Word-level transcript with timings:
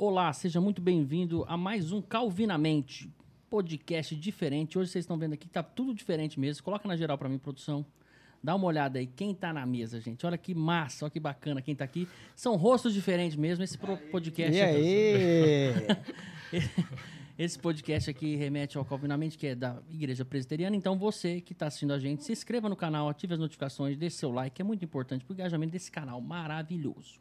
Olá, 0.00 0.32
seja 0.32 0.60
muito 0.60 0.80
bem-vindo 0.80 1.44
a 1.48 1.56
mais 1.56 1.90
um 1.90 2.00
Calvinamente, 2.00 3.12
podcast 3.50 4.14
diferente. 4.14 4.78
Hoje 4.78 4.92
vocês 4.92 5.02
estão 5.02 5.18
vendo 5.18 5.32
aqui, 5.32 5.48
tá 5.48 5.60
tudo 5.60 5.92
diferente 5.92 6.38
mesmo. 6.38 6.62
Coloca 6.62 6.86
na 6.86 6.96
geral 6.96 7.18
para 7.18 7.28
mim, 7.28 7.36
produção. 7.36 7.84
Dá 8.40 8.54
uma 8.54 8.64
olhada 8.64 9.00
aí, 9.00 9.08
quem 9.08 9.34
tá 9.34 9.52
na 9.52 9.66
mesa, 9.66 10.00
gente. 10.00 10.24
Olha 10.24 10.38
que 10.38 10.54
massa, 10.54 11.04
olha 11.04 11.10
que 11.10 11.18
bacana 11.18 11.60
quem 11.60 11.74
tá 11.74 11.82
aqui. 11.82 12.06
São 12.36 12.54
rostos 12.54 12.94
diferentes 12.94 13.36
mesmo. 13.36 13.64
Esse 13.64 13.76
podcast 13.76 14.56
E 14.56 14.62
aí? 14.62 15.72
Esse 17.36 17.58
podcast 17.58 18.08
aqui 18.08 18.36
remete 18.36 18.78
ao 18.78 18.84
Calvinamente, 18.84 19.36
que 19.36 19.48
é 19.48 19.56
da 19.56 19.82
Igreja 19.90 20.24
Presbiteriana. 20.24 20.76
Então, 20.76 20.96
você 20.96 21.40
que 21.40 21.52
está 21.52 21.66
assistindo 21.66 21.92
a 21.92 21.98
gente, 21.98 22.22
se 22.22 22.30
inscreva 22.30 22.68
no 22.68 22.76
canal, 22.76 23.08
ative 23.08 23.34
as 23.34 23.40
notificações, 23.40 23.98
deixe 23.98 24.14
seu 24.14 24.30
like, 24.30 24.62
é 24.62 24.64
muito 24.64 24.84
importante 24.84 25.24
para 25.24 25.32
o 25.32 25.34
engajamento 25.34 25.72
desse 25.72 25.90
canal 25.90 26.20
maravilhoso. 26.20 27.18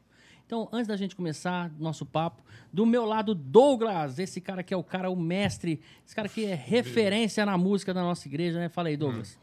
Então, 0.47 0.67
antes 0.71 0.87
da 0.87 0.95
gente 0.95 1.13
começar 1.13 1.69
nosso 1.77 2.05
papo, 2.05 2.41
do 2.71 2.85
meu 2.85 3.03
lado, 3.05 3.35
Douglas, 3.35 4.17
esse 4.17 4.39
cara 4.39 4.63
que 4.63 4.73
é 4.73 4.77
o 4.77 4.83
cara, 4.83 5.09
o 5.09 5.15
mestre, 5.15 5.81
esse 6.05 6.15
cara 6.15 6.29
que 6.29 6.45
é 6.45 6.55
referência 6.55 7.45
na 7.45 7.57
música 7.57 7.93
da 7.93 8.01
nossa 8.01 8.25
igreja, 8.29 8.57
né? 8.57 8.69
Fala 8.69 8.87
aí, 8.87 8.95
Douglas. 8.95 9.37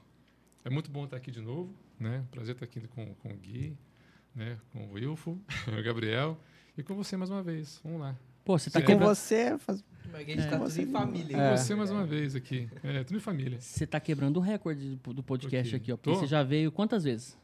É 0.65 0.71
muito 0.71 0.91
bom 0.91 1.05
estar 1.05 1.19
aqui 1.19 1.31
de 1.31 1.43
novo, 1.43 1.71
né? 2.01 2.25
Prazer 2.31 2.55
estar 2.55 2.65
aqui 2.65 2.81
com, 2.89 3.15
com 3.17 3.29
o 3.33 3.37
Gui, 3.37 3.77
né? 4.35 4.57
Com 4.73 4.87
o 4.87 4.93
Wilfo, 4.95 5.39
o 5.69 5.83
Gabriel 5.85 6.39
e 6.77 6.83
com 6.83 6.95
você 6.95 7.19
mais 7.19 7.29
uma 7.31 7.43
vez. 7.43 7.81
Vamos 7.85 8.01
lá. 8.01 8.17
Pô, 8.43 8.59
você 8.59 8.71
tá 8.71 8.81
E 8.81 8.83
com 8.83 8.99
você, 8.99 9.59
faz- 9.59 9.85
Mas 10.11 10.15
a 10.23 10.25
gente 10.25 10.49
tá 10.49 10.59
tudo 10.59 10.81
em 10.81 10.87
família. 10.87 11.37
Com 11.37 11.43
É. 11.43 11.57
você 11.57 11.75
mais 11.75 11.91
uma 11.91 12.05
vez 12.07 12.35
aqui. 12.35 12.67
É, 12.83 13.05
tudo 13.05 13.17
em 13.19 13.21
família. 13.21 13.59
você 13.61 13.87
tá 13.87 14.01
quebrando 14.01 14.39
o 14.39 14.41
recorde 14.41 14.99
do 15.05 15.23
podcast 15.23 15.77
Aqui. 15.77 15.83
aqui, 15.85 15.93
ó. 15.93 15.97
Porque 15.99 16.11
Tô. 16.11 16.17
você 16.21 16.27
já 16.27 16.43
veio 16.43 16.73
quantas 16.73 17.05
vezes? 17.05 17.39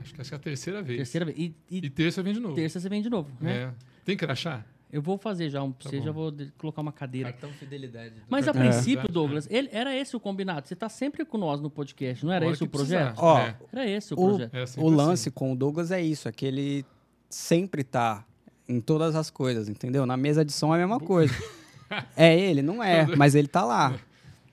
Acho 0.00 0.14
que 0.14 0.20
essa 0.20 0.34
é 0.34 0.36
a 0.36 0.38
terceira 0.38 0.82
vez. 0.82 0.98
Terceira 0.98 1.24
vez. 1.24 1.38
E, 1.38 1.54
e 1.70 1.78
E 1.78 1.90
terça 1.90 2.22
vem 2.22 2.32
de 2.34 2.40
novo. 2.40 2.54
terça 2.54 2.78
você 2.80 2.88
vem 2.88 3.02
de 3.02 3.10
novo, 3.10 3.30
né? 3.40 3.52
É. 3.52 3.70
Tem 4.04 4.16
crachá? 4.16 4.64
Eu 4.92 5.00
vou 5.00 5.16
fazer 5.16 5.48
já 5.50 5.62
um 5.62 5.70
pra 5.70 5.84
Tá 5.84 5.90
você, 5.90 5.98
bom. 5.98 6.04
já 6.04 6.10
vou 6.12 6.34
colocar 6.58 6.80
uma 6.82 6.90
cadeira. 6.92 7.30
Cartão 7.30 7.50
fidelidade. 7.50 8.10
do- 8.10 8.22
Mas 8.28 8.48
a 8.48 8.50
É. 8.50 8.54
princípio, 8.54 8.94
Verdade, 8.96 9.12
Douglas, 9.12 9.46
ele, 9.50 9.68
era 9.70 9.96
esse 9.96 10.16
o 10.16 10.20
combinado. 10.20 10.66
Você 10.66 10.74
tá 10.74 10.88
sempre 10.88 11.24
com 11.24 11.38
nós 11.38 11.60
no 11.60 11.70
podcast, 11.70 12.24
não 12.26 12.32
era 12.32 12.44
Hora 12.44 12.54
esse 12.54 12.64
o 12.64 12.68
projeto? 12.68 13.14
Ó, 13.18 13.38
É. 13.38 13.56
Era 13.72 13.88
esse 13.88 14.12
o, 14.14 14.18
O- 14.20 14.28
projeto. 14.30 14.54
É 14.54 14.64
o 14.80 14.88
lance 14.88 15.28
assim. 15.28 15.30
com 15.30 15.52
o 15.52 15.56
Douglas 15.56 15.90
é 15.92 16.02
isso, 16.02 16.28
é 16.28 16.32
que 16.32 16.44
ele 16.44 16.84
sempre 17.28 17.84
tá 17.84 18.24
em 18.68 18.80
todas 18.80 19.14
as 19.14 19.30
coisas, 19.30 19.68
entendeu? 19.68 20.04
Na 20.06 20.16
mesa 20.16 20.44
de 20.44 20.52
som 20.52 20.72
é 20.74 20.78
a 20.78 20.80
mesma 20.80 20.98
coisa. 21.00 21.32
É 22.16 22.38
ele, 22.38 22.62
não 22.62 22.80
é, 22.80 23.04
mas 23.16 23.34
ele 23.34 23.48
tá 23.48 23.64
lá. 23.64 23.98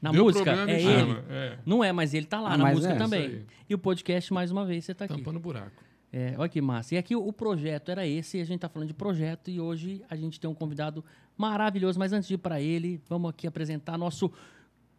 Na 0.01 0.11
Deu 0.11 0.23
música, 0.25 0.51
é 0.51 0.79
chama. 0.79 1.11
ele. 1.11 1.23
É. 1.29 1.57
Não 1.65 1.83
é, 1.83 1.91
mas 1.91 2.13
ele 2.13 2.25
tá 2.25 2.39
lá 2.39 2.53
Ah, 2.53 2.57
na 2.57 2.71
música 2.71 2.93
é, 2.93 2.97
também. 2.97 3.45
E 3.67 3.73
o 3.73 3.77
podcast, 3.77 4.31
mais 4.31 4.51
uma 4.51 4.65
vez, 4.65 4.85
você 4.85 4.93
tá 4.93 5.05
aqui. 5.05 5.15
Tampando 5.15 5.37
o 5.37 5.39
buraco. 5.39 5.83
É, 6.13 6.35
olha 6.37 6.47
que 6.47 6.61
massa. 6.61 6.95
E 6.95 6.97
aqui 6.97 7.15
o, 7.15 7.27
o 7.27 7.33
projeto 7.33 7.89
era 7.89 8.05
esse, 8.07 8.37
e 8.37 8.41
a 8.41 8.45
gente 8.45 8.59
tá 8.59 8.69
falando 8.69 8.87
de 8.87 8.93
projeto, 8.93 9.49
e 9.49 9.59
hoje 9.59 10.01
a 10.09 10.15
gente 10.15 10.39
tem 10.39 10.49
um 10.49 10.53
convidado 10.53 11.03
maravilhoso. 11.37 11.99
Mas 11.99 12.13
antes 12.13 12.27
de 12.27 12.35
ir 12.35 12.37
para 12.37 12.61
ele, 12.61 13.01
vamos 13.09 13.29
aqui 13.29 13.47
apresentar 13.47 13.97
nosso. 13.97 14.31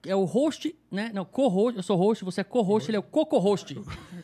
É 0.08 0.16
o 0.16 0.24
host, 0.24 0.74
né? 0.90 1.10
Não, 1.12 1.24
co-host. 1.24 1.76
Eu 1.76 1.82
sou 1.82 1.96
host, 1.96 2.24
você 2.24 2.40
é 2.40 2.44
co-host, 2.44 2.88
ele 2.90 2.96
é 2.96 3.00
o 3.00 3.02
co-co-host. 3.02 3.78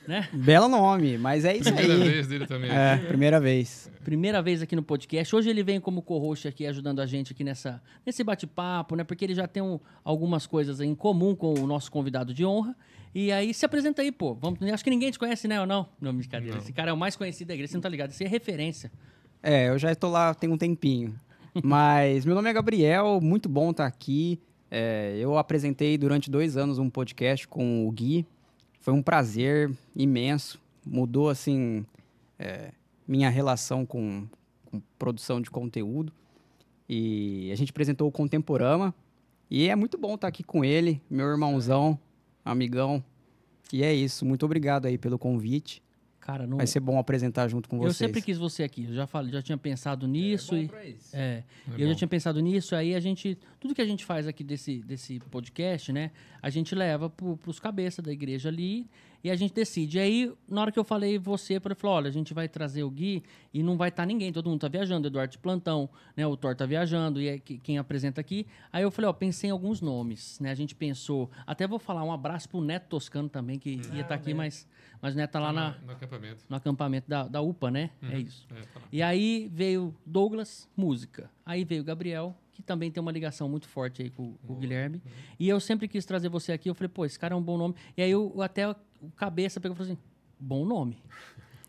né? 0.09 0.29
Belo 0.33 0.69
nome, 0.69 1.19
mas 1.19 1.45
é 1.45 1.55
isso 1.57 1.65
Primeira 1.73 1.95
aí. 2.05 2.09
vez 2.11 2.27
dele 2.27 2.47
também. 2.47 2.71
É, 2.71 2.97
primeira 2.97 3.39
vez. 3.41 3.91
Primeira 4.03 4.43
vez 4.43 4.63
aqui 4.63 4.75
no 4.75 4.83
podcast. 4.83 5.35
Hoje 5.37 5.51
ele 5.51 5.63
vem 5.63 5.81
como 5.81 6.03
co-host 6.03 6.49
aqui, 6.49 6.67
ajudando 6.67 7.01
a 7.01 7.07
gente 7.07 7.33
aqui 7.33 7.45
nessa, 7.45 7.83
nesse 8.05 8.25
bate-papo, 8.25 8.97
né? 8.97 9.05
Porque 9.05 9.25
ele 9.25 9.35
já 9.35 9.47
tem 9.47 9.63
um- 9.63 9.79
algumas 10.03 10.47
coisas 10.47 10.81
em 10.81 10.95
comum 10.95 11.35
com 11.35 11.55
o 11.55 11.67
nosso 11.67 11.91
convidado 11.91 12.33
de 12.35 12.45
honra. 12.45 12.77
E 13.15 13.31
aí, 13.31 13.55
se 13.55 13.65
apresenta 13.65 14.03
aí, 14.03 14.11
pô. 14.11 14.35
Vamos, 14.35 14.61
acho 14.63 14.83
que 14.83 14.91
ninguém 14.91 15.11
te 15.11 15.19
conhece, 15.19 15.47
né? 15.47 15.61
Ou 15.61 15.67
não? 15.67 15.89
Não, 16.01 16.15
brincadeira. 16.15 16.57
Não. 16.57 16.63
Esse 16.63 16.73
cara 16.73 16.91
é 16.91 16.93
o 16.93 16.97
mais 16.97 17.15
conhecido 17.15 17.49
da 17.49 17.55
igreja, 17.55 17.71
você 17.71 17.77
não 17.77 17.83
tá 17.83 17.89
ligado. 17.89 18.11
Esse 18.11 18.25
é 18.25 18.29
referência. 18.29 18.91
É, 19.43 19.69
eu 19.69 19.79
já 19.79 19.93
estou 19.93 20.11
lá 20.11 20.35
tem 20.35 20.51
um 20.51 20.57
tempinho. 20.59 21.15
Mas 21.63 22.25
meu 22.25 22.35
nome 22.35 22.51
é 22.51 22.53
Gabriel, 22.53 23.21
muito 23.23 23.49
bom 23.49 23.71
estar 23.71 23.87
aqui. 23.87 24.41
É, 24.71 25.17
eu 25.19 25.39
apresentei 25.39 25.97
durante 25.97 26.31
dois 26.31 26.57
anos 26.57 26.79
um 26.79 26.91
podcast 26.91 27.47
com 27.47 27.87
o 27.87 27.91
Gui. 27.93 28.27
Foi 28.81 28.93
um 28.93 29.03
prazer 29.03 29.71
imenso. 29.95 30.61
Mudou, 30.85 31.29
assim, 31.29 31.87
é, 32.39 32.73
minha 33.07 33.31
relação 33.31 33.87
com, 33.87 34.27
com 34.67 34.81
produção 34.99 35.41
de 35.41 35.51
conteúdo. 35.51 36.13
E 36.89 37.51
a 37.53 37.57
gente 37.57 37.71
apresentou 37.71 38.09
o 38.09 38.13
Contemporama. 38.13 38.95
E 39.51 39.69
é 39.69 39.77
muito 39.77 39.97
bom 39.97 40.15
estar 40.15 40.29
aqui 40.29 40.43
com 40.43 40.65
ele, 40.65 41.01
meu 41.09 41.27
irmãozão, 41.27 41.99
amigão. 42.45 43.05
E 43.73 43.83
é 43.83 43.95
isso. 43.95 44.25
Muito 44.25 44.45
obrigado 44.45 44.87
aí 44.87 44.99
pelo 44.99 45.19
convite. 45.19 45.84
Cara, 46.25 46.47
não. 46.47 46.57
Vai 46.57 46.67
ser 46.67 46.81
bom 46.81 46.99
apresentar 46.99 47.47
junto 47.49 47.69
com 47.69 47.77
Eu 47.77 47.83
vocês. 47.83 47.97
sempre 47.97 48.23
quis 48.23 48.39
você 48.39 48.63
aqui. 48.63 48.87
Eu 48.89 48.95
já, 48.95 49.07
falei, 49.07 49.31
já 49.31 49.43
tinha 49.43 49.59
pensado 49.59 50.09
nisso. 50.09 50.55
é 50.55 50.59
bom 50.59 50.65
e, 50.65 50.69
pra 50.69 50.85
isso. 50.87 51.11
é, 51.15 51.45
É 51.69 51.83
eu 51.83 51.87
já 51.87 51.95
tinha 51.95 52.09
pensado 52.09 52.41
nisso, 52.41 52.75
aí 52.75 52.95
a 52.95 53.01
gente. 53.01 53.39
Tudo 53.61 53.75
que 53.75 53.83
a 53.83 53.87
gente 53.87 54.07
faz 54.07 54.27
aqui 54.27 54.43
desse, 54.43 54.79
desse 54.85 55.21
podcast, 55.31 55.93
né? 55.93 56.11
A 56.41 56.49
gente 56.49 56.75
leva 56.75 57.11
pro, 57.11 57.37
pros 57.37 57.61
cabeças 57.61 58.03
da 58.03 58.11
igreja 58.11 58.49
ali 58.49 58.89
e 59.25 59.31
a 59.31 59.35
gente 59.37 59.55
decide. 59.55 59.97
E 59.97 60.01
aí, 60.01 60.33
na 60.47 60.61
hora 60.61 60.71
que 60.71 60.79
eu 60.79 60.85
falei 60.85 61.19
você, 61.19 61.57
eu 61.57 61.61
falei, 61.61 61.77
olha, 61.97 62.09
a 62.09 62.13
gente 62.13 62.35
vai 62.35 62.47
trazer 62.49 62.85
o 62.85 62.91
Gui 62.91 63.23
e 63.53 63.63
não 63.63 63.77
vai 63.77 63.89
estar 63.89 64.05
ninguém, 64.07 64.31
todo 64.33 64.51
mundo 64.51 64.61
tá 64.61 64.69
viajando, 64.69 65.09
Eduardo 65.09 65.33
de 65.33 65.39
plantão, 65.39 65.89
né? 66.17 66.27
O 66.27 66.37
Thor 66.37 66.55
tá 66.55 66.67
viajando, 66.67 67.21
e 67.21 67.29
é 67.29 67.39
que- 67.39 67.57
quem 67.59 67.79
apresenta 67.79 68.21
aqui. 68.21 68.47
Aí 68.71 68.83
eu 68.83 68.91
falei, 68.91 69.09
ó, 69.09 69.13
pensei 69.15 69.49
em 69.49 69.51
alguns 69.53 69.81
nomes, 69.81 70.39
né? 70.41 70.51
A 70.51 70.55
gente 70.55 70.75
pensou. 70.75 71.31
Até 71.47 71.67
vou 71.67 71.79
falar 71.79 72.05
um 72.05 72.13
abraço 72.13 72.49
pro 72.49 72.61
Neto 72.61 72.89
Toscano 72.89 73.29
também, 73.29 73.59
que 73.59 73.81
ia 73.95 74.03
estar 74.03 74.15
aqui, 74.15 74.35
mas, 74.35 74.69
mas 75.01 75.15
o 75.15 75.17
Neto 75.17 75.31
tá 75.31 75.41
lá 75.41 75.53
na, 75.53 75.75
No 75.87 75.93
acampamento. 75.93 76.45
no 76.49 76.57
acampamento 76.57 77.09
da, 77.09 77.27
da 77.27 77.41
UPA, 77.41 77.71
né? 77.71 77.91
É 78.03 78.07
Uhum. 78.15 78.19
isso. 78.21 78.47
É, 78.55 78.61
tá. 78.61 78.81
E 78.93 79.03
aí 79.03 79.51
veio 79.53 79.95
Douglas, 80.05 80.69
música. 80.77 81.31
Aí 81.47 81.65
veio 81.65 81.83
Gabriel, 81.83 82.37
que 82.53 82.63
também 82.63 82.91
tem 82.91 83.01
uma 83.01 83.11
ligação 83.11 83.49
muito 83.49 83.67
forte 83.69 84.03
aí 84.03 84.11
com, 84.11 84.35
com 84.47 84.53
o 84.53 84.57
Guilherme. 84.57 85.03
E 85.41 85.49
eu 85.49 85.59
sempre 85.59 85.89
quis 85.89 86.05
trazer 86.05 86.29
você 86.29 86.53
aqui. 86.53 86.69
Eu 86.71 86.75
falei, 86.75 86.89
pô, 86.89 87.05
esse 87.05 87.19
cara 87.19 87.35
é 87.35 87.37
um 87.37 87.43
bom 87.43 87.59
nome. 87.59 87.75
E 87.97 88.03
aí 88.03 88.11
eu, 88.11 88.33
eu 88.35 88.43
até 88.43 88.75
o 89.07 89.11
cabeça 89.13 89.61
pegou 89.61 89.75
e 89.75 89.79
falou 89.79 89.93
assim: 89.93 90.03
bom 90.39 90.65
nome. 90.65 91.03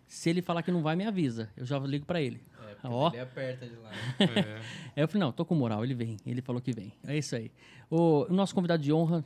Se 0.08 0.30
ele 0.30 0.42
falar 0.42 0.62
que 0.64 0.72
não 0.72 0.82
vai, 0.82 0.96
me 0.96 1.06
avisa. 1.06 1.50
Eu 1.58 1.66
já 1.66 1.78
ligo 1.80 2.06
pra 2.06 2.22
ele. 2.22 2.42
É, 2.68 2.76
porque 2.76 2.88
Ó. 2.88 3.10
ele 3.10 3.20
aperta 3.20 3.68
de 3.68 3.76
lá. 3.76 3.92
É. 4.20 4.62
Aí 4.96 5.04
eu 5.04 5.08
falei, 5.08 5.26
não, 5.26 5.32
tô 5.32 5.44
com 5.44 5.56
moral, 5.56 5.84
ele 5.84 5.94
vem. 5.96 6.18
Ele 6.26 6.42
falou 6.42 6.62
que 6.62 6.72
vem. 6.72 6.94
É 7.06 7.18
isso 7.18 7.36
aí. 7.36 7.52
O, 7.90 8.26
nosso 8.30 8.54
convidado 8.54 8.82
de 8.82 8.94
honra, 8.94 9.26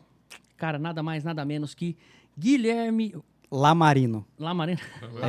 cara, 0.58 0.80
nada 0.80 1.04
mais, 1.04 1.24
nada 1.24 1.44
menos 1.46 1.74
que 1.76 1.98
Guilherme 2.38 3.14
Lamarino. 3.52 4.26
Lamarino. 4.38 4.80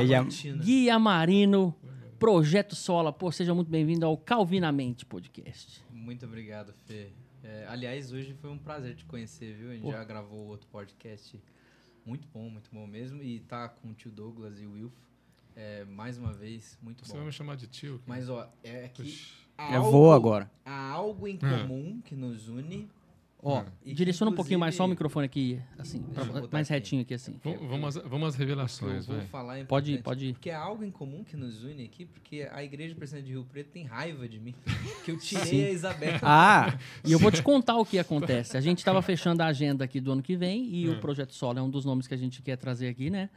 Já- 0.07 0.19
Lamartina. 0.19 0.63
Guia 0.63 0.97
Marino, 0.99 1.75
Projeto 2.17 2.75
Sola. 2.75 3.11
Pô, 3.11 3.31
seja 3.31 3.53
muito 3.53 3.69
bem-vindo 3.69 4.05
ao 4.05 4.17
Calvinamente 4.17 5.05
Podcast. 5.05 5.83
Muito 5.91 6.25
obrigado, 6.25 6.73
Fê. 6.85 7.09
É, 7.43 7.65
aliás, 7.67 8.11
hoje 8.11 8.33
foi 8.35 8.49
um 8.51 8.57
prazer 8.57 8.95
te 8.95 9.05
conhecer, 9.05 9.55
viu? 9.55 9.71
A 9.71 9.73
gente 9.73 9.83
Pô. 9.83 9.91
já 9.91 10.03
gravou 10.03 10.47
outro 10.47 10.67
podcast 10.67 11.39
muito 12.05 12.27
bom, 12.33 12.49
muito 12.49 12.69
bom 12.71 12.85
mesmo. 12.87 13.21
E 13.21 13.39
tá 13.41 13.69
com 13.69 13.89
o 13.89 13.93
tio 13.93 14.11
Douglas 14.11 14.59
e 14.59 14.65
o 14.65 14.73
Wilf. 14.73 14.93
É, 15.55 15.83
mais 15.85 16.17
uma 16.17 16.31
vez, 16.31 16.77
muito 16.81 17.05
Você 17.05 17.11
bom. 17.11 17.17
vai 17.19 17.25
me 17.27 17.31
chamar 17.33 17.55
de 17.57 17.67
tio? 17.67 18.01
Mas, 18.05 18.29
ó, 18.29 18.49
é 18.63 18.87
que 18.87 19.03
Eu 19.57 19.65
algo- 19.75 19.91
vou 19.91 20.13
agora. 20.13 20.49
Há 20.65 20.89
algo 20.91 21.27
em 21.27 21.37
Ah. 21.41 21.59
comum 21.67 22.01
que 22.01 22.15
nos 22.15 22.47
une. 22.47 22.89
Ó, 23.43 23.59
Ah. 23.61 23.65
E 23.83 23.93
direciona 23.93 24.31
um 24.31 24.35
pouquinho 24.35 24.59
mais 24.59 24.75
só 24.75 24.85
o 24.85 24.87
microfone 24.87 25.25
aqui, 25.25 25.59
assim, 25.79 25.99
pra- 26.13 26.25
mais 26.51 26.67
aqui. 26.67 26.73
retinho 26.73 27.01
aqui, 27.01 27.15
assim. 27.15 27.33
V- 27.43 27.57
Vamos, 27.67 27.97
às- 27.97 28.03
vamos 28.07 28.27
às 28.29 28.33
Eu 28.35 28.39
revelações, 28.39 29.07
vou 29.07 29.19
falar 29.21 29.57
é 29.57 29.63
Pode 29.63 29.93
ir, 29.93 30.03
pode 30.03 30.25
ir. 30.27 30.33
Porque 30.33 30.51
é 30.51 30.53
algo 30.55 30.83
em 30.83 30.91
comum 30.91 31.23
que 31.23 31.35
nos 31.35 31.63
une 31.63 31.83
aqui, 31.85 32.05
porque 32.05 32.47
a 32.51 32.63
igreja 32.63 32.93
presidente 32.93 33.25
de 33.25 33.31
Rio 33.31 33.43
Preto 33.51 33.71
tem 33.71 33.83
raiva 33.83 34.27
de 34.29 34.39
mim. 34.39 34.53
Que 35.05 35.11
eu 35.11 35.17
tirei 35.17 35.67
a 35.67 35.71
Isabela. 35.71 36.19
Ah, 36.21 36.77
E 37.03 37.11
eu 37.11 37.17
vou 37.17 37.31
te 37.31 37.41
contar 37.41 37.77
o 37.77 37.85
que 37.85 37.97
acontece. 37.97 38.55
A 38.57 38.61
gente 38.61 38.77
estava 38.77 39.01
fechando 39.01 39.41
a 39.41 39.47
agenda 39.47 39.83
aqui 39.83 39.99
do 39.99 40.11
ano 40.11 40.21
que 40.21 40.35
vem 40.35 40.63
e 40.75 40.87
Hum. 40.87 40.93
o 40.93 40.99
Projeto 40.99 41.33
Solo 41.33 41.57
é 41.57 41.61
um 41.63 41.69
dos 41.69 41.83
nomes 41.83 42.05
que 42.07 42.13
a 42.13 42.17
gente 42.17 42.43
quer 42.43 42.57
trazer 42.57 42.89
aqui, 42.89 43.09
né? 43.09 43.27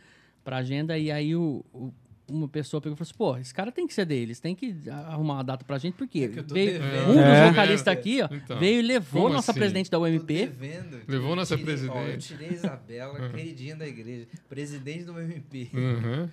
Pra 0.44 0.59
agenda. 0.59 0.98
E 0.98 1.10
aí 1.10 1.34
o, 1.34 1.64
o- 1.72 1.91
uma 2.28 2.48
pessoa 2.48 2.81
pegou 2.81 2.94
e 2.94 2.96
falou 2.99 3.06
assim: 3.08 3.16
pô, 3.19 3.37
esse 3.38 3.52
cara 3.54 3.70
tem 3.70 3.87
que 3.87 3.93
ser 3.94 4.06
deles, 4.06 4.40
tem 4.40 4.54
que 4.54 4.75
arrumar 4.88 5.34
uma 5.34 5.44
data 5.44 5.64
pra 5.64 5.76
gente, 5.78 5.94
porque 5.94 6.20
É 6.20 6.28
veio, 6.28 6.44
devendo. 6.81 7.10
um 7.10 7.14
dos 7.14 7.16
É. 7.22 7.50
vocalistas 7.50 7.93
aqui, 7.93 8.22
ó, 8.22 8.28
Então, 8.31 8.58
veio 8.58 8.78
e 8.78 8.82
levou 8.82 9.28
nossa 9.28 9.50
assim? 9.52 9.60
presidente 9.60 9.90
da 9.90 9.99
UMP. 9.99 10.26
devendo. 10.46 11.00
Levou 11.06 11.37
nossa 11.37 11.56
tirei- 11.56 11.75
Ó, 11.75 11.76
eu 11.76 11.93
presidente. 11.93 12.26
tirei 12.28 12.49
a 12.49 12.52
Isabela, 12.52 13.28
queridinha 13.31 13.76
da 13.76 13.87
igreja, 13.87 14.26
presidente 14.49 15.04
do 15.04 15.12
UMP. 15.12 15.70
Uhum. 15.75 16.28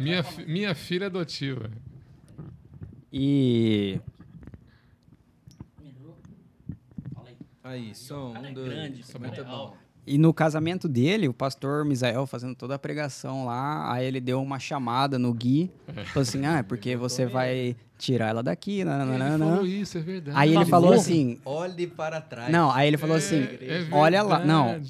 minha, 0.00 0.22
fi- 0.24 0.44
minha 0.46 0.74
filha 0.74 1.06
adotiva. 1.06 1.70
e 3.12 4.00
Aí, 7.62 7.94
som, 7.96 8.32
cara 8.32 8.46
é 8.46 8.50
um, 8.50 8.54
dois. 8.54 8.68
grande, 8.68 9.02
é 9.02 9.40
é 9.40 9.44
bom. 9.44 9.76
E 10.06 10.16
no 10.18 10.32
casamento 10.32 10.88
dele, 10.88 11.26
o 11.28 11.34
pastor 11.34 11.84
Misael 11.84 12.26
fazendo 12.26 12.54
toda 12.54 12.76
a 12.76 12.78
pregação 12.78 13.44
lá, 13.44 13.92
aí 13.92 14.06
ele 14.06 14.20
deu 14.20 14.40
uma 14.40 14.58
chamada 14.58 15.18
no 15.18 15.34
Gui, 15.34 15.70
falou 16.12 16.22
assim, 16.22 16.46
ah, 16.46 16.58
é 16.58 16.62
porque 16.62 16.94
você 16.96 17.26
vai 17.26 17.74
tirar 17.98 18.28
ela 18.28 18.42
daqui, 18.42 18.74
Ele 18.80 18.84
nananana. 18.84 19.44
falou 19.46 19.66
isso, 19.66 19.98
é 19.98 20.00
verdade. 20.00 20.38
Aí 20.38 20.50
ele 20.50 20.64
Favor. 20.66 20.70
falou 20.70 20.92
assim, 20.92 21.38
Olhe 21.44 21.86
para 21.88 22.20
trás. 22.20 22.52
não, 22.52 22.70
aí 22.70 22.86
ele 22.86 22.96
falou 22.96 23.16
É, 23.16 23.18
assim, 23.18 23.42
é 23.60 23.86
olha 23.90 24.22
lá, 24.22 24.44
não, 24.44 24.80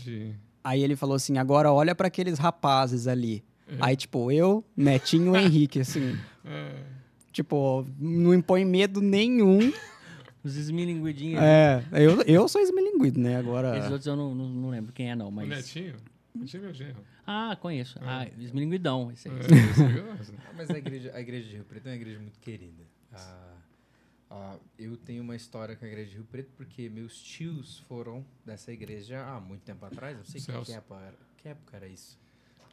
aí 0.62 0.82
ele 0.82 0.96
falou 0.96 1.16
assim, 1.16 1.38
agora 1.38 1.72
olha 1.72 1.94
pra 1.94 2.08
aqueles 2.08 2.38
rapazes 2.38 3.06
ali. 3.06 3.42
Aí 3.80 3.96
tipo, 3.96 4.30
eu, 4.30 4.62
Netinho 4.76 5.34
e 5.36 5.40
Henrique, 5.44 5.80
assim, 5.80 6.14
É. 6.44 6.72
Tipo, 7.32 7.84
não 7.98 8.32
impõe 8.32 8.64
medo 8.64 9.00
nenhum. 9.02 9.72
Os 10.46 10.56
esmilinguidinhos. 10.56 11.43
É, 11.43 11.82
eu, 11.93 12.22
eu 12.22 12.48
sou 12.48 12.60
esmilinguido, 12.60 13.19
né? 13.20 13.37
Agora. 13.37 13.76
Esses 13.78 13.90
outros 13.90 14.06
eu 14.06 14.14
não, 14.16 14.34
não, 14.34 14.48
não 14.48 14.70
lembro 14.70 14.93
quem 14.93 15.10
é, 15.10 15.16
não, 15.16 15.28
O 15.28 15.32
mas. 15.32 15.48
Netinho? 15.48 15.96
Netinho 16.34 16.60
é 16.62 16.64
meu 16.66 16.75
genro. 16.75 16.96
Ah, 17.26 17.56
conheço. 17.60 17.98
Ah, 18.02 18.26
esmilinguidão. 18.38 19.10
Esse 19.10 19.28
aí. 19.28 19.34
É, 19.34 20.20
esse 20.20 20.32
Mas 20.56 20.70
a 20.70 20.78
igreja, 20.78 21.10
a 21.14 21.20
igreja 21.20 21.48
de 21.48 21.54
Rio 21.56 21.64
Preto 21.64 21.87
é 21.87 21.90
uma 21.90 21.96
igreja 21.96 22.19
muito 22.20 22.38
querida. 22.38 22.84
Ah, 23.12 23.54
ah, 24.31 24.56
eu 24.78 24.96
tenho 24.96 25.22
uma 25.25 25.34
história 25.34 25.75
com 25.75 25.84
a 25.84 25.88
igreja 25.88 26.10
de 26.10 26.16
Rio 26.16 26.25
Preto 26.31 26.50
porque 26.56 26.88
meus 26.88 27.20
tios 27.20 27.78
foram 27.88 28.25
dessa 28.44 28.72
igreja 28.72 29.25
há 29.25 29.40
muito 29.40 29.62
tempo 29.62 29.84
atrás. 29.84 30.16
Não 30.16 30.25
sei 30.25 30.40
que, 30.40 30.46
que, 30.64 30.72
época, 30.72 31.00
era- 31.00 31.19
que 31.38 31.49
época 31.49 31.76
era 31.76 31.88
isso. 31.88 32.16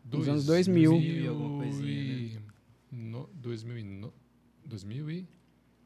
Nos 0.05 0.27
anos 0.27 0.45
2000. 0.45 0.91
2000 0.91 1.23
e 1.23 1.27
alguma 1.27 1.63
coisinha, 1.63 1.89
e- 1.91 2.39
no- 2.91 3.29
2000 3.33 3.79
e 3.79 3.83
no- 3.83 4.13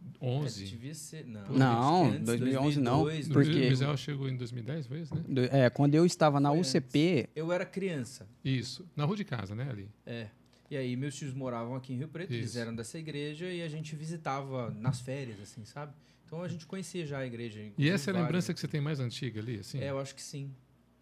2011. 0.01 0.63
É, 0.63 0.67
devia 0.67 0.93
ser. 0.95 1.25
Não, 1.25 1.41
Não, 1.49 2.01
acho 2.03 2.09
que 2.11 2.15
antes, 2.17 2.25
2011 2.25 2.79
não, 2.79 3.03
2002, 3.03 3.27
porque- 3.47 3.65
O 3.67 3.69
Misael 3.69 3.97
chegou 3.97 4.29
em 4.29 4.35
2010, 4.37 4.87
foi 4.87 5.01
isso, 5.01 5.15
né? 5.15 5.23
Do- 5.27 5.45
É, 5.45 5.69
quando 5.69 5.95
eu 5.95 6.05
estava 6.05 6.39
na 6.39 6.49
Foi 6.49 6.59
UCP, 6.59 7.29
Eu 7.35 7.51
era 7.51 7.65
criança. 7.65 8.27
Isso. 8.43 8.85
Na 8.95 9.05
rua 9.05 9.15
de 9.15 9.23
casa, 9.23 9.53
né, 9.55 9.67
ali. 9.69 9.89
É. 10.05 10.27
E 10.69 10.75
aí 10.75 10.95
meus 10.97 11.15
tios 11.15 11.33
moravam 11.33 11.75
aqui 11.75 11.93
em 11.93 11.97
Rio 11.97 12.07
Preto, 12.09 12.33
eles 12.33 12.49
Isso. 12.51 12.59
eram 12.59 12.75
dessa 12.75 12.97
igreja 12.99 13.45
e 13.49 13.61
a 13.61 13.69
gente 13.69 13.95
visitava 13.95 14.69
nas 14.79 14.99
férias, 14.99 15.39
assim, 15.39 15.63
sabe? 15.63 15.93
Então 16.25 16.41
a 16.43 16.47
gente 16.49 16.65
conhecia 16.65 17.05
já 17.05 17.19
a 17.19 17.25
igreja. 17.25 17.61
E 17.77 17.89
essa 17.89 18.09
é 18.09 18.11
a 18.11 18.13
vários- 18.13 18.27
lembrança 18.27 18.53
que 18.53 18.59
você 18.59 18.67
tem 18.67 18.81
mais 18.81 18.99
antiga 18.99 19.39
ali, 19.39 19.59
assim? 19.59 19.79
É, 19.79 19.91
eu 19.91 19.99
acho 19.99 20.13
que 20.13 20.21
sim. 20.21 20.51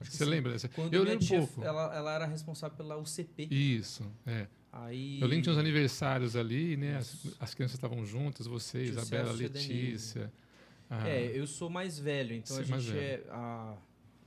Acho 0.05 0.11
que 0.11 0.17
Você 0.17 0.25
lembra 0.25 0.51
dessa? 0.51 0.69
Quando 0.69 0.93
eu 0.93 1.03
lembro 1.03 1.25
tia, 1.25 1.37
pouco. 1.39 1.63
Ela, 1.63 1.95
ela 1.95 2.13
era 2.13 2.25
responsável 2.25 2.77
pela 2.77 2.97
UCP. 2.97 3.47
Isso, 3.51 4.03
é. 4.25 4.47
Aí... 4.71 5.15
Eu 5.21 5.27
lembro 5.27 5.37
que 5.37 5.41
tinha 5.43 5.53
uns 5.53 5.59
aniversários 5.59 6.35
ali, 6.35 6.75
né? 6.77 6.97
As, 6.97 7.27
as 7.39 7.53
crianças 7.53 7.75
estavam 7.75 8.05
juntas, 8.05 8.45
você, 8.45 8.83
Tio 8.83 8.89
Isabela, 8.99 9.27
Celso. 9.35 9.41
Letícia. 9.43 10.33
a- 10.89 11.07
É, 11.07 11.31
eu 11.33 11.47
sou 11.47 11.69
mais 11.69 11.97
velho, 11.97 12.33
então 12.35 12.57
a 12.57 12.59
Você 12.59 12.67
é 12.67 12.71
mais 12.71 12.83
gente 12.83 12.97
é... 12.97 13.23
A... 13.29 13.77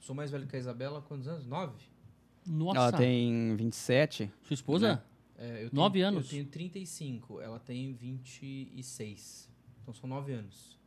Sou 0.00 0.14
mais 0.14 0.30
velho 0.30 0.46
que 0.46 0.56
a 0.56 0.58
Isabela 0.58 1.02
quantos 1.02 1.28
anos? 1.28 1.46
Nove? 1.46 1.75
Nossa. 2.46 2.78
ela 2.78 2.92
tem 2.92 3.54
27. 3.56 4.30
Sua 4.42 4.54
esposa? 4.54 5.04
É, 5.36 5.64
eu 5.64 5.70
Nove 5.72 5.94
tenho, 5.94 6.06
anos? 6.08 6.25
Eu 6.25 6.30
tenho 6.30 6.46
35, 6.46 7.40
ela 7.40 7.58
tem 7.60 7.92
26. 7.92 9.48
Então 9.82 9.92
são 9.94 10.08
nove 10.08 10.32
anos. 10.32 10.77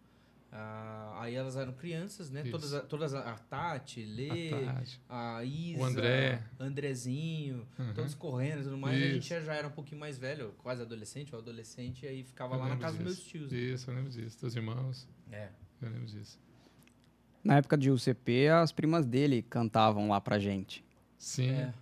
Ah, 0.54 1.18
aí 1.22 1.34
elas 1.34 1.56
eram 1.56 1.72
crianças, 1.72 2.30
né? 2.30 2.42
Isso. 2.42 2.52
Todas, 2.52 2.74
a- 2.74 2.82
todas 2.82 3.14
a, 3.14 3.34
Tati, 3.38 4.04
Lê, 4.04 4.52
a 4.54 4.74
Tati. 4.74 5.02
a 5.08 5.44
Isa, 5.46 5.80
O 5.82 5.86
André. 5.86 6.44
Andrezinho, 6.60 7.66
Uhum. 7.80 7.94
todos 7.94 8.14
correndo 8.16 8.60
e 8.60 8.64
tudo 8.64 8.78
mais. 8.78 9.00
E 9.00 9.04
a 9.04 9.08
gente 9.14 9.20
Isso. 9.22 9.30
já, 9.30 9.40
já 9.42 9.54
era 9.56 9.68
um 9.68 9.72
pouquinho 9.72 10.00
mais 10.00 10.18
velho, 10.18 10.54
quase 10.58 10.82
adolescente 10.82 11.34
ou 11.34 11.40
adolescente, 11.42 12.04
e 12.06 12.08
aí 12.10 12.24
ficava 12.24 12.56
Eu 12.56 12.60
lá 12.60 12.68
na 12.70 12.76
casa 12.78 12.98
dos 12.98 13.16
disso. 13.16 13.22
meus 13.38 13.50
tios. 13.50 13.52
né? 13.52 13.58
Isso, 13.58 13.90
eu 13.90 13.96
lembro 13.96 14.12
disso. 14.12 14.38
Teus 14.38 14.56
irmãos, 14.56 15.08
É. 15.32 15.50
eu 15.82 15.90
lembro 15.90 16.06
disso. 16.08 16.38
Na 17.44 17.56
época 17.58 17.78
de 17.78 17.90
UCP, 17.90 18.50
as 18.50 18.72
primas 18.74 19.06
dele 19.06 19.42
cantavam 19.42 20.10
lá 20.10 20.20
pra 20.20 20.38
gente. 20.38 20.84
Sim, 21.18 21.50
É. 21.52 21.74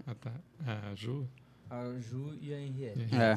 a, 0.66 0.90
a 0.92 0.96
Ju 0.96 1.28
A 1.70 2.00
Ju 2.00 2.38
e 2.42 2.54
a 2.54 2.60
Henriette. 2.60 3.16
a 3.16 3.24
É. 3.24 3.36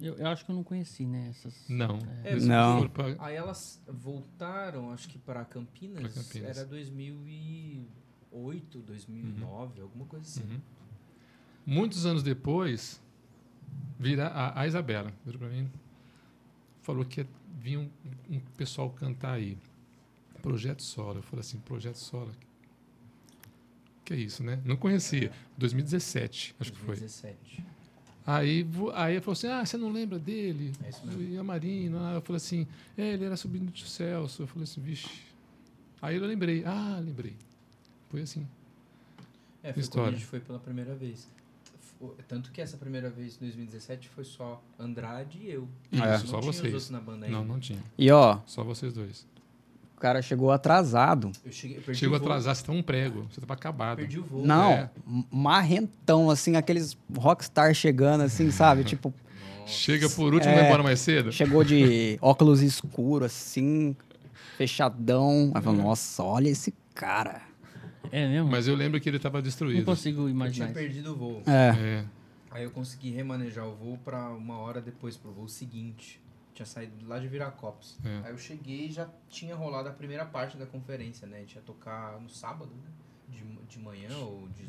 Eu, 0.00 0.14
eu 0.16 0.26
acho 0.28 0.44
que 0.44 0.50
eu 0.50 0.54
não 0.54 0.62
conheci, 0.64 1.06
né? 1.06 1.28
Essas... 1.30 1.68
Não. 1.68 1.98
É, 2.24 2.32
Eles 2.32 2.46
Não. 2.46 2.88
pra- 2.88 3.14
Aí 3.18 3.34
elas 3.36 3.80
voltaram, 3.86 4.90
acho 4.92 5.08
que 5.08 5.18
para 5.18 5.44
Campinas, 5.44 6.00
Pra 6.00 6.10
Campinas. 6.22 6.56
era 6.58 6.66
2008, 6.66 8.78
2009, 8.80 9.80
alguma 9.82 10.06
coisa 10.06 10.24
assim. 10.24 10.42
Uhum. 10.50 10.60
Muitos 11.66 12.06
anos 12.06 12.22
depois, 12.22 13.00
vira 13.98 14.28
a, 14.28 14.60
a 14.62 14.66
Isabela 14.66 15.12
virou 15.24 15.38
pra 15.40 15.48
mim, 15.48 15.70
falou 16.82 17.04
que 17.04 17.26
vir 17.58 17.76
um, 17.76 17.90
um 18.30 18.40
pessoal 18.56 18.88
cantar 18.90 19.32
aí. 19.34 19.58
Projeto 20.40 20.82
Solo. 20.82 21.18
Eu 21.18 21.22
falei 21.22 21.40
assim, 21.40 21.58
Projeto 21.58 21.96
Solo. 21.98 22.30
Que 24.04 24.14
é 24.14 24.16
isso, 24.16 24.42
né? 24.42 24.62
Não 24.64 24.76
conhecia. 24.76 25.30
2017, 25.58 26.54
acho 26.58 26.72
que 26.72 26.78
foi. 26.78 26.96
2017. 26.96 27.64
Aí, 28.30 28.66
aí 28.94 29.14
ele 29.14 29.20
falou 29.22 29.32
assim: 29.32 29.46
Ah, 29.46 29.64
você 29.64 29.78
não 29.78 29.90
lembra 29.90 30.18
dele? 30.18 30.70
É 30.84 30.90
isso 30.90 31.06
mesmo. 31.06 31.22
E 31.22 31.38
a 31.38 31.42
Marina? 31.42 32.12
Eu 32.12 32.20
falei 32.20 32.36
assim: 32.36 32.66
É, 32.96 33.14
ele 33.14 33.24
era 33.24 33.36
sobrinho 33.38 33.64
do 33.64 33.72
tio 33.72 33.86
Celso. 33.86 34.42
Eu 34.42 34.46
falei 34.46 34.64
assim: 34.64 34.82
Vixe. 34.82 35.08
Aí 36.02 36.16
eu 36.16 36.26
lembrei: 36.26 36.62
Ah, 36.66 37.00
lembrei. 37.02 37.34
Foi 38.10 38.20
assim. 38.20 38.46
É, 39.62 39.72
foi 39.72 39.72
quando 39.72 39.78
História. 39.82 40.08
a 40.10 40.12
gente 40.12 40.26
foi 40.26 40.40
pela 40.40 40.58
primeira 40.58 40.94
vez. 40.94 41.26
Tanto 42.28 42.52
que 42.52 42.60
essa 42.60 42.76
primeira 42.76 43.08
vez, 43.10 43.36
em 43.36 43.40
2017, 43.40 44.08
foi 44.10 44.22
só 44.24 44.62
Andrade 44.78 45.38
e 45.38 45.50
eu. 45.50 45.66
Isso, 45.90 46.02
É. 46.04 46.10
não 46.12 46.18
só 46.18 46.26
tinha 46.26 46.38
os 46.38 46.44
vocês. 46.56 46.64
outros 46.74 46.90
na 46.90 47.00
banda 47.00 47.24
ainda. 47.26 47.38
Não, 47.38 47.44
não 47.46 47.58
tinha. 47.58 47.82
E 47.96 48.10
ó, 48.10 48.38
Só 48.46 48.62
vocês 48.62 48.92
dois. 48.92 49.26
O 49.98 50.00
cara 50.00 50.22
chegou 50.22 50.52
atrasado. 50.52 51.32
Eu 51.44 51.50
cheguei, 51.52 51.82
eu 51.86 51.92
Chegou 51.94 52.16
atrasado, 52.16 52.54
você 52.54 52.64
tá 52.64 52.72
um 52.72 52.82
prego. 52.82 53.26
Você 53.30 53.40
tava 53.40 53.52
acabado. 53.54 53.96
Perdi 53.98 54.20
o 54.20 54.22
voo. 54.24 54.46
Não, 54.46 54.70
É. 54.72 54.90
marrentão, 55.30 56.30
assim, 56.30 56.54
aqueles 56.56 56.96
rockstar 57.16 57.74
chegando, 57.74 58.22
assim, 58.22 58.50
sabe? 58.52 58.84
Tipo. 58.84 59.12
Chega 59.66 60.08
por 60.08 60.32
último 60.32 60.50
e 60.52 60.54
É. 60.54 60.58
vai 60.60 60.66
embora 60.66 60.82
mais 60.82 61.00
cedo. 61.00 61.30
chegou 61.32 61.62
de 61.64 62.16
óculos 62.22 62.62
escuros, 62.62 63.26
assim, 63.26 63.94
fechadão. 64.56 65.50
Aí 65.54 65.60
falou, 65.60 65.82
nossa, 65.82 66.22
olha 66.22 66.48
esse 66.48 66.72
cara. 66.94 67.42
É 68.10 68.26
mesmo? 68.26 68.48
Mas 68.50 68.66
eu 68.68 68.74
lembro 68.74 68.98
que 69.00 69.08
ele 69.08 69.18
tava 69.18 69.38
não 69.38 69.42
destruído. 69.42 69.84
consigo 69.84 70.20
Eu 70.20 70.24
tinha 70.26 70.30
imaginar 70.30 70.72
perdido 70.72 71.12
o 71.12 71.16
voo. 71.16 71.42
É, 71.46 71.74
É. 71.76 72.04
Aí 72.50 72.64
eu 72.64 72.70
consegui 72.70 73.10
remanejar 73.10 73.66
o 73.66 73.74
voo 73.74 73.98
pra 74.02 74.30
uma 74.30 74.56
hora 74.58 74.80
depois, 74.80 75.16
pro 75.18 75.30
voo 75.30 75.46
seguinte. 75.48 76.18
Tinha 76.58 76.66
saído 76.66 77.06
lá 77.06 77.20
de 77.20 77.28
Viracopos. 77.28 77.96
É. 78.04 78.26
Aí 78.26 78.32
eu 78.32 78.38
cheguei 78.38 78.86
e 78.86 78.90
já 78.90 79.08
tinha 79.28 79.54
rolado 79.54 79.88
a 79.88 79.92
primeira 79.92 80.26
parte 80.26 80.56
da 80.56 80.66
conferência, 80.66 81.24
né? 81.24 81.36
A 81.36 81.40
gente 81.40 81.54
ia 81.54 81.62
tocar 81.62 82.20
no 82.20 82.28
sábado, 82.28 82.72
né? 82.74 82.90
De, 83.28 83.44
de 83.68 83.78
manhã 83.78 84.08
ou 84.18 84.48
de, 84.48 84.66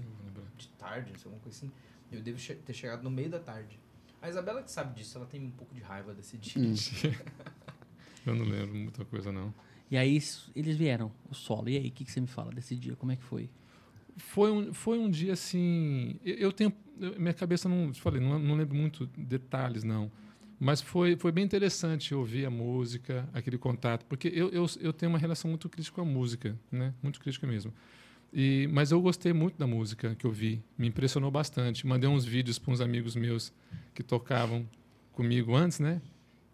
de 0.56 0.68
tarde, 0.78 1.12
não 1.12 1.18
sei, 1.18 1.26
alguma 1.26 1.42
coisa 1.42 1.58
assim. 1.58 1.72
Eu 2.12 2.22
devo 2.22 2.38
che- 2.38 2.54
ter 2.54 2.74
chegado 2.74 3.02
no 3.02 3.10
meio 3.10 3.28
da 3.32 3.40
tarde. 3.40 3.80
A 4.22 4.30
Isabela 4.30 4.62
que 4.62 4.70
sabe 4.70 4.94
disso, 5.00 5.18
ela 5.18 5.26
tem 5.26 5.44
um 5.44 5.50
pouco 5.50 5.74
de 5.74 5.82
raiva 5.82 6.14
desse 6.14 6.38
dia. 6.38 6.62
Hum. 6.62 6.76
Eu 8.24 8.36
não 8.36 8.46
lembro 8.46 8.76
muita 8.76 9.04
coisa, 9.06 9.32
não. 9.32 9.52
E 9.90 9.98
aí 9.98 10.22
eles 10.56 10.78
vieram, 10.78 11.12
o 11.28 11.34
solo. 11.34 11.70
E 11.70 11.78
aí, 11.78 11.88
o 11.88 11.92
que, 11.92 12.06
que 12.06 12.12
você 12.12 12.22
me 12.22 12.28
fala 12.28 12.52
desse 12.52 12.76
dia? 12.76 12.96
Como 12.96 13.12
é 13.12 13.16
que 13.16 13.24
foi? 13.24 13.50
Foi 14.18 14.52
um, 14.52 14.74
foi 14.76 15.00
um 15.00 15.10
dia 15.10 15.34
assim. 15.34 16.20
Eu, 16.24 16.36
eu 16.36 16.52
tenho. 16.52 16.72
eu- 17.00 17.20
minha 17.20 17.34
cabeça 17.34 17.68
não. 17.68 17.92
Falei, 17.96 18.22
não, 18.22 18.38
não 18.38 18.56
lembro 18.56 18.76
muito 18.76 19.08
detalhes, 19.18 19.84
não. 19.84 20.12
Mas 20.60 20.82
foi, 20.82 21.16
foi 21.16 21.32
bem 21.32 21.46
interessante 21.46 22.14
ouvir 22.14 22.46
a 22.46 22.50
música, 22.50 23.28
aquele 23.34 23.58
contato. 23.58 24.06
Porque 24.06 24.28
eu, 24.28 24.50
eu, 24.50 24.66
eu 24.82 24.92
tenho 24.92 25.10
uma 25.12 25.18
relação 25.18 25.50
muito 25.50 25.70
crítica 25.70 25.96
com 25.96 26.02
a 26.02 26.06
música, 26.06 26.58
né? 26.72 26.94
Muito 27.02 27.20
crítica 27.20 27.48
mesmo. 27.48 27.74
E, 28.34 28.68
mas 28.72 28.92
eu 28.92 29.02
gostei 29.02 29.32
muito 29.34 29.58
da 29.58 29.66
música 29.66 30.14
que 30.16 30.26
eu 30.26 30.32
vi. 30.32 30.62
Me 30.78 30.88
impressionou 30.88 31.32
bastante. 31.32 31.88
Mandei 31.88 32.10
uns 32.10 32.26
vídeos 32.26 32.60
para 32.60 32.74
uns 32.74 32.82
amigos 32.82 33.16
meus 33.16 33.54
que 33.94 34.04
tocavam 34.04 34.68
comigo 35.14 35.56
antes, 35.56 35.80
né? 35.80 36.02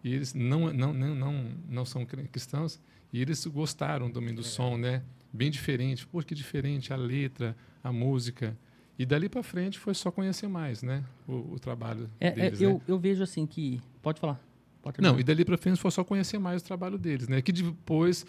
E 0.04 0.14
eles 0.14 0.32
não, 0.34 0.72
não, 0.72 0.92
não, 0.94 1.14
não, 1.14 1.50
não 1.68 1.84
são 1.84 2.06
cri- 2.06 2.28
cristãos. 2.28 2.80
E 3.12 3.20
eles 3.20 3.44
gostaram 3.46 4.08
também 4.10 4.34
do 4.34 4.42
som, 4.44 4.76
né? 4.76 5.02
Bem 5.32 5.50
diferente. 5.50 6.06
Pô, 6.06 6.22
que 6.22 6.34
diferente 6.34 6.92
a 6.92 6.96
letra, 6.96 7.56
a 7.82 7.92
música. 7.92 8.56
E 8.98 9.04
dali 9.04 9.28
para 9.28 9.42
frente 9.42 9.78
foi 9.78 9.94
só 9.94 10.10
conhecer 10.10 10.48
mais, 10.48 10.82
né? 10.82 11.04
O, 11.28 11.54
o 11.54 11.58
trabalho 11.58 12.08
É, 12.20 12.28
é, 12.28 12.30
deles, 12.32 12.60
eu, 12.60 12.74
né? 12.74 12.80
eu 12.88 12.98
vejo 12.98 13.22
assim 13.22 13.46
que. 13.46 13.80
Pode 14.02 14.18
falar. 14.20 14.40
Pode 14.82 15.00
Não, 15.02 15.18
e 15.18 15.22
dali 15.24 15.44
para 15.44 15.58
frente 15.58 15.78
foi 15.80 15.90
só 15.90 16.02
conhecer 16.04 16.38
mais 16.38 16.62
o 16.62 16.64
trabalho 16.64 16.96
deles, 16.96 17.28
né? 17.28 17.42
Que 17.42 17.52
depois 17.52 18.24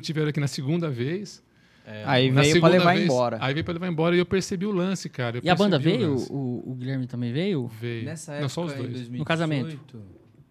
tiveram 0.00 0.28
aqui 0.28 0.40
na 0.40 0.48
segunda 0.48 0.90
vez. 0.90 1.42
É, 1.86 2.04
Aí 2.04 2.30
Na 2.30 2.42
veio 2.42 2.60
pra 2.60 2.68
levar 2.68 2.92
vez, 2.94 3.04
embora. 3.06 3.38
Aí 3.40 3.54
veio 3.54 3.64
para 3.64 3.74
levar 3.74 3.88
embora 3.88 4.14
e 4.14 4.18
eu 4.18 4.26
percebi 4.26 4.66
o 4.66 4.72
lance, 4.72 5.08
cara. 5.08 5.38
eu 5.38 5.42
E 5.42 5.48
a 5.48 5.54
banda 5.54 5.78
o 5.78 5.80
veio? 5.80 6.10
lance. 6.12 6.30
O, 6.30 6.62
o 6.66 6.74
Guilherme 6.74 7.06
também 7.06 7.32
veio? 7.32 7.66
Veio. 7.68 8.04
Nessa 8.04 8.32
época, 8.32 8.42
Não, 8.42 8.48
só 8.50 8.64
os 8.64 8.72
em 8.72 8.76
dois. 8.76 8.88
2018, 8.90 9.18
No 9.18 9.24
casamento. 9.24 10.02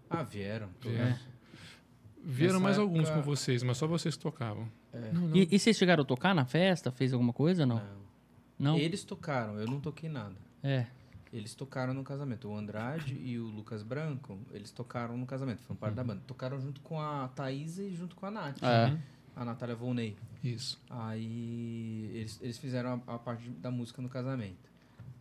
Ah, 0.09 0.23
vieram. 0.23 0.69
Vieram. 0.81 1.15
Vieram 2.23 2.53
Nessa 2.55 2.63
mais 2.63 2.77
alguns 2.79 3.03
época- 3.07 3.15
com 3.17 3.21
vocês, 3.21 3.61
mas 3.61 3.77
só 3.77 3.85
vocês 3.85 4.15
que 4.15 4.21
tocavam. 4.23 4.67
É. 4.91 5.11
Não, 5.13 5.21
não. 5.27 5.35
E, 5.35 5.47
e 5.51 5.59
vocês 5.59 5.77
chegaram 5.77 6.01
a 6.01 6.05
tocar 6.05 6.33
na 6.33 6.45
festa? 6.45 6.91
Fez 6.91 7.13
alguma 7.13 7.31
coisa? 7.33 7.65
Não. 7.65 7.75
Não. 7.75 8.06
Não? 8.57 8.77
Eles 8.77 9.03
tocaram, 9.03 9.59
eu 9.59 9.67
não 9.67 9.79
toquei 9.79 10.09
nada. 10.09 10.35
É. 10.63 10.87
Eles 11.31 11.53
tocaram 11.53 11.93
no 11.93 12.03
casamento. 12.03 12.47
O 12.47 12.55
Andrade 12.55 13.13
e 13.13 13.37
o 13.37 13.45
Lucas 13.45 13.83
Branco, 13.83 14.39
eles 14.51 14.71
tocaram 14.71 15.17
no 15.17 15.25
casamento, 15.25 15.61
foram 15.61 15.77
parte 15.77 15.95
da 15.95 16.03
banda. 16.03 16.21
Tocaram 16.25 16.59
junto 16.59 16.81
com 16.81 16.99
a 16.99 17.27
Thaisa 17.29 17.83
e 17.83 17.93
junto 17.93 18.15
com 18.15 18.25
a 18.25 18.31
Nath. 18.31 18.63
É. 18.63 18.87
Uhum. 18.87 18.99
A 19.35 19.45
Natália 19.45 19.75
Volney. 19.75 20.15
Isso. 20.43 20.79
Aí 20.89 22.09
eles, 22.13 22.39
eles 22.41 22.57
fizeram 22.57 23.03
a, 23.05 23.15
a 23.15 23.19
parte 23.19 23.49
da 23.49 23.69
música 23.69 24.01
no 24.01 24.09
casamento. 24.09 24.66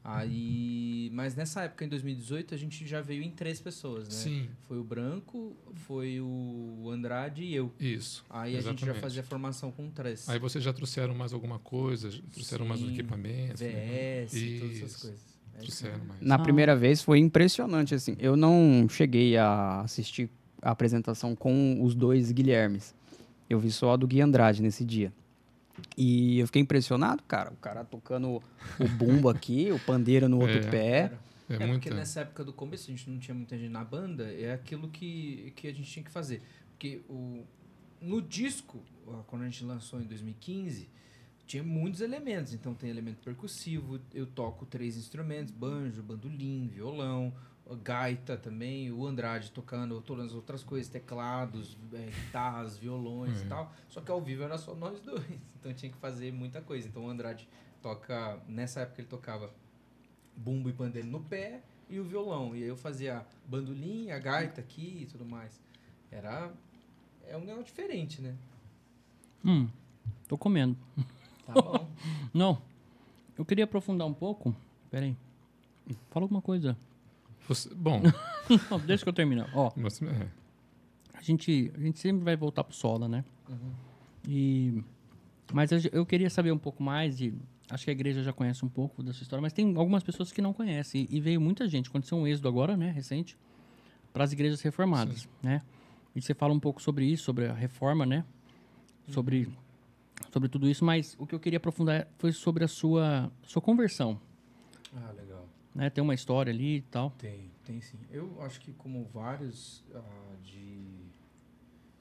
Aí, 0.08 1.10
mas 1.12 1.34
nessa 1.34 1.62
época, 1.62 1.84
em 1.84 1.88
2018, 1.88 2.54
a 2.54 2.56
gente 2.58 2.86
já 2.86 3.00
veio 3.00 3.22
em 3.22 3.30
três 3.30 3.60
pessoas, 3.60 4.04
né? 4.04 4.10
Sim, 4.14 4.48
Foi 4.68 4.78
o 4.78 4.84
Branco, 4.84 5.56
foi 5.74 6.20
o 6.20 6.88
Andrade 6.92 7.42
e 7.42 7.54
eu. 7.54 7.72
isso. 7.80 8.24
Aí 8.30 8.52
a 8.56 8.60
gente 8.60 8.64
já 8.64 8.70
Exatamente. 8.72 9.00
fazia 9.00 9.22
formação 9.22 9.70
com 9.72 9.90
três. 9.90 10.28
Aí 10.28 10.38
vocês 10.38 10.62
já 10.62 10.72
trouxeram 10.72 11.14
mais 11.14 11.32
alguma 11.32 11.58
coisa, 11.58 12.10
trouxeram 12.32 12.64
mais 12.66 12.80
Sim, 12.80 12.92
equipamentos. 12.92 13.60
né? 13.60 14.24
VS, 14.26 14.60
todas 14.60 14.76
essas 14.82 14.96
coisas. 15.02 15.20
É 15.54 15.58
Trouxeram 15.58 16.04
mais. 16.04 16.20
Na 16.20 16.34
Ah. 16.34 16.38
primeira 16.38 16.76
vez 16.76 17.02
foi 17.02 17.18
impressionante, 17.18 17.94
assim. 17.94 18.14
Eu 18.18 18.36
não 18.36 18.86
cheguei 18.90 19.36
a 19.36 19.80
assistir 19.80 20.28
a 20.60 20.70
apresentação 20.70 21.34
com 21.34 21.82
os 21.82 21.94
dois 21.94 22.30
Guilhermes. 22.30 22.94
Eu 23.48 23.58
vi 23.58 23.70
só 23.70 23.92
a 23.92 23.96
do 23.96 24.06
Gui 24.06 24.20
Andrade 24.20 24.60
nesse 24.62 24.84
dia. 24.84 25.12
E 25.96 26.38
eu 26.38 26.46
fiquei 26.46 26.62
impressionado, 26.62 27.22
cara. 27.24 27.52
O 27.52 27.56
cara 27.56 27.84
tocando 27.84 28.42
o 28.80 28.88
bumbo 28.96 29.28
aqui, 29.28 29.70
o 29.72 29.78
pandeiro 29.80 30.28
no 30.28 30.40
outro 30.40 30.58
É. 30.58 30.70
pé. 30.70 31.12
É, 31.48 31.54
É, 31.54 31.58
muita. 31.60 31.72
porque 31.74 31.90
nessa 31.90 32.20
época 32.20 32.42
do 32.44 32.52
começo 32.52 32.90
a 32.90 32.94
gente 32.94 33.08
não 33.08 33.18
tinha 33.18 33.34
muita 33.34 33.56
gente 33.56 33.70
na 33.70 33.84
banda, 33.84 34.24
é 34.32 34.52
aquilo 34.52 34.88
que, 34.88 35.52
que 35.54 35.68
a 35.68 35.72
gente 35.72 35.88
tinha 35.90 36.04
que 36.04 36.10
fazer. 36.10 36.42
Porque 36.72 37.02
o, 37.08 37.44
no 38.00 38.20
disco, 38.20 38.82
quando 39.28 39.42
a 39.42 39.44
gente 39.44 39.64
lançou 39.64 40.00
em 40.00 40.04
2015, 40.04 40.88
tinha 41.46 41.62
muitos 41.62 42.00
elementos. 42.00 42.52
Então 42.52 42.74
tem 42.74 42.90
elemento 42.90 43.18
percussivo, 43.22 44.00
eu 44.12 44.26
toco 44.26 44.66
três 44.66 44.96
instrumentos, 44.96 45.52
banjo, 45.52 46.02
bandolim, 46.02 46.66
violão, 46.74 47.32
gaita 47.74 48.36
também, 48.36 48.92
o 48.92 49.04
Andrade 49.06 49.50
tocando 49.50 50.00
todas 50.00 50.26
as 50.26 50.32
outras 50.34 50.62
coisas, 50.62 50.88
teclados, 50.90 51.76
é, 51.92 52.06
guitarras, 52.06 52.78
violões 52.78 53.40
e 53.40 53.42
Uhum. 53.42 53.48
tal. 53.48 53.72
Só 53.88 54.00
que 54.00 54.10
ao 54.10 54.20
vivo 54.20 54.42
era 54.44 54.56
só 54.58 54.74
nós 54.74 55.00
dois. 55.00 55.24
Então 55.58 55.74
tinha 55.74 55.90
que 55.90 55.98
fazer 55.98 56.32
muita 56.32 56.62
coisa. 56.62 56.86
Então 56.86 57.04
o 57.06 57.10
Andrade 57.10 57.48
toca, 57.82 58.38
nessa 58.46 58.80
época 58.82 59.00
ele 59.00 59.08
tocava 59.08 59.50
bumbo 60.36 60.68
e 60.68 60.72
pandeiro 60.72 61.08
no 61.08 61.20
pé 61.20 61.60
e 61.90 61.98
o 61.98 62.04
violão. 62.04 62.54
E 62.54 62.62
aí 62.62 62.68
eu 62.68 62.76
fazia 62.76 63.26
bandolim, 63.48 64.10
a 64.12 64.18
gaita 64.20 64.60
aqui 64.60 64.98
e 65.02 65.06
tudo 65.06 65.24
mais. 65.24 65.60
Era. 66.08 66.52
É 67.26 67.36
um 67.36 67.40
negócio 67.40 67.64
diferente, 67.64 68.22
né? 68.22 68.36
Hum, 69.44 69.68
tô 70.28 70.38
comendo. 70.38 70.76
Tá 71.44 71.52
bom. 71.60 71.88
Não, 72.32 72.62
eu 73.36 73.44
queria 73.44 73.64
aprofundar 73.64 74.06
um 74.06 74.14
pouco. 74.14 74.54
Pera 74.88 75.04
aí. 75.06 75.16
Fala 76.10 76.24
alguma 76.24 76.40
coisa. 76.40 76.76
Você- 77.48 77.72
bom, 77.74 78.02
Não, 78.70 78.78
deixa 78.80 79.04
que 79.04 79.08
eu 79.08 79.12
terminar. 79.12 79.48
Ó, 79.54 79.70
mas, 79.76 80.00
é, 80.02 80.28
a 81.14 81.22
gente, 81.22 81.72
a 81.76 81.80
gente 81.80 81.98
sempre 81.98 82.22
vai 82.24 82.36
voltar 82.36 82.64
pro 82.64 82.74
Sola, 82.74 83.08
né? 83.08 83.24
Uhum. 83.48 83.72
E, 84.28 84.82
mas 85.52 85.70
eu, 85.72 85.80
eu 85.92 86.06
queria 86.06 86.28
saber 86.30 86.52
um 86.52 86.58
pouco 86.58 86.82
mais 86.82 87.16
de... 87.16 87.34
Acho 87.68 87.84
que 87.84 87.90
a 87.90 87.92
igreja 87.92 88.22
já 88.22 88.32
conhece 88.32 88.64
um 88.64 88.68
pouco 88.68 89.02
da 89.02 89.12
sua 89.12 89.22
história, 89.24 89.42
mas 89.42 89.52
tem 89.52 89.76
algumas 89.76 90.02
pessoas 90.04 90.30
que 90.30 90.40
não 90.40 90.52
conhecem. 90.52 91.06
E, 91.10 91.16
e 91.16 91.20
veio 91.20 91.40
muita 91.40 91.68
gente. 91.68 91.88
Aconteceu 91.88 92.16
um 92.16 92.26
êxodo 92.26 92.46
agora, 92.48 92.76
né? 92.76 92.90
Recente. 92.90 93.36
Para 94.12 94.22
as 94.24 94.32
igrejas 94.32 94.60
reformadas, 94.60 95.28
né? 95.42 95.62
E 96.14 96.22
você 96.22 96.32
fala 96.32 96.54
um 96.54 96.60
pouco 96.60 96.80
sobre 96.80 97.04
isso, 97.04 97.24
sobre 97.24 97.46
a 97.46 97.52
reforma, 97.52 98.06
né? 98.06 98.24
Sobre, 99.08 99.48
sobre 100.32 100.48
tudo 100.48 100.68
isso. 100.68 100.84
Mas 100.84 101.16
o 101.18 101.26
que 101.26 101.34
eu 101.34 101.40
queria 101.40 101.56
aprofundar 101.58 102.06
foi 102.18 102.30
sobre 102.32 102.64
a 102.64 102.68
sua, 102.68 103.30
sua 103.42 103.60
conversão. 103.60 104.18
Ah, 104.94 105.10
legal. 105.10 105.25
Né? 105.76 105.90
Tem 105.90 106.02
uma 106.02 106.14
história 106.14 106.50
ali 106.50 106.76
e 106.76 106.82
tal. 106.82 107.10
Tem, 107.10 107.50
tem 107.62 107.80
sim. 107.82 107.98
Eu 108.10 108.40
acho 108.42 108.58
que 108.60 108.72
como 108.72 109.04
vários 109.04 109.84
ah, 109.94 110.36
de 110.42 111.04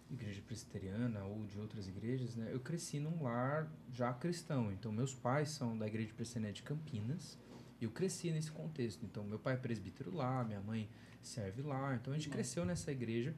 igreja 0.10 0.42
presbiteriana 0.48 1.26
ou 1.26 1.46
de 1.46 1.60
outras 1.60 1.86
igrejas, 1.88 2.38
né? 2.38 2.50
Eu 2.54 2.62
cresci 2.62 3.02
num 3.02 3.22
lar 3.22 3.70
já 3.92 4.14
cristão. 4.14 4.72
Então 4.72 4.94
meus 4.94 5.14
pais 5.14 5.50
são 5.50 5.78
da 5.78 5.86
igreja 5.86 6.14
presbiteriana 6.16 6.54
de 6.54 6.64
Campinas. 6.64 7.38
E 7.82 7.84
eu 7.84 7.92
cresci 7.92 8.32
nesse 8.32 8.50
contexto. 8.50 9.04
Então 9.04 9.26
meu 9.26 9.38
pai 9.38 9.56
é 9.56 9.58
presbítero 9.58 10.16
lá, 10.16 10.42
minha 10.46 10.62
mãe 10.62 10.88
serve 11.22 11.62
lá. 11.62 11.96
Então 11.96 12.14
a 12.14 12.18
gente 12.18 12.30
cresceu 12.30 12.64
nessa 12.64 12.94
igreja. 12.94 13.36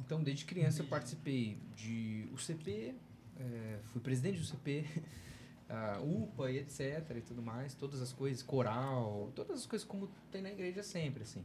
Então 0.00 0.22
desde 0.22 0.46
criança 0.46 0.80
eu 0.80 0.86
participei 0.86 1.58
de 1.76 2.26
UCP, 2.32 2.94
eh, 3.38 3.78
fui 3.84 4.00
presidente 4.00 4.38
do 4.38 4.42
UCP, 4.42 4.86
ah, 5.68 5.98
UPA 6.02 6.50
e 6.50 6.58
etc 6.58 7.04
e 7.16 7.20
tudo 7.20 7.42
mais, 7.42 7.74
todas 7.74 8.00
as 8.00 8.12
coisas, 8.12 8.42
coral, 8.42 9.30
todas 9.34 9.58
as 9.58 9.66
coisas 9.66 9.86
como 9.86 10.08
tem 10.30 10.42
na 10.42 10.50
igreja 10.50 10.82
sempre, 10.82 11.22
assim. 11.22 11.44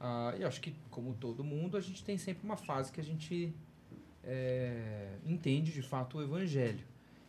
Ah, 0.00 0.34
e 0.38 0.44
acho 0.44 0.60
que, 0.60 0.74
como 0.90 1.14
todo 1.14 1.44
mundo, 1.44 1.76
a 1.76 1.80
gente 1.80 2.02
tem 2.04 2.18
sempre 2.18 2.44
uma 2.44 2.56
fase 2.56 2.90
que 2.92 3.00
a 3.00 3.04
gente 3.04 3.54
eh, 4.24 5.16
entende 5.24 5.72
de 5.72 5.82
fato 5.82 6.18
o 6.18 6.22
evangelho. 6.22 6.84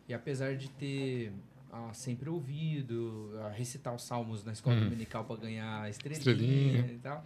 E 0.07 0.13
apesar 0.13 0.55
de 0.55 0.69
ter 0.69 1.31
ah, 1.71 1.91
sempre 1.93 2.29
ouvido, 2.29 3.31
ah, 3.43 3.49
recitar 3.49 3.93
os 3.95 4.03
salmos 4.03 4.43
na 4.43 4.51
escola 4.53 4.75
Hum. 4.75 4.83
dominical 4.85 5.23
para 5.25 5.37
ganhar 5.37 5.89
estrelinha, 5.89 6.19
Estrelinha. 6.19 6.93
e 6.93 6.99
tal, 6.99 7.25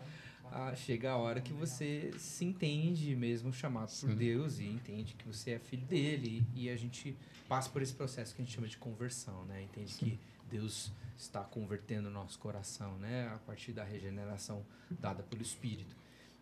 ah, 0.51 0.75
chega 0.75 1.11
a 1.11 1.17
hora 1.17 1.41
que 1.41 1.53
você 1.53 2.11
se 2.17 2.45
entende 2.45 3.15
mesmo 3.15 3.53
chamado 3.53 3.89
por 3.89 4.09
Sim. 4.09 4.15
Deus 4.15 4.59
e 4.59 4.65
entende 4.65 5.13
que 5.15 5.27
você 5.27 5.51
é 5.51 5.59
filho 5.59 5.85
dele 5.85 6.45
e 6.55 6.69
a 6.69 6.75
gente 6.75 7.15
passa 7.47 7.69
por 7.69 7.81
esse 7.81 7.93
processo 7.93 8.35
que 8.35 8.41
a 8.41 8.45
gente 8.45 8.53
chama 8.53 8.67
de 8.67 8.77
conversão, 8.77 9.45
né? 9.45 9.63
Entende 9.63 9.93
que 9.95 10.19
Deus 10.49 10.91
está 11.17 11.41
convertendo 11.43 12.09
o 12.09 12.11
nosso 12.11 12.37
coração, 12.39 12.97
né? 12.97 13.27
A 13.33 13.37
partir 13.39 13.71
da 13.71 13.83
regeneração 13.83 14.65
dada 14.99 15.23
pelo 15.23 15.41
Espírito. 15.41 15.95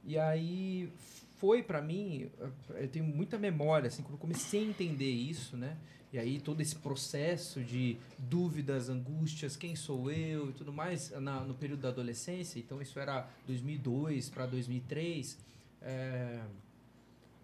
E 0.04 0.18
aí 0.18 0.92
foi 1.38 1.64
para 1.64 1.82
mim, 1.82 2.30
eu 2.70 2.88
tenho 2.88 3.06
muita 3.06 3.38
memória 3.38 3.88
assim, 3.88 4.04
quando 4.04 4.14
eu 4.14 4.20
comecei 4.20 4.62
a 4.62 4.68
entender 4.68 5.12
isso, 5.12 5.58
né? 5.58 5.78
E 6.16 6.18
aí 6.18 6.40
todo 6.40 6.62
esse 6.62 6.78
processo 6.78 7.62
de 7.62 7.98
dúvidas, 8.18 8.88
angústias, 8.88 9.58
quem 9.58 9.76
sou 9.76 10.10
eu 10.10 10.50
e 10.50 10.54
tudo 10.54 10.72
mais 10.72 11.12
na- 11.20 11.42
no 11.42 11.54
período 11.54 11.82
da 11.82 11.90
adolescência. 11.90 12.58
Então 12.58 12.82
isso 12.82 12.98
era 12.98 13.28
2002 13.46 14.30
para 14.30 14.46
2003. 14.46 15.38
É, 15.82 16.42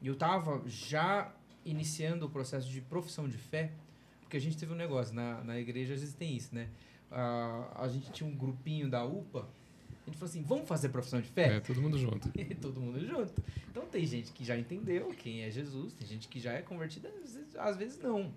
e 0.01 0.08
eu 0.08 0.13
estava 0.13 0.63
já 0.68 1.36
iniciando 1.66 2.25
o 2.25 2.30
processo 2.30 2.70
de 2.70 2.80
profissão 2.80 3.28
de 3.28 3.38
fé, 3.38 3.74
porque 4.22 4.38
a 4.38 4.40
gente 4.40 4.56
teve 4.58 4.72
um 4.72 4.78
negócio 4.78 5.13
na, 5.13 5.44
na 5.44 5.60
igreja 5.60 5.94
às 5.94 6.00
vezes 6.00 6.16
tem 6.16 6.38
isso, 6.38 6.56
né? 6.56 6.70
Ah, 7.12 7.74
a 7.75 7.90
gente 7.90 8.10
tinha 8.13 8.30
um 8.30 8.34
grupinho 8.34 8.90
da 8.90 9.04
UPA. 9.04 9.50
A 9.90 10.10
gente 10.10 10.18
falou 10.18 10.30
assim, 10.30 10.44
vamos 10.44 10.66
fazer 10.70 10.88
profissão 10.88 11.20
de 11.20 11.28
fé? 11.28 11.58
é, 11.58 11.60
todo 11.60 11.82
mundo 11.82 11.98
junto. 11.98 12.32
Todo 12.62 12.80
mundo 12.80 13.06
junto. 13.06 13.34
Então 13.70 13.86
tem 13.86 14.06
gente 14.06 14.32
que 14.32 14.46
já 14.46 14.58
entendeu 14.58 15.10
quem 15.10 15.42
é 15.42 15.51
Jesus, 15.51 15.92
tem 15.92 16.08
gente 16.08 16.30
que 16.30 16.40
já 16.40 16.54
é 16.54 16.62
convertida, 16.62 17.10
às 17.10 17.34
vezes, 17.36 17.56
às 17.58 17.75
vezes 17.75 18.00
não. 18.00 18.32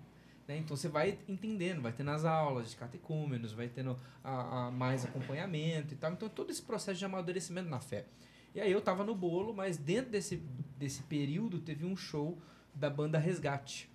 Né? 0.47 0.59
Então 0.59 0.77
você 0.77 0.89
vai 0.89 1.19
entendendo, 1.29 1.81
vai 1.81 1.93
tendo 1.93 2.11
as 2.11 2.25
aulas 2.25 2.71
de 2.71 2.77
catecúmenos, 2.77 3.53
vai 3.53 3.69
tendo 3.69 3.99
a, 4.23 4.67
a 4.67 4.71
mais 4.71 5.05
acompanhamento 5.05 5.95
e 5.95 5.97
tal. 5.97 6.13
Então 6.13 6.29
todo 6.29 6.51
esse 6.51 6.63
processo 6.63 6.99
de 6.99 7.05
amadurecimento 7.05 7.69
na 7.69 7.81
fé. 7.81 8.07
E 8.55 8.61
aí 8.61 8.71
eu 8.71 8.81
tava 8.81 9.03
no 9.05 9.15
bolo, 9.15 9.53
mas 9.53 9.77
dentro 9.77 10.11
desse, 10.11 10.37
desse 10.79 11.03
período 11.05 11.59
teve 11.59 11.85
um 11.85 11.97
show 11.97 12.39
da 12.75 12.89
banda 12.89 13.19
Resgate. 13.19 13.91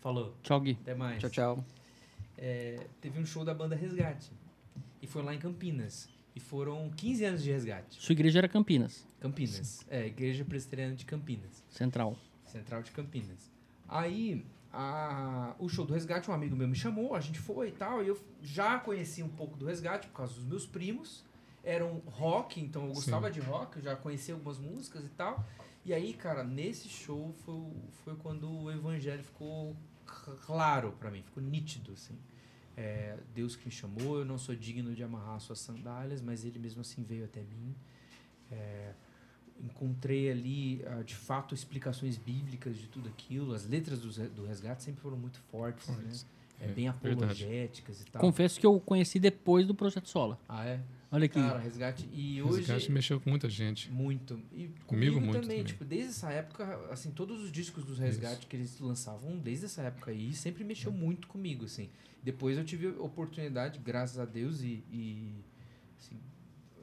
Falou. 0.00 0.34
Tchau, 0.42 0.60
Gui. 0.60 0.78
Até 0.80 0.94
mais. 0.94 1.20
Tchau, 1.20 1.30
tchau. 1.30 1.64
É, 2.36 2.86
teve 3.00 3.18
um 3.18 3.26
show 3.26 3.44
da 3.44 3.54
banda 3.54 3.74
Resgate. 3.74 4.32
E 5.02 5.06
foi 5.06 5.22
lá 5.22 5.34
em 5.34 5.38
Campinas. 5.38 6.08
E 6.34 6.40
foram 6.40 6.90
15 6.90 7.24
anos 7.24 7.42
de 7.44 7.52
resgate. 7.52 8.02
Sua 8.02 8.12
igreja 8.12 8.40
era 8.40 8.48
Campinas, 8.48 9.06
Campinas. 9.20 9.86
É, 9.88 10.06
Igreja 10.06 10.44
Presbiteriana 10.44 10.96
de 10.96 11.04
Campinas. 11.04 11.62
Central. 11.68 12.16
Central 12.44 12.82
de 12.82 12.90
Campinas. 12.90 13.52
Aí, 13.88 14.44
a, 14.74 15.54
o 15.58 15.68
show 15.68 15.86
do 15.86 15.94
Resgate, 15.94 16.28
um 16.30 16.34
amigo 16.34 16.56
meu 16.56 16.66
me 16.66 16.74
chamou, 16.74 17.14
a 17.14 17.20
gente 17.20 17.38
foi 17.38 17.68
e 17.68 17.72
tal, 17.72 18.02
e 18.02 18.08
eu 18.08 18.20
já 18.42 18.78
conhecia 18.78 19.24
um 19.24 19.28
pouco 19.28 19.56
do 19.56 19.66
Resgate 19.66 20.08
por 20.08 20.14
causa 20.14 20.34
dos 20.34 20.44
meus 20.44 20.66
primos. 20.66 21.24
Era 21.62 21.86
um 21.86 21.98
rock, 22.06 22.60
então 22.60 22.86
eu 22.86 22.92
gostava 22.92 23.30
de 23.30 23.40
rock, 23.40 23.76
eu 23.76 23.82
já 23.82 23.96
conhecia 23.96 24.34
algumas 24.34 24.58
músicas 24.58 25.04
e 25.04 25.08
tal. 25.08 25.46
E 25.84 25.94
aí, 25.94 26.12
cara, 26.12 26.42
nesse 26.42 26.88
show 26.88 27.32
foi, 27.44 27.62
foi 28.04 28.16
quando 28.16 28.50
o 28.50 28.70
evangelho 28.70 29.22
ficou 29.22 29.74
claro 30.44 30.92
pra 30.98 31.10
mim, 31.10 31.22
ficou 31.22 31.42
nítido, 31.42 31.92
assim. 31.92 32.18
É, 32.76 33.16
Deus 33.32 33.54
que 33.54 33.64
me 33.66 33.70
chamou, 33.70 34.18
eu 34.18 34.24
não 34.24 34.36
sou 34.36 34.54
digno 34.54 34.94
de 34.94 35.02
amarrar 35.02 35.38
suas 35.40 35.60
sandálias, 35.60 36.20
mas 36.20 36.44
ele 36.44 36.58
mesmo 36.58 36.80
assim 36.80 37.02
veio 37.02 37.24
até 37.24 37.40
mim. 37.42 37.74
É, 38.50 38.92
encontrei 39.62 40.30
ali, 40.30 40.82
ah, 40.86 41.02
de 41.02 41.14
fato, 41.14 41.54
explicações 41.54 42.16
bíblicas 42.16 42.76
de 42.76 42.86
tudo 42.88 43.08
aquilo. 43.08 43.52
As 43.54 43.66
letras 43.66 44.00
do, 44.00 44.44
resgate 44.46 44.82
sempre 44.82 45.00
foram 45.00 45.16
muito 45.16 45.38
fortes, 45.50 45.88
né? 45.88 45.94
Fortes. 45.96 46.26
É, 46.60 46.64
É, 46.66 46.68
bem 46.68 46.90
verdade. 46.90 47.42
apologéticas 47.44 48.00
e 48.00 48.04
tal. 48.04 48.20
Confesso 48.20 48.60
que 48.60 48.64
eu 48.66 48.78
conheci 48.80 49.18
depois 49.18 49.66
do 49.66 49.74
Projeto 49.74 50.08
Sola. 50.08 50.38
Ah, 50.48 50.64
é? 50.64 50.80
Olha 51.10 51.26
aqui. 51.26 51.34
Cara, 51.40 51.58
resgate. 51.58 52.08
E 52.12 52.40
O 52.42 52.46
hoje. 52.48 52.58
resgate 52.58 52.90
mexeu 52.92 53.20
com 53.20 53.28
muita 53.30 53.48
gente. 53.48 53.90
Muito. 53.90 54.34
E 54.52 54.68
Comigo 54.68 54.84
comigo, 54.86 55.20
muito 55.20 55.32
também, 55.32 55.48
também. 55.58 55.64
Tipo, 55.64 55.84
desde 55.84 56.10
essa 56.10 56.30
época, 56.30 56.64
assim, 56.90 57.10
todos 57.10 57.40
os 57.42 57.50
discos 57.52 57.84
dos 57.84 57.98
resgate 57.98 58.46
que 58.46 58.56
eles 58.56 58.78
lançavam, 58.80 59.36
desde 59.38 59.66
essa 59.66 59.82
época 59.82 60.10
aí, 60.12 60.32
sempre 60.32 60.62
mexeu 60.64 60.90
Uhum. 60.92 60.98
muito 60.98 61.26
comigo, 61.28 61.64
assim. 61.64 61.88
Depois 62.22 62.56
eu 62.56 62.64
tive 62.64 62.86
a 62.88 63.02
oportunidade, 63.02 63.78
graças 63.80 64.18
a 64.18 64.24
Deus, 64.24 64.60
e, 64.62 64.82
e 64.90 65.34
assim, 65.98 66.16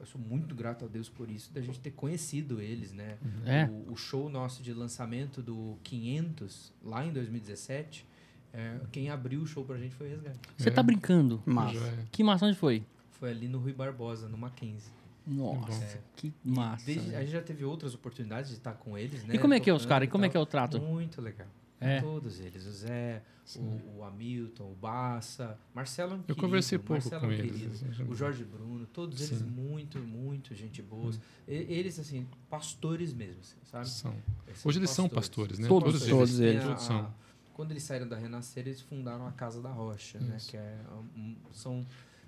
eu 0.02 0.06
sou 0.06 0.20
muito 0.20 0.52
grato 0.54 0.84
a 0.84 0.88
Deus 0.88 1.08
por 1.08 1.30
isso, 1.30 1.52
da 1.52 1.60
gente 1.62 1.78
ter 1.78 1.92
conhecido 1.92 2.60
eles, 2.60 2.92
né? 2.92 3.16
É. 3.46 3.64
O, 3.66 3.92
o 3.92 3.96
show 3.96 4.28
nosso 4.28 4.60
de 4.62 4.74
lançamento 4.74 5.40
do 5.40 5.78
500, 5.84 6.72
lá 6.82 7.06
em 7.06 7.12
2017, 7.12 8.04
é, 8.52 8.80
quem 8.90 9.08
abriu 9.10 9.40
o 9.40 9.46
show 9.46 9.64
pra 9.64 9.78
gente 9.78 9.94
foi 9.94 10.08
o 10.08 10.10
Resgate. 10.10 10.38
Você 10.58 10.70
tá 10.72 10.82
brincando? 10.82 11.40
Massa. 11.46 11.78
É. 11.78 12.04
Que 12.10 12.24
massa 12.24 12.46
onde 12.46 12.56
foi? 12.58 12.84
Foi 13.12 13.30
ali 13.30 13.46
no 13.46 13.58
Rui 13.60 13.72
Barbosa, 13.72 14.28
no 14.28 14.36
Mackenzie. 14.36 14.90
Nossa, 15.24 15.84
É. 15.84 16.00
que 16.16 16.32
massa. 16.44 16.84
desde- 16.84 17.14
a 17.14 17.20
gente 17.20 17.30
já 17.30 17.40
teve 17.40 17.64
outras 17.64 17.94
oportunidades 17.94 18.50
de 18.50 18.56
estar 18.56 18.72
com 18.72 18.98
eles, 18.98 19.22
né? 19.24 19.36
E 19.36 19.38
como 19.38 19.54
é 19.54 19.60
que 19.60 19.70
é 19.70 19.72
os 19.72 19.86
caras? 19.86 20.08
E 20.08 20.10
como 20.10 20.24
é 20.24 20.28
que 20.28 20.36
é 20.36 20.40
o 20.40 20.44
trato? 20.44 20.80
Muito 20.80 21.22
legal. 21.22 21.46
É. 21.82 22.00
Todos 22.00 22.38
eles. 22.40 22.64
O 22.66 22.70
Zé, 22.72 23.22
o, 23.56 23.98
o 23.98 24.04
Hamilton, 24.04 24.70
o 24.70 24.74
Bassa, 24.74 25.58
Marcelo 25.74 26.12
é 26.12 26.14
um 26.14 26.18
Eu 26.18 26.22
querido, 26.24 26.40
conversei 26.42 26.78
pouco 26.78 26.92
Marcelo 26.94 27.24
é 27.24 27.36
com 27.36 27.42
um 27.42 27.46
eles. 27.46 27.84
O 28.08 28.14
Jorge 28.14 28.44
Bruno, 28.44 28.86
todos 28.86 29.20
eles 29.20 29.38
Sim. 29.40 29.44
muito, 29.46 29.98
muito 29.98 30.54
gente 30.54 30.80
boas. 30.80 31.18
E- 31.48 31.52
Eles, 31.68 31.98
assim, 31.98 32.26
pastores 32.48 33.12
mesmo, 33.12 33.40
assim, 33.40 33.56
sabe? 33.70 33.88
São. 33.88 34.14
Eles 34.46 34.64
Hoje 34.64 34.78
eles 34.78 34.90
são 34.90 35.08
pastores, 35.08 35.58
né? 35.58 35.68
Todos, 35.68 36.06
todos 36.06 36.38
têm 36.38 36.46
eles. 36.48 36.64
Todos 36.64 36.82
são. 36.84 36.98
a- 37.00 37.10
quando 37.54 37.70
eles 37.72 37.82
saíram 37.82 38.08
da 38.08 38.16
Renascer, 38.16 38.66
eles 38.66 38.80
fundaram 38.80 39.26
a 39.26 39.32
Casa 39.32 39.60
da 39.60 39.70
Rocha, 39.70 40.18
né? 40.18 40.36
Isso. 40.36 40.50
Que 40.50 40.56
é, 40.56 40.78
um, 41.16 41.36
são 41.52 41.84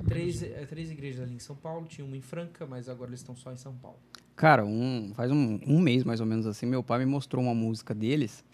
três, 0.06 0.42
é, 0.42 0.66
três 0.66 0.90
igrejas 0.90 1.22
ali 1.22 1.34
em 1.34 1.38
São 1.38 1.56
Paulo, 1.56 1.86
tinha 1.86 2.04
uma 2.06 2.16
em 2.16 2.20
Franca, 2.20 2.66
mas 2.66 2.88
agora 2.88 3.10
eles 3.10 3.20
estão 3.20 3.34
só 3.34 3.50
em 3.52 3.56
São 3.56 3.74
Paulo. 3.76 3.98
Cara, 4.36 4.64
um, 4.66 5.12
faz 5.14 5.30
um, 5.30 5.60
um 5.66 5.78
mês 5.80 6.02
mais 6.04 6.20
ou 6.20 6.26
menos 6.26 6.44
assim, 6.46 6.66
meu 6.66 6.82
pai 6.82 6.98
me 6.98 7.06
mostrou 7.06 7.42
uma 7.42 7.54
música 7.54 7.94
deles. 7.94 8.44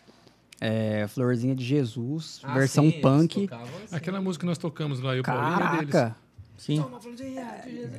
É, 0.60 1.06
Florzinha 1.08 1.54
de 1.54 1.64
Jesus, 1.64 2.40
Ah, 2.44 2.52
versão 2.52 2.84
sim, 2.90 3.00
punk. 3.00 3.42
tocavam 3.48 3.66
assim. 3.84 3.96
Aquela 3.96 4.20
música 4.20 4.42
que 4.42 4.46
nós 4.46 4.58
tocamos 4.58 5.00
lá, 5.00 5.16
eu 5.16 5.22
Paulinho, 5.22 5.54
é 5.54 5.76
deles. 5.78 5.90
Caraca, 5.92 6.16
Sim. 6.58 6.84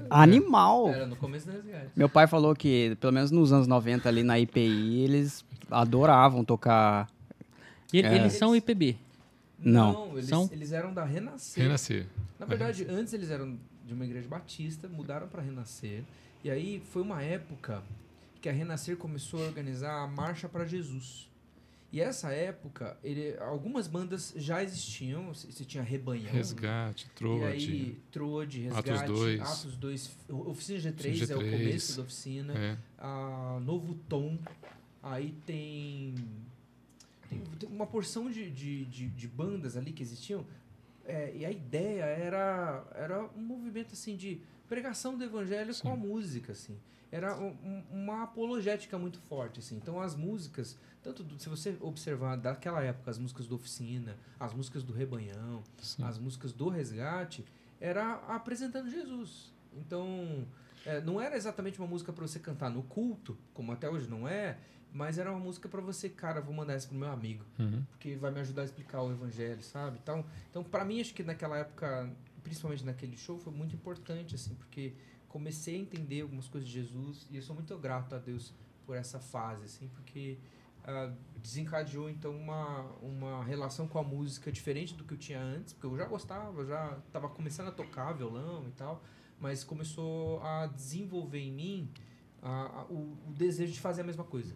Animal. 0.09 0.89
Era 0.89 1.07
no 1.07 1.15
começo 1.15 1.47
da 1.47 1.53
resgate. 1.53 1.87
Meu 1.95 2.07
pai 2.07 2.27
falou 2.27 2.55
que, 2.55 2.95
pelo 2.99 3.11
menos 3.13 3.31
nos 3.31 3.51
anos 3.51 3.67
90 3.67 4.07
ali 4.07 4.23
na 4.23 4.39
IPI, 4.39 4.99
eles 5.01 5.43
adoravam 5.69 6.43
tocar. 6.45 7.09
E 7.91 7.97
ele- 7.99 8.07
É. 8.07 8.15
Eles 8.17 8.33
são 8.33 8.55
IPB. 8.55 8.97
Não. 9.57 10.11
eles, 10.13 10.25
São? 10.27 10.49
eles 10.51 10.71
eram 10.71 10.93
da 10.93 11.03
Renascer. 11.03 11.63
Renascer. 11.63 12.07
Na 12.39 12.45
verdade, 12.45 12.85
antes 12.89 13.13
eles 13.13 13.29
eram 13.29 13.57
de 13.85 13.93
uma 13.93 14.05
igreja 14.05 14.27
batista, 14.27 14.87
mudaram 14.87 15.27
para 15.27 15.41
Renascer. 15.41 16.03
E 16.43 16.49
aí 16.49 16.81
foi 16.91 17.01
uma 17.03 17.21
época 17.21 17.83
que 18.41 18.49
a 18.49 18.51
Renascer 18.51 18.97
começou 18.97 19.39
a 19.43 19.47
organizar 19.47 20.03
a 20.03 20.07
Marcha 20.07 20.49
para 20.49 20.65
Jesus. 20.65 21.29
E 21.91 22.00
essa 22.00 22.31
época, 22.31 22.98
ele- 23.03 23.36
algumas 23.39 23.86
bandas 23.86 24.33
já 24.38 24.63
existiam, 24.63 25.33
você 25.33 25.65
tinha 25.65 25.83
Rebanhão. 25.83 26.31
Resgate, 26.31 27.05
E 27.05 27.10
Trode. 27.10 27.43
aí, 27.43 28.00
Trode, 28.12 28.62
Resgate, 28.62 28.89
Atos 28.91 29.07
dois. 29.19 29.41
Atos 29.41 29.75
2, 29.75 30.17
Oficina 30.29 30.79
G3, 30.79 31.10
Oficina 31.10 31.33
é 31.33 31.36
o 31.36 31.39
G3. 31.41 31.51
começo 31.51 31.98
da 31.98 32.03
oficina. 32.03 32.53
É. 32.57 32.77
a 32.98 33.60
Novo 33.62 33.93
Tom, 34.07 34.38
aí 35.03 35.33
tem, 35.45 36.15
tem, 37.29 37.39
tem 37.60 37.69
uma 37.69 37.86
porção 37.88 38.29
de, 38.31 38.50
de, 38.50 38.86
de, 38.86 39.07
de 39.10 39.27
bandas 39.27 39.75
ali 39.75 39.91
que 39.91 40.01
existiam, 40.03 40.45
é, 41.05 41.33
e 41.36 41.45
a 41.45 41.51
ideia 41.51 42.03
era, 42.05 42.86
era 42.95 43.24
um 43.36 43.41
movimento 43.41 43.93
assim 43.93 44.15
de 44.15 44.39
pregação 44.69 45.17
do 45.17 45.24
evangelho 45.25 45.74
com 45.81 45.91
a 45.91 45.95
música, 45.98 46.53
assim. 46.53 46.77
Era 47.12 47.36
um- 47.38 47.83
uma 47.91 48.24
apologética 48.24 48.98
muito 48.98 49.19
forte, 49.19 49.60
assim. 49.60 49.75
Então 49.75 50.00
as 50.00 50.15
músicas, 50.15 50.77
tanto 51.03 51.24
do- 51.24 51.39
se 51.39 51.50
você 51.50 51.75
observar 51.81 52.36
daquela 52.38 52.81
época, 52.84 53.10
as 53.12 53.17
músicas 53.17 53.48
do 53.48 53.55
Oficina, 53.55 54.15
as 54.39 54.53
músicas 54.53 54.84
do 54.84 54.93
Rebanhão, 54.93 55.63
Sim. 55.81 56.03
as 56.03 56.17
músicas 56.20 56.53
do 56.53 56.70
Resgate, 56.70 57.43
era 57.79 58.13
apresentando 58.27 58.89
Jesus. 58.89 59.51
Então, 59.74 60.46
é, 60.86 61.01
não 61.01 61.20
era 61.20 61.36
exatamente 61.36 61.79
uma 61.79 61.88
música 61.88 62.12
para 62.13 62.27
você 62.27 62.39
cantar 62.39 62.70
no 62.70 62.84
culto, 62.84 63.38
como 63.53 63.72
até 63.72 63.89
hoje 63.89 64.08
não 64.08 64.27
é, 64.27 64.58
mas 64.93 65.17
era 65.17 65.31
uma 65.31 65.39
música 65.39 65.70
para 65.70 65.79
você, 65.81 66.10
cara, 66.10 66.41
vou 66.41 66.53
mandar 66.53 66.74
essa 66.74 66.88
pro 66.88 66.98
meu 66.98 67.10
amigo, 67.10 67.46
Uhum. 67.58 67.84
porque 67.91 68.15
vai 68.17 68.29
me 68.31 68.39
ajudar 68.41 68.63
a 68.63 68.65
explicar 68.65 69.01
o 69.01 69.12
evangelho, 69.12 69.63
sabe? 69.63 69.98
Então, 70.03 70.25
então 70.50 70.63
para 70.63 70.84
mim 70.84 71.00
acho 71.00 71.13
que 71.13 71.24
naquela 71.24 71.58
época, 71.58 72.12
principalmente 72.43 72.84
naquele 72.86 73.15
show, 73.15 73.39
foi 73.39 73.53
muito 73.53 73.74
importante 73.74 74.36
assim, 74.36 74.53
porque 74.55 74.93
comecei 75.29 75.75
a 75.75 75.79
entender 75.79 76.22
algumas 76.22 76.48
coisas 76.50 76.67
de 76.70 76.75
Jesus 76.75 77.25
e 77.31 77.38
eu 77.38 77.41
sou 77.41 77.55
muito 77.55 77.75
grato 77.77 78.13
a 78.13 78.17
Deus 78.20 78.53
por 78.86 78.98
essa 78.98 79.17
fase, 79.20 79.63
assim, 79.63 79.88
porque 79.93 80.38
ah, 80.83 81.11
desencadeou 81.41 82.09
então 82.09 82.35
uma, 82.35 82.81
uma 83.01 83.43
relação 83.43 83.88
com 83.88 83.97
a 83.97 84.03
música 84.03 84.51
diferente 84.51 84.93
do 84.93 85.03
que 85.03 85.13
eu 85.13 85.17
tinha 85.17 85.41
antes, 85.41 85.73
porque 85.73 85.88
eu 85.88 85.97
já 85.97 86.05
gostava, 86.05 86.65
já 86.65 86.97
estava 87.07 87.27
começando 87.29 87.67
a 87.69 87.71
tocar 87.71 88.13
violão 88.13 88.67
e 88.67 88.71
tal, 88.71 89.03
mas 89.39 89.63
começou 89.63 90.41
a 90.43 90.67
desenvolver 90.67 91.39
em 91.39 91.51
mim 91.51 91.91
a- 92.41 92.85
o, 92.89 93.17
o 93.27 93.33
desejo 93.33 93.73
de 93.73 93.79
fazer 93.79 94.01
a 94.01 94.03
mesma 94.03 94.23
coisa, 94.23 94.55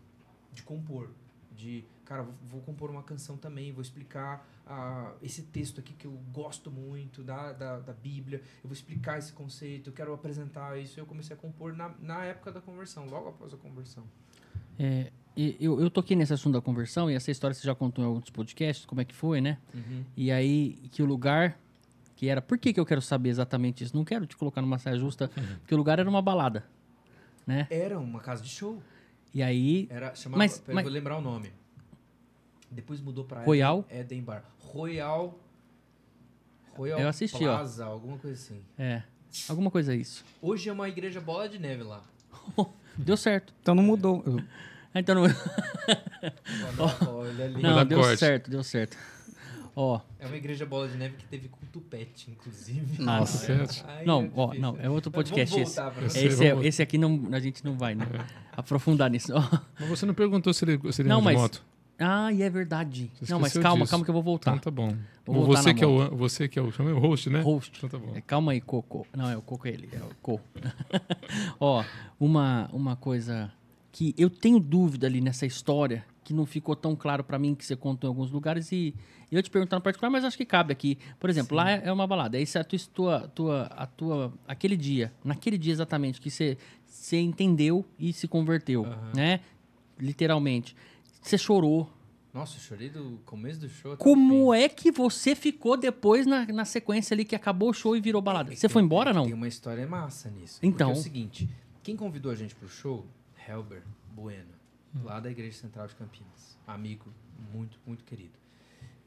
de 0.52 0.62
compor, 0.64 1.10
de 1.52 1.86
cara, 2.04 2.24
vou, 2.48 2.62
compor 2.62 2.92
uma 2.92 3.02
canção 3.02 3.36
também, 3.38 3.72
vou 3.72 3.82
explicar 3.82 4.48
ah, 4.68 5.14
esse 5.24 5.42
texto 5.44 5.80
aqui 5.80 5.94
que 5.94 6.06
eu 6.06 6.12
gosto 6.32 6.70
muito 6.70 7.24
da, 7.24 7.52
da, 7.52 7.80
da 7.80 7.94
Bíblia, 7.94 8.40
eu 8.64 8.70
vou 8.70 8.74
explicar 8.74 9.18
esse 9.18 9.34
conceito, 9.34 9.90
eu 9.90 9.94
quero 9.94 10.14
apresentar 10.14 10.80
isso. 10.80 11.00
Eu 11.00 11.06
comecei 11.06 11.36
a 11.36 11.40
compor 11.40 11.74
na, 11.76 11.90
na 12.00 12.24
época 12.26 12.52
da 12.52 12.62
conversão, 12.62 13.06
logo 13.08 13.30
após 13.30 13.54
a 13.54 13.58
conversão. 13.58 14.04
É, 14.78 15.12
eu, 15.38 15.80
eu 15.82 15.90
toquei 15.90 16.16
nesse 16.16 16.34
assunto 16.34 16.54
da 16.54 16.62
conversão, 16.62 17.10
e 17.12 17.14
essa 17.14 17.30
história 17.32 17.54
você 17.54 17.66
já 17.66 17.76
contou 17.76 18.04
em 18.04 18.08
alguns 18.08 18.30
podcasts, 18.30 18.86
como 18.86 19.02
é 19.02 19.06
que 19.06 19.14
foi, 19.14 19.42
né? 19.42 19.58
E 20.16 20.32
aí, 20.32 20.74
que 20.92 21.02
o 21.04 21.06
lugar 21.06 21.58
que 22.16 22.30
era... 22.30 22.42
Por 22.42 22.58
que, 22.58 22.72
que 22.72 22.80
eu 22.80 22.86
quero 22.86 23.02
saber 23.02 23.30
exatamente 23.30 23.84
isso? 23.84 23.96
Não 23.96 24.06
quero 24.06 24.26
te 24.26 24.38
colocar 24.38 24.62
numa 24.62 24.78
saia 24.80 24.98
justa, 24.98 25.30
porque 25.60 25.74
o 25.76 25.78
lugar 25.78 26.00
era 26.00 26.10
uma 26.10 26.22
balada, 26.22 26.66
né? 27.46 27.68
Era 27.70 28.00
uma 28.00 28.22
casa 28.22 28.42
de 28.42 28.50
show. 28.50 28.82
E 29.34 29.44
aí... 29.44 29.88
Era, 29.90 30.16
chamava, 30.16 30.38
Mas- 30.38 30.60
peraí, 30.60 30.76
mas- 30.76 30.84
vou 30.86 30.94
lembrar 30.94 31.18
o 31.18 31.22
nome. 31.22 31.52
Depois 32.72 33.02
mudou 33.02 33.26
pra 33.26 33.44
Royal? 33.44 33.86
Eden, 33.90 34.22
Bar. 34.22 34.44
Royal. 34.60 35.38
Royal 36.74 37.00
Eu 37.00 37.08
assisti, 37.08 37.46
ó. 37.46 37.56
Plaza, 37.58 37.86
alguma 37.86 38.18
coisa 38.18 38.36
assim. 38.36 38.62
É, 38.78 39.04
alguma 39.48 39.72
coisa 39.72 39.94
é 39.94 39.98
isso. 39.98 40.26
Hoje 40.42 40.70
é 40.70 40.74
uma 40.74 40.90
igreja 40.90 41.22
bola 41.22 41.48
de 41.48 41.58
neve 41.60 41.84
lá. 41.84 42.04
Deu 42.98 43.16
certo. 43.16 43.54
Então 43.62 43.76
não 43.76 43.84
mudou. 43.84 44.24
Então 44.96 45.16
não... 45.16 45.24
Olha 47.18 47.46
ali. 47.46 47.62
Não, 47.62 47.86
deu 47.86 48.00
corte. 48.00 48.18
certo, 48.20 48.50
deu 48.50 48.64
certo. 48.64 48.98
Ó, 49.76 50.00
É 50.20 50.26
uma 50.26 50.38
igreja 50.38 50.66
bola 50.66 50.88
de 50.88 50.98
neve 50.98 51.16
que 51.18 51.26
teve 51.26 51.50
culto 51.50 51.82
pet, 51.82 52.32
inclusive. 52.32 53.02
Nossa. 53.04 53.38
Certo. 53.46 53.84
Aí 53.90 54.06
não, 54.06 54.24
é 54.24 54.30
ó, 54.34 54.54
não, 54.54 54.78
é 54.80 54.90
outro 54.90 55.12
Mas 55.14 55.30
podcast 55.30 55.60
esse. 55.60 55.76
você. 55.82 56.28
Esse, 56.28 56.46
é- 56.48 56.66
esse 56.66 56.82
aqui 56.82 56.98
não, 56.98 57.28
a 57.34 57.40
gente 57.40 57.64
não 57.66 57.78
vai 57.78 57.94
né, 57.94 58.06
aprofundar 58.56 59.10
nisso. 59.10 59.34
Ó. 59.36 59.60
Mas 59.80 59.90
você 59.90 60.06
não 60.06 60.14
perguntou 60.14 60.54
se 60.54 60.64
ele, 60.64 60.94
se 60.94 61.02
ele 61.02 61.10
Não, 61.10 61.18
anda 61.20 61.30
de 61.30 61.34
mas- 61.34 61.42
moto? 61.42 61.64
Ah, 61.98 62.30
e 62.32 62.42
é 62.44 62.50
verdade. 62.50 63.10
Você 63.22 63.32
não, 63.32 63.40
mas 63.40 63.54
calma, 63.54 63.80
disso. 63.84 63.92
calma 63.92 64.04
que 64.04 64.12
eu 64.12 64.14
vou 64.14 64.22
voltar. 64.24 64.52
Então 64.52 64.60
tá 64.64 64.70
bom. 64.72 64.94
Vou 65.26 65.46
voltar 65.46 65.62
Você 65.62 65.74
que, 65.74 65.82
é 65.84 65.88
o, 65.88 66.16
você 66.16 66.48
que 66.50 66.60
é 66.60 66.62
o, 66.62 66.70
chama 66.70 66.92
o 66.92 67.00
host, 67.00 67.30
né? 67.30 67.40
Host. 67.42 67.78
Então 67.78 67.90
tá 67.90 67.98
bom. 67.98 68.12
É, 68.14 68.20
calma 68.20 68.52
aí, 68.52 68.60
Coco. 68.60 69.08
Não, 69.16 69.30
é 69.30 69.38
o 69.38 69.42
Coco 69.42 69.66
é 69.66 69.72
ele, 69.72 69.90
é 69.94 70.00
o 70.00 70.10
Co. 70.22 70.42
Ó, 71.58 71.86
uma, 72.20 72.70
uma 72.74 72.98
coisa 72.98 73.50
que 73.96 74.14
eu 74.18 74.30
tenho 74.30 74.60
dúvida 74.60 75.08
ali 75.08 75.22
nessa 75.22 75.46
história, 75.46 76.06
que 76.22 76.34
não 76.34 76.46
ficou 76.46 76.76
tão 76.76 76.98
claro 76.98 77.24
pra 77.24 77.40
mim, 77.40 77.56
que 77.56 77.64
você 77.66 77.78
contou 77.78 78.10
em 78.10 78.12
alguns 78.12 78.30
lugares, 78.30 78.70
e 78.74 78.94
eu 79.32 79.42
te 79.42 79.50
perguntar 79.50 79.78
no 79.78 79.82
particular, 79.82 80.10
mas 80.10 80.26
acho 80.26 80.36
que 80.36 80.44
cabe 80.44 80.74
aqui. 80.74 80.98
Por 81.18 81.30
exemplo, 81.30 81.56
lá 81.56 81.72
é 81.72 81.84
é 81.86 81.92
uma 81.94 82.06
balada. 82.06 82.38
Aí 82.38 82.46
se 82.46 82.60
a 82.60 82.64
tua, 82.66 83.22
tua, 83.30 83.62
a 83.68 83.86
tua, 83.86 84.34
aquele 84.46 84.76
dia, 84.76 85.14
naquele 85.24 85.58
dia 85.58 85.72
exatamente, 85.72 86.20
que 86.20 86.30
você, 86.30 86.58
você 86.86 87.18
entendeu 87.22 87.86
e 87.98 88.12
se 88.12 88.28
converteu, 88.28 88.84
Aham. 88.86 89.12
né? 89.16 89.40
Literalmente. 89.98 90.76
Você 91.22 91.38
chorou. 91.38 91.90
Nossa, 92.34 92.58
eu 92.58 92.62
chorei 92.62 92.90
do 92.90 93.22
começo 93.26 93.62
do 93.62 93.70
show. 93.70 93.96
Como 93.96 94.54
é 94.54 94.68
que 94.68 94.92
você 94.92 95.36
ficou 95.36 95.78
depois 95.78 96.28
na, 96.28 96.46
na 96.48 96.66
sequência 96.66 97.14
ali 97.14 97.24
que 97.24 97.34
acabou 97.34 97.70
o 97.70 97.74
show 97.74 97.96
e 97.96 98.02
virou 98.02 98.22
balada? 98.22 98.54
Você 98.54 98.68
foi 98.68 98.82
Tem- 98.82 98.86
embora 98.88 99.12
tem- 99.12 99.20
não? 99.20 99.24
Tem 99.26 99.34
uma 99.34 99.48
história 99.48 99.88
massa 99.88 100.30
nisso. 100.30 100.60
Então. 100.62 100.88
Porque 100.90 100.98
é 100.98 101.00
o 101.00 101.04
seguinte, 101.04 101.50
quem 101.82 101.96
convidou 101.96 102.30
a 102.30 102.36
gente 102.36 102.54
pro 102.54 102.68
show, 102.68 103.06
Helber 103.48 103.84
Bueno, 104.14 104.54
Hum. 104.96 105.02
lá 105.04 105.20
da 105.20 105.30
Igreja 105.30 105.58
Central 105.58 105.88
de 105.88 105.96
Campinas. 105.96 106.58
Amigo 106.66 107.12
muito, 107.54 107.78
muito 107.86 108.04
querido. 108.06 108.34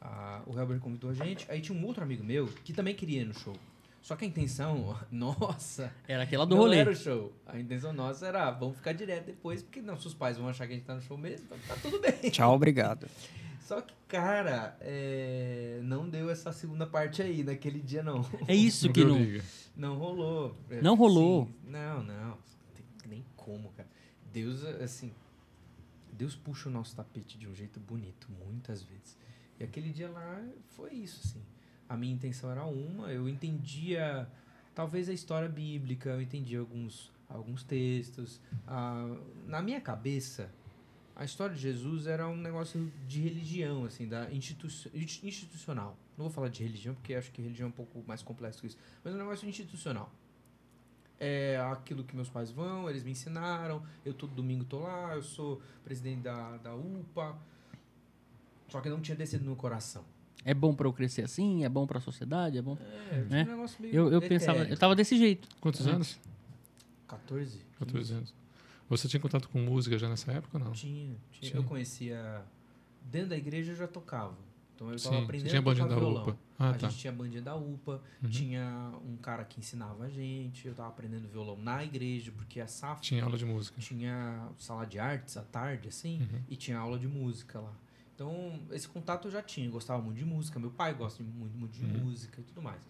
Ah, 0.01 0.42
o 0.46 0.59
Helber 0.59 0.79
convidou 0.79 1.11
a 1.11 1.14
gente, 1.14 1.51
aí 1.51 1.61
tinha 1.61 1.77
um 1.77 1.85
outro 1.87 2.03
amigo 2.03 2.22
meu 2.22 2.46
que 2.64 2.72
também 2.72 2.94
queria 2.94 3.22
ir 3.22 3.24
no 3.24 3.35
show. 3.35 3.57
Só 4.03 4.14
que 4.14 4.24
a 4.24 4.29
intenção, 4.29 4.96
nossa, 5.11 5.92
Era 6.07 6.22
aquela 6.22 6.46
do 6.46 6.55
não 6.55 6.62
rolê. 6.62 6.77
era 6.79 6.90
o 6.90 6.94
show. 6.94 7.33
A 7.46 7.59
intenção 7.59 7.92
nossa 7.92 8.27
era, 8.27 8.51
vamos 8.51 8.77
ficar 8.77 8.92
direto 8.92 9.27
depois, 9.27 9.62
porque 9.62 9.81
não, 9.83 9.98
seus 9.98 10.14
pais 10.14 10.37
vão 10.37 10.48
achar 10.48 10.66
que 10.66 10.72
a 10.74 10.77
gente 10.77 10.85
tá 10.87 10.94
no 10.94 11.01
show 11.03 11.16
mesmo, 11.18 11.46
então 11.46 11.59
tá 11.66 11.74
tudo 11.81 11.98
bem. 12.01 12.12
Tchau, 12.31 12.55
obrigado. 12.55 13.09
Só 13.62 13.81
que, 13.83 13.92
cara, 14.07 14.77
é, 14.81 15.81
não 15.83 16.09
deu 16.09 16.31
essa 16.31 16.53
segunda 16.53 16.87
parte 16.87 17.20
aí, 17.22 17.42
naquele 17.42 17.81
dia 17.81 18.03
não. 18.03 18.24
É 18.46 18.55
isso 18.55 18.90
que 18.92 19.05
não. 19.05 19.18
Não 19.77 19.96
rolou. 19.98 20.57
Não 20.83 20.94
rolou. 20.94 21.46
sim. 21.46 21.70
Não, 21.70 22.03
não. 22.03 22.29
Não 22.29 22.38
tem 22.74 22.85
nem 23.11 23.24
como. 23.37 23.70
Deus, 24.42 24.64
assim. 24.81 25.12
Deus 26.12 26.35
puxa 26.35 26.68
o 26.68 26.72
nosso 26.72 26.96
tapete 26.96 27.38
de 27.38 27.46
um 27.48 27.55
jeito 27.55 27.79
bonito, 27.81 28.29
muitas 28.46 28.83
vezes. 28.83 29.16
E 29.59 29.64
aquele 29.64 29.90
dia 29.92 30.09
lá 30.09 30.42
foi 30.77 30.92
isso, 30.94 31.20
assim. 31.24 31.42
A 31.88 31.96
minha 31.96 32.12
intenção 32.14 32.51
era 32.51 32.64
uma, 32.64 33.12
eu 33.12 33.29
entendia 33.29 34.29
talvez 34.74 35.09
a 35.09 35.12
história 35.12 35.48
bíblica, 35.48 36.11
eu 36.11 36.20
entendia 36.22 36.61
alguns, 36.61 37.11
alguns 37.29 37.62
textos. 37.62 38.40
Na 39.46 39.62
minha 39.62 39.81
cabeça, 39.81 40.51
a 41.16 41.24
história 41.24 41.55
de 41.55 41.61
Jesus 41.61 42.07
era 42.07 42.29
um 42.29 42.37
negócio 42.37 42.92
de 43.09 43.20
religião, 43.20 43.85
assim, 43.85 44.07
da 44.07 44.31
institu 44.33 44.66
insti- 44.94 45.27
institucional. 45.27 45.96
Não 46.16 46.24
vou 46.27 46.31
falar 46.33 46.48
de 46.48 46.62
religião, 46.62 46.94
porque 46.94 47.14
acho 47.14 47.31
que 47.33 47.40
religião 47.42 47.66
é 47.66 47.68
um 47.70 47.72
pouco 47.72 48.03
mais 48.07 48.22
complexo 48.22 48.61
que 48.61 48.66
isso. 48.68 48.79
Mas 49.03 49.12
é 49.14 49.16
um 49.16 49.20
negócio 49.20 49.48
institucional. 49.48 50.12
É 51.20 51.59
aquilo 51.72 52.04
que 52.04 52.14
meus 52.14 52.28
pais 52.28 52.50
vão, 52.50 52.88
eles 52.88 53.02
me 53.02 53.11
ensinaram, 53.11 53.83
eu 54.04 54.14
todo 54.14 54.33
domingo 54.35 54.64
tô 54.64 54.78
lá, 54.81 55.14
eu 55.16 55.22
sou 55.22 55.61
presidente 55.85 56.20
da, 56.22 56.57
da 56.59 56.74
UPA. 56.74 57.37
Só 58.68 58.81
que 58.81 58.88
não 58.88 59.00
tinha 59.00 59.16
descido 59.16 59.44
no 59.44 59.57
coração. 59.57 60.04
É 60.44 60.54
bom 60.54 60.72
pra 60.74 60.87
eu 60.87 60.92
crescer 60.92 61.22
assim? 61.22 61.64
É 61.64 61.68
bom 61.68 61.87
pra 61.87 62.00
sociedade? 62.00 62.59
É 62.59 62.62
bom. 62.62 62.78
É, 63.11 63.16
Né? 63.28 63.42
um 63.44 63.50
negócio 63.57 63.83
meio 63.83 63.92
Eu, 63.94 64.12
eu 64.12 64.20
pensava, 64.20 64.61
eu 64.61 64.76
tava 64.78 64.94
desse 64.94 65.16
jeito. 65.18 65.48
Quantos 65.61 65.87
É. 65.87 65.90
anos? 65.90 66.18
14? 67.09 67.61
14 67.78 68.12
anos. 68.14 68.35
Você 68.88 69.09
tinha 69.09 69.20
contato 69.20 69.48
com 69.48 69.59
música 69.59 69.98
já 69.98 70.09
nessa 70.09 70.31
época 70.33 70.57
ou 70.59 70.64
não? 70.64 70.72
Tinha, 70.72 71.16
tinha. 71.33 71.50
Tinha. 71.50 71.54
Eu 71.57 71.64
conhecia. 71.64 72.42
Dentro 73.02 73.31
da 73.31 73.37
igreja 73.37 73.72
eu 73.72 73.76
já 73.76 73.88
tocava. 73.88 74.37
Então 74.78 74.90
eu 74.90 74.94
estava 74.94 75.18
aprendendo 75.18 75.48
tinha 75.48 75.60
a 75.60 75.64
tocar 75.74 75.98
violão. 75.98 76.22
UPA. 76.22 76.38
Ah, 76.56 76.70
a 76.70 76.74
tá. 76.74 76.88
gente 76.88 76.98
tinha 77.00 77.12
bandinha 77.12 77.42
da 77.42 77.56
UPA, 77.56 78.00
Uhum. 78.22 78.30
tinha 78.30 78.92
um 79.04 79.16
cara 79.16 79.44
que 79.44 79.58
ensinava 79.58 80.04
a 80.04 80.08
gente, 80.08 80.68
eu 80.68 80.74
tava 80.74 80.88
aprendendo 80.88 81.26
violão 81.26 81.56
na 81.56 81.82
igreja, 81.84 82.30
porque 82.30 82.60
a 82.60 82.68
SAF 82.68 83.00
Tinha 83.02 83.24
aula 83.24 83.36
de 83.36 83.44
música. 83.44 83.80
tinha 83.80 84.48
sala 84.56 84.86
de 84.86 85.00
artes 85.00 85.36
à 85.36 85.42
tarde, 85.42 85.88
assim, 85.88 86.20
Uhum. 86.20 86.42
e 86.48 86.54
tinha 86.54 86.78
aula 86.78 86.96
de 86.96 87.08
música 87.08 87.58
lá. 87.58 87.74
Então, 88.14 88.60
esse 88.70 88.86
contato 88.88 89.26
eu 89.26 89.32
já 89.32 89.42
tinha, 89.42 89.66
eu 89.66 89.72
gostava 89.72 90.00
muito 90.00 90.16
de 90.18 90.24
música, 90.24 90.60
meu 90.60 90.70
pai 90.70 90.94
gosta 90.94 91.24
muito, 91.24 91.56
muito 91.58 91.72
de 91.72 91.84
Uhum. 91.84 92.04
música 92.04 92.40
e 92.40 92.44
tudo 92.44 92.62
mais. 92.62 92.80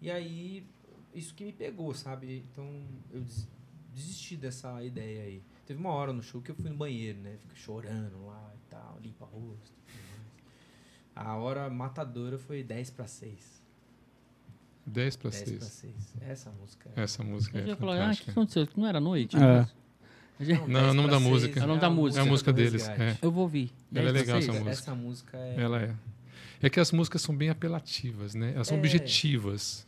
E 0.00 0.10
aí, 0.12 0.64
isso 1.12 1.34
que 1.34 1.44
me 1.44 1.52
pegou, 1.52 1.92
sabe? 1.92 2.44
Então, 2.52 2.84
eu 3.10 3.20
des- 3.20 3.48
desisti 3.92 4.36
dessa 4.36 4.82
ideia 4.84 5.22
aí. 5.24 5.42
Teve 5.66 5.80
uma 5.80 5.90
hora 5.90 6.12
no 6.12 6.22
show 6.22 6.40
que 6.40 6.50
eu 6.52 6.54
fui 6.54 6.68
no 6.70 6.76
banheiro, 6.76 7.18
né? 7.20 7.36
Fiquei 7.40 7.56
chorando 7.56 8.26
lá 8.26 8.52
e 8.56 8.70
tal, 8.70 8.98
limpa 9.02 9.24
rosto 9.26 9.72
tudo 9.72 9.76
mais. 9.78 9.81
A 11.14 11.34
hora 11.36 11.68
matadora 11.70 12.38
foi 12.38 12.62
10 12.62 12.90
para 12.90 13.06
6. 13.06 13.62
10 14.86 15.16
para 15.16 15.30
10 15.30 15.42
para 15.42 15.60
6. 15.60 15.64
6. 15.64 15.94
Essa 16.22 16.50
música 16.50 16.90
é... 16.96 17.02
Essa 17.02 17.22
música 17.22 17.58
Eu 17.58 17.64
é 17.64 17.68
ia 17.68 17.76
falar, 17.76 17.92
ah, 17.92 17.96
o 17.96 17.98
que 17.98 18.02
fantástica. 18.06 18.30
aconteceu? 18.32 18.68
Não 18.76 18.86
era 18.86 19.00
noite? 19.00 19.36
É. 19.36 19.68
Mas- 20.38 20.48
Não, 20.48 20.66
10 20.66 20.90
o 20.90 20.94
nome 20.94 21.08
da 21.10 21.18
6 21.18 21.30
música. 21.30 21.60
É 21.60 21.64
o 21.64 21.66
nome 21.68 21.80
da 21.80 21.90
música. 21.90 22.20
É 22.20 22.26
a 22.26 22.26
música 22.28 22.52
deles, 22.52 22.88
é. 22.88 23.16
Eu 23.22 23.30
vou 23.30 23.42
ouvir. 23.44 23.70
Ela 23.94 24.08
é 24.08 24.12
10 24.12 24.24
pra 24.26 24.34
legal, 24.34 24.38
essa 24.38 24.52
6. 24.52 24.64
música. 24.64 24.70
Essa 24.82 24.94
música 24.94 25.36
é... 25.38 25.60
Ela 25.60 25.82
é. 25.82 25.94
É 26.62 26.70
que 26.70 26.80
as 26.80 26.90
músicas 26.92 27.22
são 27.22 27.36
bem 27.36 27.48
apelativas, 27.50 28.34
né? 28.34 28.52
Elas 28.54 28.66
são 28.68 28.76
É. 28.76 28.80
objetivas, 28.80 29.86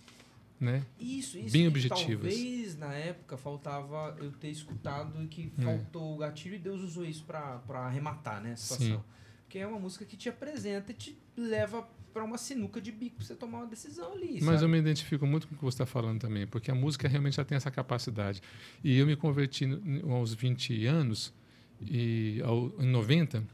né? 0.61 0.85
Isso, 1.01 1.39
isso. 1.39 1.53
Bem 1.53 1.67
objetivas. 1.67 2.33
Talvez 2.35 2.77
na 2.79 2.93
época 2.95 3.37
faltava 3.37 4.17
eu 4.21 4.31
ter 4.33 4.49
escutado 4.51 5.27
que 5.29 5.53
É. 5.59 5.63
faltou 5.63 6.15
o 6.15 6.19
gatilho 6.19 6.55
e 6.55 6.59
Deus 6.59 6.81
usou 6.83 7.05
isso 7.05 7.25
pra, 7.25 7.59
pra 7.67 7.81
arrematar, 7.81 8.41
né, 8.41 8.53
a 8.53 8.57
situação. 8.57 8.99
Sim. 8.99 9.05
Porque 9.45 9.59
é 9.59 9.67
uma 9.67 9.79
música 9.79 10.05
que 10.05 10.17
te 10.17 10.29
apresenta 10.29 10.91
e 10.91 10.95
te 10.95 11.17
leva 11.37 11.87
pra 12.13 12.25
uma 12.25 12.39
sinuca 12.39 12.81
de 12.81 12.91
bico 12.93 13.17
pra 13.17 13.25
você 13.27 13.35
tomar 13.35 13.59
uma 13.59 13.67
decisão 13.67 14.13
ali. 14.13 14.35
Mas 14.41 14.55
eu 14.55 14.59
sabe? 14.61 14.73
me 14.73 14.79
identifico 14.79 15.27
muito 15.27 15.47
com 15.49 15.55
o 15.55 15.59
que 15.59 15.65
você 15.65 15.75
está 15.75 15.87
falando 15.87 16.21
também, 16.21 16.47
porque 16.47 16.71
a 16.71 16.75
música 16.75 17.09
realmente 17.09 17.37
já 17.37 17.45
tem 17.45 17.57
essa 17.57 17.71
capacidade. 17.71 18.41
E 18.83 18.97
eu 18.99 19.07
me 19.07 19.17
converti 19.17 19.67
aos 20.09 20.33
20 20.35 20.87
anos, 20.87 21.33
e 21.81 22.41
ao, 22.45 22.73
em 22.81 22.87
90, 22.87 23.45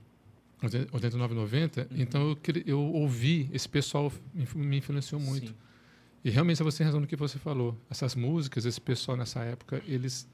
89, 0.92 1.34
90, 1.34 1.80
Uhum. 1.80 1.86
então 1.96 2.20
eu, 2.28 2.38
eu 2.66 2.80
ouvi, 2.80 3.48
esse 3.52 3.68
pessoal 3.68 4.12
me 4.54 4.76
influenciou 4.76 5.20
muito. 5.20 5.48
Sim. 5.48 5.54
E 6.22 6.28
realmente 6.28 6.62
você 6.62 6.78
tem 6.78 6.84
razão 6.86 7.00
no 7.00 7.06
que 7.06 7.16
você 7.16 7.38
falou. 7.38 7.74
Essas 7.88 8.14
músicas, 8.14 8.66
esse 8.66 8.78
pessoal 8.80 9.16
nessa 9.16 9.40
época, 9.40 9.82
eles 9.86 10.28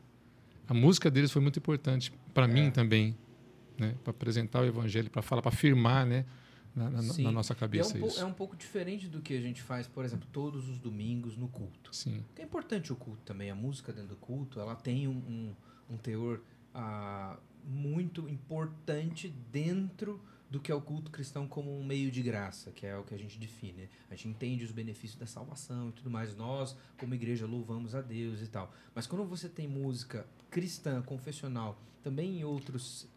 a 0.68 0.74
música 0.74 1.08
deles 1.08 1.30
foi 1.30 1.40
muito 1.40 1.60
importante 1.60 2.12
para 2.34 2.44
É. 2.44 2.48
mim 2.48 2.72
também, 2.72 3.16
né? 3.78 3.94
Para 4.02 4.10
apresentar 4.10 4.60
o 4.62 4.64
evangelho, 4.64 5.10
para 5.10 5.22
falar, 5.22 5.42
para 5.42 5.50
afirmar, 5.52 6.06
né, 6.06 6.24
na, 6.74 6.90
na- 6.90 7.02
na 7.02 7.32
nossa 7.32 7.52
E 7.52 7.56
é, 7.56 7.58
cabeça 7.58 7.96
um 7.98 8.06
isso. 8.06 8.20
é 8.20 8.24
um 8.24 8.32
pouco 8.32 8.54
diferente 8.56 9.08
do 9.08 9.20
que 9.22 9.34
a 9.36 9.40
gente 9.40 9.62
faz, 9.62 9.86
por 9.86 10.04
exemplo, 10.04 10.28
todos 10.32 10.68
os 10.68 10.78
domingos 10.78 11.36
no 11.36 11.48
culto. 11.48 11.94
Sim. 11.94 12.22
Porque 12.28 12.42
é 12.42 12.44
importante 12.44 12.92
o 12.92 12.96
culto 12.96 13.22
também. 13.24 13.50
A 13.50 13.54
música 13.54 13.92
dentro 13.92 14.10
do 14.10 14.16
culto, 14.16 14.60
ela 14.60 14.74
tem 14.76 15.08
um, 15.08 15.12
um, 15.12 15.54
um 15.94 15.96
teor 15.96 16.40
ah, 16.74 17.38
muito 17.64 18.28
importante 18.28 19.28
dentro 19.50 20.20
do 20.48 20.60
que 20.60 20.70
é 20.70 20.74
o 20.74 20.80
culto 20.80 21.10
cristão 21.10 21.48
como 21.48 21.76
um 21.76 21.84
meio 21.84 22.08
de 22.10 22.22
graça, 22.22 22.70
que 22.70 22.86
é 22.86 22.96
o 22.96 23.02
que 23.02 23.12
a 23.14 23.18
gente 23.18 23.36
define. 23.38 23.88
A 24.08 24.14
gente 24.14 24.28
entende 24.28 24.64
os 24.64 24.70
benefícios 24.70 25.18
da 25.18 25.26
salvação 25.26 25.88
e 25.88 25.92
tudo 25.92 26.08
mais. 26.08 26.36
Nós, 26.36 26.76
como 26.98 27.14
igreja, 27.14 27.46
louvamos 27.46 27.94
a 27.96 28.00
Deus 28.00 28.40
e 28.42 28.46
tal. 28.46 28.72
Mas 28.94 29.06
quando 29.08 29.24
você 29.24 29.48
tem 29.48 29.66
música 29.66 30.24
cristã, 30.48 31.02
confessional, 31.02 31.80
também 32.00 32.38
em 32.38 32.44
outros, 32.44 33.08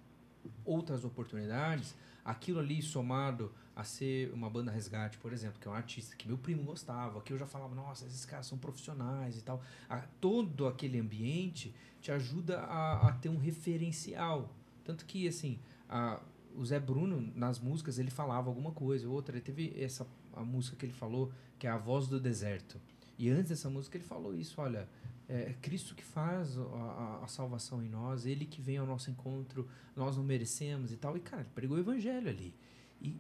outras 0.66 1.04
oportunidades, 1.06 1.96
aquilo 2.24 2.60
ali 2.60 2.82
somado 2.82 3.52
a 3.76 3.84
ser 3.84 4.32
uma 4.34 4.50
banda 4.50 4.72
resgate, 4.72 5.18
por 5.18 5.32
exemplo, 5.32 5.60
que 5.60 5.68
é 5.68 5.72
um 5.72 5.74
artista 5.74 6.16
que 6.16 6.28
meu 6.28 6.38
primo 6.38 6.64
gostava, 6.64 7.22
que 7.22 7.32
eu 7.32 7.38
já 7.38 7.46
falava, 7.46 7.74
nossa, 7.74 8.06
esses 8.06 8.26
caras 8.26 8.46
são 8.46 8.58
profissionais 8.58 9.38
e 9.38 9.42
tal. 9.42 9.62
A- 9.90 10.02
todo 10.20 10.68
aquele 10.68 11.00
ambiente 11.00 11.74
te 12.02 12.12
ajuda 12.12 12.60
a, 12.60 13.08
a 13.08 13.12
ter 13.14 13.30
um 13.30 13.38
referencial. 13.38 14.54
Tanto 14.84 15.06
que, 15.06 15.28
assim, 15.28 15.60
a- 15.88 16.20
o 16.56 16.66
Zé 16.66 16.80
Bruno, 16.80 17.32
nas 17.36 17.60
músicas, 17.60 18.00
ele 18.00 18.10
falava 18.12 18.50
alguma 18.50 18.72
coisa, 18.72 19.08
outra. 19.08 19.36
Ele 19.36 19.42
teve 19.42 19.74
essa 19.82 20.06
a 20.34 20.42
música 20.44 20.76
que 20.78 20.86
ele 20.86 20.94
falou, 20.94 21.32
que 21.58 21.68
é 21.68 21.70
A 21.70 21.78
Voz 21.78 22.08
do 22.08 22.20
Deserto. 22.20 22.80
E 23.18 23.30
antes 23.30 23.50
dessa 23.50 23.70
música 23.70 23.98
ele 23.98 24.06
falou 24.06 24.34
isso, 24.36 24.60
olha, 24.62 24.88
é 25.30 25.54
Cristo 25.62 25.94
que 25.94 26.04
faz 26.04 26.58
a, 26.58 27.20
a- 27.24 27.28
salvação 27.28 27.84
em 27.84 27.88
nós, 27.88 28.26
Ele 28.26 28.46
que 28.46 28.62
vem 28.62 28.78
ao 28.78 28.86
nosso 28.88 29.12
encontro, 29.12 29.70
nós 29.96 30.18
não 30.18 30.24
merecemos 30.24 30.92
e 30.92 30.98
tal. 30.98 31.16
E, 31.16 31.20
cara, 31.20 31.44
ele 31.44 31.52
pregou 31.54 31.78
o 31.78 31.80
evangelho 31.80 32.28
ali. 32.28 32.54
E 33.02 33.16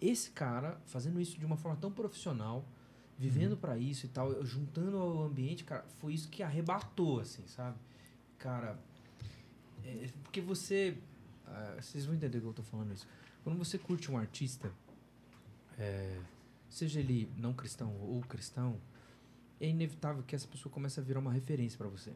esse 0.00 0.30
cara, 0.30 0.80
fazendo 0.86 1.20
isso 1.20 1.38
de 1.38 1.44
uma 1.44 1.56
forma 1.56 1.76
tão 1.76 1.92
profissional, 1.92 2.64
vivendo 3.18 3.56
pra 3.56 3.76
isso 3.76 4.06
e 4.06 4.08
tal, 4.08 4.44
juntando 4.44 4.96
ao 4.96 5.22
ambiente, 5.24 5.64
cara, 5.64 5.84
foi 5.98 6.14
isso 6.14 6.28
que 6.28 6.42
arrebatou, 6.42 7.20
assim, 7.20 7.46
sabe? 7.46 7.76
Cara, 8.38 8.78
é, 9.84 10.08
porque 10.22 10.40
você. 10.40 10.96
ah, 11.46 11.76
vocês 11.80 12.06
vão 12.06 12.14
entender 12.14 12.38
o 12.38 12.40
que 12.40 12.46
eu 12.46 12.52
tô 12.54 12.62
falando 12.62 12.92
isso. 12.94 13.06
Quando 13.44 13.58
você 13.58 13.76
curte 13.76 14.10
um 14.10 14.16
artista, 14.16 14.72
é, 15.78 16.18
seja 16.68 17.00
ele 17.00 17.30
não 17.36 17.52
cristão 17.52 17.94
ou 18.00 18.20
cristão, 18.22 18.80
é 19.60 19.68
inevitável 19.68 20.22
que 20.22 20.34
essa 20.34 20.46
pessoa 20.46 20.72
comece 20.72 21.00
a 21.00 21.02
virar 21.02 21.20
uma 21.20 21.32
referência 21.32 21.76
para 21.76 21.88
você. 21.88 22.12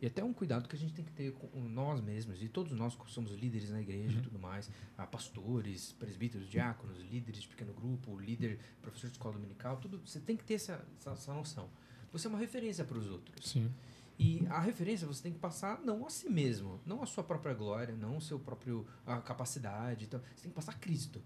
E 0.00 0.06
até 0.06 0.22
um 0.22 0.34
cuidado 0.34 0.68
que 0.68 0.76
a 0.76 0.78
gente 0.78 0.92
tem 0.92 1.04
que 1.04 1.12
ter 1.12 1.32
com 1.32 1.60
nós 1.60 2.00
mesmos, 2.00 2.42
e 2.42 2.48
todos 2.48 2.72
nós 2.72 2.94
que 2.94 3.10
somos 3.10 3.32
líderes 3.32 3.70
na 3.70 3.80
igreja 3.80 4.18
e 4.18 4.22
tudo 4.22 4.38
mais, 4.38 4.70
ah, 4.98 5.06
pastores, 5.06 5.92
presbíteros, 5.92 6.48
diáconos, 6.48 6.98
líderes 7.10 7.42
de 7.42 7.48
pequeno 7.48 7.72
grupo, 7.72 8.18
líder, 8.18 8.58
professor 8.82 9.06
de 9.06 9.14
escola 9.14 9.34
dominical, 9.34 9.78
tudo, 9.78 10.00
você 10.04 10.20
tem 10.20 10.36
que 10.36 10.44
ter 10.44 10.54
essa, 10.54 10.84
essa, 10.98 11.12
essa 11.12 11.32
noção. 11.32 11.70
Você 12.12 12.26
é 12.26 12.30
uma 12.30 12.38
referência 12.38 12.84
para 12.84 12.98
os 12.98 13.08
outros. 13.08 13.48
Sim. 13.48 13.72
E 14.18 14.46
a 14.48 14.60
referência 14.60 15.06
você 15.06 15.22
tem 15.22 15.32
que 15.32 15.38
passar 15.38 15.80
não 15.80 16.06
a 16.06 16.10
si 16.10 16.28
mesmo, 16.28 16.80
não 16.84 17.02
a 17.02 17.06
sua 17.06 17.24
própria 17.24 17.54
glória, 17.54 17.94
não 17.96 18.18
a 18.18 18.20
sua 18.20 18.38
própria 18.38 18.74
a 19.06 19.20
capacidade. 19.20 20.04
Então, 20.04 20.20
você 20.20 20.42
tem 20.42 20.50
que 20.50 20.54
passar 20.54 20.78
Cristo. 20.78 21.20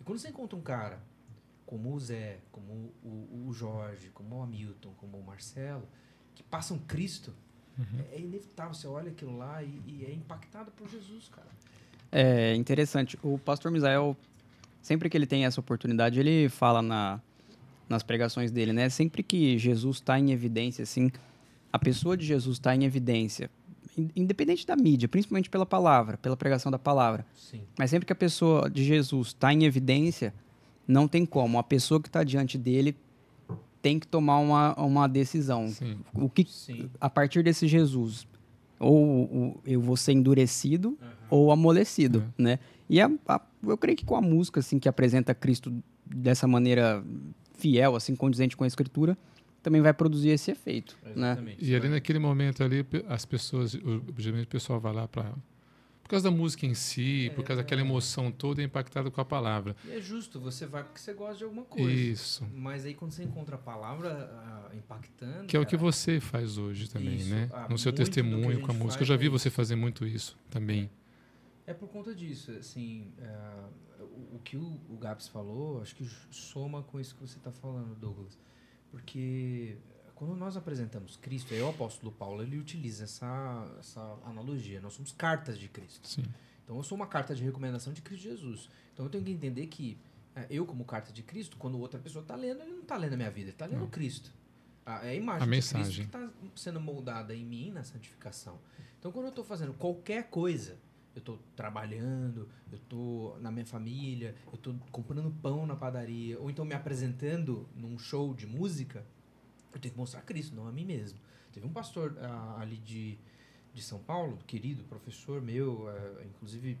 E 0.00 0.04
quando 0.04 0.18
você 0.18 0.28
encontra 0.28 0.56
um 0.56 0.62
cara 0.62 1.02
como 1.66 1.94
o 1.94 2.00
Zé, 2.00 2.38
como 2.52 2.92
o, 3.02 3.46
o 3.48 3.52
Jorge, 3.52 4.10
como 4.12 4.36
o 4.36 4.42
Hamilton, 4.42 4.92
como 4.96 5.18
o 5.18 5.24
Marcelo, 5.24 5.86
que 6.34 6.42
passam 6.42 6.78
Cristo, 6.78 7.32
é, 8.10 8.16
é 8.16 8.20
inevitável. 8.20 8.74
Você 8.74 8.86
olha 8.86 9.10
aquilo 9.10 9.36
lá 9.36 9.62
e, 9.62 9.82
e 9.86 10.06
é 10.06 10.12
impactado 10.12 10.70
por 10.72 10.88
Jesus, 10.88 11.28
cara. 11.28 11.48
É 12.12 12.54
interessante. 12.54 13.18
O 13.22 13.38
pastor 13.38 13.72
Misael, 13.72 14.16
sempre 14.80 15.08
que 15.08 15.16
ele 15.16 15.26
tem 15.26 15.44
essa 15.44 15.58
oportunidade, 15.58 16.20
ele 16.20 16.48
fala 16.48 16.80
na, 16.80 17.20
nas 17.88 18.02
pregações 18.02 18.52
dele, 18.52 18.72
né? 18.72 18.88
Sempre 18.88 19.22
que 19.22 19.58
Jesus 19.58 19.96
está 19.96 20.18
em 20.18 20.30
evidência, 20.30 20.82
assim, 20.82 21.10
a 21.72 21.78
pessoa 21.78 22.16
de 22.16 22.24
Jesus 22.24 22.58
está 22.58 22.76
em 22.76 22.84
evidência, 22.84 23.50
in- 23.98 24.10
independente 24.14 24.64
da 24.64 24.76
mídia, 24.76 25.08
principalmente 25.08 25.50
pela 25.50 25.66
palavra, 25.66 26.16
pela 26.18 26.36
pregação 26.36 26.70
da 26.70 26.78
palavra. 26.78 27.26
Sim. 27.34 27.62
Mas 27.76 27.90
sempre 27.90 28.06
que 28.06 28.12
a 28.12 28.16
pessoa 28.16 28.70
de 28.70 28.84
Jesus 28.84 29.28
está 29.28 29.52
em 29.52 29.64
evidência, 29.64 30.32
não 30.86 31.06
tem 31.08 31.24
como. 31.26 31.58
A 31.58 31.62
pessoa 31.62 32.00
que 32.00 32.08
está 32.08 32.22
diante 32.24 32.56
dele 32.58 32.96
tem 33.82 33.98
que 33.98 34.06
tomar 34.06 34.38
uma, 34.38 34.74
uma 34.80 35.06
decisão. 35.08 35.68
Sim. 35.68 35.98
O 36.14 36.28
que, 36.28 36.44
Sim. 36.50 36.88
a 37.00 37.10
partir 37.10 37.42
desse 37.42 37.66
Jesus, 37.68 38.26
ou 38.80 39.04
o- 39.24 39.60
eu 39.66 39.80
vou 39.80 39.96
ser 39.96 40.12
endurecido 40.12 40.96
Aham. 41.00 41.10
ou 41.30 41.52
amolecido, 41.52 42.24
né? 42.38 42.58
E 42.88 43.00
a- 43.00 43.10
a- 43.28 43.40
eu 43.66 43.76
creio 43.78 43.96
que 43.96 44.04
com 44.04 44.16
a 44.16 44.20
música, 44.22 44.60
assim, 44.60 44.78
que 44.78 44.88
apresenta 44.88 45.34
Cristo 45.34 45.72
dessa 46.06 46.46
maneira 46.46 47.04
fiel, 47.56 47.94
assim, 47.96 48.14
condizente 48.16 48.56
com 48.56 48.64
a 48.64 48.66
Escritura, 48.66 49.16
também 49.62 49.80
vai 49.80 49.94
produzir 49.94 50.28
esse 50.30 50.50
efeito, 50.50 50.96
né? 51.16 51.32
Exatamente. 51.32 51.64
E 51.64 51.74
ali 51.74 51.88
naquele 51.88 52.18
momento 52.18 52.62
ali, 52.62 52.84
as 53.08 53.24
pessoas, 53.24 53.74
o- 53.74 54.02
geralmente 54.18 54.46
o 54.46 54.50
pessoal 54.50 54.78
vai 54.80 54.92
lá 54.92 55.08
para 55.08 55.32
por 56.04 56.10
causa 56.10 56.30
da 56.30 56.36
música 56.36 56.66
em 56.66 56.74
si, 56.74 57.32
por 57.34 57.42
causa 57.42 57.62
daquela 57.62 57.80
emoção 57.80 58.30
toda 58.30 58.60
é 58.60 58.64
impactada 58.66 59.10
com 59.10 59.20
a 59.22 59.24
palavra. 59.24 59.74
E 59.86 59.92
é 59.92 60.00
justo, 60.02 60.38
você 60.38 60.66
vai 60.66 60.84
porque 60.84 61.00
você 61.00 61.14
gosta 61.14 61.36
de 61.38 61.44
alguma 61.44 61.64
coisa. 61.64 61.90
Isso. 61.90 62.46
Mas 62.54 62.84
aí 62.84 62.92
quando 62.92 63.12
você 63.12 63.24
encontra 63.24 63.56
a 63.56 63.58
palavra 63.58 64.30
ah, 64.34 64.76
impactando. 64.76 65.46
Que 65.46 65.56
é 65.56 65.60
o 65.60 65.64
que 65.64 65.78
cara, 65.78 65.82
você 65.90 66.20
faz 66.20 66.58
hoje 66.58 66.90
também, 66.90 67.16
Isso. 67.16 67.30
né? 67.30 67.48
Ah, 67.50 67.68
no 67.70 67.78
seu 67.78 67.90
testemunho 67.90 68.60
com 68.60 68.70
a 68.70 68.74
música. 68.74 69.02
Eu 69.02 69.06
faz 69.06 69.08
já 69.08 69.14
é 69.14 69.16
vi 69.16 69.24
isso. 69.24 69.32
você 69.32 69.48
fazer 69.48 69.76
muito 69.76 70.06
isso 70.06 70.36
também. 70.50 70.90
É 71.66 71.72
por 71.72 71.88
conta 71.88 72.14
disso, 72.14 72.50
assim, 72.50 73.10
é, 73.18 74.02
o, 74.02 74.36
o 74.36 74.40
que 74.44 74.58
o, 74.58 74.78
o 74.90 74.98
Gabs 74.98 75.28
falou, 75.28 75.80
acho 75.80 75.96
que 75.96 76.06
soma 76.30 76.82
com 76.82 77.00
isso 77.00 77.14
que 77.14 77.22
você 77.22 77.38
está 77.38 77.50
falando, 77.50 77.94
Douglas. 77.94 78.38
Porque 78.90 79.78
quando 80.14 80.36
nós 80.36 80.56
apresentamos 80.56 81.16
Cristo, 81.16 81.52
aí 81.54 81.60
o 81.60 81.68
apóstolo 81.68 82.12
Paulo, 82.12 82.42
ele 82.42 82.58
utiliza 82.58 83.04
essa, 83.04 83.76
essa 83.78 84.00
analogia, 84.24 84.80
nós 84.80 84.94
somos 84.94 85.12
cartas 85.12 85.58
de 85.58 85.68
Cristo. 85.68 86.06
Sim. 86.06 86.24
Então 86.62 86.76
eu 86.76 86.82
sou 86.82 86.96
uma 86.96 87.06
carta 87.06 87.34
de 87.34 87.42
recomendação 87.42 87.92
de 87.92 88.00
Cristo 88.00 88.22
Jesus. 88.22 88.68
Então 88.92 89.06
eu 89.06 89.10
tenho 89.10 89.24
que 89.24 89.32
entender 89.32 89.66
que 89.66 89.98
é, 90.34 90.46
eu, 90.50 90.64
como 90.66 90.84
carta 90.84 91.12
de 91.12 91.22
Cristo, 91.22 91.56
quando 91.56 91.78
outra 91.78 91.98
pessoa 91.98 92.22
está 92.22 92.34
lendo, 92.34 92.62
ele 92.62 92.72
não 92.72 92.82
está 92.82 92.96
lendo 92.96 93.14
a 93.14 93.16
minha 93.16 93.30
vida, 93.30 93.46
ele 93.46 93.50
está 93.50 93.66
lendo 93.66 93.80
Não. 93.80 93.88
Cristo. 93.88 94.32
A, 94.86 95.06
é 95.06 95.10
a 95.10 95.14
imagem 95.14 95.42
A 95.42 95.44
de 95.44 95.50
mensagem. 95.50 95.84
Cristo 95.84 96.10
que 96.10 96.16
está 96.16 96.30
sendo 96.56 96.80
moldada 96.80 97.34
em 97.34 97.44
mim 97.44 97.70
na 97.70 97.84
santificação. 97.84 98.58
Então 98.98 99.12
quando 99.12 99.26
eu 99.26 99.30
estou 99.30 99.44
fazendo 99.44 99.72
qualquer 99.74 100.24
coisa, 100.30 100.78
eu 101.14 101.20
estou 101.20 101.38
trabalhando, 101.54 102.48
eu 102.70 102.78
estou 102.78 103.38
na 103.40 103.50
minha 103.50 103.66
família, 103.66 104.34
eu 104.46 104.54
estou 104.54 104.74
comprando 104.90 105.30
pão 105.40 105.66
na 105.66 105.76
padaria, 105.76 106.38
ou 106.40 106.50
então 106.50 106.64
me 106.64 106.74
apresentando 106.74 107.68
num 107.76 107.98
show 107.98 108.34
de 108.34 108.46
música, 108.46 109.06
eu 109.76 109.80
tenho 109.80 109.92
que 109.92 109.98
mostrar 109.98 110.22
Cristo, 110.22 110.54
não 110.54 110.66
a 110.66 110.72
mim 110.72 110.84
mesmo. 110.84 111.18
Teve 111.52 111.66
um 111.66 111.72
pastor 111.72 112.16
ah, 112.20 112.58
ali 112.60 112.76
de, 112.76 113.18
de 113.72 113.82
São 113.82 113.98
Paulo, 113.98 114.38
querido, 114.46 114.82
professor 114.84 115.40
meu, 115.40 115.88
eh, 115.88 116.26
inclusive 116.26 116.78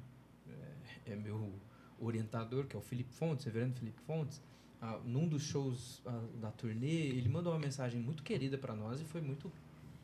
eh, 0.48 1.12
é 1.12 1.16
meu 1.16 1.52
orientador, 2.00 2.66
que 2.66 2.74
é 2.74 2.78
o 2.78 2.82
Felipe 2.82 3.12
Fontes, 3.12 3.44
reverendo 3.44 3.74
Felipe 3.74 4.00
Fontes, 4.02 4.42
ah, 4.80 5.00
num 5.04 5.26
dos 5.28 5.42
shows 5.42 6.02
ah, 6.04 6.22
da 6.40 6.50
turnê, 6.50 6.86
ele 6.86 7.28
mandou 7.28 7.52
uma 7.52 7.58
mensagem 7.58 8.00
muito 8.00 8.22
querida 8.22 8.58
para 8.58 8.74
nós 8.74 9.00
e 9.00 9.04
foi 9.04 9.20
muito 9.20 9.50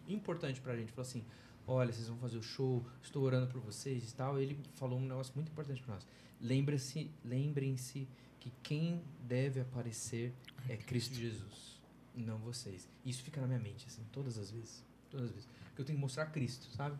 importante 0.09 0.61
pra 0.61 0.77
gente. 0.77 0.93
Falou 0.93 1.07
assim: 1.07 1.25
Olha, 1.67 1.93
vocês 1.93 2.09
vão 2.09 2.17
fazer 2.19 2.39
o 2.39 2.43
show, 2.43 2.85
estou 3.03 3.23
orando 3.23 3.47
por 3.47 3.61
vocês 3.61 4.11
e 4.11 4.15
tal. 4.15 4.41
Ele 4.41 4.59
falou 4.75 4.99
um 4.99 5.03
negócio 5.03 5.33
muito 5.35 5.51
importante 5.51 5.83
para 5.83 5.95
nós. 5.95 6.07
Lembre-se, 6.41 7.11
lembrem-se 7.25 8.09
que 8.41 8.51
quem 8.63 9.03
deve 9.23 9.61
aparecer 9.61 10.33
é 10.69 10.77
Cristo 10.77 11.15
Jesus, 11.15 11.70
não 12.15 12.39
vocês. 12.39 12.89
Isso 13.05 13.23
fica 13.23 13.41
na 13.41 13.47
minha 13.47 13.59
mente, 13.59 13.87
assim, 13.87 14.03
todas 14.13 14.39
as 14.39 14.51
vezes. 14.51 14.85
Todas 15.11 15.27
as 15.27 15.33
vezes. 15.33 15.49
Porque 15.67 15.83
eu 15.83 15.85
tenho 15.85 15.99
que 15.99 16.03
mostrar 16.03 16.27
Cristo, 16.27 16.67
sabe? 16.75 16.99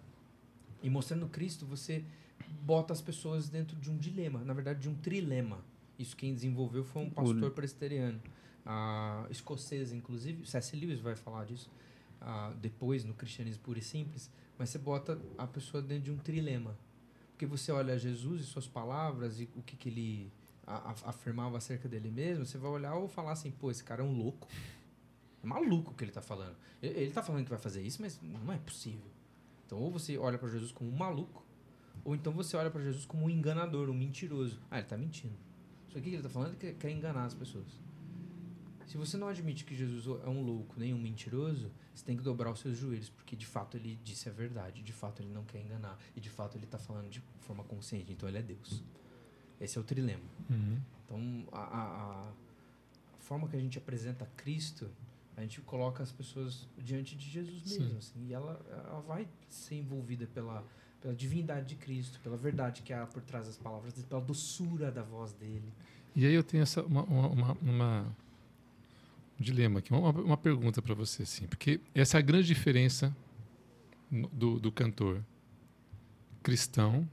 E 0.83 0.89
mostrando 0.89 1.29
Cristo, 1.29 1.67
você 1.67 2.05
bota 2.63 2.93
as 2.93 3.01
pessoas 3.01 3.49
dentro 3.49 3.77
de 3.77 3.91
um 3.91 3.97
dilema, 3.97 4.43
na 4.45 4.53
verdade, 4.53 4.81
de 4.81 4.89
um 4.89 4.95
trilema. 4.95 5.59
Isso 5.99 6.17
quem 6.17 6.33
desenvolveu 6.33 6.85
foi 6.85 7.03
um 7.03 7.11
pastor 7.11 7.51
presbiteriano, 7.51 8.21
ah, 8.65 9.27
escocês, 9.31 9.93
inclusive. 9.93 10.47
C.S. 10.47 10.75
Lewis 10.75 11.01
vai 11.01 11.15
falar 11.15 11.45
disso 11.45 11.71
ah, 12.21 12.53
depois 12.61 13.05
no 13.05 13.13
Cristianismo 13.13 13.63
Puro 13.63 13.79
e 13.79 13.83
Simples. 13.83 14.31
Mas 14.59 14.71
você 14.71 14.79
bota 14.79 15.21
a 15.37 15.47
pessoa 15.47 15.83
dentro 15.83 16.05
de 16.05 16.11
um 16.11 16.17
trilema. 16.17 16.77
Porque 17.33 17.47
você 17.47 17.73
olha 17.73 17.99
Jesus 17.99 18.43
e 18.43 18.45
suas 18.45 18.67
palavras 18.67 19.41
e 19.41 19.49
o 19.55 19.63
que, 19.63 19.77
que 19.77 19.89
ele 19.89 20.33
afirmava 21.05 21.59
acerca 21.59 21.89
dele 21.89 22.11
mesmo, 22.11 22.47
você 22.47 22.57
vai 22.57 22.71
olhar 22.71 22.95
ou 22.95 23.09
falar 23.09 23.33
assim, 23.33 23.51
pô, 23.51 23.71
esse 23.71 23.83
cara 23.83 24.03
é 24.03 24.05
um 24.05 24.17
louco. 24.17 24.47
É 25.43 25.47
maluco 25.47 25.91
o 25.93 25.95
que 25.95 26.05
ele 26.05 26.11
está 26.11 26.21
falando. 26.23 26.57
Ele, 26.83 26.99
ele 27.01 27.11
tá 27.13 27.23
falando 27.23 27.45
que 27.45 27.51
vai 27.51 27.59
fazer 27.59 27.83
isso, 27.83 28.01
mas 28.03 28.21
não 28.23 28.53
é 28.53 28.59
possível. 28.59 29.11
Então, 29.67 29.79
ou 29.79 29.91
você 29.91 30.19
olha 30.19 30.37
para 30.39 30.49
Jesus 30.49 30.73
como 30.73 30.91
um 30.91 30.97
maluco, 30.97 31.45
ou 32.05 32.15
então 32.15 32.33
você 32.33 32.57
olha 32.57 32.71
para 32.71 32.83
Jesus 32.83 33.05
como 33.07 33.25
um 33.27 33.31
enganador, 33.31 33.89
um 33.89 33.95
mentiroso. 33.95 34.59
Ah, 34.71 34.77
ele 34.77 34.85
está 34.87 34.97
mentindo. 34.97 35.35
Só 35.89 35.95
que 35.95 36.01
o 36.01 36.03
que 36.03 36.09
ele 36.11 36.17
está 36.17 36.29
falando 36.29 36.53
é 36.55 36.57
que 36.57 36.73
quer 36.75 36.91
enganar 36.91 37.25
as 37.25 37.35
pessoas. 37.35 37.67
Se 38.87 38.97
você 38.97 39.17
não 39.17 39.29
admite 39.29 39.65
que 39.65 39.75
Jesus 39.75 40.05
é 40.25 40.29
um 40.29 40.43
louco 40.43 40.75
nem 40.77 40.93
um 40.93 40.99
mentiroso, 41.01 41.71
você 41.95 42.05
tem 42.05 42.17
que 42.17 42.23
dobrar 42.25 42.51
os 42.51 42.59
seus 42.59 42.77
joelhos, 42.77 43.09
porque 43.09 43.37
de 43.37 43.47
fato 43.47 43.77
ele 43.77 43.97
disse 44.03 44.29
a 44.29 44.33
verdade, 44.33 44.83
de 44.83 44.93
fato 44.93 45.23
ele 45.23 45.33
não 45.33 45.45
quer 45.45 45.61
enganar, 45.61 45.97
e 46.17 46.21
de 46.21 46.29
fato 46.29 46.57
ele 46.59 46.65
está 46.65 46.77
falando 46.79 47.09
de 47.09 47.23
forma 47.41 47.63
consciente, 47.63 48.13
então 48.13 48.29
ele 48.29 48.39
é 48.39 48.43
Deus. 48.43 48.83
Esse 49.61 49.79
é 49.79 49.81
o 49.81 49.85
trilema. 49.85 50.25
Uhum. 50.51 50.81
Então, 51.05 51.49
a, 51.53 51.61
a- 51.61 52.33
a 52.33 52.33
forma 53.21 53.47
que 53.49 53.55
a 53.57 53.61
gente 53.61 53.79
apresenta 53.79 54.27
Cristo, 54.37 54.91
a 55.41 55.43
gente 55.43 55.61
coloca 55.63 56.03
as 56.03 56.13
pessoas 56.13 56.69
diante 56.79 57.17
de 57.17 57.29
Jesus 57.29 57.63
mesmo. 57.79 57.99
Assim, 57.99 58.27
e 58.29 58.33
ela, 58.33 58.61
ela 58.87 59.01
vai 59.01 59.27
ser 59.49 59.77
envolvida 59.77 60.27
pela, 60.27 60.65
pela 61.01 61.15
divindade 61.15 61.67
de 61.69 61.75
Cristo, 61.77 62.21
pela 62.21 62.37
verdade 62.37 62.83
que 62.83 62.93
há 62.93 63.07
por 63.07 63.23
trás 63.23 63.47
das 63.47 63.57
palavras, 63.57 63.93
dele, 63.93 64.07
pela 64.09 64.21
doçura 64.21 64.91
da 64.91 65.03
voz 65.03 65.33
dele. 65.33 65.73
E 66.15 66.27
aí 66.27 66.35
eu 66.35 66.43
tenho 66.43 66.63
essa, 66.63 66.83
uma, 66.83 67.03
uma, 67.05 67.53
uma- 67.63 68.03
um 69.39 69.43
dilema 69.43 69.79
aqui, 69.79 69.93
uma, 69.93 70.11
uma 70.11 70.37
pergunta 70.37 70.83
para 70.83 70.95
você, 70.95 71.23
assim, 71.23 71.47
porque 71.47 71.81
essa 71.95 72.17
é 72.17 72.19
a 72.19 72.23
grande 72.23 72.47
diferença 72.47 73.15
do, 74.11 74.59
do 74.61 74.71
cantor 74.73 75.25
cristão 76.43 77.09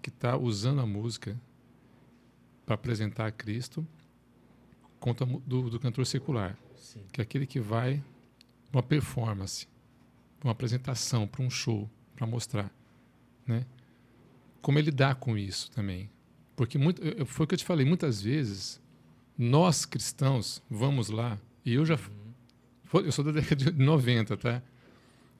que 0.00 0.08
está 0.10 0.36
usando 0.36 0.80
a 0.80 0.86
música 0.86 1.36
para 2.66 2.74
apresentar 2.74 3.26
a 3.26 3.30
Cristo 3.32 3.86
contra 5.00 5.24
mu- 5.26 5.40
do, 5.46 5.70
do 5.70 5.80
cantor 5.80 6.06
secular, 6.06 6.56
Sim. 6.82 7.00
que 7.12 7.20
é 7.20 7.22
aquele 7.22 7.46
que 7.46 7.58
vai 7.60 8.02
uma 8.72 8.82
performance, 8.82 9.66
uma 10.42 10.52
apresentação, 10.52 11.26
para 11.26 11.42
um 11.42 11.48
show, 11.50 11.88
para 12.16 12.26
mostrar, 12.26 12.70
né? 13.46 13.64
Como 14.60 14.78
ele 14.78 14.90
dá 14.90 15.14
com 15.14 15.36
isso 15.38 15.70
também, 15.70 16.08
porque 16.56 16.76
muito, 16.78 17.00
foi 17.26 17.44
o 17.44 17.46
que 17.46 17.54
eu 17.54 17.58
te 17.58 17.64
falei 17.64 17.84
muitas 17.86 18.20
vezes. 18.22 18.80
Nós 19.38 19.84
cristãos 19.84 20.62
vamos 20.70 21.08
lá 21.08 21.38
e 21.64 21.72
eu 21.74 21.84
já 21.86 21.94
Uhum. 21.96 23.00
eu 23.00 23.12
sou 23.12 23.24
da 23.24 23.32
década 23.32 23.56
de 23.56 23.72
90, 23.82 24.36
tá? 24.36 24.62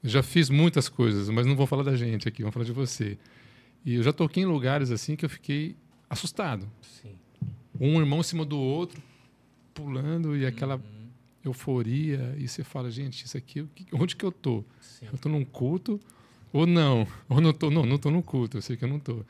Já 0.03 0.21
fiz 0.23 0.49
muitas 0.49 0.89
coisas, 0.89 1.29
mas 1.29 1.45
não 1.45 1.55
vou 1.55 1.65
falar 1.67 1.83
da 1.83 1.95
gente 1.95 2.27
aqui, 2.27 2.41
vamos 2.41 2.53
falar 2.53 2.65
de 2.65 2.71
você. 2.73 3.17
E 3.85 3.95
eu 3.95 4.03
já 4.03 4.11
toquei 4.11 4.43
em 4.43 4.45
lugares 4.45 4.91
assim 4.91 5.15
que 5.15 5.23
eu 5.25 5.29
fiquei 5.29 5.75
assustado. 6.09 6.69
Sim. 6.81 7.15
Um 7.79 7.99
irmão 7.99 8.19
em 8.19 8.23
cima 8.23 8.43
do 8.45 8.57
outro, 8.59 9.01
pulando 9.73 10.35
e 10.35 10.45
aquela 10.45 10.75
Uhum. 10.75 11.02
Euforia. 11.43 12.35
E 12.37 12.47
você 12.47 12.63
fala, 12.63 12.89
gente, 12.89 13.25
isso 13.25 13.37
aqui, 13.37 13.67
onde 13.91 14.15
que 14.15 14.25
eu 14.25 14.31
tô? 14.31 14.63
Sim. 14.81 15.07
Eu 15.11 15.17
tô 15.17 15.29
num 15.29 15.45
culto 15.45 15.99
ou 16.51 16.65
não? 16.65 17.07
Ou 17.29 17.41
não 17.41 17.53
tô? 17.53 17.69
Não, 17.69 17.85
não 17.85 17.97
tô 17.97 18.11
no 18.11 18.21
culto, 18.21 18.57
eu 18.57 18.61
sei 18.61 18.77
que 18.77 18.85
eu 18.85 18.89
não 18.89 18.99
tô. 18.99 19.23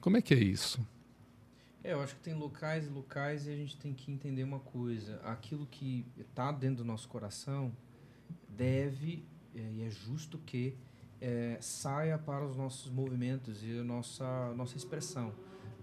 Como 0.00 0.16
é 0.16 0.22
que 0.22 0.34
é 0.34 0.38
isso? 0.38 0.80
É, 1.82 1.92
eu 1.92 2.02
acho 2.02 2.14
que 2.14 2.20
tem 2.20 2.34
locais 2.34 2.86
e 2.86 2.90
locais 2.90 3.46
e 3.46 3.50
a 3.50 3.56
gente 3.56 3.76
tem 3.76 3.94
que 3.94 4.12
entender 4.12 4.44
uma 4.44 4.60
coisa. 4.60 5.20
Aquilo 5.24 5.66
que 5.66 6.04
está 6.18 6.52
dentro 6.52 6.78
do 6.78 6.84
nosso 6.84 7.08
coração 7.08 7.72
deve 8.48 9.24
é, 9.54 9.60
e 9.60 9.82
é 9.82 9.90
justo 9.90 10.38
que 10.38 10.76
é, 11.20 11.58
saia 11.60 12.18
para 12.18 12.46
os 12.46 12.56
nossos 12.56 12.90
movimentos 12.90 13.62
e 13.62 13.78
a 13.78 13.84
nossa, 13.84 14.54
nossa 14.54 14.76
expressão. 14.76 15.32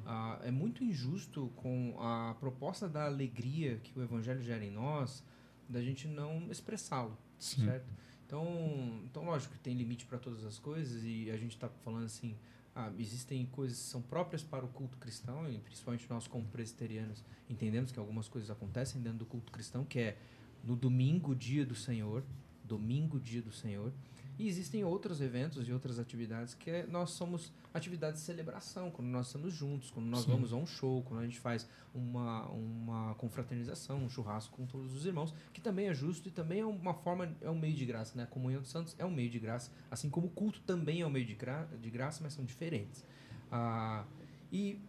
Ah, 0.06 0.40
é 0.44 0.52
muito 0.52 0.84
injusto 0.84 1.52
com 1.58 1.96
a 2.00 2.36
proposta 2.40 2.88
da 2.88 3.06
alegria 3.06 3.78
que 3.84 3.98
o 3.98 4.02
Evangelho 4.02 4.42
gera 4.42 4.64
em 4.64 4.72
nós, 4.72 5.24
da 5.70 5.82
gente 5.82 6.08
não 6.08 6.50
expressá-lo 6.52 7.18
certo? 7.40 7.88
Então, 8.26 9.02
então 9.06 9.24
lógico 9.24 9.54
que 9.54 9.60
tem 9.60 9.74
limite 9.74 10.06
para 10.06 10.18
todas 10.18 10.44
as 10.44 10.60
coisas 10.60 11.04
e 11.04 11.32
a 11.32 11.38
gente 11.38 11.52
está 11.52 11.70
falando 11.84 12.06
assim, 12.06 12.36
ah, 12.76 12.92
existem 12.98 13.46
coisas 13.46 13.78
que 13.78 13.86
são 13.86 14.02
próprias 14.02 14.44
para 14.44 14.66
o 14.66 14.68
culto 14.68 14.98
cristão 14.98 15.50
e 15.50 15.58
principalmente 15.60 16.06
nós 16.10 16.28
como 16.28 16.46
presbiterianos 16.46 17.24
entendemos 17.50 17.92
que 17.92 18.00
algumas 18.00 18.28
coisas 18.28 18.50
acontecem 18.50 19.02
dentro 19.02 19.20
do 19.20 19.26
culto 19.26 19.52
cristão 19.52 19.86
que 19.86 20.00
é 20.00 20.18
no 20.64 20.76
domingo 20.76 21.34
dia 21.34 21.66
do 21.66 21.76
Senhor, 21.76 22.24
domingo 22.64 23.20
dia 23.20 23.42
do 23.42 23.52
Senhor. 23.52 23.94
E 24.40 24.48
existem 24.48 24.84
outros 24.84 25.20
eventos 25.20 25.68
e 25.68 25.74
outras 25.74 25.98
atividades 25.98 26.54
que 26.54 26.70
é- 26.70 26.86
nós 26.86 27.10
somos 27.12 27.52
atividades 27.74 28.20
de 28.22 28.26
celebração, 28.26 28.92
quando 28.92 29.08
nós 29.08 29.28
estamos 29.28 29.52
juntos, 29.54 29.90
quando 29.90 30.06
nós 30.06 30.26
Sim. 30.26 30.32
vamos 30.32 30.54
a 30.54 30.56
um 30.56 30.66
show, 30.66 31.02
quando 31.04 31.22
a 31.22 31.24
gente 31.26 31.40
faz 31.40 31.68
uma, 31.94 32.46
uma 32.50 33.16
confraternização, 33.16 34.04
um 34.04 34.10
churrasco 34.10 34.56
com 34.56 34.66
todos 34.68 34.94
os 34.94 35.06
irmãos, 35.08 35.34
que 35.52 35.60
também 35.60 35.88
é 35.88 35.94
justo 35.94 36.28
e 36.28 36.32
também 36.32 36.60
é 36.60 36.66
uma 36.66 36.94
forma, 36.94 37.36
é 37.42 37.50
um 37.50 37.58
meio 37.58 37.74
de 37.76 37.86
graça, 37.86 38.16
né? 38.16 38.24
A 38.24 38.28
comunhão 38.28 38.62
dos 38.62 38.70
santos 38.70 38.96
é 39.00 39.06
um 39.06 39.12
meio 39.12 39.30
de 39.30 39.40
graça, 39.40 39.72
assim 39.90 40.10
como 40.10 40.28
o 40.28 40.30
culto 40.30 40.62
também 40.62 41.02
é 41.02 41.08
um 41.08 41.10
meio 41.10 41.26
de, 41.26 41.34
gra 41.34 41.68
de 41.82 41.90
graça, 41.90 42.22
mas 42.24 42.34
são 42.34 42.46
diferentes. 42.46 43.04
Ah, 43.52 44.06
e 44.52 44.80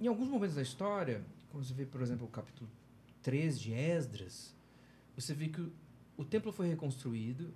em 0.00 0.06
alguns 0.06 0.28
momentos 0.28 0.54
da 0.54 0.62
história, 0.62 1.24
quando 1.50 1.64
você 1.64 1.74
vê, 1.74 1.84
por 1.86 2.02
exemplo, 2.02 2.26
o 2.26 2.30
capítulo 2.30 2.70
3 3.22 3.58
de 3.58 3.72
Esdras, 3.72 4.54
você 5.16 5.34
vê 5.34 5.48
que 5.48 5.60
o, 5.60 5.72
o 6.16 6.24
templo 6.24 6.52
foi 6.52 6.68
reconstruído, 6.68 7.52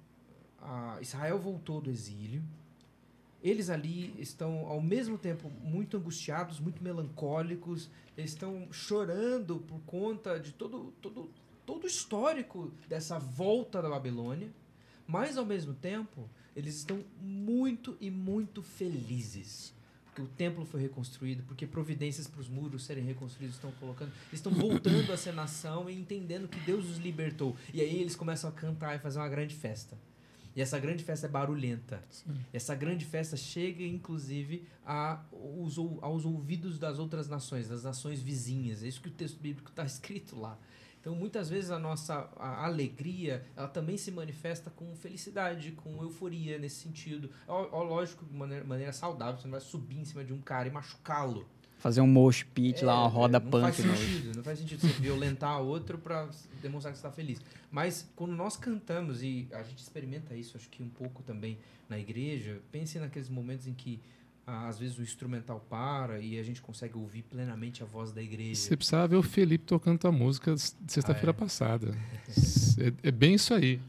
a 0.63 0.99
Israel 1.01 1.39
voltou 1.39 1.81
do 1.81 1.91
exílio, 1.91 2.43
eles 3.43 3.71
ali 3.71 4.15
estão 4.19 4.67
ao 4.67 4.81
mesmo 4.81 5.17
tempo 5.17 5.51
muito 5.63 5.97
angustiados, 5.97 6.61
muito 6.61 6.83
melancólicos, 6.83 7.89
eles 8.17 8.33
estão 8.33 8.69
chorando 8.71 9.61
por 9.61 9.81
conta 9.81 10.39
de 10.39 10.53
todo 10.53 10.93
todo 11.01 11.31
todo 11.65 11.85
o 11.85 11.87
histórico 11.87 12.73
dessa 12.89 13.19
volta 13.19 13.81
da 13.81 13.89
Babilônia, 13.89 14.51
mas 15.07 15.39
ao 15.39 15.47
mesmo 15.47 15.73
tempo 15.73 16.29
eles 16.55 16.77
estão 16.77 17.03
muito 17.21 17.97
e 18.01 18.11
muito 18.11 18.63
felizes. 18.63 19.73
Porque 20.07 20.23
o 20.23 20.27
templo 20.27 20.67
foi 20.67 20.81
reconstruído, 20.81 21.45
porque 21.45 21.67
providências 21.67 22.27
para 22.27 22.41
os 22.41 22.49
muros 22.49 22.85
serem 22.85 23.05
reconstruídos 23.05 23.55
estão 23.55 23.71
colocando. 23.79 24.11
Eles 24.29 24.41
estão 24.41 24.53
voltando 24.53 25.13
a 25.13 25.17
ser 25.17 25.33
nação 25.33 25.89
e 25.89 25.97
entendendo 25.97 26.49
que 26.49 26.59
Deus 26.61 26.85
os 26.91 26.99
libertou. 26.99 27.57
E 27.73 27.81
aí 27.81 28.01
eles 28.01 28.17
começam 28.17 28.51
a 28.51 28.53
cantar 28.53 28.97
e 28.97 28.99
fazer 28.99 29.21
uma 29.21 29.29
grande 29.29 29.55
festa. 29.55 29.97
E 30.55 30.61
essa 30.61 30.79
grande 30.79 31.05
festa 31.05 31.27
é 31.27 31.31
barulhenta. 31.31 32.03
Essa 32.53 32.75
grande 32.75 33.05
festa 33.05 33.37
chega, 33.37 33.85
inclusive, 33.85 34.67
a, 34.85 35.23
os 35.33 35.79
aos 36.01 36.25
ouvidos 36.25 36.79
das 36.79 36.99
outras 36.99 37.29
nações, 37.29 37.69
das 37.69 37.85
nações 37.85 38.21
vizinhas. 38.21 38.83
É 38.83 38.89
isso 38.89 39.01
que 39.01 39.09
o 39.09 39.13
texto 39.13 39.39
bíblico 39.39 39.71
está 39.71 39.85
escrito 39.87 40.39
lá. 40.39 40.59
Então, 41.01 41.15
muitas 41.15 41.49
vezes 41.49 41.71
a 41.71 41.79
nossa 41.79 42.29
a 42.37 42.67
alegria, 42.67 43.47
ela 43.57 43.69
também 43.69 43.97
se 43.97 44.11
manifesta 44.11 44.71
com 44.71 44.95
felicidade, 44.95 45.73
com 45.73 46.03
euforia 46.03 46.59
nesse 46.59 46.83
sentido. 46.83 47.31
Ó, 47.49 47.69
ó, 47.73 47.83
lógico, 47.83 48.27
de 48.27 48.35
maneira, 48.35 48.65
maneira 48.65 48.93
saudável, 48.93 49.41
você 49.41 49.47
não 49.47 49.53
vai 49.53 49.61
subir 49.61 49.99
em 49.99 50.05
cima 50.05 50.23
de 50.23 50.33
um 50.33 50.43
cara 50.43 50.69
e 50.69 50.71
machucá-lo. 50.71 51.49
Fazer 51.81 52.01
um 52.03 52.07
mosh 52.07 52.45
pit 52.55 52.85
lá, 52.85 53.01
uma 53.01 53.09
roda 53.09 53.39
É, 53.39 53.41
não 53.41 53.51
punk. 53.51 53.63
faz 53.63 53.77
sentido, 53.77 54.37
não 54.37 54.43
faz 54.45 54.59
sentido 54.59 54.81
você 54.81 55.01
violentar 55.01 55.61
outro 55.61 55.99
para 55.99 56.29
demonstrar 56.63 56.93
que 56.93 56.99
você 57.01 57.07
está 57.07 57.11
feliz. 57.11 57.41
Mas 57.73 58.07
quando 58.15 58.33
nós 58.37 58.57
cantamos 58.57 59.23
e 59.23 59.49
a 59.51 59.63
gente 59.63 59.79
experimenta 59.79 60.35
isso, 60.35 60.57
acho 60.57 60.69
que 60.69 60.83
um 60.83 60.89
pouco 60.89 61.23
também 61.23 61.59
na 61.89 61.99
igreja, 61.99 62.61
pense 62.71 62.99
naqueles 62.99 63.29
momentos 63.29 63.67
em 63.67 63.73
que 63.73 63.99
às 64.47 64.79
vezes 64.79 64.99
o 64.99 65.03
instrumental 65.03 65.65
para 65.71 66.19
e 66.19 66.39
a 66.39 66.43
gente 66.43 66.61
consegue 66.61 66.97
ouvir 66.99 67.23
plenamente 67.23 67.83
a 67.83 67.87
voz 67.87 68.11
da 68.13 68.21
igreja. 68.23 68.57
Você 68.61 68.77
precisava 68.77 69.07
ver 69.09 69.17
o 69.17 69.23
Felipe 69.23 69.65
tocando 69.65 69.99
tua 69.99 70.11
música 70.13 70.55
sexta-feira 70.87 71.31
Ah, 71.31 71.37
é? 71.37 71.41
passada. 71.41 71.95
É, 73.03 73.09
é 73.09 73.11
bem 73.11 73.35
isso 73.35 73.53
aí. 73.55 73.81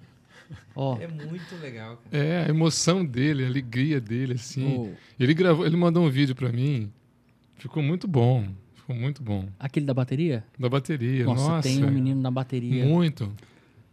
Ó, 0.76 0.98
É 0.98 1.08
muito 1.08 1.56
legal, 1.62 1.98
cara. 1.98 2.18
É, 2.24 2.46
a 2.46 2.50
emoção 2.50 3.06
dele, 3.06 3.44
a 3.44 3.48
alegria 3.48 4.00
dele, 4.02 4.34
assim. 4.34 4.78
o- 4.78 4.96
Ele 5.20 5.34
gravou, 5.34 5.66
ele 5.66 5.78
mandou 5.78 6.06
um 6.06 6.10
vídeo 6.10 6.36
pra 6.36 6.52
mim. 6.52 6.92
Ficou 7.62 7.84
muito 7.84 8.08
bom. 8.08 8.48
Ficou 8.76 8.96
muito 8.96 9.22
bom. 9.22 9.48
aquele 9.60 9.86
da 9.86 9.94
bateria? 9.94 10.44
Da 10.58 10.68
bateria. 10.68 11.24
Nossa, 11.26 11.48
Nossa, 11.50 11.68
tem 11.70 11.84
um 11.86 11.92
menino 11.92 12.20
na 12.20 12.32
bateria, 12.32 12.84
Muito. 12.86 13.32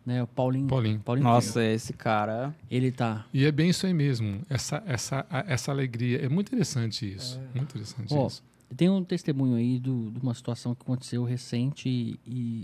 né? 0.05 0.23
O 0.23 0.27
Paulinho. 0.27 0.67
Paulinho. 0.67 0.99
Paulinho 1.01 1.25
Nossa, 1.25 1.63
esse 1.63 1.93
cara. 1.93 2.55
Ele 2.71 2.91
tá. 2.91 3.27
E 3.33 3.45
é 3.45 3.53
bem 3.53 3.69
isso 3.71 3.87
aí 3.87 3.93
mesmo. 3.93 4.41
Essa, 4.49 4.83
essa, 4.87 5.27
essa 5.47 5.71
alegria. 5.71 6.25
É 6.25 6.29
muito 6.29 6.49
interessante 6.49 7.05
isso. 7.15 7.39
Muito 7.55 7.71
interessante 7.77 8.13
Ó, 8.15 8.27
isso. 8.27 8.43
Tem 8.77 8.89
um 8.89 9.05
testemunho 9.05 9.55
aí 9.57 9.79
do- 9.79 10.11
de 10.11 10.19
uma 10.21 10.35
situação 10.35 10.75
que 10.75 10.83
aconteceu 10.83 11.23
recente 11.25 11.89
e, 11.89 12.19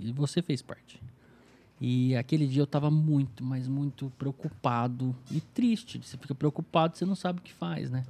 e 0.08 0.12
você 0.16 0.40
fez 0.42 0.60
parte. 0.62 1.00
E 1.80 2.16
aquele 2.16 2.46
dia 2.46 2.62
eu 2.62 2.66
tava 2.66 2.90
muito, 2.90 3.44
mas 3.44 3.68
muito 3.68 4.10
preocupado 4.18 5.14
e 5.30 5.40
triste. 5.40 5.98
Você 6.02 6.16
fica 6.16 6.34
preocupado, 6.34 6.96
você 6.96 7.04
não 7.04 7.14
sabe 7.14 7.40
o 7.40 7.42
que 7.42 7.52
faz, 7.52 7.90
né? 7.90 8.04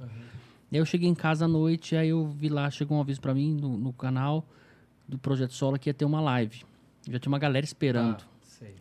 E 0.75 0.77
aí 0.77 0.81
eu 0.81 0.85
cheguei 0.85 1.07
em 1.07 1.15
casa 1.15 1.45
à 1.45 1.47
noite, 1.47 1.95
aí 1.95 2.09
eu 2.09 2.27
vi 2.27 2.49
lá, 2.49 2.69
chegou 2.69 2.97
um 2.97 2.99
aviso 2.99 3.21
pra 3.21 3.33
mim 3.33 3.55
no, 3.55 3.77
no 3.77 3.93
canal 3.93 4.45
do 5.07 5.17
Projeto 5.17 5.53
Solo 5.53 5.79
que 5.79 5.89
ia 5.89 5.93
ter 5.93 6.03
uma 6.03 6.19
live. 6.19 6.65
Já 7.09 7.17
tinha 7.17 7.31
uma 7.31 7.39
galera 7.39 7.63
esperando. 7.63 8.21
Ah, 8.21 8.37
sei. 8.41 8.75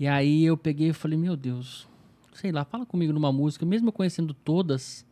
E 0.00 0.06
aí 0.06 0.42
eu 0.42 0.56
peguei 0.56 0.88
e 0.88 0.92
falei, 0.94 1.18
meu 1.18 1.36
Deus, 1.36 1.86
sei 2.32 2.50
lá, 2.50 2.64
fala 2.64 2.86
comigo 2.86 3.12
numa 3.12 3.30
música, 3.30 3.66
mesmo 3.66 3.88
eu 3.88 3.92
conhecendo 3.92 4.32
todas, 4.32 5.04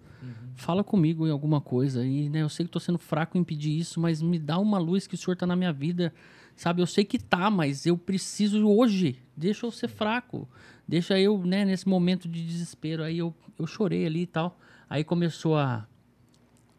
fala 0.55 0.83
comigo 0.83 1.27
em 1.27 1.31
alguma 1.31 1.61
coisa. 1.61 2.03
E 2.03 2.31
né, 2.31 2.41
eu 2.41 2.49
sei 2.49 2.65
que 2.65 2.73
tô 2.73 2.81
sendo 2.81 2.99
fraco 2.99 3.37
em 3.37 3.45
pedir 3.45 3.79
isso, 3.79 4.01
mas 4.01 4.23
me 4.23 4.39
dá 4.39 4.59
uma 4.59 4.79
luz 4.79 5.07
que 5.07 5.17
o 5.17 5.19
senhor 5.19 5.37
tá 5.37 5.47
na 5.47 5.55
minha 5.55 5.71
vida. 5.71 6.15
Sabe, 6.57 6.81
eu 6.81 6.87
sei 6.87 7.05
que 7.05 7.19
tá, 7.19 7.51
mas 7.51 7.85
eu 7.85 7.99
preciso 7.99 8.67
hoje. 8.67 9.19
Deixa 9.37 9.67
eu 9.67 9.71
ser 9.71 9.89
fraco. 9.89 10.49
Deixa 10.89 11.21
eu, 11.21 11.45
né, 11.45 11.63
nesse 11.67 11.87
momento 11.87 12.27
de 12.27 12.43
desespero. 12.43 13.03
Aí 13.03 13.19
eu, 13.19 13.35
eu 13.59 13.67
chorei 13.67 14.07
ali 14.07 14.23
e 14.23 14.27
tal. 14.27 14.59
Aí 14.89 15.05
começou 15.05 15.59
a, 15.59 15.87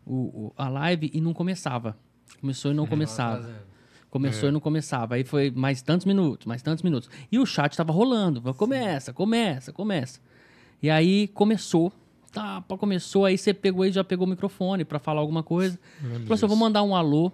o, 0.07 0.45
o- 0.47 0.53
a 0.57 0.69
live 0.69 1.09
e 1.13 1.19
não 1.21 1.33
começava. 1.33 1.97
Começou 2.39 2.71
e 2.71 2.73
não 2.73 2.85
começava. 2.87 3.41
Começou 4.09 4.47
e 4.49 4.51
não 4.51 4.59
começava. 4.59 5.15
Aí 5.15 5.23
foi 5.23 5.51
mais 5.51 5.81
tantos 5.81 6.05
minutos, 6.05 6.45
mais 6.47 6.61
tantos 6.61 6.81
minutos. 6.83 7.09
E 7.31 7.37
o 7.37 7.45
chat 7.45 7.75
tava 7.75 7.91
rolando. 7.91 8.41
Começa, 8.53 9.11
começa, 9.13 9.73
começa. 9.73 10.19
E 10.81 10.89
aí 10.89 11.27
começou. 11.29 11.91
Tá, 12.31 12.63
começou. 12.67 13.25
Aí 13.25 13.37
você 13.37 13.53
pegou 13.53 13.85
e 13.85 13.91
já 13.91 14.03
pegou 14.03 14.25
o 14.25 14.29
microfone 14.29 14.85
pra 14.85 14.99
falar 14.99 15.19
alguma 15.21 15.43
coisa. 15.43 15.77
Falou 16.21 16.33
assim, 16.33 16.45
eu 16.45 16.49
vou 16.49 16.57
mandar 16.57 16.83
um 16.83 16.95
alô 16.95 17.31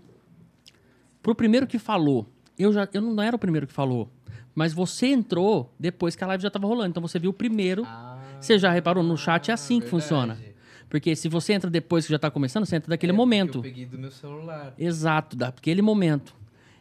pro 1.22 1.36
primeiro 1.36 1.68
que 1.68 1.78
falou. 1.80 2.28
Eu, 2.58 2.72
já, 2.72 2.88
eu 2.94 3.02
não 3.02 3.22
era 3.24 3.36
o 3.36 3.40
primeiro 3.40 3.68
que 3.68 3.74
falou. 3.74 4.10
Mas 4.56 4.74
você 4.74 5.08
entrou 5.08 5.74
depois 5.80 6.16
que 6.16 6.24
a 6.24 6.28
live 6.28 6.44
já 6.44 6.50
tava 6.50 6.68
rolando. 6.68 6.90
Então 6.90 7.02
você 7.02 7.18
viu 7.18 7.32
o 7.32 7.34
primeiro. 7.34 7.84
Você 8.40 8.60
já 8.60 8.72
reparou? 8.72 9.04
No 9.04 9.18
chat 9.18 9.50
é 9.50 9.54
assim 9.54 9.80
que 9.80 9.88
funciona. 9.88 10.38
Porque 10.94 11.16
se 11.16 11.28
você 11.28 11.54
entra 11.54 11.72
depois 11.72 12.06
que 12.06 12.12
já 12.12 12.20
tá 12.20 12.30
começando, 12.30 12.68
você 12.68 12.76
entra 12.76 12.92
daquele 12.92 13.12
É, 13.12 13.16
momento. 13.16 13.58
Eu 13.58 13.62
peguei 13.64 13.84
do 13.84 13.98
meu 13.98 14.12
celular. 14.12 14.76
Exato, 14.78 15.36
daquele 15.36 15.82
momento. 15.82 16.36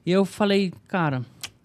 E 0.04 0.12
eu 0.12 0.26
falei, 0.26 0.70
cara, 0.86 1.24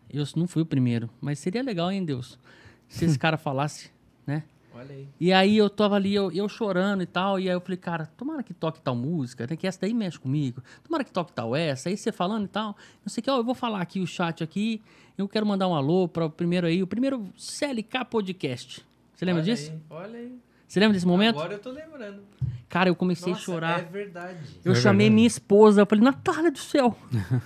eu 0.10 0.24
não 0.34 0.48
fui 0.48 0.62
o 0.62 0.66
primeiro, 0.66 1.10
mas 1.20 1.40
seria 1.40 1.62
legal, 1.62 1.92
hein, 1.92 2.06
Deus, 2.06 2.40
se 2.88 3.04
esse 3.04 3.20
cara 3.20 3.36
falasse, 3.38 3.92
né? 4.26 4.44
Olha 4.74 4.96
aí. 4.96 5.08
E 5.20 5.34
aí 5.34 5.58
eu 5.58 5.70
tava 5.70 5.98
ali, 5.98 6.16
eu, 6.16 6.32
eu 6.32 6.48
chorando 6.48 7.04
e 7.04 7.06
tal, 7.06 7.38
e 7.38 7.50
aí 7.50 7.54
eu 7.54 7.60
falei, 7.60 7.76
cara, 7.76 8.06
tomara 8.16 8.42
que 8.42 8.54
toque 8.54 8.80
tal 8.80 8.96
música, 8.96 9.46
né, 9.46 9.58
que 9.58 9.68
essa 9.68 9.82
daí 9.82 9.94
mexe 9.94 10.18
comigo, 10.18 10.64
tomara 10.86 11.04
que 11.04 11.12
toque 11.12 11.34
tal 11.34 11.54
essa, 11.54 11.90
aí 11.90 11.98
você 11.98 12.14
falando 12.14 12.46
e 12.46 12.48
tal, 12.48 12.78
não 13.04 13.10
sei 13.10 13.20
o 13.20 13.24
que, 13.26 13.30
ó, 13.30 13.36
eu 13.36 13.44
vou 13.44 13.56
falar 13.56 13.82
aqui 13.82 14.00
o 14.00 14.08
chat 14.08 14.42
aqui, 14.42 14.82
eu 15.18 15.28
quero 15.28 15.46
mandar 15.46 15.68
um 15.68 15.76
alô 15.76 16.08
para 16.08 16.26
o 16.26 16.30
primeiro 16.30 16.66
aí, 16.66 16.82
o 16.82 16.88
primeiro 16.88 17.28
CLK 17.36 18.06
Podcast. 18.10 18.86
Você 19.14 19.26
lembra 19.26 19.42
Olha 19.44 19.54
disso? 19.54 19.70
aí, 19.70 19.80
Olha 19.90 20.18
aí. 20.18 20.40
Você 20.68 20.80
lembra 20.80 20.94
desse 20.94 21.08
momento? 21.08 21.38
Agora 21.40 21.54
eu 21.54 21.60
tô 21.60 21.72
lembrando. 21.72 22.22
Cara, 22.70 22.90
eu 22.90 22.96
comecei 22.96 23.32
Nossa, 23.32 23.42
a 23.42 23.46
chorar. 23.46 23.80
É 23.80 23.84
verdade. 23.84 24.38
Eu 24.66 24.74
É 24.74 24.76
chamei 24.76 25.06
verdade. 25.06 25.16
minha 25.16 25.28
esposa, 25.28 25.82
eu 25.82 25.86
falei, 25.86 26.04
Natália 26.04 26.52
do 26.52 26.58
céu. 26.60 26.98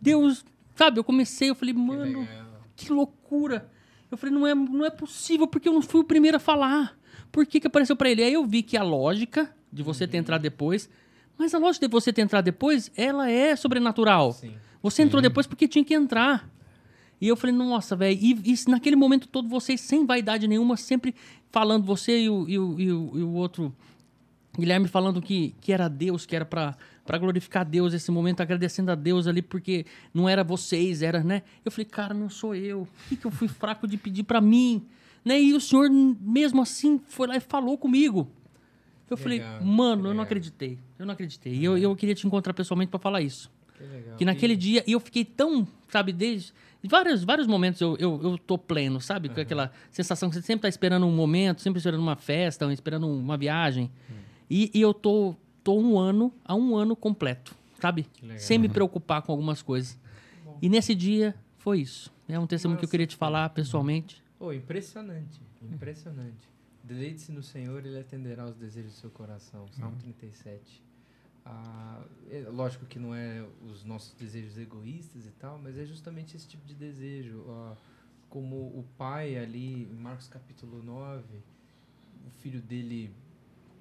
Deus, 0.00 0.44
sabe, 0.76 0.98
eu 0.98 1.04
comecei, 1.04 1.50
eu 1.50 1.54
falei, 1.54 1.74
mano, 1.74 2.20
legal. 2.20 2.26
que 2.76 2.92
loucura. 2.92 3.68
Eu 4.10 4.16
falei, 4.16 4.34
não 4.34 4.46
é, 4.46 4.54
não 4.54 4.84
é 4.84 4.90
possível, 4.90 5.46
porque 5.46 5.68
eu 5.68 5.72
não 5.72 5.82
fui 5.82 6.00
o 6.00 6.04
primeiro 6.04 6.36
a 6.36 6.40
falar. 6.40 6.96
Por 7.30 7.46
que, 7.46 7.58
que 7.60 7.66
apareceu 7.66 7.96
pra 7.96 8.10
ele? 8.10 8.22
Aí 8.22 8.32
eu 8.32 8.44
vi 8.44 8.62
que 8.62 8.76
a 8.76 8.82
lógica 8.82 9.50
de 9.72 9.82
você 9.82 10.06
ter 10.06 10.18
entrado 10.18 10.42
depois, 10.42 10.88
mas 11.38 11.54
a 11.54 11.58
lógica 11.58 11.86
de 11.88 11.92
você 11.92 12.12
ter 12.12 12.20
entrado 12.22 12.44
depois, 12.44 12.90
ela 12.96 13.30
é 13.30 13.56
sobrenatural. 13.56 14.32
Sim. 14.32 14.54
Você 14.82 15.02
entrou 15.02 15.22
depois 15.22 15.46
porque 15.46 15.66
tinha 15.66 15.84
que 15.84 15.94
entrar. 15.94 16.48
E 17.22 17.28
eu 17.28 17.36
falei, 17.36 17.54
nossa, 17.54 17.94
velho. 17.94 18.18
E, 18.20 18.32
e 18.52 18.54
naquele 18.68 18.96
momento 18.96 19.28
todo, 19.28 19.48
vocês 19.48 19.80
sem 19.80 20.04
vaidade 20.04 20.48
nenhuma, 20.48 20.76
sempre 20.76 21.14
falando, 21.52 21.84
você 21.84 22.22
e 22.22 22.28
o, 22.28 22.48
e 22.48 22.58
o, 22.58 22.80
e 22.80 22.92
o, 22.92 23.18
e 23.18 23.22
o 23.22 23.32
outro 23.34 23.72
Guilherme 24.58 24.88
falando 24.88 25.22
que, 25.22 25.54
que 25.60 25.72
era 25.72 25.88
Deus, 25.88 26.26
que 26.26 26.34
era 26.34 26.44
pra 26.44 26.76
pra 27.04 27.18
glorificar 27.18 27.64
Deus 27.64 27.94
esse 27.94 28.10
momento, 28.12 28.40
agradecendo 28.40 28.92
a 28.92 28.94
Deus 28.94 29.26
ali, 29.26 29.42
porque 29.42 29.84
não 30.14 30.28
era 30.28 30.44
vocês, 30.44 31.02
era, 31.02 31.22
né? 31.22 31.42
Eu 31.64 31.72
falei, 31.72 31.84
cara, 31.84 32.14
não 32.14 32.30
sou 32.30 32.54
eu. 32.54 32.82
O 32.82 32.88
que, 33.08 33.16
que 33.16 33.24
eu 33.24 33.30
fui 33.30 33.48
fraco 33.48 33.88
de 33.88 33.96
pedir 33.96 34.22
pra 34.22 34.40
mim? 34.40 34.86
Né? 35.24 35.40
E 35.40 35.52
o 35.52 35.60
senhor, 35.60 35.90
mesmo 35.90 36.62
assim, 36.62 37.00
foi 37.08 37.26
lá 37.26 37.36
e 37.36 37.40
falou 37.40 37.76
comigo. 37.76 38.30
Eu 39.10 39.16
falei, 39.16 39.38
Legal, 39.38 39.64
mano, 39.64 40.02
que 40.02 40.08
eu 40.08 40.14
não 40.14 40.22
acreditei. 40.22 40.78
Eu 40.96 41.06
não 41.06 41.12
acreditei. 41.12 41.54
E 41.54 41.64
eu, 41.64 41.76
eu 41.76 41.94
queria 41.96 42.14
te 42.14 42.24
encontrar 42.24 42.54
pessoalmente 42.54 42.90
pra 42.90 43.00
falar 43.00 43.20
isso. 43.20 43.50
Que. 43.82 44.16
Que 44.18 44.24
naquele 44.24 44.54
E- 44.54 44.56
dia, 44.56 44.84
e 44.86 44.92
eu 44.92 45.00
fiquei 45.00 45.24
tão, 45.24 45.66
sabe, 45.88 46.12
desde. 46.12 46.52
Vários, 46.84 47.22
vários 47.22 47.46
momentos 47.46 47.80
eu, 47.80 47.96
eu, 47.98 48.20
eu 48.22 48.38
tô 48.38 48.58
pleno, 48.58 49.00
sabe? 49.00 49.28
Com 49.28 49.40
aquela 49.40 49.70
sensação 49.90 50.28
que 50.28 50.34
você 50.34 50.42
sempre 50.42 50.62
tá 50.62 50.68
esperando 50.68 51.06
um 51.06 51.14
momento, 51.14 51.60
sempre 51.62 51.78
esperando 51.78 52.00
uma 52.00 52.16
festa, 52.16 52.66
ou 52.66 52.72
esperando 52.72 53.06
uma 53.08 53.36
viagem. 53.36 53.88
E, 54.50 54.68
e 54.74 54.80
eu 54.80 54.92
tô, 54.92 55.36
tô 55.62 55.78
um 55.78 55.96
ano, 55.96 56.32
há 56.44 56.56
um 56.56 56.74
ano 56.76 56.96
completo, 56.96 57.54
sabe? 57.80 58.06
Sem 58.36 58.58
me 58.58 58.68
preocupar 58.68 59.22
com 59.22 59.30
algumas 59.30 59.62
coisas. 59.62 59.96
E 60.60 60.68
nesse 60.68 60.92
dia, 60.94 61.36
foi 61.58 61.80
isso. 61.80 62.12
É 62.28 62.38
um 62.38 62.46
testemunho 62.48 62.78
que 62.78 62.84
eu 62.84 62.88
queria 62.88 63.06
te 63.06 63.14
falar 63.16 63.48
pessoalmente. 63.50 64.20
Pô, 64.38 64.52
impressionante. 64.52 65.40
Impressionante. 65.62 66.48
Deleite-se 66.82 67.30
no 67.30 67.42
Senhor, 67.44 67.86
Ele 67.86 67.98
atenderá 67.98 68.44
os 68.44 68.56
desejos 68.56 68.92
do 68.94 68.98
seu 68.98 69.10
coração. 69.10 69.68
Salmo 69.68 69.96
37. 69.98 70.82
Ah, 71.44 72.04
é 72.30 72.40
lógico 72.48 72.86
que 72.86 72.98
não 72.98 73.14
é 73.14 73.44
os 73.62 73.84
nossos 73.84 74.14
desejos 74.14 74.56
egoístas 74.56 75.26
e 75.26 75.30
tal, 75.32 75.58
mas 75.58 75.76
é 75.76 75.84
justamente 75.84 76.36
esse 76.36 76.46
tipo 76.46 76.64
de 76.66 76.74
desejo. 76.74 77.44
Ah, 77.48 77.76
como 78.28 78.56
o 78.56 78.84
pai 78.96 79.36
ali, 79.36 79.82
em 79.84 79.94
Marcos 79.94 80.28
capítulo 80.28 80.82
9, 80.82 81.22
o 82.26 82.30
filho 82.40 82.62
dele 82.62 83.12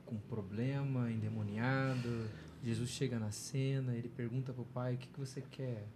com 0.05 0.17
problema, 0.17 1.09
endemoniado. 1.09 2.29
Jesus 2.61 2.89
chega 2.89 3.17
na 3.17 3.31
cena, 3.31 3.95
ele 3.95 4.09
pergunta 4.09 4.51
pro 4.51 4.65
pai: 4.65 4.95
o 4.95 4.97
que, 4.97 5.07
que 5.07 5.19
você 5.19 5.41
quer? 5.41 5.87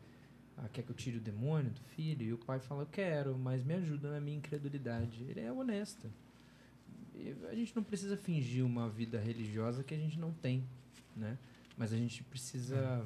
Ah, 0.58 0.70
quer 0.72 0.84
que 0.84 0.90
eu 0.90 0.96
tire 0.96 1.18
o 1.18 1.22
demônio 1.22 1.70
do 1.72 1.82
filho? 1.82 2.24
E 2.24 2.34
o 2.34 2.38
pai 2.38 2.60
fala: 2.60 2.84
eu 2.84 2.88
quero, 2.88 3.38
mas 3.38 3.64
me 3.64 3.74
ajuda 3.74 4.12
na 4.12 4.22
minha 4.22 4.38
incredulidade. 4.38 5.22
Ele 5.24 5.42
é 5.42 5.52
honesto. 5.52 6.10
E 7.14 7.36
a 7.50 7.56
gente 7.56 7.76
não 7.76 7.84
precisa 7.84 8.16
fingir 8.16 8.66
uma 8.66 8.90
vida 8.90 9.20
religiosa 9.20 9.84
que 9.84 9.94
a 9.94 9.98
gente 9.98 10.18
não 10.18 10.32
tem, 10.32 10.64
né? 11.16 11.38
Mas 11.78 11.92
a 11.92 11.98
gente 11.98 12.24
precisa 12.24 13.06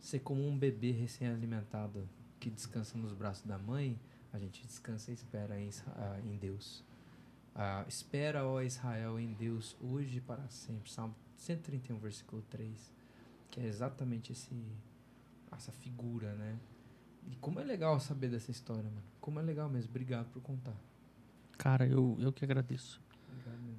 ser 0.00 0.20
como 0.20 0.46
um 0.46 0.56
bebê 0.56 0.90
recém-alimentado 0.90 2.08
que 2.40 2.50
descansa 2.50 2.98
nos 2.98 3.12
braços 3.12 3.46
da 3.46 3.58
mãe. 3.58 3.98
A 4.32 4.38
gente 4.38 4.66
descansa 4.66 5.10
e 5.10 5.14
espera 5.14 5.58
em, 5.58 5.70
ah, 5.96 6.20
em 6.24 6.36
Deus. 6.36 6.84
Ah, 7.54 7.84
espera, 7.88 8.44
ó 8.44 8.60
Israel, 8.60 9.18
em 9.18 9.32
Deus, 9.32 9.76
hoje 9.80 10.18
e 10.18 10.20
para 10.20 10.46
sempre. 10.48 10.90
Salmo 10.90 11.14
131, 11.36 11.98
versículo 11.98 12.42
3. 12.50 12.92
Que 13.50 13.60
é 13.60 13.66
exatamente 13.66 14.32
esse, 14.32 14.50
essa 15.52 15.70
figura, 15.70 16.34
né? 16.34 16.58
E 17.30 17.36
como 17.36 17.60
é 17.60 17.64
legal 17.64 17.98
saber 18.00 18.28
dessa 18.28 18.50
história, 18.50 18.82
mano. 18.90 19.02
Como 19.20 19.38
é 19.38 19.42
legal 19.42 19.68
mesmo. 19.70 19.90
Obrigado 19.90 20.28
por 20.32 20.42
contar. 20.42 20.76
Cara, 21.56 21.86
eu, 21.86 22.16
eu 22.20 22.32
que 22.32 22.44
agradeço. 22.44 23.00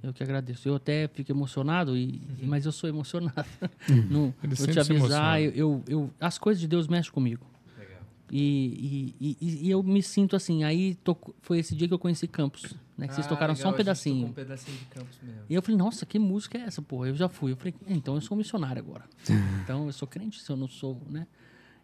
Eu 0.03 0.13
que 0.13 0.21
agradeço. 0.21 0.67
Eu 0.69 0.75
até 0.75 1.07
fico 1.07 1.31
emocionado, 1.31 1.97
e, 1.97 2.21
e- 2.39 2.45
mas 2.45 2.65
eu 2.65 2.71
sou 2.71 2.87
emocionado. 2.87 3.45
não, 4.09 4.33
Ele 4.43 4.53
vou 4.55 4.67
te 4.67 4.79
avisar, 4.79 5.41
eu, 5.41 5.51
eu, 5.51 5.83
eu- 5.87 6.13
as 6.19 6.37
coisas 6.37 6.61
de 6.61 6.67
Deus 6.67 6.87
mexem 6.87 7.11
comigo. 7.11 7.43
Legal. 7.77 8.01
E, 8.31 9.15
e, 9.19 9.37
e, 9.41 9.67
e 9.67 9.71
eu 9.71 9.81
me 9.81 10.03
sinto 10.03 10.35
assim, 10.35 10.63
aí 10.63 10.93
toco- 10.95 11.33
foi 11.41 11.57
esse 11.57 11.75
dia 11.75 11.87
que 11.87 11.93
eu 11.93 11.97
conheci 11.99 12.27
Campos, 12.27 12.75
né? 12.95 13.07
Que 13.07 13.15
vocês 13.15 13.25
Ah, 13.25 13.29
tocaram 13.29 13.55
só 13.55 13.69
um 13.69 13.71
legal, 13.71 13.95
gente 13.95 14.03
tocou 14.03 14.27
pedacinho. 14.27 14.27
Um 14.27 14.31
pedacinho 14.33 14.77
de 14.77 14.85
campos 14.85 15.17
mesmo. 15.23 15.41
E 15.49 15.55
eu 15.55 15.61
falei, 15.63 15.77
nossa, 15.77 16.05
que 16.05 16.19
música 16.19 16.57
é 16.57 16.61
essa, 16.61 16.81
porra? 16.83 17.07
Eu 17.07 17.15
já 17.15 17.27
fui. 17.27 17.51
Eu 17.53 17.55
falei, 17.57 17.73
então 17.87 18.13
eu 18.15 18.21
sou 18.21 18.37
missionário 18.37 18.79
agora. 18.81 19.05
então 19.63 19.87
eu 19.87 19.91
sou 19.93 20.07
crente 20.07 20.39
se 20.39 20.49
eu 20.51 20.55
não 20.55 20.67
sou, 20.67 21.01
né? 21.09 21.25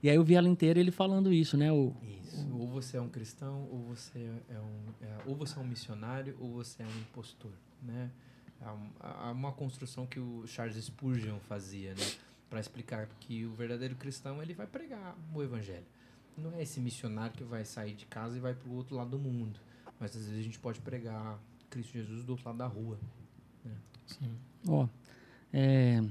E 0.03 0.09
aí 0.09 0.15
eu 0.15 0.23
vi 0.23 0.35
ela 0.35 0.47
inteira 0.47 0.79
ele 0.79 0.91
falando 0.91 1.31
isso, 1.33 1.55
né? 1.57 1.71
O, 1.71 1.93
Isso. 2.23 2.47
Ou 2.57 2.67
você 2.67 2.97
é 2.97 3.01
um 3.01 3.09
cristão, 3.09 3.67
ou 3.71 3.83
você 3.83 4.19
é 4.49 4.59
um, 4.59 5.05
é, 5.05 5.17
ou 5.27 5.35
você 5.35 5.59
é 5.59 5.61
um 5.61 5.67
missionário, 5.67 6.35
ou 6.39 6.51
você 6.53 6.81
é 6.81 6.85
um 6.85 6.99
impostor, 7.01 7.51
né? 7.83 8.09
Há 8.61 8.73
um- 8.73 8.89
Há 8.99 9.31
uma 9.31 9.51
construção 9.51 10.05
que 10.07 10.19
o 10.19 10.45
Charles 10.47 10.75
Spurgeon 10.83 11.37
fazia, 11.47 11.91
né? 11.93 12.05
Para 12.49 12.59
explicar 12.59 13.07
que 13.19 13.45
o 13.45 13.53
verdadeiro 13.53 13.95
cristão 13.95 14.41
ele 14.41 14.53
vai 14.53 14.65
pregar 14.67 15.15
o 15.33 15.41
evangelho. 15.43 15.85
Não 16.37 16.51
é 16.53 16.63
esse 16.63 16.79
missionário 16.79 17.35
que 17.35 17.43
vai 17.43 17.63
sair 17.65 17.93
de 17.93 18.05
casa 18.05 18.37
e 18.37 18.39
vai 18.39 18.53
para 18.53 18.69
o 18.69 18.73
outro 18.75 18.95
lado 18.95 19.11
do 19.11 19.19
mundo. 19.19 19.59
Mas 19.99 20.15
às 20.15 20.23
vezes 20.23 20.39
a 20.39 20.43
gente 20.43 20.57
pode 20.59 20.79
pregar 20.81 21.37
Cristo 21.69 21.93
Jesus 21.93 22.23
do 22.23 22.31
outro 22.31 22.45
lado 22.47 22.57
da 22.57 22.67
rua. 22.67 22.97
Sim. 24.07 24.35
ó, 24.67 24.87
é, 25.53 26.01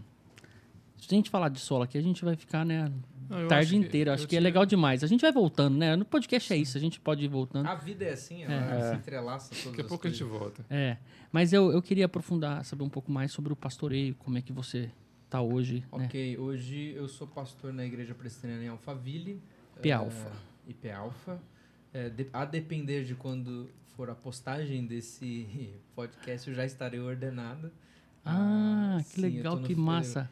se 0.98 1.06
a 1.06 1.14
gente 1.14 1.28
falar 1.28 1.48
de 1.50 1.60
solo 1.60 1.82
aqui, 1.82 1.98
a 1.98 2.02
gente 2.02 2.24
vai 2.24 2.34
ficar, 2.36 2.64
né? 2.64 2.90
Não, 3.30 3.48
tarde 3.48 3.76
inteira. 3.76 4.12
Acho 4.14 4.26
que 4.26 4.36
é 4.36 4.40
legal 4.40 4.66
demais. 4.66 5.02
A 5.04 5.06
gente 5.06 5.20
vai 5.22 5.32
voltando, 5.32 5.78
né? 5.78 5.94
No 5.96 6.04
podcast 6.04 6.52
é 6.52 6.56
isso, 6.56 6.76
a 6.76 6.80
gente 6.80 6.98
pode 7.00 7.24
ir 7.24 7.28
voltando. 7.28 7.66
A 7.66 7.74
vida 7.74 8.04
é 8.04 8.12
assim, 8.12 8.42
ela 8.42 8.90
se 8.90 8.96
entrelaça 8.96 9.50
todas 9.50 9.64
Daqui 9.66 9.80
a 9.80 9.84
pouco 9.84 10.06
a 10.06 10.10
gente 10.10 10.22
coisas. 10.24 10.38
volta. 10.38 10.64
É, 10.68 10.96
mas 11.32 11.52
eu, 11.52 11.70
eu 11.72 11.80
queria 11.80 12.06
aprofundar, 12.06 12.64
saber 12.64 12.82
um 12.82 12.88
pouco 12.88 13.10
mais 13.12 13.30
sobre 13.32 13.52
o 13.52 13.56
pastoreio, 13.56 14.14
como 14.16 14.36
é 14.36 14.42
que 14.42 14.52
você 14.52 14.90
tá 15.28 15.40
hoje, 15.40 15.84
né? 15.92 16.06
Ok, 16.06 16.36
hoje 16.38 16.92
eu 16.96 17.06
sou 17.08 17.26
pastor 17.26 17.72
na 17.72 17.84
Igreja 17.86 18.14
Presbiteriana 18.14 18.64
em 18.64 18.68
Alphaville. 18.68 19.40
P 19.80 19.88
eh, 19.88 19.92
Alpha. 19.92 20.32
IP 20.66 20.90
Alpha. 20.90 21.40
Eh, 21.94 22.08
de- 22.10 22.26
a 22.32 22.44
depender 22.44 23.04
de 23.04 23.14
quando 23.14 23.70
for 23.96 24.10
a 24.10 24.14
postagem 24.14 24.86
desse 24.86 25.70
podcast, 25.94 26.48
eu 26.48 26.54
já 26.56 26.64
estarei 26.64 26.98
ordenado. 27.00 27.70
Ah, 28.24 28.98
que 28.98 29.14
sim, 29.16 29.20
legal, 29.22 29.58
que 29.60 29.74
massa. 29.74 30.28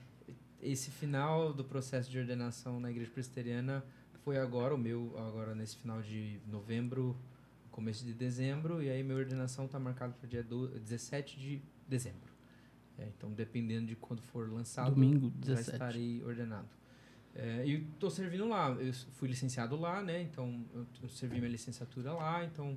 Esse 0.62 0.90
final 0.90 1.52
do 1.52 1.64
processo 1.64 2.10
de 2.10 2.18
ordenação 2.18 2.80
na 2.80 2.90
Igreja 2.90 3.10
Presbiteriana 3.10 3.84
foi 4.24 4.38
agora, 4.38 4.74
o 4.74 4.78
meu, 4.78 5.14
agora 5.16 5.54
nesse 5.54 5.76
final 5.76 6.02
de 6.02 6.40
novembro, 6.46 7.16
começo 7.70 8.04
de 8.04 8.12
dezembro, 8.12 8.82
e 8.82 8.90
aí 8.90 9.02
minha 9.02 9.16
ordenação 9.16 9.66
está 9.66 9.78
marcada 9.78 10.12
para 10.12 10.28
dia 10.28 10.42
do, 10.42 10.68
17 10.68 11.38
de 11.38 11.62
dezembro. 11.86 12.32
É, 12.98 13.06
então, 13.16 13.30
dependendo 13.30 13.86
de 13.86 13.94
quando 13.94 14.20
for 14.20 14.52
lançado, 14.52 14.94
Domingo, 14.94 15.32
já 15.44 15.54
17. 15.54 15.70
estarei 15.70 16.22
ordenado. 16.24 16.68
É, 17.36 17.64
e 17.64 17.84
estou 17.92 18.10
servindo 18.10 18.48
lá. 18.48 18.70
Eu 18.70 18.92
fui 18.92 19.28
licenciado 19.28 19.76
lá, 19.76 20.02
né? 20.02 20.22
Então, 20.22 20.64
eu, 20.74 20.84
eu 21.04 21.08
servi 21.08 21.38
minha 21.38 21.50
licenciatura 21.50 22.12
lá. 22.12 22.44
Então, 22.44 22.76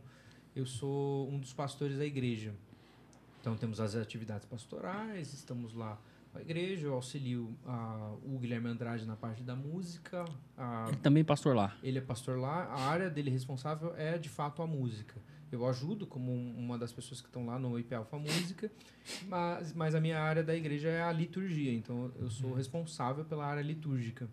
eu 0.56 0.68
sou 0.68 1.28
um 1.30 1.40
dos 1.40 1.52
pastores 1.52 1.98
da 1.98 2.06
igreja. 2.06 2.54
Então, 3.40 3.58
temos 3.58 3.80
as 3.80 3.96
atividades 3.96 4.46
pastorais, 4.46 5.34
estamos 5.34 5.74
lá 5.74 6.00
a 6.34 6.42
igreja. 6.42 6.88
Eu 6.88 6.94
auxilio 6.94 7.56
o 8.24 8.38
Guilherme 8.40 8.68
Andrade 8.70 9.06
na 9.06 9.16
parte 9.16 9.44
da 9.44 9.56
música. 9.56 10.26
a- 10.58 10.86
Ele 10.90 10.98
também 10.98 11.24
pastor 11.24 11.56
lá. 11.56 11.76
ele 11.84 11.98
é 11.98 12.02
pastor 12.02 12.38
lá. 12.40 12.66
A 12.66 12.82
área 12.90 13.10
dele 13.10 13.30
responsável 13.30 13.96
é, 13.96 14.18
de 14.18 14.30
fato, 14.30 14.62
a 14.62 14.68
música. 14.68 15.16
Eu 15.52 15.68
ajudo 15.68 16.08
como 16.08 16.32
um- 16.32 16.58
uma 16.58 16.78
das 16.78 16.94
pessoas 16.94 17.20
que 17.20 17.28
estão 17.28 17.46
lá 17.46 17.60
no 17.60 17.78
IP 17.78 17.94
Alpha 17.94 18.18
Música, 18.18 18.72
mas, 19.28 19.74
mas 19.74 19.94
a 19.96 20.00
minha 20.00 20.18
área 20.18 20.42
da 20.42 20.56
igreja 20.56 20.88
é 20.88 21.02
a 21.02 21.12
liturgia. 21.12 21.74
Então, 21.74 22.10
eu 22.20 22.30
sou 22.30 22.54
responsável 22.54 23.26
pela 23.26 23.46
área 23.46 23.62
litúrgica 23.62 24.30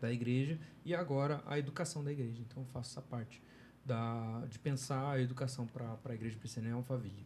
da 0.00 0.12
igreja 0.12 0.58
e 0.84 0.94
agora 0.96 1.40
a 1.46 1.56
educação 1.60 2.02
da 2.02 2.10
igreja. 2.10 2.42
Então, 2.42 2.64
eu 2.64 2.66
faço 2.70 2.90
essa 2.90 3.00
parte 3.00 3.40
da, 3.86 4.44
de 4.48 4.58
pensar 4.58 5.12
a 5.12 5.20
educação 5.20 5.64
para 5.66 5.96
a 6.04 6.14
igreja 6.14 6.36
presbiteriana 6.36 6.74
em 6.74 6.78
Alphaville. 6.78 7.24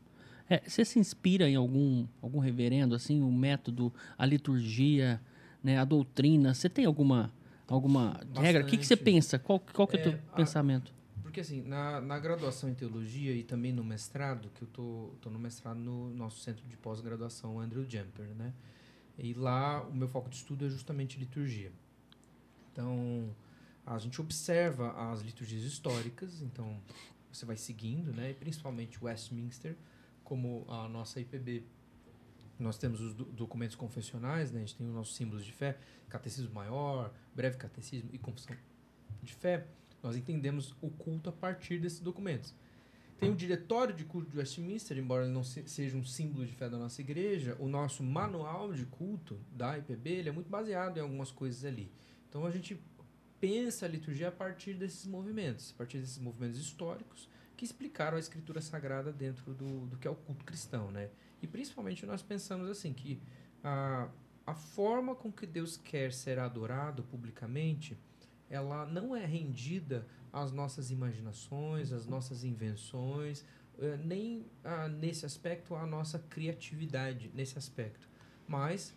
É, 0.48 0.62
você 0.68 0.84
se 0.84 0.98
inspira 0.98 1.48
em 1.48 1.56
algum, 1.56 2.06
algum 2.22 2.38
reverendo, 2.38 2.94
assim, 2.94 3.20
o 3.22 3.32
método, 3.32 3.92
a 4.16 4.24
liturgia, 4.24 5.20
né, 5.62 5.78
a 5.78 5.84
doutrina? 5.84 6.54
Você 6.54 6.68
tem 6.68 6.84
alguma, 6.84 7.32
alguma 7.66 8.20
regra? 8.34 8.62
O 8.62 8.66
que, 8.66 8.78
que 8.78 8.86
você 8.86 8.96
pensa? 8.96 9.38
Qual, 9.38 9.58
qual 9.58 9.88
que 9.88 9.96
é 9.96 9.98
o 9.98 10.00
É, 10.00 10.02
teu 10.04 10.12
a- 10.12 10.36
pensamento? 10.36 10.94
Porque 11.22 11.40
assim, 11.40 11.60
na, 11.62 12.00
na 12.00 12.18
graduação 12.18 12.70
em 12.70 12.74
teologia 12.74 13.32
e 13.32 13.42
também 13.42 13.72
no 13.72 13.82
mestrado, 13.84 14.48
que 14.54 14.62
eu 14.62 14.68
tô, 14.68 15.10
tô 15.20 15.28
no 15.28 15.38
mestrado 15.38 15.78
no 15.78 16.08
nosso 16.14 16.40
centro 16.40 16.64
de 16.68 16.76
pós-graduação 16.76 17.58
Andrew 17.58 17.84
Jumper, 17.84 18.26
né? 18.38 18.52
E 19.18 19.34
lá 19.34 19.82
o 19.82 19.92
meu 19.94 20.06
foco 20.08 20.28
de 20.30 20.36
estudo 20.36 20.64
é 20.64 20.68
justamente 20.68 21.18
liturgia. 21.18 21.72
Então, 22.72 23.28
a 23.84 23.98
gente 23.98 24.20
observa 24.20 24.92
as 25.10 25.20
liturgias 25.22 25.64
históricas, 25.64 26.40
então 26.42 26.76
você 27.32 27.44
vai 27.44 27.56
seguindo, 27.56 28.12
né? 28.12 28.30
E 28.30 28.34
principalmente 28.34 29.02
Westminster, 29.02 29.76
como 30.26 30.66
a 30.68 30.88
nossa 30.88 31.20
IPB. 31.20 31.62
Nós 32.58 32.76
temos 32.76 33.00
os 33.00 33.14
do- 33.14 33.24
documentos 33.26 33.76
confessionais, 33.76 34.50
né? 34.50 34.58
A 34.58 34.60
gente 34.60 34.76
tem 34.76 34.86
os 34.86 34.92
nossos 34.94 35.14
símbolos 35.14 35.44
de 35.44 35.52
fé, 35.52 35.78
catecismo 36.08 36.52
maior, 36.52 37.12
breve 37.34 37.56
catecismo 37.56 38.10
e 38.12 38.18
confissão 38.18 38.56
de 39.22 39.32
fé. 39.34 39.66
Nós 40.02 40.16
entendemos 40.16 40.74
o 40.82 40.90
culto 40.90 41.28
a 41.30 41.32
partir 41.32 41.78
desses 41.78 42.00
documentos. 42.00 42.54
Tem 43.18 43.30
o 43.30 43.34
diretório 43.36 43.94
de 43.94 44.04
culto 44.04 44.30
de 44.30 44.36
Westminster, 44.38 44.96
embora 44.98 45.24
ele 45.24 45.32
não 45.32 45.44
se- 45.44 45.66
seja 45.68 45.96
um 45.96 46.04
símbolo 46.04 46.44
de 46.44 46.52
fé 46.52 46.68
da 46.68 46.76
nossa 46.78 47.00
igreja, 47.00 47.56
o 47.60 47.68
nosso 47.68 48.02
manual 48.02 48.72
de 48.72 48.84
culto 48.86 49.38
da 49.52 49.78
IPB 49.78 50.10
ele 50.10 50.28
é 50.28 50.32
muito 50.32 50.50
baseado 50.50 50.96
em 50.98 51.00
algumas 51.00 51.30
coisas 51.30 51.64
ali. 51.64 51.90
Então 52.28 52.44
a 52.44 52.50
gente 52.50 52.78
pensa 53.40 53.84
a 53.86 53.88
liturgia 53.88 54.28
a 54.28 54.32
partir 54.32 54.74
desses 54.74 55.06
movimentos, 55.06 55.72
a 55.74 55.78
partir 55.78 55.98
desses 55.98 56.18
movimentos 56.18 56.58
históricos 56.58 57.28
que 57.56 57.64
explicaram 57.64 58.16
a 58.16 58.20
escritura 58.20 58.60
sagrada 58.60 59.12
dentro 59.12 59.54
do, 59.54 59.86
do 59.86 59.96
que 59.96 60.06
é 60.06 60.10
o 60.10 60.14
culto 60.14 60.44
cristão, 60.44 60.90
né? 60.90 61.10
E 61.40 61.46
principalmente 61.46 62.04
nós 62.04 62.22
pensamos 62.22 62.68
assim 62.68 62.92
que 62.92 63.20
a, 63.62 64.08
a 64.46 64.54
forma 64.54 65.14
com 65.14 65.32
que 65.32 65.46
Deus 65.46 65.76
quer 65.76 66.12
ser 66.12 66.38
adorado 66.38 67.02
publicamente 67.04 67.98
ela 68.48 68.86
não 68.86 69.14
é 69.14 69.24
rendida 69.24 70.06
às 70.32 70.52
nossas 70.52 70.90
imaginações, 70.90 71.92
às 71.92 72.06
nossas 72.06 72.44
invenções, 72.44 73.44
eh, 73.78 73.96
nem 74.04 74.46
ah, 74.62 74.88
nesse 74.88 75.26
aspecto 75.26 75.74
à 75.74 75.86
nossa 75.86 76.18
criatividade 76.18 77.30
nesse 77.34 77.58
aspecto, 77.58 78.08
mas 78.46 78.94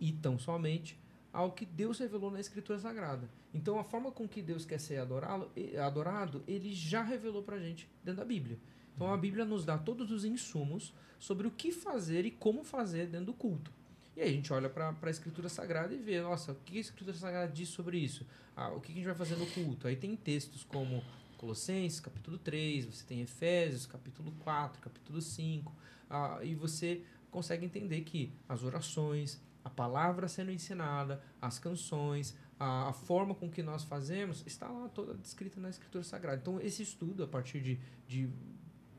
e 0.00 0.12
tão 0.12 0.38
somente 0.38 0.98
ao 1.32 1.52
que 1.52 1.66
Deus 1.66 1.98
revelou 1.98 2.30
na 2.30 2.40
Escritura 2.40 2.78
Sagrada. 2.78 3.28
Então 3.52 3.78
a 3.78 3.84
forma 3.84 4.10
com 4.10 4.28
que 4.28 4.42
Deus 4.42 4.64
quer 4.64 4.78
ser 4.78 4.98
adorado, 4.98 5.50
adorado 5.82 6.42
ele 6.46 6.72
já 6.72 7.02
revelou 7.02 7.42
para 7.42 7.56
a 7.56 7.60
gente 7.60 7.88
dentro 8.04 8.20
da 8.20 8.24
Bíblia. 8.24 8.58
Então 8.94 9.12
a 9.12 9.16
Bíblia 9.16 9.44
nos 9.44 9.64
dá 9.64 9.78
todos 9.78 10.10
os 10.10 10.24
insumos 10.24 10.92
sobre 11.18 11.46
o 11.46 11.50
que 11.50 11.72
fazer 11.72 12.26
e 12.26 12.30
como 12.30 12.62
fazer 12.64 13.06
dentro 13.06 13.26
do 13.26 13.34
culto. 13.34 13.72
E 14.16 14.20
aí 14.20 14.30
a 14.30 14.32
gente 14.32 14.52
olha 14.52 14.68
para 14.68 14.94
a 15.00 15.10
Escritura 15.10 15.48
Sagrada 15.48 15.94
e 15.94 15.98
vê, 15.98 16.20
nossa, 16.20 16.50
o 16.50 16.56
que 16.56 16.78
a 16.78 16.80
Escritura 16.80 17.16
Sagrada 17.16 17.52
diz 17.52 17.68
sobre 17.68 17.98
isso? 17.98 18.26
Ah, 18.56 18.70
o 18.70 18.80
que 18.80 18.90
a 18.90 18.94
gente 18.94 19.04
vai 19.04 19.14
fazer 19.14 19.36
no 19.36 19.46
culto? 19.46 19.86
Aí 19.86 19.94
tem 19.94 20.16
textos 20.16 20.64
como 20.64 21.04
Colossenses, 21.36 22.00
capítulo 22.00 22.36
3, 22.36 22.86
você 22.86 23.04
tem 23.04 23.20
Efésios, 23.20 23.86
capítulo 23.86 24.32
4, 24.40 24.80
capítulo 24.80 25.22
5, 25.22 25.72
ah, 26.10 26.40
e 26.42 26.56
você 26.56 27.02
consegue 27.30 27.64
entender 27.64 28.00
que 28.00 28.32
as 28.48 28.64
orações, 28.64 29.40
a 29.64 29.70
palavra 29.70 30.26
sendo 30.26 30.50
ensinada, 30.50 31.22
as 31.40 31.60
canções, 31.60 32.36
a, 32.58 32.88
a 32.88 32.92
forma 32.92 33.34
com 33.34 33.48
que 33.48 33.62
nós 33.62 33.84
fazemos, 33.84 34.42
está 34.46 34.68
lá 34.68 34.88
toda 34.88 35.14
descrita 35.14 35.60
na 35.60 35.70
Escritura 35.70 36.02
Sagrada. 36.04 36.40
Então, 36.40 36.60
esse 36.60 36.82
estudo, 36.82 37.22
a 37.22 37.26
partir 37.26 37.60
de, 37.60 37.78
de 38.06 38.28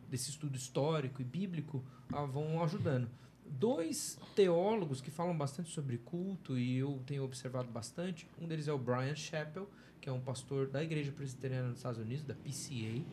desse 0.09 0.29
estudo 0.29 0.55
histórico 0.57 1.21
e 1.21 1.25
bíblico, 1.25 1.83
ah, 2.11 2.25
vão 2.25 2.63
ajudando. 2.63 3.09
Dois 3.45 4.17
teólogos 4.35 5.01
que 5.01 5.11
falam 5.11 5.37
bastante 5.37 5.71
sobre 5.71 5.97
culto 5.97 6.57
e 6.57 6.77
eu 6.77 7.01
tenho 7.05 7.23
observado 7.23 7.69
bastante, 7.69 8.27
um 8.39 8.47
deles 8.47 8.67
é 8.67 8.73
o 8.73 8.77
Brian 8.77 9.15
Chappell, 9.15 9.69
que 9.99 10.07
é 10.07 10.11
um 10.11 10.21
pastor 10.21 10.67
da 10.67 10.83
Igreja 10.83 11.11
Presbiteriana 11.11 11.69
dos 11.69 11.77
Estados 11.77 11.99
Unidos, 11.99 12.23
da 12.23 12.35
PCA. 12.35 13.03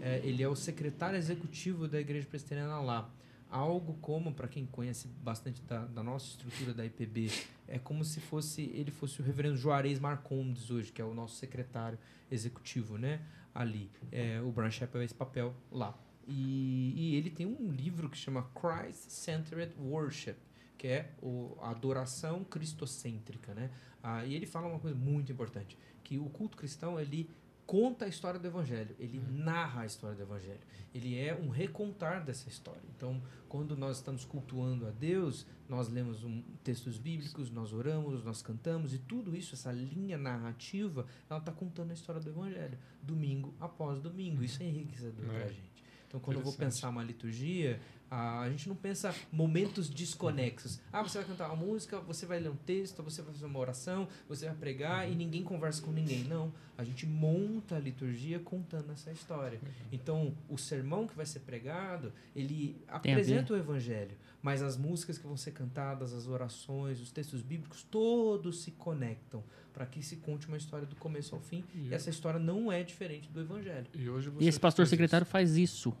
É, 0.00 0.20
ele 0.24 0.42
é 0.42 0.48
o 0.48 0.56
secretário 0.56 1.16
executivo 1.16 1.88
da 1.88 2.00
Igreja 2.00 2.26
Presbiteriana 2.26 2.80
lá. 2.80 3.10
Algo 3.50 3.94
como, 4.00 4.34
para 4.34 4.48
quem 4.48 4.66
conhece 4.66 5.06
bastante 5.22 5.62
da, 5.62 5.84
da 5.84 6.02
nossa 6.02 6.26
estrutura 6.26 6.74
da 6.74 6.84
IPB, 6.84 7.30
é 7.68 7.78
como 7.78 8.04
se 8.04 8.20
fosse 8.20 8.62
ele 8.74 8.90
fosse 8.90 9.20
o 9.20 9.24
reverendo 9.24 9.56
Juarez 9.56 10.00
Marcondes 10.00 10.70
hoje, 10.70 10.90
que 10.90 11.00
é 11.00 11.04
o 11.04 11.14
nosso 11.14 11.36
secretário 11.36 11.98
executivo, 12.30 12.98
né? 12.98 13.20
Ali. 13.54 13.90
É, 14.10 14.40
o 14.42 14.50
Brian 14.50 14.70
Chappell 14.70 15.00
é 15.00 15.04
esse 15.04 15.14
papel 15.14 15.54
lá. 15.70 15.96
E, 16.26 16.94
e 16.96 17.14
ele 17.16 17.30
tem 17.30 17.46
um 17.46 17.70
livro 17.70 18.08
que 18.08 18.16
chama 18.16 18.48
Christ 18.54 19.10
Centered 19.10 19.72
Worship, 19.78 20.36
que 20.76 20.86
é 20.88 21.12
o, 21.22 21.56
a 21.60 21.70
adoração 21.70 22.44
cristocêntrica, 22.44 23.54
né? 23.54 23.70
Ah, 24.02 24.24
e 24.24 24.34
ele 24.34 24.46
fala 24.46 24.66
uma 24.66 24.78
coisa 24.78 24.96
muito 24.96 25.32
importante, 25.32 25.78
que 26.02 26.18
o 26.18 26.28
culto 26.28 26.56
cristão 26.56 27.00
ele 27.00 27.30
conta 27.66 28.04
a 28.04 28.08
história 28.08 28.38
do 28.38 28.46
evangelho, 28.46 28.94
ele 28.98 29.20
narra 29.30 29.82
a 29.82 29.86
história 29.86 30.16
do 30.16 30.22
evangelho. 30.22 30.60
Ele 30.94 31.18
é 31.18 31.34
um 31.34 31.48
recontar 31.48 32.24
dessa 32.24 32.48
história. 32.48 32.82
Então, 32.96 33.20
quando 33.48 33.76
nós 33.76 33.96
estamos 33.96 34.24
cultuando 34.24 34.86
a 34.86 34.90
Deus, 34.90 35.46
nós 35.68 35.88
lemos 35.88 36.22
um, 36.22 36.42
textos 36.62 36.98
bíblicos, 36.98 37.50
nós 37.50 37.72
oramos, 37.72 38.22
nós 38.22 38.42
cantamos 38.42 38.94
e 38.94 38.98
tudo 38.98 39.34
isso, 39.36 39.54
essa 39.54 39.72
linha 39.72 40.16
narrativa, 40.16 41.06
ela 41.28 41.40
está 41.40 41.52
contando 41.52 41.90
a 41.90 41.94
história 41.94 42.20
do 42.20 42.30
evangelho, 42.30 42.78
domingo 43.02 43.54
após 43.58 44.00
domingo. 44.00 44.42
Isso 44.42 44.62
é 44.62 44.66
enriquecedor 44.66 45.24
É. 45.24 45.28
para 45.28 45.44
a 45.44 45.52
gente. 45.52 45.84
Então, 46.06 46.20
quando 46.20 46.36
eu 46.36 46.44
vou 46.44 46.52
pensar 46.52 46.90
uma 46.90 47.02
liturgia, 47.02 47.80
a 48.14 48.40
a 48.44 48.50
gente 48.50 48.68
não 48.68 48.76
pensa 48.76 49.14
momentos 49.32 49.88
desconexos. 49.88 50.80
Ah, 50.92 51.02
você 51.02 51.18
vai 51.18 51.26
cantar 51.26 51.46
uma 51.48 51.56
música, 51.56 51.98
você 52.00 52.26
vai 52.26 52.38
ler 52.38 52.50
um 52.50 52.56
texto, 52.56 53.02
você 53.02 53.22
vai 53.22 53.32
fazer 53.32 53.46
uma 53.46 53.58
oração, 53.58 54.06
você 54.28 54.46
vai 54.46 54.54
pregar 54.54 55.10
e 55.10 55.14
ninguém 55.14 55.42
conversa 55.42 55.82
com 55.82 55.90
ninguém. 55.90 56.24
Não. 56.24 56.52
A 56.76 56.84
gente 56.84 57.06
monta 57.06 57.76
a 57.76 57.78
liturgia 57.78 58.38
contando 58.38 58.92
essa 58.92 59.10
história. 59.10 59.60
Então, 59.90 60.34
o 60.48 60.58
sermão 60.58 61.06
que 61.06 61.16
vai 61.16 61.26
ser 61.26 61.40
pregado, 61.40 62.12
ele 62.36 62.76
Tem 63.02 63.12
apresenta 63.12 63.54
o 63.54 63.56
evangelho, 63.56 64.16
mas 64.42 64.62
as 64.62 64.76
músicas 64.76 65.16
que 65.18 65.26
vão 65.26 65.36
ser 65.36 65.52
cantadas, 65.52 66.12
as 66.12 66.26
orações, 66.26 67.00
os 67.00 67.10
textos 67.10 67.42
bíblicos, 67.42 67.82
todos 67.90 68.62
se 68.62 68.72
conectam 68.72 69.42
para 69.72 69.86
que 69.86 70.02
se 70.02 70.16
conte 70.16 70.46
uma 70.46 70.56
história 70.56 70.86
do 70.86 70.94
começo 70.96 71.34
ao 71.34 71.40
fim. 71.40 71.64
E, 71.74 71.88
E 71.88 71.94
essa 71.94 72.10
história 72.10 72.38
não 72.38 72.70
é 72.70 72.82
diferente 72.82 73.28
do 73.28 73.40
evangelho. 73.40 73.86
e 73.94 74.08
hoje 74.08 74.30
E 74.40 74.46
esse 74.46 74.60
pastor 74.60 74.86
secretário 74.86 75.26
faz 75.26 75.56
isso. 75.56 75.92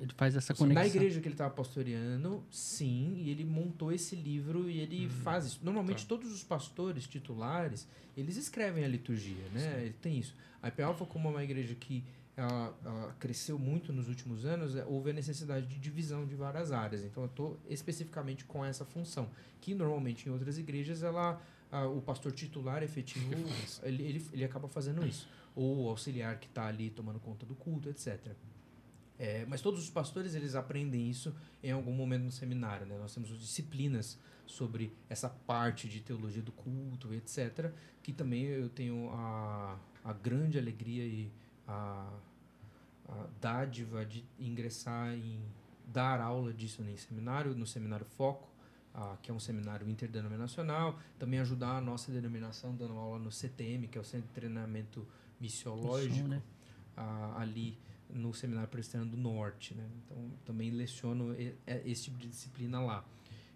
Ele 0.00 0.12
faz 0.16 0.34
essa 0.34 0.54
conexão. 0.54 0.82
Na 0.82 0.88
igreja 0.88 1.20
que 1.20 1.28
ele 1.28 1.34
estava 1.34 1.52
pastoreando, 1.52 2.42
sim, 2.50 3.16
e 3.18 3.30
ele 3.30 3.44
montou 3.44 3.92
esse 3.92 4.16
livro 4.16 4.70
e 4.70 4.80
ele 4.80 5.08
faz 5.08 5.44
isso. 5.44 5.60
Normalmente 5.62 6.04
tá. 6.04 6.08
todos 6.08 6.32
os 6.32 6.42
pastores 6.42 7.06
titulares, 7.06 7.86
eles 8.16 8.36
escrevem 8.36 8.82
a 8.82 8.88
liturgia, 8.88 9.44
né? 9.52 9.82
Ele 9.82 9.94
tem 10.00 10.18
isso. 10.18 10.34
A 10.62 10.68
IP 10.68 10.82
Alpha, 10.82 11.04
como 11.04 11.28
é 11.28 11.30
uma 11.32 11.44
igreja 11.44 11.74
que 11.74 12.02
ela, 12.34 12.74
ela 12.82 13.16
cresceu 13.18 13.58
muito 13.58 13.92
nos 13.92 14.08
últimos 14.08 14.46
anos, 14.46 14.74
é, 14.74 14.84
houve 14.86 15.10
a 15.10 15.12
necessidade 15.12 15.66
de 15.66 15.78
divisão 15.78 16.26
de 16.26 16.34
várias 16.34 16.72
áreas. 16.72 17.04
Então 17.04 17.24
eu 17.24 17.28
estou 17.28 17.60
especificamente 17.68 18.46
com 18.46 18.64
essa 18.64 18.86
função, 18.86 19.28
que 19.60 19.74
normalmente 19.74 20.26
em 20.26 20.32
outras 20.32 20.56
igrejas 20.56 21.02
ela 21.02 21.40
ah, 21.70 21.86
o 21.86 22.00
pastor 22.00 22.32
titular 22.32 22.82
efetivo 22.82 23.32
ele, 23.82 24.02
ele, 24.02 24.26
ele 24.32 24.44
acaba 24.44 24.66
fazendo 24.66 25.06
isso. 25.06 25.28
Ou 25.54 25.84
o 25.84 25.88
auxiliar 25.88 26.38
que 26.38 26.46
está 26.46 26.66
ali 26.66 26.88
tomando 26.88 27.20
conta 27.20 27.44
do 27.44 27.54
culto, 27.54 27.90
etc. 27.90 28.18
É, 29.20 29.44
mas 29.46 29.60
todos 29.60 29.82
os 29.82 29.90
pastores 29.90 30.34
eles 30.34 30.54
aprendem 30.54 31.10
isso 31.10 31.36
em 31.62 31.70
algum 31.70 31.92
momento 31.92 32.22
no 32.22 32.32
seminário. 32.32 32.86
Né? 32.86 32.96
Nós 32.96 33.12
temos 33.12 33.28
disciplinas 33.38 34.18
sobre 34.46 34.96
essa 35.10 35.28
parte 35.28 35.86
de 35.90 36.00
teologia 36.00 36.40
do 36.42 36.50
culto, 36.52 37.12
etc. 37.12 37.70
Que 38.02 38.14
também 38.14 38.44
eu 38.44 38.70
tenho 38.70 39.10
a, 39.10 39.78
a 40.02 40.14
grande 40.14 40.58
alegria 40.58 41.04
e 41.04 41.30
a, 41.68 42.10
a 43.10 43.26
dádiva 43.38 44.06
de 44.06 44.24
ingressar 44.38 45.12
em 45.12 45.38
dar 45.86 46.18
aula 46.18 46.54
disso 46.54 46.82
em 46.82 46.96
seminário, 46.96 47.54
no 47.54 47.66
seminário 47.66 48.06
Foco, 48.06 48.48
ah, 48.94 49.18
que 49.20 49.30
é 49.30 49.34
um 49.34 49.40
seminário 49.40 49.86
interdenominacional. 49.86 50.98
Também 51.18 51.40
ajudar 51.40 51.76
a 51.76 51.80
nossa 51.82 52.10
denominação 52.10 52.74
dando 52.74 52.94
aula 52.94 53.18
no 53.18 53.30
CTM, 53.30 53.86
que 53.86 53.98
é 53.98 54.00
o 54.00 54.04
Centro 54.04 54.28
de 54.28 54.32
Treinamento 54.32 55.06
Missiológico 55.38 56.14
Som, 56.14 56.28
né? 56.28 56.42
ah, 56.96 57.34
ali 57.36 57.76
no 58.12 58.32
Seminário 58.34 58.68
Presbiteriano 58.68 59.10
do 59.10 59.16
Norte. 59.16 59.74
Né? 59.74 59.86
Então, 60.04 60.30
também 60.44 60.70
leciono 60.70 61.34
é, 61.66 61.82
esse 61.84 62.04
tipo 62.04 62.18
de 62.18 62.28
disciplina 62.28 62.80
lá. 62.80 63.04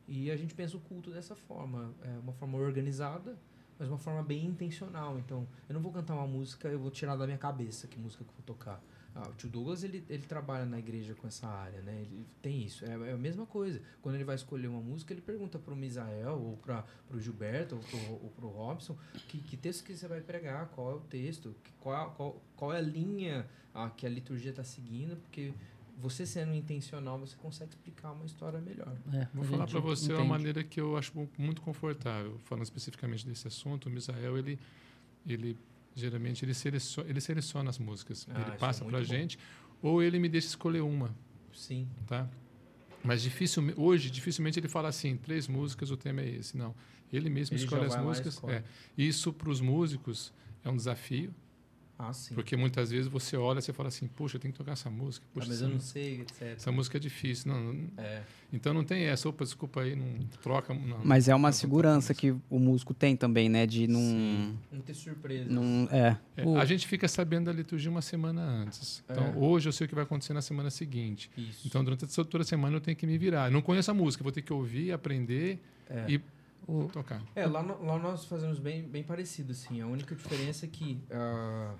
E 0.06 0.30
a 0.30 0.36
gente 0.36 0.54
pensa 0.54 0.76
o 0.76 0.80
culto 0.80 1.10
dessa 1.10 1.34
forma, 1.34 1.94
é 2.02 2.18
uma 2.18 2.32
forma 2.32 2.58
organizada, 2.58 3.38
mas 3.78 3.88
uma 3.88 3.98
forma 3.98 4.22
bem 4.22 4.44
intencional. 4.44 5.18
Então, 5.18 5.48
eu 5.68 5.74
não 5.74 5.80
vou 5.80 5.92
cantar 5.92 6.14
uma 6.14 6.26
música, 6.26 6.68
eu 6.68 6.78
vou 6.78 6.90
tirar 6.90 7.16
da 7.16 7.26
minha 7.26 7.38
cabeça 7.38 7.86
que 7.86 7.98
música 7.98 8.22
que 8.22 8.30
eu 8.30 8.34
vou 8.34 8.44
tocar. 8.44 8.82
Ah, 9.16 9.28
o 9.28 9.32
tio 9.34 9.48
Douglas, 9.48 9.84
ele, 9.84 10.04
ele 10.08 10.24
trabalha 10.24 10.64
na 10.64 10.76
igreja 10.78 11.14
com 11.14 11.26
essa 11.28 11.46
área, 11.46 11.80
né? 11.82 12.00
Ele 12.02 12.26
tem 12.42 12.64
isso. 12.64 12.84
É, 12.84 13.10
é 13.10 13.12
a 13.12 13.16
mesma 13.16 13.46
coisa. 13.46 13.80
Quando 14.02 14.16
ele 14.16 14.24
vai 14.24 14.34
escolher 14.34 14.66
uma 14.66 14.80
música, 14.80 15.12
ele 15.12 15.20
pergunta 15.20 15.56
para 15.56 15.72
o 15.72 15.76
Misael, 15.76 16.32
ou 16.40 16.56
para 16.56 16.84
o 17.12 17.20
Gilberto, 17.20 17.76
ou 17.76 17.80
para 17.82 17.98
o 17.98 18.32
pro 18.36 18.48
Robson, 18.48 18.96
que, 19.28 19.38
que 19.38 19.56
texto 19.56 19.84
que 19.84 19.94
você 19.96 20.08
vai 20.08 20.20
pregar, 20.20 20.66
qual 20.70 20.90
é 20.90 20.94
o 20.94 21.00
texto, 21.00 21.54
que- 21.62 21.70
qual, 21.80 22.10
qual, 22.12 22.42
qual 22.56 22.72
é 22.72 22.78
a 22.78 22.82
linha 22.82 23.46
ah, 23.72 23.88
que 23.88 24.04
a 24.04 24.08
liturgia 24.10 24.50
está 24.50 24.64
seguindo, 24.64 25.16
porque 25.16 25.52
você 26.00 26.26
sendo 26.26 26.52
intencional, 26.52 27.16
você 27.20 27.36
consegue 27.36 27.70
explicar 27.70 28.10
uma 28.10 28.26
história 28.26 28.60
melhor. 28.60 28.96
É, 29.12 29.28
Vou 29.32 29.44
a 29.44 29.46
falar 29.48 29.66
para 29.68 29.78
você 29.78 30.06
uma 30.06 30.14
entende. 30.14 30.28
maneira 30.28 30.64
que 30.64 30.80
eu 30.80 30.96
acho 30.96 31.16
mu- 31.16 31.30
muito 31.38 31.62
confortável. 31.62 32.36
Falando 32.46 32.64
especificamente 32.64 33.24
desse 33.24 33.46
assunto, 33.46 33.86
o 33.88 33.90
Misael, 33.90 34.36
ele, 34.36 34.58
ele 35.24 35.56
geralmente 35.94 36.44
ele 36.44 36.54
seleciona, 36.54 37.08
ele 37.08 37.20
seleciona 37.20 37.70
as 37.70 37.78
músicas. 37.78 38.26
Ah, 38.30 38.40
ele 38.40 38.50
é 38.50 38.56
passa 38.56 38.84
muito 38.84 38.92
para 38.92 39.00
a 39.00 39.04
gente, 39.04 39.38
ou 39.80 40.02
ele 40.02 40.18
me 40.18 40.28
deixa 40.28 40.48
escolher 40.48 40.80
uma, 40.80 41.14
Sim. 41.52 41.88
tá? 42.06 42.28
Mas 43.02 43.22
dificilmente, 43.22 43.78
hoje, 43.78 44.10
dificilmente 44.10 44.58
ele 44.58 44.68
fala 44.68 44.88
assim, 44.88 45.16
três 45.16 45.46
músicas, 45.46 45.90
o 45.90 45.96
tema 45.96 46.22
é 46.22 46.28
esse. 46.28 46.56
Não. 46.56 46.74
Ele 47.12 47.28
mesmo 47.28 47.54
Ele 47.56 47.62
escolhe 47.64 47.84
as 47.84 47.94
lá 47.94 48.02
músicas. 48.02 48.34
escolhe. 48.34 48.54
É. 48.54 48.64
Isso 48.96 49.32
para 49.32 49.50
os 49.50 49.60
músicos 49.60 50.32
é 50.64 50.70
um 50.70 50.76
desafio, 50.76 51.32
Ah, 51.98 52.12
sim. 52.12 52.34
porque 52.34 52.56
muitas 52.56 52.90
vezes 52.90 53.06
você 53.06 53.36
olha 53.36 53.60
e 53.60 53.62
você 53.62 53.72
fala 53.72 53.88
assim, 53.88 54.06
puxa, 54.08 54.36
eu 54.36 54.40
tenho 54.40 54.52
que 54.52 54.58
tocar 54.58 54.72
essa 54.72 54.90
música. 54.90 55.24
Ah, 55.30 55.34
Puxa, 55.34 55.46
mas 55.46 55.56
essa, 55.56 55.64
eu 55.64 55.68
não 55.70 55.80
sei, 55.80 56.20
etc. 56.22 56.42
essa 56.56 56.72
música 56.72 56.96
é 56.96 57.00
difícil. 57.00 57.52
Não, 57.52 57.72
não- 57.72 57.88
É. 57.96 58.22
então 58.52 58.74
não 58.74 58.82
tem 58.82 59.04
essa, 59.04 59.28
opa, 59.28 59.44
desculpa 59.44 59.80
aí, 59.82 59.94
não 59.94 60.18
troca. 60.42 60.74
Não, 60.74 61.00
Mas 61.04 61.28
é 61.28 61.34
uma 61.34 61.48
não, 61.48 61.52
segurança 61.52 62.12
não, 62.12 62.18
que 62.18 62.30
o 62.50 62.58
músico 62.58 62.92
tem 62.92 63.16
também, 63.16 63.48
né? 63.48 63.64
De 63.66 63.86
não. 63.86 64.00
Não 64.72 64.80
ter 64.80 64.94
surpresa. 64.94 65.48
não 65.48 65.88
é. 65.90 66.16
É, 66.36 66.44
O- 66.44 66.58
A 66.58 66.64
gente 66.64 66.86
fica 66.86 67.06
sabendo 67.06 67.44
da 67.46 67.52
liturgia 67.52 67.90
uma 67.90 68.02
semana 68.02 68.42
antes. 68.42 69.02
Então, 69.08 69.26
É. 69.26 69.32
hoje 69.36 69.68
eu 69.68 69.72
sei 69.72 69.84
o 69.84 69.88
que 69.88 69.94
vai 69.94 70.02
acontecer 70.04 70.32
na 70.32 70.42
semana 70.42 70.70
seguinte. 70.70 71.30
Isso. 71.36 71.66
Então, 71.66 71.84
durante 71.84 72.04
essa- 72.04 72.24
toda 72.24 72.42
a 72.42 72.46
semana 72.46 72.76
eu 72.76 72.80
tenho 72.80 72.96
que 72.96 73.06
me 73.06 73.16
virar. 73.16 73.46
Eu 73.48 73.52
não 73.52 73.62
conheço 73.62 73.90
a 73.90 73.94
música, 73.94 74.22
vou 74.22 74.32
ter 74.32 74.42
que 74.42 74.52
ouvir, 74.52 74.90
aprender 74.92 75.60
É. 75.88 76.06
e 76.08 76.20
O- 76.66 76.88
tocar. 76.92 77.22
É, 77.34 77.46
lá, 77.46 77.62
no- 77.62 77.84
lá 77.84 77.98
nós 77.98 78.24
fazemos 78.24 78.58
bem, 78.58 78.82
bem 78.82 79.02
parecido, 79.02 79.52
assim. 79.52 79.80
A 79.80 79.86
única 79.86 80.14
diferença 80.14 80.64
é 80.66 80.68
que 80.68 80.98
ah, 81.10 81.74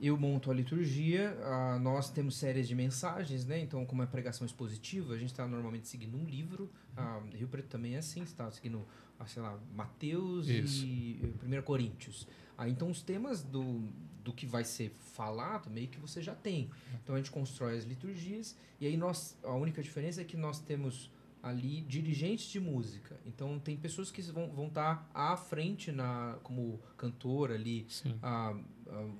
eu 0.00 0.16
monto 0.18 0.50
a 0.50 0.54
liturgia, 0.54 1.36
ah, 1.44 1.78
nós 1.80 2.10
temos 2.10 2.36
séries 2.36 2.66
de 2.68 2.74
mensagens, 2.74 3.46
né? 3.46 3.58
Então, 3.60 3.86
como 3.86 4.02
é 4.02 4.06
pregação 4.06 4.44
expositiva, 4.46 5.14
a 5.14 5.18
gente 5.18 5.30
está 5.30 5.46
normalmente 5.46 5.88
seguindo 5.88 6.16
um 6.16 6.24
livro. 6.24 6.70
Ah, 6.96 7.20
Rio 7.32 7.48
Preto 7.48 7.68
também 7.68 7.94
é 7.94 7.98
assim, 7.98 8.20
você 8.20 8.32
está 8.32 8.50
seguindo, 8.50 8.84
sei 9.26 9.40
lá, 9.42 9.58
Mateus 9.74 10.48
Isso. 10.48 10.84
e 10.84 11.20
eh, 11.42 11.58
1 11.58 11.62
Coríntios. 11.62 12.26
Ah, 12.58 12.68
então, 12.68 12.90
os 12.90 13.00
temas 13.00 13.42
do, 13.42 13.80
do 14.22 14.32
que 14.32 14.44
vai 14.44 14.62
ser 14.64 14.90
falado, 15.14 15.70
meio 15.70 15.88
que 15.88 15.98
você 15.98 16.20
já 16.20 16.34
tem. 16.34 16.68
Então, 17.02 17.14
a 17.14 17.18
gente 17.18 17.30
constrói 17.30 17.78
as 17.78 17.84
liturgias 17.84 18.56
e 18.80 18.86
aí 18.86 18.96
nós, 18.96 19.38
a 19.42 19.54
única 19.54 19.82
diferença 19.82 20.20
é 20.20 20.24
que 20.24 20.36
nós 20.36 20.58
temos 20.60 21.10
ali 21.42 21.80
dirigentes 21.82 22.46
de 22.46 22.60
música. 22.60 23.18
Então 23.26 23.58
tem 23.58 23.76
pessoas 23.76 24.10
que 24.10 24.22
vão 24.22 24.48
vão 24.50 24.68
estar 24.68 25.10
à 25.12 25.36
frente 25.36 25.90
na 25.90 26.38
como 26.42 26.80
cantor 26.96 27.50
ali, 27.50 27.86
a, 28.22 28.50
a- 28.50 28.54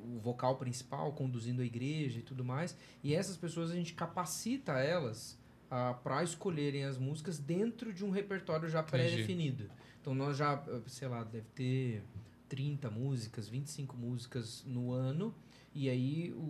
o 0.05 0.18
vocal 0.20 0.57
principal 0.57 1.12
conduzindo 1.12 1.62
a 1.62 1.64
igreja 1.64 2.20
e 2.20 2.23
tudo 2.23 2.45
mais. 2.45 2.77
E 3.03 3.14
essas 3.14 3.37
pessoas 3.37 3.70
a 3.70 3.75
gente 3.75 3.95
capacita 3.95 4.73
elas 4.79 5.37
para 6.03 6.23
escolherem 6.23 6.85
as 6.85 6.99
músicas 6.99 7.39
dentro 7.39 7.93
de 7.95 8.05
um 8.05 8.11
repertório 8.11 8.68
já 8.68 8.83
pré-definido. 8.83 9.70
Então 10.01 10.14
nós 10.14 10.37
já, 10.37 10.62
eh, 10.68 10.81
sei 10.87 11.09
lá, 11.09 11.25
deve 11.25 11.47
ter 11.55 12.03
30 12.49 12.91
músicas, 12.91 13.49
25 13.49 13.97
músicas 13.97 14.62
no 14.66 14.93
ano. 14.93 15.35
E 15.75 15.89
aí 15.89 16.33
o, 16.37 16.41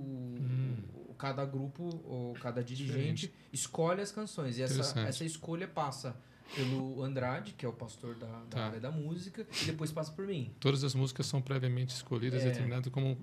Hum. 0.41 0.77
o- 1.09 1.15
cada 1.15 1.45
grupo 1.45 1.85
ou 2.05 2.33
cada 2.35 2.63
dirigente 2.65 3.33
escolhe 3.53 4.01
as 4.01 4.11
canções. 4.11 4.59
E 4.59 4.63
essa, 4.63 4.99
essa 5.01 5.25
escolha 5.25 5.69
passa 5.69 6.17
pelo 6.57 7.03
Andrade, 7.03 7.53
que 7.57 7.65
é 7.65 7.69
o 7.69 7.73
pastor 7.73 8.15
da, 8.17 8.27
da 8.27 8.43
Tá. 8.51 8.67
área 8.67 8.81
da 8.81 8.91
música, 8.91 9.47
e 9.63 9.67
depois 9.67 9.91
passa 9.93 10.13
por 10.13 10.27
mim. 10.27 10.51
Todas 10.61 10.83
as 10.85 10.95
músicas 10.95 11.27
são 11.27 11.41
previamente 11.41 11.95
escolhidas, 11.95 12.43
É. 12.43 12.47
determinadas 12.47 12.93
como 12.93 13.17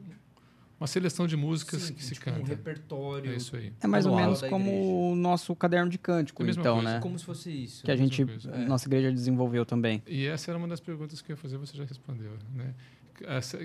uma 0.80 0.88
seleção 0.88 1.28
de 1.28 1.36
músicas 1.36 1.82
Sim, 1.84 1.94
que 1.94 2.04
se 2.04 2.14
tipo, 2.16 2.30
um 2.30 2.34
canta. 2.36 2.48
repertório. 2.48 3.34
É 3.34 3.36
isso 3.36 3.54
aí. 3.58 3.74
É 3.82 3.86
mais 3.88 4.06
ou 4.06 4.16
menos 4.16 4.42
como 4.44 5.12
o 5.12 5.16
nosso 5.16 5.54
caderno 5.54 5.92
de 5.92 5.98
cântico, 5.98 6.42
É 6.44 6.50
então, 6.50 6.76
coisa. 6.78 6.94
né? 6.96 7.00
Como 7.02 7.20
se 7.20 7.26
fosse 7.26 7.52
isso. 7.52 7.84
Que 7.84 7.92
a 7.92 7.96
gente, 7.98 8.26
coisa. 8.26 8.50
É. 8.52 8.66
nossa 8.66 8.88
igreja 8.88 9.12
desenvolveu 9.12 9.66
também. 9.66 10.02
E 10.08 10.26
essa 10.26 10.50
era 10.52 10.58
uma 10.58 10.70
das 10.70 10.80
perguntas 10.80 11.22
que 11.22 11.32
eu 11.32 11.36
ia 11.36 11.38
fazer, 11.38 11.58
você 11.58 11.76
já 11.76 11.84
respondeu, 11.84 12.32
né? 12.56 12.74
Essa, 13.26 13.58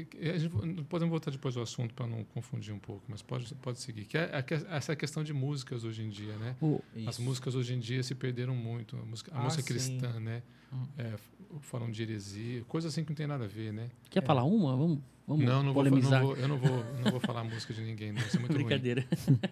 podemos 0.88 1.11
voltar 1.11 1.30
depois 1.30 1.57
ao 1.57 1.62
assunto 1.62 1.94
para 1.94 2.07
não 2.07 2.24
confundir 2.24 2.72
um 2.74 2.78
pouco, 2.78 3.02
mas 3.09 3.22
pode, 3.22 3.55
pode 3.57 3.78
seguir. 3.80 4.05
Que 4.05 4.18
é 4.18 4.42
que- 4.42 4.55
essa 4.55 4.94
questão 4.96 5.22
de 5.24 5.32
músicas 5.32 5.84
hoje 5.84 6.02
em 6.02 6.09
dia, 6.09 6.36
né? 6.36 6.57
o- 6.61 6.80
As 7.07 7.18
músicas 7.18 7.55
hoje 7.55 7.74
em 7.74 7.78
dia 7.78 8.02
se 8.02 8.14
perderam 8.14 8.55
muito. 8.55 8.96
A 8.96 9.05
música, 9.05 9.32
a 9.34 9.38
Ah, 9.40 9.44
música 9.44 9.62
sim. 9.62 9.68
cristã, 9.68 10.20
né? 10.20 10.42
Hum. 10.72 10.82
É, 10.98 11.12
falam 11.61 11.90
de 11.90 12.02
heresia, 12.02 12.64
coisa 12.64 12.88
assim 12.88 13.05
que 13.05 13.11
não 13.11 13.16
tem 13.16 13.26
nada 13.26 13.44
a 13.44 13.48
ver, 13.48 13.72
né? 13.72 13.90
Quer 14.11 14.24
falar 14.24 14.42
uma? 14.44 14.76
Vamos, 14.76 14.98
vamos 15.26 15.44
não, 15.44 15.62
não 15.62 15.72
vou, 15.72 15.84
polemizar. 15.84 16.20
não 16.20 16.26
vou, 16.26 16.36
eu 16.36 16.48
não 16.48 16.59
vou, 16.59 16.84
não 17.05 17.11
vou 17.12 17.20
falar 17.20 17.40
a 17.40 17.44
música 17.44 17.72
de 17.72 17.80
ninguém, 17.82 18.12
não. 18.12 18.20
Isso 18.22 18.36
é 18.36 18.40
muito 18.40 18.52
ruim. 18.55 18.64
Brincadeira. 18.64 19.07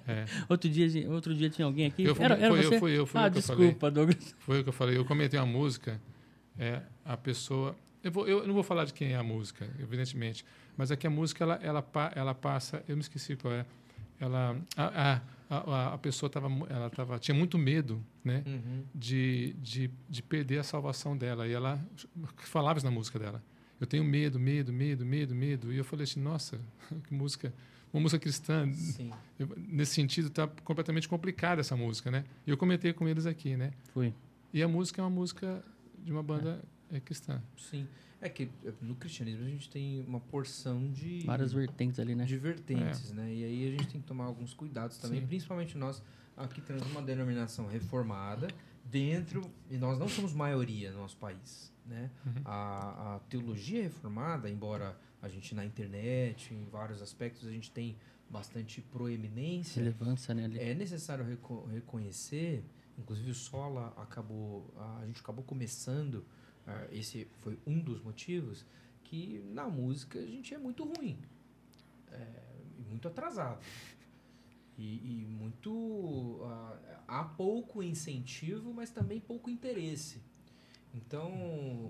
É. 0.09 0.25
Outro, 0.49 0.69
dia, 0.69 1.09
outro 1.11 1.35
dia 1.35 1.49
tinha 1.49 1.65
alguém 1.65 1.87
aqui. 1.87 2.03
Eu, 2.03 2.15
fui- 2.17 2.25
era 2.25 2.35
era 2.37 2.49
foi 2.49 2.63
você? 2.63 2.75
eu, 2.75 2.79
fui 2.81 2.99
eu, 2.99 3.07
fui 3.07 3.21
ah, 3.21 3.27
eu 3.27 3.31
que 3.33 3.39
eu 3.39 3.43
falei. 3.43 3.67
desculpa, 3.67 3.91
Douglas. 3.91 4.35
Foi 4.41 4.61
o 4.61 4.63
que 4.65 4.69
eu 4.69 4.73
falei. 4.73 4.97
Eu 4.97 5.05
comentei 5.05 5.39
uma 5.39 5.47
música, 5.47 6.01
é, 6.59 6.83
a 7.05 7.17
pessoa 7.17 7.77
eu, 8.03 8.11
vou, 8.11 8.27
eu 8.27 8.47
não 8.47 8.55
vou 8.55 8.63
falar 8.63 8.85
de 8.85 8.93
quem 8.93 9.13
é 9.13 9.17
a 9.17 9.23
música, 9.23 9.69
evidentemente, 9.79 10.45
mas 10.77 10.91
é 10.91 10.97
que 10.97 11.07
a 11.07 11.11
música 11.11 11.45
ela, 11.45 11.55
ela, 11.63 11.85
ela 12.15 12.35
passa. 12.35 12.83
Eu 12.89 12.97
me 12.97 13.03
esqueci 13.03 13.37
qual 13.37 13.55
é. 13.55 13.67
Ela, 14.19 14.57
a, 14.77 15.21
a, 15.51 15.95
a, 15.95 15.99
pessoa 15.99 16.31
tava, 16.31 16.49
ela 16.69 16.89
tava, 16.89 17.19
tinha 17.19 17.35
muito 17.35 17.59
medo, 17.59 18.03
né? 18.25 18.43
Uhum. 18.47 18.85
de, 18.95 19.55
de, 19.61 19.91
de 20.09 20.23
perder 20.23 20.59
a 20.59 20.63
salvação 20.63 21.17
dela. 21.17 21.47
E 21.47 21.53
ela 21.53 21.81
falava 22.37 22.79
isso 22.79 22.87
na 22.87 22.93
música 22.93 23.19
dela. 23.19 23.43
Eu 23.81 23.87
tenho 23.87 24.05
medo, 24.05 24.39
medo, 24.39 24.73
medo, 24.73 25.05
medo, 25.05 25.35
medo. 25.35 25.73
E 25.73 25.77
eu 25.77 25.85
falei 25.85 26.05
assim, 26.05 26.21
nossa, 26.21 26.61
que 27.07 27.13
música, 27.13 27.53
uma 27.93 28.01
música 28.01 28.21
cristã. 28.21 28.71
Eu- 29.39 29.49
nesse 29.57 29.95
sentido, 29.95 30.29
está 30.29 30.47
completamente 30.47 31.09
complicada 31.09 31.61
essa 31.61 31.77
música, 31.77 32.11
né? 32.11 32.25
E 32.47 32.51
eu 32.51 32.57
comentei 32.57 32.93
com 32.93 33.09
eles 33.09 33.27
aqui, 33.27 33.57
né? 33.57 33.73
Foi. 33.93 34.15
E 34.55 34.63
a 34.63 34.69
música 34.69 35.01
é 35.01 35.05
uma 35.05 35.11
música 35.11 35.65
de 35.99 36.13
uma 36.13 36.23
banda 36.23 36.61
é, 36.63 36.67
cristã. 37.01 37.43
Sim. 37.57 37.87
É 38.21 38.29
que 38.29 38.49
eh, 38.65 38.73
no 38.81 38.95
cristianismo 38.95 39.45
a 39.45 39.49
gente 39.49 39.69
tem 39.69 40.01
uma 40.07 40.21
porção 40.21 40.91
de 40.93 41.21
Várias 41.27 41.53
vertentes 41.53 41.99
ali, 41.99 42.15
né? 42.15 42.25
de 42.25 42.37
vertentes, 42.39 43.11
né? 43.13 43.33
E 43.35 43.45
aí 43.45 43.69
a 43.69 43.71
gente 43.73 43.89
tem 43.89 44.01
que 44.01 44.07
tomar 44.07 44.25
alguns 44.25 44.55
cuidados 44.55 44.97
também, 44.99 45.21
Sim. 45.21 45.27
principalmente 45.27 45.77
nós 45.77 46.03
aqui 46.37 46.61
temos 46.61 46.83
uma 46.91 47.03
denominação 47.03 47.67
reformada 47.67 48.47
dentro 48.85 49.43
e 49.71 49.77
nós 49.77 49.99
não 49.99 50.09
somos 50.09 50.33
maioria 50.33 50.93
no 50.93 50.99
nosso 50.99 51.17
país, 51.17 51.73
né? 51.87 52.11
Uhum. 52.25 52.33
A, 52.45 53.17
a 53.17 53.19
teologia 53.29 53.83
reformada, 53.83 54.49
embora 54.49 54.97
a 55.21 55.29
gente 55.29 55.55
na 55.55 55.65
internet, 55.65 56.53
em 56.55 56.65
vários 56.71 57.03
aspectos 57.03 57.47
a 57.47 57.51
gente 57.51 57.71
tem 57.73 57.97
bastante 58.31 58.81
proeminência, 58.81 59.81
Relevância, 59.83 60.33
né? 60.35 60.45
Ali. 60.45 60.59
é 60.59 60.75
necessário 60.75 61.25
reco- 61.25 61.67
reconhecer, 61.67 62.65
inclusive 62.99 63.31
o 63.31 63.35
Sola 63.35 63.93
acabou, 63.97 64.73
a 64.79 65.01
a 65.03 65.07
gente 65.07 65.21
acabou 65.21 65.45
começando, 65.45 66.25
ah, 66.67 66.87
esse 66.91 67.27
foi 67.41 67.59
um 67.67 67.81
dos 67.81 68.01
motivos, 68.01 68.65
que 69.05 69.43
na 69.53 69.69
música 69.69 70.19
a 70.19 70.27
gente 70.27 70.55
é 70.55 70.59
muito 70.59 70.85
ruim, 70.85 71.19
é, 72.11 72.27
muito 72.89 73.09
atrasado. 73.09 73.61
E, 74.79 75.23
e 75.23 75.27
muito. 75.27 76.41
ah, 76.45 77.03
há 77.07 77.25
pouco 77.25 77.83
incentivo, 77.83 78.73
mas 78.73 78.91
também 78.91 79.21
pouco 79.21 79.51
interesse. 79.51 80.23
Então, 80.95 81.31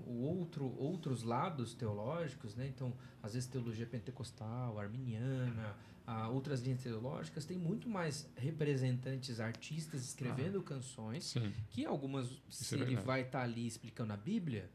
o 0.07 0.21
outro, 0.21 0.65
outros 0.77 1.23
lados 1.23 1.73
teológicos, 1.73 2.55
né? 2.55 2.67
Então, 2.67 2.93
às 3.21 3.33
vezes 3.33 3.49
teologia 3.49 3.85
pentecostal, 3.85 4.79
arminiana, 4.79 5.75
ah, 6.05 6.27
outras 6.29 6.61
linhas 6.61 6.81
teológicas 6.81 7.45
têm 7.45 7.57
muito 7.57 7.87
mais 7.89 8.27
representantes 8.35 9.39
artistas 9.39 10.03
escrevendo 10.03 10.61
canções 10.61 11.25
Sim. 11.25 11.53
que 11.69 11.85
algumas 11.85 12.29
se 12.49 12.75
é 12.75 12.79
ele 12.79 12.95
vai 12.97 13.21
estar 13.21 13.41
ali 13.41 13.65
explicando 13.65 14.11
a 14.13 14.17
Bíblia 14.17 14.69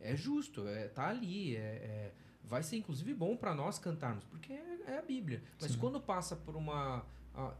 é 0.00 0.16
justo 0.16 0.66
é 0.66 0.88
tá 0.88 1.08
ali 1.08 1.56
é, 1.56 1.60
é- 1.60 2.14
vai 2.44 2.62
ser 2.62 2.76
inclusive 2.76 3.12
bom 3.14 3.36
para 3.36 3.54
nós 3.54 3.78
cantarmos 3.78 4.24
porque 4.24 4.52
é, 4.52 4.80
é 4.86 4.98
a 4.98 5.02
Bíblia 5.02 5.42
mas 5.60 5.72
Sim. 5.72 5.78
quando 5.78 6.00
passa 6.00 6.34
por 6.34 6.56
uma 6.56 7.04
a- 7.34 7.54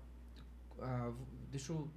a- 0.81 1.12
deixa 1.51 1.73
eu 1.73 1.91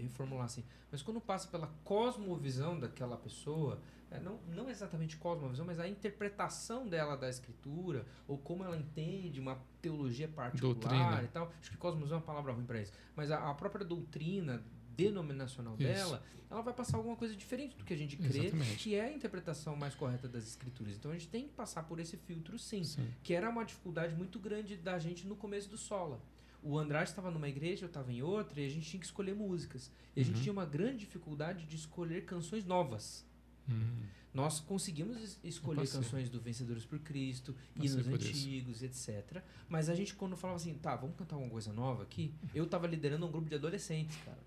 reformular 0.00 0.46
assim 0.46 0.64
mas 0.90 1.02
quando 1.02 1.20
passa 1.20 1.48
pela 1.48 1.66
cosmovisão 1.84 2.78
daquela 2.78 3.16
pessoa 3.16 3.80
é, 4.10 4.18
não, 4.18 4.38
não 4.54 4.70
exatamente 4.70 5.18
cosmovisão, 5.18 5.66
mas 5.66 5.78
a 5.78 5.86
interpretação 5.86 6.86
dela 6.88 7.14
da 7.14 7.28
escritura, 7.28 8.06
ou 8.26 8.38
como 8.38 8.64
ela 8.64 8.76
entende 8.76 9.38
uma 9.38 9.58
teologia 9.82 10.26
particular 10.26 10.74
Doutrina. 10.74 11.22
e 11.22 11.28
tal. 11.28 11.52
Acho 11.60 11.70
que 11.70 11.76
cosmovisão 11.76 12.16
é 12.16 12.20
uma 12.20 12.26
palavra 12.26 12.52
ruim 12.52 12.64
para 12.64 12.80
isso. 12.80 12.92
Mas 13.14 13.30
a, 13.30 13.50
a 13.50 13.54
própria 13.54 13.84
doutrina 13.84 14.64
denominacional 14.96 15.74
Isso. 15.74 15.84
dela, 15.84 16.22
ela 16.50 16.60
vai 16.60 16.74
passar 16.74 16.96
alguma 16.96 17.14
coisa 17.14 17.36
diferente 17.36 17.76
do 17.76 17.84
que 17.84 17.94
a 17.94 17.96
gente 17.96 18.16
crê, 18.16 18.46
Exatamente. 18.46 18.76
que 18.76 18.96
é 18.96 19.04
a 19.04 19.12
interpretação 19.12 19.76
mais 19.76 19.94
correta 19.94 20.26
das 20.26 20.44
escrituras. 20.44 20.96
Então 20.96 21.12
a 21.12 21.14
gente 21.14 21.28
tem 21.28 21.46
que 21.46 21.52
passar 21.52 21.84
por 21.84 22.00
esse 22.00 22.16
filtro 22.16 22.58
sim, 22.58 22.82
Sim. 22.82 23.08
que 23.22 23.32
era 23.32 23.48
uma 23.48 23.64
dificuldade 23.64 24.16
muito 24.16 24.40
grande 24.40 24.76
da 24.76 24.98
gente 24.98 25.24
no 25.24 25.36
começo 25.36 25.68
do 25.68 25.78
Sola. 25.78 26.20
O 26.62 26.76
Andrade 26.78 27.10
estava 27.10 27.30
numa 27.30 27.48
igreja, 27.48 27.84
eu 27.84 27.88
estava 27.88 28.12
em 28.12 28.20
outra, 28.22 28.60
e 28.60 28.66
a 28.66 28.68
gente 28.68 28.88
tinha 28.88 28.98
que 29.00 29.06
escolher 29.06 29.34
músicas. 29.34 29.90
E 30.16 30.20
a 30.20 30.24
gente 30.24 30.36
Uhum. 30.36 30.42
tinha 30.42 30.52
uma 30.52 30.66
grande 30.66 30.98
dificuldade 31.00 31.64
de 31.66 31.76
escolher 31.76 32.24
canções 32.24 32.64
novas. 32.64 33.24
Hum. 33.68 34.02
Nós 34.34 34.60
conseguimos 34.60 35.16
es- 35.22 35.38
escolher 35.42 35.88
canções 35.88 36.28
do 36.28 36.40
Vencedores 36.40 36.84
por 36.84 36.98
Cristo, 36.98 37.54
hinos 37.76 38.06
por 38.06 38.20
isso. 38.20 38.28
antigos, 38.28 38.82
etc. 38.82 39.42
Mas 39.68 39.88
a 39.88 39.94
gente, 39.94 40.14
quando 40.14 40.36
falava 40.36 40.56
assim, 40.58 40.74
tá, 40.74 40.94
vamos 40.96 41.16
cantar 41.16 41.36
alguma 41.36 41.50
coisa 41.50 41.72
nova 41.72 42.02
aqui, 42.02 42.32
eu 42.54 42.66
tava 42.66 42.86
liderando 42.86 43.24
um 43.26 43.30
grupo 43.30 43.48
de 43.48 43.54
adolescentes, 43.54 44.16
cara. 44.24 44.38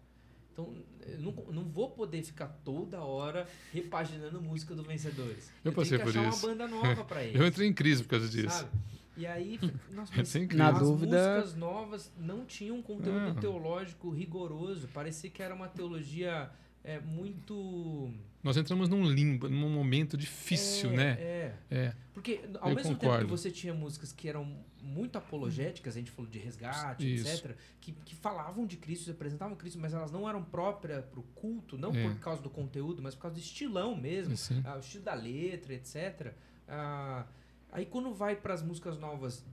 Então, 0.54 0.76
eu 1.02 1.20
não, 1.20 1.32
não 1.52 1.64
vou 1.64 1.90
poder 1.92 2.22
ficar 2.24 2.48
toda 2.64 3.02
hora 3.02 3.48
repaginando 3.72 4.42
música 4.42 4.76
do 4.76 4.84
Vencedores. 4.84 5.50
Eu 5.64 5.72
passei 5.72 5.98
tenho 5.98 6.08
que 6.08 6.14
por 6.14 6.20
achar 6.20 6.30
isso. 6.30 6.46
uma 6.46 6.56
banda 6.56 6.68
nova 6.68 7.04
pra 7.06 7.24
eles. 7.24 7.36
Eu 7.42 7.48
entrei 7.48 7.68
em 7.68 7.74
crise 7.74 8.04
por 8.04 8.10
causa 8.10 8.28
disso. 8.30 8.50
Sabe? 8.60 8.70
E 9.18 9.26
aí, 9.28 9.60
nossa, 9.92 10.12
mas 10.16 10.28
Sem 10.30 10.48
crise. 10.48 10.58
Na 10.64 10.70
as 10.70 10.80
dúvida- 10.80 11.36
músicas 11.36 11.56
novas 11.56 12.12
não 12.18 12.46
tinham 12.46 12.78
um 12.78 12.82
conteúdo 12.82 13.20
Não. 13.34 13.36
teológico 13.36 14.10
rigoroso. 14.10 14.88
Parecia 14.94 15.30
que 15.30 15.44
era 15.44 15.54
uma 15.54 15.68
teologia 15.68 16.50
é, 16.84 17.00
muito 17.00 18.12
Nós 18.44 18.58
entramos 18.58 18.90
num 18.90 19.04
limbo, 19.06 19.48
num 19.50 19.70
momento 19.70 20.18
difícil, 20.18 20.92
é, 20.94 20.96
né? 20.96 21.12
É. 21.20 21.54
É. 21.70 21.94
Porque 22.14 22.42
ao 22.60 22.70
Eu 22.70 22.76
mesmo 22.76 22.92
tempo 22.92 23.02
concordo. 23.02 23.26
que 23.26 23.32
você 23.32 23.52
tinha 23.52 23.74
músicas 23.74 24.12
que 24.12 24.28
eram 24.28 24.58
muito 24.82 25.18
apologéticas, 25.18 25.96
a 25.96 26.00
gente 26.00 26.10
falou 26.10 26.30
de 26.30 26.40
resgate, 26.40 27.16
Isso. 27.16 27.28
etc., 27.28 27.56
que, 27.80 27.92
que 27.92 28.16
falavam 28.16 28.66
de 28.66 28.78
Cristo, 28.78 29.12
apresentavam 29.12 29.56
Cristo, 29.56 29.78
mas 29.80 29.94
elas 29.94 30.12
não 30.12 30.28
eram 30.28 30.44
próprias 30.44 31.06
para 31.06 31.20
o 31.20 31.24
culto, 31.36 31.78
não 31.78 31.94
É. 31.94 32.02
por 32.04 32.16
causa 32.20 32.42
do 32.42 32.50
conteúdo, 32.50 33.02
mas 33.02 33.14
por 33.14 33.22
causa 33.24 33.36
do 33.36 33.40
estilão 33.40 33.96
mesmo, 33.96 34.34
ah, 34.66 34.78
o 34.78 34.80
estilo 34.80 35.04
da 35.04 35.14
letra, 35.14 35.74
etc. 35.76 36.34
Ah, 36.68 37.26
aí 37.72 37.86
quando 37.86 38.14
vai 38.14 38.36
para 38.36 38.54
as 38.54 38.62
músicas 38.62 38.98
novas 38.98 39.46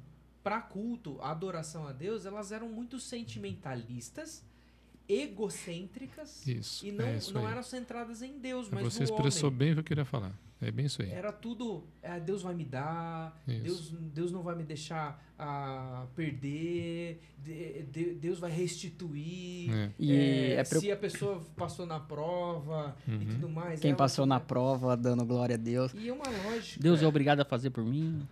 para 0.43 0.61
culto, 0.61 1.21
adoração 1.21 1.87
a 1.87 1.93
Deus, 1.93 2.25
elas 2.25 2.53
eram 2.53 2.69
muito 2.69 2.99
sentimentalistas, 2.99 4.45
egocêntricas 5.09 6.47
Isso. 6.47 6.87
e 6.87 6.93
não, 6.93 7.05
é 7.07 7.17
isso 7.17 7.33
não 7.35 7.47
aí. 7.47 7.53
eram 7.53 7.63
centradas 7.63 8.23
em 8.23 8.39
Deus, 8.39 8.69
mas 8.71 8.83
Você 8.85 9.01
no 9.01 9.05
expressou 9.05 9.49
homem. 9.49 9.59
bem 9.59 9.71
o 9.71 9.75
que 9.75 9.81
eu 9.81 9.85
queria 9.85 10.05
falar. 10.05 10.33
É 10.61 10.73
bem 10.73 10.87
isso 10.87 11.01
aí. 11.01 11.11
Era 11.11 11.31
tudo, 11.31 11.85
é, 12.03 12.19
Deus 12.19 12.43
vai 12.43 12.53
me 12.53 12.65
dar, 12.65 13.41
Isso. 13.47 13.63
Deus, 13.63 13.91
Deus 14.13 14.33
não 14.33 14.43
vai 14.43 14.57
me 14.57 14.65
deixar 14.65 15.25
ah, 15.39 16.05
perder, 16.17 17.21
de- 17.39 17.83
de- 17.85 18.15
Deus 18.15 18.41
vai 18.41 18.51
restituir. 18.51 19.71
É. 19.73 19.91
E 20.01 20.13
é, 20.13 20.51
é 20.55 20.65
preocup- 20.65 20.81
Se 20.81 20.91
a 20.91 20.97
pessoa 20.97 21.41
passou 21.57 21.87
na 21.87 22.01
prova 22.01 22.97
e 23.07 23.11
Uhum. 23.13 23.27
tudo 23.27 23.49
mais. 23.49 23.79
quem 23.79 23.95
passou 23.95 24.27
na 24.27 24.41
prova 24.41 24.97
dando 24.97 25.25
glória 25.25 25.55
a 25.55 25.59
Deus. 25.59 25.93
E 25.95 26.09
é 26.09 26.13
uma 26.13 26.29
lógica. 26.29 26.83
Deus 26.83 27.01
é 27.03 27.07
obrigado 27.07 27.39
a 27.39 27.45
fazer 27.45 27.71
por 27.71 27.85
mim. 27.85 28.27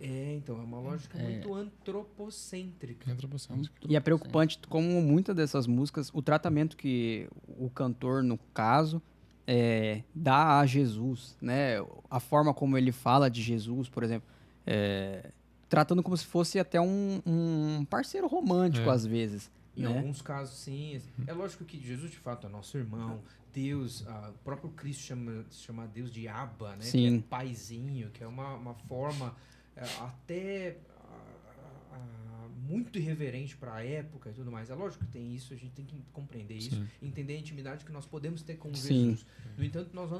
É, 0.00 0.34
então, 0.34 0.58
é 0.60 0.62
uma 0.62 0.78
lógica 0.78 1.18
É. 1.18 1.22
muito 1.22 1.54
antropocêntrica. 1.54 3.14
Você. 3.28 3.52
E 3.88 3.96
é 3.96 4.00
preocupante 4.00 4.58
como 4.68 5.00
muitas 5.00 5.34
dessas 5.34 5.66
músicas, 5.66 6.10
o 6.12 6.20
tratamento 6.22 6.76
que 6.76 7.28
o 7.46 7.70
cantor, 7.70 8.22
no 8.22 8.38
caso, 8.52 9.00
é, 9.46 10.02
dá 10.14 10.60
a 10.60 10.66
Jesus, 10.66 11.36
né? 11.40 11.76
A 12.10 12.20
forma 12.20 12.52
como 12.52 12.76
ele 12.76 12.92
fala 12.92 13.30
de 13.30 13.42
Jesus, 13.42 13.88
por 13.88 14.02
exemplo, 14.02 14.28
é, 14.66 15.30
tratando 15.68 16.02
como 16.02 16.16
se 16.16 16.26
fosse 16.26 16.58
até 16.58 16.80
um, 16.80 17.20
um 17.26 17.84
parceiro 17.88 18.26
romântico 18.26 18.88
É. 18.88 18.92
às 18.92 19.06
vezes, 19.06 19.50
Em 19.76 19.82
né? 19.82 19.96
alguns 19.96 20.20
casos, 20.22 20.56
sim. 20.58 21.00
É 21.26 21.32
lógico 21.32 21.64
que 21.64 21.78
Jesus, 21.80 22.10
de 22.10 22.18
fato, 22.18 22.46
é 22.46 22.50
nosso 22.50 22.76
irmão. 22.76 23.20
Deus, 23.52 24.02
o 24.02 24.32
próprio 24.44 24.68
Cristo 24.70 25.02
chama, 25.04 25.44
chama 25.50 25.86
Deus 25.86 26.12
de 26.12 26.28
Abba, 26.28 26.72
né? 26.72 26.80
Que 26.80 26.84
Sim. 26.84 27.16
é 27.16 27.20
paizinho, 27.22 28.10
que 28.10 28.22
é 28.22 28.26
uma, 28.26 28.54
uma 28.54 28.74
forma 28.74 29.34
até 29.76 30.76
ah, 31.04 31.92
ah, 31.92 32.25
muito 32.68 32.98
irreverente 32.98 33.56
para 33.56 33.74
a 33.76 33.84
época 33.84 34.30
e 34.30 34.32
tudo 34.32 34.50
mais. 34.50 34.70
É 34.70 34.74
lógico 34.74 35.04
que 35.04 35.10
tem 35.10 35.34
isso, 35.34 35.52
a 35.52 35.56
gente 35.56 35.72
tem 35.72 35.84
que 35.84 36.02
compreender 36.12 36.54
isso, 36.56 36.70
Sim. 36.76 36.88
entender 37.00 37.34
a 37.34 37.38
intimidade 37.38 37.84
que 37.84 37.92
nós 37.92 38.06
podemos 38.06 38.42
ter 38.42 38.56
com 38.56 38.74
Sim. 38.74 39.10
Jesus. 39.10 39.26
No 39.56 39.64
entanto, 39.64 39.90
nós 39.94 40.10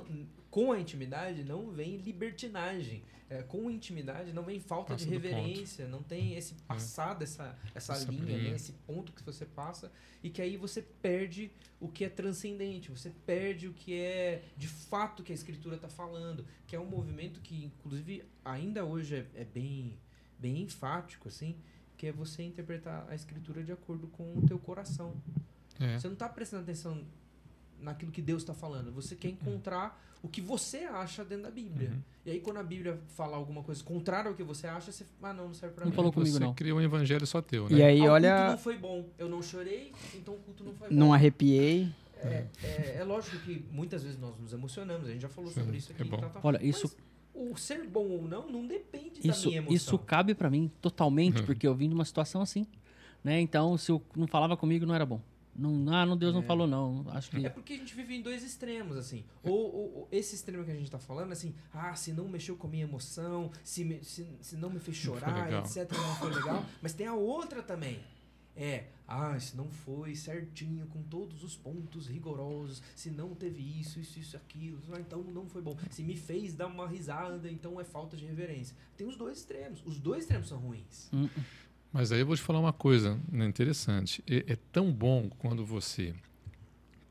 com 0.51 0.73
a 0.73 0.81
intimidade 0.81 1.45
não 1.45 1.71
vem 1.71 1.97
libertinagem. 1.99 3.03
É, 3.29 3.43
com 3.43 3.67
a 3.67 3.73
intimidade 3.73 4.33
não 4.33 4.45
vem 4.45 4.61
falta 4.61 4.93
Passa 4.93 5.05
de 5.05 5.11
reverência, 5.11 5.89
não 5.89 6.01
tem 6.01 6.37
esse 6.37 6.55
passar 6.55 7.15
dessa 7.15 7.59
essa, 7.75 7.95
Essa 7.95 8.11
linha, 8.13 8.25
linha. 8.25 8.51
né? 8.51 8.55
esse 8.55 8.73
ponto 8.87 9.13
que 9.13 9.21
você 9.25 9.45
passa 9.45 9.91
e 10.23 10.31
que 10.31 10.41
aí 10.41 10.57
você 10.57 10.81
perde 10.81 11.51
o 11.81 11.89
que 11.89 12.05
é 12.05 12.09
transcendente, 12.09 12.89
você 12.89 13.11
perde 13.27 13.67
o 13.67 13.73
que 13.73 13.95
é 13.95 14.45
de 14.57 14.69
fato 14.69 15.25
que 15.25 15.33
a 15.33 15.35
escritura 15.35 15.75
está 15.75 15.89
falando, 15.89 16.47
que 16.69 16.77
é 16.77 16.79
um 16.81 16.87
movimento 16.87 17.41
que 17.41 17.65
inclusive 17.65 18.23
ainda 18.45 18.85
hoje 18.85 19.17
é, 19.17 19.27
é 19.35 19.45
bem 19.45 19.99
bem 20.39 20.63
enfático 20.63 21.27
assim, 21.27 21.57
que 21.97 22.07
é 22.07 22.13
você 22.13 22.43
interpretar 22.43 23.07
a 23.09 23.15
escritura 23.15 23.63
de 23.63 23.73
acordo 23.73 24.07
com 24.09 24.37
o 24.37 24.43
teu 24.47 24.59
coração. 24.59 25.15
É. 25.81 25.99
Você 25.99 26.07
não 26.09 26.15
está 26.15 26.29
prestando 26.29 26.63
atenção 26.63 27.03
naquilo 27.81 28.11
que 28.11 28.23
Deus 28.23 28.43
está 28.43 28.55
falando, 28.55 28.91
você 28.91 29.15
quer 29.15 29.29
encontrar 29.29 30.03
o 30.23 30.29
que 30.29 30.41
você 30.41 30.79
acha 30.79 31.23
dentro 31.25 31.45
da 31.45 31.51
Bíblia. 31.51 31.91
Uhum. 31.91 31.99
E 32.25 32.31
aí 32.31 32.41
quando 32.41 32.57
a 32.57 32.63
Bíblia 32.63 32.99
fala 33.09 33.37
alguma 33.37 33.63
coisa 33.63 33.85
contrária 33.85 34.29
ao 34.31 34.35
que 34.35 34.43
você 34.43 34.67
acha, 34.67 34.91
você 34.91 35.05
ah 35.23 35.33
não, 35.35 35.49
não 35.49 35.55
serve 35.55 35.75
para 35.75 35.85
Não 35.85 35.91
mim. 35.91 35.97
falou 35.97 36.11
comigo, 36.13 36.33
você 36.33 36.41
não. 36.41 36.55
criou 36.55 36.79
um 36.79 36.83
evangelho 36.83 37.27
só 37.27 37.43
teu, 37.43 37.69
né? 37.69 37.77
E 37.79 37.83
aí, 37.83 37.99
Ah, 38.01 38.05
o 38.05 38.07
culto 38.07 38.13
olha, 38.15 38.51
não 38.53 38.59
foi 38.59 38.79
bom. 38.79 39.09
Eu 39.19 39.29
não 39.29 39.43
chorei, 39.43 39.93
então 40.15 40.35
o 40.35 40.39
culto 40.39 40.65
não 40.65 40.75
foi 40.75 40.89
bom. 40.89 40.95
não 40.95 41.13
arrepiei. 41.13 41.93
É, 42.17 42.47
é, 42.65 42.97
é 43.01 43.05
lógico 43.05 43.37
que 43.45 43.63
muitas 43.71 44.03
vezes 44.03 44.19
nós 44.19 44.37
nos 44.39 44.53
emocionamos, 44.55 45.07
a 45.07 45.11
gente 45.13 45.21
já 45.21 45.29
falou 45.29 45.51
Sim, 45.51 45.61
sobre 45.61 45.77
isso 45.77 45.93
aqui. 45.93 46.01
é 46.01 46.05
bom. 46.07 46.17
tal, 46.17 46.31
tal. 46.31 46.41
Olha, 46.45 46.65
isso, 46.65 46.97
o 47.37 47.57
ser 47.57 47.87
bom 47.87 48.09
ou 48.09 48.23
não 48.23 48.51
não 48.51 48.67
depende 48.67 49.21
Isso, 49.23 49.43
da 49.45 49.49
minha 49.49 49.59
emoção. 49.59 49.75
isso 49.77 49.99
cabe 49.99 50.35
pra 50.35 50.49
mim 50.51 50.71
totalmente, 50.81 51.41
Uhum. 51.41 51.47
porque 51.47 51.67
eu 51.67 51.75
vim 51.75 51.89
de 51.89 51.95
uma 51.95 52.05
situação 52.05 52.41
assim. 52.43 52.67
Né? 53.23 53.41
Então, 53.41 53.77
se 53.77 53.91
eu 53.91 54.03
não 54.17 54.27
falava 54.27 54.57
comigo, 54.57 54.87
não 54.87 54.95
era 54.95 55.05
bom. 55.05 55.21
Não, 55.59 55.91
ah, 55.95 56.05
não, 56.05 56.17
Deus 56.19 56.35
não 56.35 56.43
É. 56.43 56.45
falou, 56.45 56.67
não. 56.67 57.03
Acho 57.09 57.31
que. 57.31 57.45
É 57.47 57.49
porque 57.49 57.73
a 57.73 57.77
gente 57.79 57.95
vive 57.95 58.15
em 58.15 58.21
dois 58.21 58.45
extremos, 58.45 58.97
assim. 58.99 59.25
Ou, 59.43 59.53
ou- 59.53 59.97
ou 60.01 60.09
esse 60.13 60.35
extremo 60.35 60.63
que 60.65 60.71
a 60.71 60.75
gente 60.75 60.91
tá 60.91 60.99
falando, 60.99 61.33
assim, 61.33 61.55
ah, 61.73 61.95
se 61.95 62.13
não 62.13 62.29
mexeu 62.29 62.57
com 62.57 62.67
a 62.67 62.71
minha 62.71 62.85
emoção, 62.85 63.51
se, 63.65 63.83
me- 63.83 64.05
se, 64.05 64.29
se 64.43 64.55
não 64.57 64.69
me 64.69 64.79
fez 64.79 64.99
Não 65.03 65.15
chorar, 65.15 65.51
etc, 65.65 65.91
não 65.93 66.15
foi 66.17 66.35
legal. 66.35 66.63
Mas 66.83 66.93
tem 66.93 67.07
a 67.07 67.15
outra 67.15 67.63
também. 67.63 67.99
É, 68.57 68.87
ah, 69.07 69.39
se 69.39 69.57
não 69.57 69.69
foi 69.71 70.15
certinho, 70.15 70.87
com 70.87 71.03
todos 71.03 71.45
os 71.45 71.57
pontos 71.57 72.09
rigorosos, 72.09 72.83
se 72.95 73.11
não 73.11 73.35
teve 73.35 73.63
isso, 73.63 74.01
isso, 74.01 74.19
isso, 74.19 74.37
aquilo, 74.37 74.81
ah, 74.93 75.01
então 75.01 75.23
não 75.23 75.47
foi 75.47 75.63
bom. 75.63 75.77
Se 75.91 76.03
me 76.03 76.17
fez 76.17 76.55
dar 76.55 76.67
uma 76.67 76.89
risada, 76.89 77.51
então 77.51 77.81
é 77.81 77.85
falta 77.85 78.17
de 78.17 78.25
reverência. 78.25 78.77
Tem 78.97 79.07
os 79.07 79.17
dois 79.17 79.39
extremos. 79.39 79.83
Os 79.85 79.99
dois 79.99 80.23
extremos 80.23 80.49
são 80.49 80.59
ruins. 80.59 81.09
Hum, 81.13 81.29
Mas 81.93 82.11
aí 82.11 82.21
eu 82.21 82.27
vou 82.27 82.35
te 82.35 82.43
falar 82.43 82.59
uma 82.59 82.73
coisa 82.73 83.21
né, 83.31 83.47
interessante. 83.47 84.25
É, 84.27 84.53
é 84.53 84.57
tão 84.73 84.93
bom 84.93 85.29
quando 85.39 85.65
você 85.65 86.15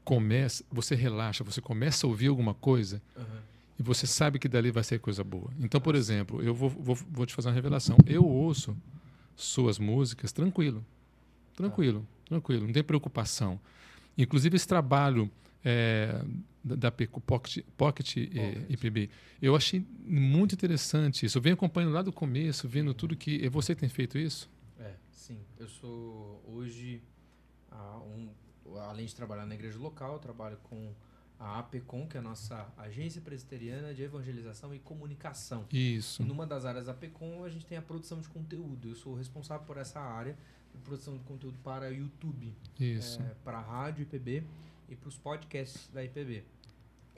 começa, 0.04 0.64
você 0.72 0.96
relaxa, 0.96 1.44
você 1.44 1.62
começa 1.62 2.06
a 2.06 2.10
ouvir 2.10 2.28
alguma 2.28 2.54
coisa 2.54 3.02
e 3.78 3.84
você 3.84 4.08
sabe 4.08 4.40
que 4.40 4.48
dali 4.48 4.72
vai 4.72 4.84
ser 4.84 5.00
coisa 5.00 5.24
boa. 5.24 5.52
Então, 5.60 5.82
por 5.82 5.96
exemplo, 5.96 6.42
eu 6.42 6.54
vou, 6.54 6.70
vou, 6.70 6.96
vou 6.96 7.26
te 7.26 7.34
fazer 7.34 7.50
uma 7.50 7.56
revelação. 7.56 7.98
Eu 8.06 8.26
ouço 8.26 8.76
suas 9.36 9.78
músicas 9.80 10.32
tranquilo. 10.32 10.86
Tranquilo, 11.56 12.08
tranquilo, 12.26 12.66
não 12.66 12.74
tem 12.74 12.84
preocupação. 12.84 13.60
Inclusive, 14.18 14.56
esse 14.56 14.68
trabalho 14.68 15.30
é, 15.64 16.22
da, 16.64 16.76
da 16.76 16.92
Peco 16.92 17.20
Pocket, 17.20 17.64
Pocket, 17.78 18.16
Pocket. 18.16 18.70
IPB, 18.70 19.10
eu 19.42 19.56
achei 19.56 19.86
muito 20.06 20.54
interessante 20.54 21.26
isso. 21.26 21.38
Eu 21.38 21.42
venho 21.42 21.56
acompanhando 21.56 21.94
lá 21.94 22.02
do 22.02 22.12
começo, 22.12 22.68
vendo 22.68 22.94
tudo 22.94 23.16
que. 23.16 23.44
É 23.46 23.50
você 23.50 23.76
tem 23.76 23.90
feito 23.90 24.18
isso? 24.18 24.50
É, 24.80 24.94
sim. 25.12 25.40
Eu 25.58 25.68
sou 25.68 26.44
hoje, 26.48 27.02
ah, 27.72 28.00
um, 28.00 28.30
além 28.80 29.06
de 29.06 29.16
trabalhar 29.16 29.46
na 29.46 29.56
igreja 29.56 29.78
local, 29.78 30.20
trabalho 30.20 30.58
com 30.64 30.94
a 31.40 31.60
APECOM, 31.60 32.08
que 32.08 32.16
é 32.16 32.20
a 32.20 32.24
nossa 32.24 32.68
Agência 32.78 33.22
Presbiteriana 33.22 33.94
de 33.94 34.04
Evangelização 34.04 34.74
e 34.74 34.80
Comunicação. 34.80 35.66
Isso. 35.72 36.22
E 36.22 36.26
numa 36.26 36.48
das 36.48 36.66
áreas 36.66 36.86
da 36.86 36.94
APECOM, 36.94 37.44
a 37.44 37.50
gente 37.50 37.66
tem 37.66 37.78
a 37.78 37.82
produção 37.82 38.22
de 38.22 38.30
conteúdo. 38.30 38.90
Eu 38.90 38.96
sou 38.96 39.16
responsável 39.16 39.66
por 39.66 39.78
essa 39.78 40.00
área 40.00 40.38
produção 40.84 41.18
de 41.18 41.24
conteúdo 41.24 41.58
para 41.64 41.90
YouTube, 41.90 42.54
Isso. 42.80 43.22
é, 43.22 43.36
para 43.44 43.58
a 43.58 43.62
rádio 43.62 44.04
IPB 44.04 44.44
e 44.90 44.96
para 44.96 45.10
os 45.10 45.18
podcasts 45.18 45.90
da 45.94 46.04
IPB. 46.04 46.44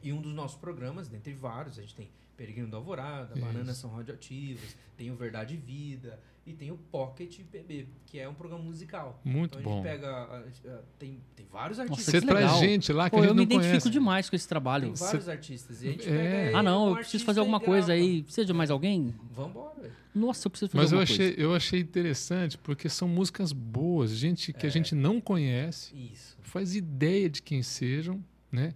E 0.04 0.14
um 0.14 0.22
dos 0.22 0.34
nossos 0.34 0.58
programas, 0.58 1.08
dentre 1.08 1.34
vários, 1.34 1.78
a 1.78 1.82
gente 1.82 1.95
tem 1.95 2.10
Peregrino 2.36 2.68
da 2.70 2.78
Alvorada, 2.78 3.34
Isso. 3.36 3.43
Bananas 3.45 3.78
São 3.78 3.89
Radioativas, 3.89 4.76
tem 4.95 5.10
o 5.12 5.16
Verdade 5.16 5.56
e 5.56 5.58
Vida 5.58 6.20
e 6.45 6.54
tem 6.54 6.72
o 6.72 6.78
Pocket 6.78 7.39
IPB, 7.39 7.88
que 8.06 8.20
é 8.20 8.30
um 8.30 8.34
programa 8.36 8.64
musical. 8.64 9.20
Muito 9.26 9.58
então 9.58 9.72
a 9.72 9.76
bom. 9.76 9.82
gente 9.84 9.91
pega. 9.91 10.08
a- 10.08 10.38
a- 10.38 10.82
tem, 11.00 11.20
tem 11.36 11.45
vários 11.52 11.80
artistas. 11.80 12.06
Nossa, 12.14 12.20
Você 12.22 12.26
traz 12.26 12.45
legal. 12.45 12.60
gente 12.60 12.93
lá 12.93 13.10
que 13.10 13.16
Pô, 13.16 13.18
a 13.18 13.26
gente 13.26 13.30
eu 13.32 13.36
me 13.36 13.43
identifico 13.43 13.70
conhece. 13.72 13.89
demais 13.89 14.30
com 14.30 14.36
esse 14.36 14.48
trabalho. 14.48 14.86
Tem 14.86 14.93
vários 14.93 15.28
artistas. 15.28 15.82
E 15.82 15.88
a 15.88 15.91
gente 15.91 16.08
É. 16.08 16.45
pega 16.45 16.58
Ah, 16.60 16.64
não, 16.64 16.80
como 16.80 16.91
eu 16.91 16.95
preciso 16.98 17.26
fazer 17.26 17.39
alguma 17.39 17.60
coisa 17.60 17.91
aí. 17.93 18.22
Precisa 18.24 18.45
de 18.45 18.54
mais 18.54 18.70
alguém? 18.70 19.16
Vambora, 19.32 19.82
velho. 19.82 19.93
Nossa, 20.14 20.48
eu 20.48 20.52
preciso 20.52 20.72
fazer 20.72 20.82
Mas 20.84 20.91
eu 20.91 21.00
alguma 21.00 21.14
achei, 21.14 21.28
coisa. 21.34 21.41
eu 21.41 21.56
achei 21.56 21.80
interessante 21.82 22.58
porque 22.60 22.88
são 22.88 23.08
músicas 23.08 23.52
boas, 23.52 24.12
gente 24.12 24.54
que 24.54 24.66
a 24.66 24.70
gente 24.70 24.93
não 24.95 25.20
conhece, 25.20 25.93
Isso. 25.95 26.38
faz 26.41 26.76
ideia 26.76 27.30
de 27.30 27.41
quem 27.41 27.62
sejam, 27.64 28.24
né? 28.52 28.74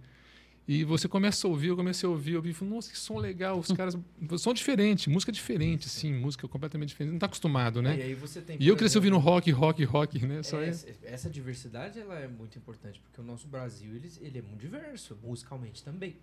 E 0.66 0.84
você 0.84 1.08
começa 1.08 1.46
a 1.46 1.50
ouvir, 1.50 1.68
eu 1.68 1.76
comecei 1.76 2.06
a 2.06 2.10
ouvir, 2.10 2.36
ouvir, 2.36 2.50
e 2.50 2.52
falei, 2.52 2.74
nossa, 2.74 2.90
que 2.90 2.96
som 2.96 3.18
legal, 3.18 3.58
os 3.58 3.72
caras 3.72 3.98
são 4.38 4.54
diferentes, 4.54 5.08
música 5.08 5.32
diferente, 5.32 5.88
sim, 5.88 6.12
música 6.14 6.46
completamente 6.46 6.90
diferente, 6.90 7.12
não 7.12 7.18
tá 7.18 7.26
acostumado, 7.26 7.82
né? 7.82 7.98
E 7.98 8.02
aí 8.02 8.14
você 8.14 8.40
tem. 8.40 8.56
E 8.60 8.68
eu 8.68 8.76
cresci 8.76 8.96
exemplo, 8.96 9.16
ouvindo 9.16 9.30
rock, 9.30 9.50
rock, 9.50 9.82
rock, 9.84 10.24
né? 10.24 10.42
Só 10.44 10.60
é. 10.60 10.68
essa, 10.68 10.86
essa 11.02 11.28
diversidade 11.28 11.98
ela 11.98 12.16
é 12.18 12.28
muito 12.28 12.56
importante, 12.56 13.00
porque 13.00 13.20
o 13.20 13.24
nosso 13.24 13.48
Brasil 13.48 13.96
ele, 13.96 14.10
ele 14.20 14.38
é 14.38 14.42
muito 14.42 14.60
diverso, 14.60 15.18
musicalmente 15.22 15.82
também. 15.82 16.16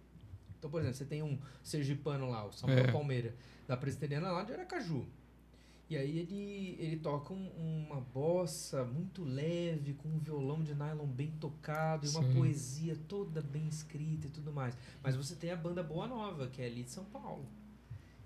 Então, 0.58 0.70
por 0.70 0.80
exemplo, 0.80 0.98
você 0.98 1.06
tem 1.06 1.22
um 1.22 1.38
sergipano 1.62 2.30
lá, 2.30 2.46
o 2.46 2.52
Samuel 2.54 2.86
É. 2.86 2.92
Palmeira, 2.92 3.36
da 3.68 3.76
Presbiteriana 3.76 4.32
lá 4.32 4.44
de 4.44 4.54
Aracaju. 4.54 5.06
E 5.90 5.98
aí 5.98 6.20
ele, 6.20 6.76
ele 6.80 6.98
toca 6.98 7.34
um- 7.34 7.50
uma 7.88 8.00
bossa 8.00 8.84
muito 8.86 9.24
leve, 9.24 9.94
com 9.94 10.08
um 10.08 10.20
violão 10.20 10.62
de 10.62 10.76
nylon 10.76 11.08
bem 11.08 11.32
tocado, 11.40 12.06
e 12.06 12.10
uma 12.10 12.22
poesia 12.36 12.96
toda 13.08 13.42
bem 13.42 13.68
escrita 13.68 14.28
e 14.28 14.30
tudo 14.30 14.54
mais. 14.54 14.78
Mas 15.02 15.16
você 15.16 15.36
tem 15.36 15.50
a 15.52 15.56
banda 15.56 15.82
Boa 15.82 16.08
Nova, 16.08 16.48
que 16.48 16.62
é 16.62 16.68
ali 16.68 16.84
de 16.84 16.92
São 16.92 17.06
Paulo. 17.06 17.46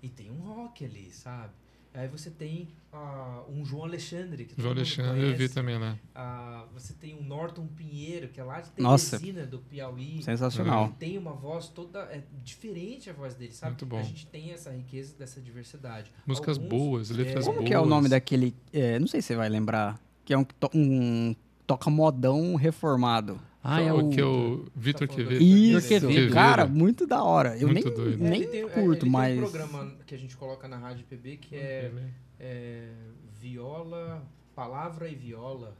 E 0.02 0.08
tem 0.10 0.30
um 0.30 0.40
rock 0.40 0.84
ali, 0.84 1.10
sabe? 1.10 1.54
Aí 1.96 2.08
você 2.08 2.28
tem 2.28 2.68
ah, 2.92 3.44
um 3.48 3.64
João 3.64 3.84
Alexandre, 3.84 4.44
que 4.46 4.60
João 4.60 4.72
Alexandre, 4.72 5.22
eu 5.22 5.28
vi 5.30 5.36
conhece. 5.36 5.54
também 5.54 5.78
lá. 5.78 5.96
Ah, 6.12 6.64
você 6.74 6.92
tem 6.92 7.14
o 7.14 7.22
Norton 7.22 7.68
Pinheiro, 7.68 8.26
que 8.28 8.40
é 8.40 8.44
lá 8.44 8.60
de 8.60 8.70
Nossa. 8.78 9.16
Teresina, 9.16 9.46
do 9.46 9.60
Piauí. 9.60 10.20
Sensacional. 10.20 10.86
Ele 10.86 10.94
tem 10.98 11.16
uma 11.18 11.32
voz 11.32 11.68
toda 11.68 12.00
é 12.10 12.24
diferente 12.42 13.08
a 13.08 13.12
voz 13.12 13.34
dele, 13.34 13.52
sabe? 13.52 13.70
Muito 13.72 13.86
bom. 13.86 13.98
A 13.98 14.02
gente 14.02 14.26
tem 14.26 14.50
essa 14.50 14.70
riqueza 14.72 15.14
dessa 15.16 15.40
diversidade. 15.40 16.10
Músicas 16.26 16.56
Alguns- 16.58 16.68
boas, 16.70 17.10
letras 17.10 17.44
é, 17.44 17.46
Como 17.46 17.58
boas. 17.58 17.68
que 17.68 17.74
é 17.74 17.78
o 17.78 17.86
nome 17.86 18.08
daquele. 18.08 18.54
é, 18.72 18.98
não 18.98 19.06
sei 19.06 19.22
se 19.22 19.28
você 19.28 19.36
vai 19.36 19.48
lembrar. 19.48 20.00
Que 20.24 20.34
é 20.34 20.38
um, 20.38 20.42
to- 20.44 20.70
um 20.74 21.34
toca 21.66 21.88
modão 21.90 22.56
reformado. 22.56 23.40
Ah, 23.66 23.80
é 23.80 23.90
o. 23.90 24.10
que 24.10 24.20
é 24.20 24.24
o 24.26 24.66
Vitor 24.76 25.08
Quevedo. 25.08 25.42
Isso, 25.42 25.88
Quevedo. 25.88 26.34
cara, 26.34 26.66
muito 26.66 27.06
da 27.06 27.22
hora. 27.24 27.56
Eu 27.56 27.68
Muito 27.68 27.86
nem, 27.88 27.94
doido. 27.96 28.24
É, 28.26 28.28
nem 28.28 28.42
ele 28.42 28.50
tem- 28.50 28.62
é, 28.64 28.68
curto, 28.68 29.06
ele 29.06 29.10
mas. 29.10 29.34
Tem 29.34 29.38
um 29.38 29.50
programa 29.50 29.96
que 30.06 30.14
a 30.14 30.18
gente 30.18 30.36
coloca 30.36 30.68
na 30.68 30.76
rádio 30.76 31.06
PB 31.06 31.38
que 31.38 31.56
é, 31.56 31.90
é 32.38 32.92
Viola, 33.40 34.22
Palavra 34.54 35.08
e 35.08 35.14
Viola. 35.14 35.74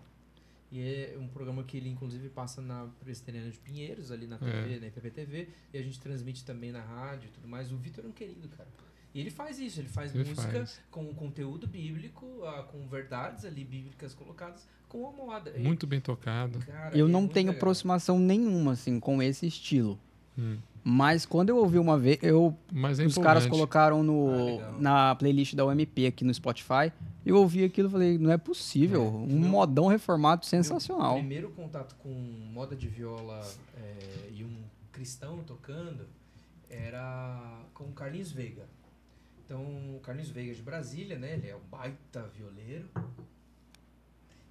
E 0.72 0.80
é 0.80 1.16
um 1.20 1.28
programa 1.28 1.62
que 1.62 1.76
ele, 1.76 1.88
inclusive, 1.88 2.28
passa 2.30 2.60
na 2.62 2.88
Presteriana 2.98 3.48
de 3.50 3.58
Pinheiros, 3.58 4.10
ali 4.10 4.26
na 4.26 4.38
TV, 4.38 4.80
na 4.80 4.86
IPPTV. 4.88 5.48
E 5.72 5.78
a 5.78 5.82
gente 5.82 6.00
transmite 6.00 6.42
também 6.44 6.72
na 6.72 6.80
rádio 6.80 7.28
e 7.28 7.30
tudo 7.32 7.46
mais. 7.46 7.70
O 7.70 7.76
Vitor 7.76 8.04
é 8.04 8.08
um 8.08 8.12
querido, 8.12 8.48
cara. 8.48 8.68
E 9.14 9.20
ele 9.20 9.30
faz 9.30 9.58
isso, 9.60 9.80
ele 9.80 9.88
faz 9.88 10.12
Ele 10.14 10.28
música 10.28 10.50
faz. 10.50 10.80
com 10.90 11.06
conteúdo 11.14 11.66
bíblico, 11.68 12.26
ah, 12.44 12.64
com 12.64 12.86
verdades 12.88 13.44
ali 13.44 13.64
bíblicas 13.64 14.12
colocadas, 14.12 14.66
com 14.88 15.06
a 15.06 15.12
moda. 15.12 15.52
Muito 15.56 15.86
bem 15.86 16.00
tocado. 16.00 16.58
cara, 16.60 16.96
Eu 16.96 17.06
é 17.06 17.08
não 17.08 17.28
tenho 17.28 17.46
legal. 17.48 17.58
aproximação 17.60 18.18
nenhuma, 18.18 18.72
assim, 18.72 18.98
com 18.98 19.22
esse 19.22 19.46
estilo. 19.46 19.98
Hum. 20.36 20.56
Mas 20.82 21.24
quando 21.24 21.48
eu 21.48 21.56
ouvi 21.58 21.78
uma 21.78 21.96
vez, 21.98 22.18
eu, 22.22 22.54
Mas 22.70 22.98
é 22.98 23.06
os 23.06 23.16
caras 23.16 23.46
colocaram 23.46 24.00
Ah, 24.00 24.02
no, 24.02 24.46
legal. 24.46 24.80
na 24.80 25.14
playlist 25.14 25.54
da 25.54 25.64
UMP 25.64 26.06
aqui 26.06 26.24
no 26.24 26.34
Spotify. 26.34 26.92
Eu 27.24 27.36
ouvi 27.36 27.64
aquilo 27.64 27.88
e 27.88 27.90
falei, 27.92 28.18
não 28.18 28.30
é 28.30 28.36
possível. 28.36 29.02
É, 29.04 29.06
um 29.32 29.38
meu- 29.40 29.48
modão 29.48 29.86
reformado 29.86 30.40
Meu 30.42 30.48
sensacional. 30.50 31.14
primeiro 31.14 31.50
contato 31.52 31.94
com 32.02 32.10
moda 32.52 32.76
de 32.76 32.86
viola 32.88 33.40
é, 33.78 34.28
e 34.34 34.44
um 34.44 34.56
cristão 34.92 35.38
tocando 35.44 36.04
era 36.68 37.60
com 37.72 37.84
o 37.84 37.92
Carlinhos 37.92 38.30
Veiga. 38.32 38.66
Então, 39.44 39.62
o 39.96 40.00
Carlinhos 40.00 40.30
Veiga 40.30 40.54
de 40.54 40.62
Brasília, 40.62 41.18
né? 41.18 41.34
Ele 41.34 41.48
é 41.48 41.56
um 41.56 41.60
baita 41.70 42.22
violeiro. 42.36 42.88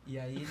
E 0.05 0.19
aí 0.19 0.35
ele. 0.35 0.45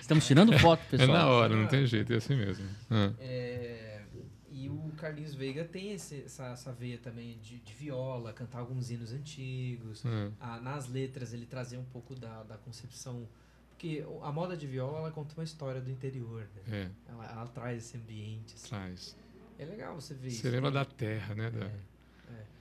Estamos 0.00 0.26
tirando 0.26 0.56
foto, 0.58 0.82
É 0.88 0.98
pessoal. 0.98 1.08
na 1.16 1.26
hora, 1.28 1.54
não 1.56 1.66
tem 1.68 1.86
jeito, 1.86 2.12
é 2.12 2.16
assim 2.16 2.36
mesmo. 2.36 2.66
Ah. 2.90 3.12
É, 3.20 4.02
e 4.50 4.68
o 4.68 4.90
Carlinhos 4.96 5.34
Veiga 5.34 5.64
tem 5.64 5.92
esse- 5.92 6.22
essa, 6.24 6.46
essa 6.48 6.72
veia 6.72 6.98
também 6.98 7.38
de, 7.38 7.58
de 7.60 7.72
viola, 7.72 8.32
cantar 8.32 8.58
alguns 8.58 8.90
hinos 8.90 9.12
antigos. 9.12 10.02
Ah. 10.04 10.30
Ah, 10.40 10.60
nas 10.60 10.88
letras 10.88 11.32
ele 11.32 11.46
trazia 11.46 11.78
um 11.78 11.84
pouco 11.84 12.14
da, 12.16 12.42
da 12.42 12.56
concepção. 12.58 13.26
Porque 13.70 14.04
a 14.22 14.30
moda 14.30 14.56
de 14.56 14.66
viola 14.66 14.98
ela 14.98 15.10
conta 15.10 15.34
uma 15.34 15.44
história 15.44 15.80
do 15.80 15.90
interior, 15.90 16.46
né? 16.66 16.90
É, 17.06 17.10
Ela, 17.12 17.30
ela 17.30 17.46
traz 17.46 17.78
esse 17.84 17.96
ambiente. 17.96 18.54
assim. 18.54 18.68
traz. 18.68 19.16
É 19.58 19.64
legal 19.64 19.94
você 19.94 20.12
ver 20.14 20.28
isso. 20.28 20.42
Você 20.42 20.50
lembra 20.50 20.70
Tem- 20.70 20.80
da 20.80 20.84
terra, 20.84 21.34
né? 21.34 21.50
Da... 21.50 21.64
É, 21.64 21.68
é. 21.68 21.89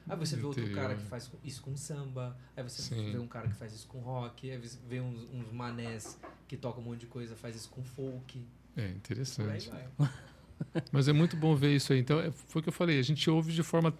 Aí 0.09 0.17
você 0.17 0.35
vê 0.35 0.43
outro 0.43 0.67
cara 0.71 0.95
que 0.95 1.05
faz 1.05 1.31
isso 1.43 1.61
com 1.61 1.77
samba, 1.77 2.35
aí 2.57 2.63
você 2.63 2.81
Sim. 2.81 3.11
vê 3.11 3.19
um 3.19 3.27
cara 3.27 3.47
que 3.47 3.53
faz 3.55 3.71
isso 3.73 3.87
com 3.87 3.99
rock, 3.99 4.49
aí 4.49 4.57
você 4.57 4.79
vê 4.87 4.99
uns, 4.99 5.21
uns 5.31 5.51
manés 5.51 6.19
que 6.47 6.57
tocam 6.57 6.81
um 6.81 6.85
monte 6.87 7.01
de 7.01 7.05
coisa, 7.05 7.35
faz 7.35 7.55
isso 7.55 7.69
com 7.69 7.83
folk. 7.83 8.43
É, 8.75 8.87
interessante. 8.89 9.69
Mas 10.91 11.07
é 11.07 11.13
muito 11.13 11.37
bom 11.37 11.55
ver 11.55 11.75
isso 11.75 11.93
aí. 11.93 11.99
Então, 11.99 12.19
é- 12.19 12.31
foi 12.31 12.59
o 12.59 12.63
que 12.63 12.69
eu 12.69 12.73
falei, 12.73 12.97
a 12.99 13.03
gente 13.03 13.29
ouve 13.29 13.53
de 13.53 13.61
forma 13.61 13.93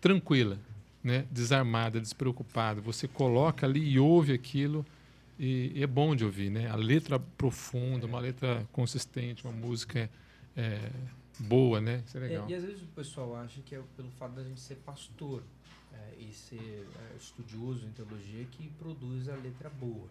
tranquila, 0.00 0.58
né? 1.02 1.24
desarmada, 1.30 2.00
despreocupada. 2.00 2.80
Você 2.80 3.06
coloca 3.06 3.66
ali 3.66 3.88
e 3.88 3.98
ouve 4.00 4.32
aquilo 4.32 4.84
e, 5.38 5.72
e 5.76 5.82
é 5.82 5.86
bom 5.86 6.16
de 6.16 6.24
ouvir. 6.24 6.50
Né? 6.50 6.68
A 6.68 6.76
letra 6.76 7.18
profunda, 7.18 8.04
uma 8.06 8.18
letra 8.18 8.66
consistente, 8.72 9.44
uma 9.44 9.52
música 9.52 10.10
é, 10.56 10.90
boa, 11.38 11.80
né? 11.80 12.02
Isso 12.06 12.16
é 12.18 12.20
É, 12.20 12.28
legal. 12.28 12.50
e 12.50 12.54
às 12.54 12.62
vezes 12.64 12.82
o 12.82 12.86
pessoal 12.86 13.36
acha 13.36 13.60
que 13.62 13.74
é 13.74 13.82
pelo 13.96 14.10
fato 14.12 14.34
da 14.34 14.42
gente 14.44 14.60
ser 14.60 14.76
pastor 14.76 15.42
é, 15.92 16.14
e 16.18 16.32
ser 16.32 16.86
é, 17.12 17.16
estudioso 17.16 17.86
em 17.86 17.90
teologia 17.92 18.44
que 18.46 18.68
produz 18.70 19.28
a 19.28 19.34
letra 19.36 19.68
boa. 19.70 20.08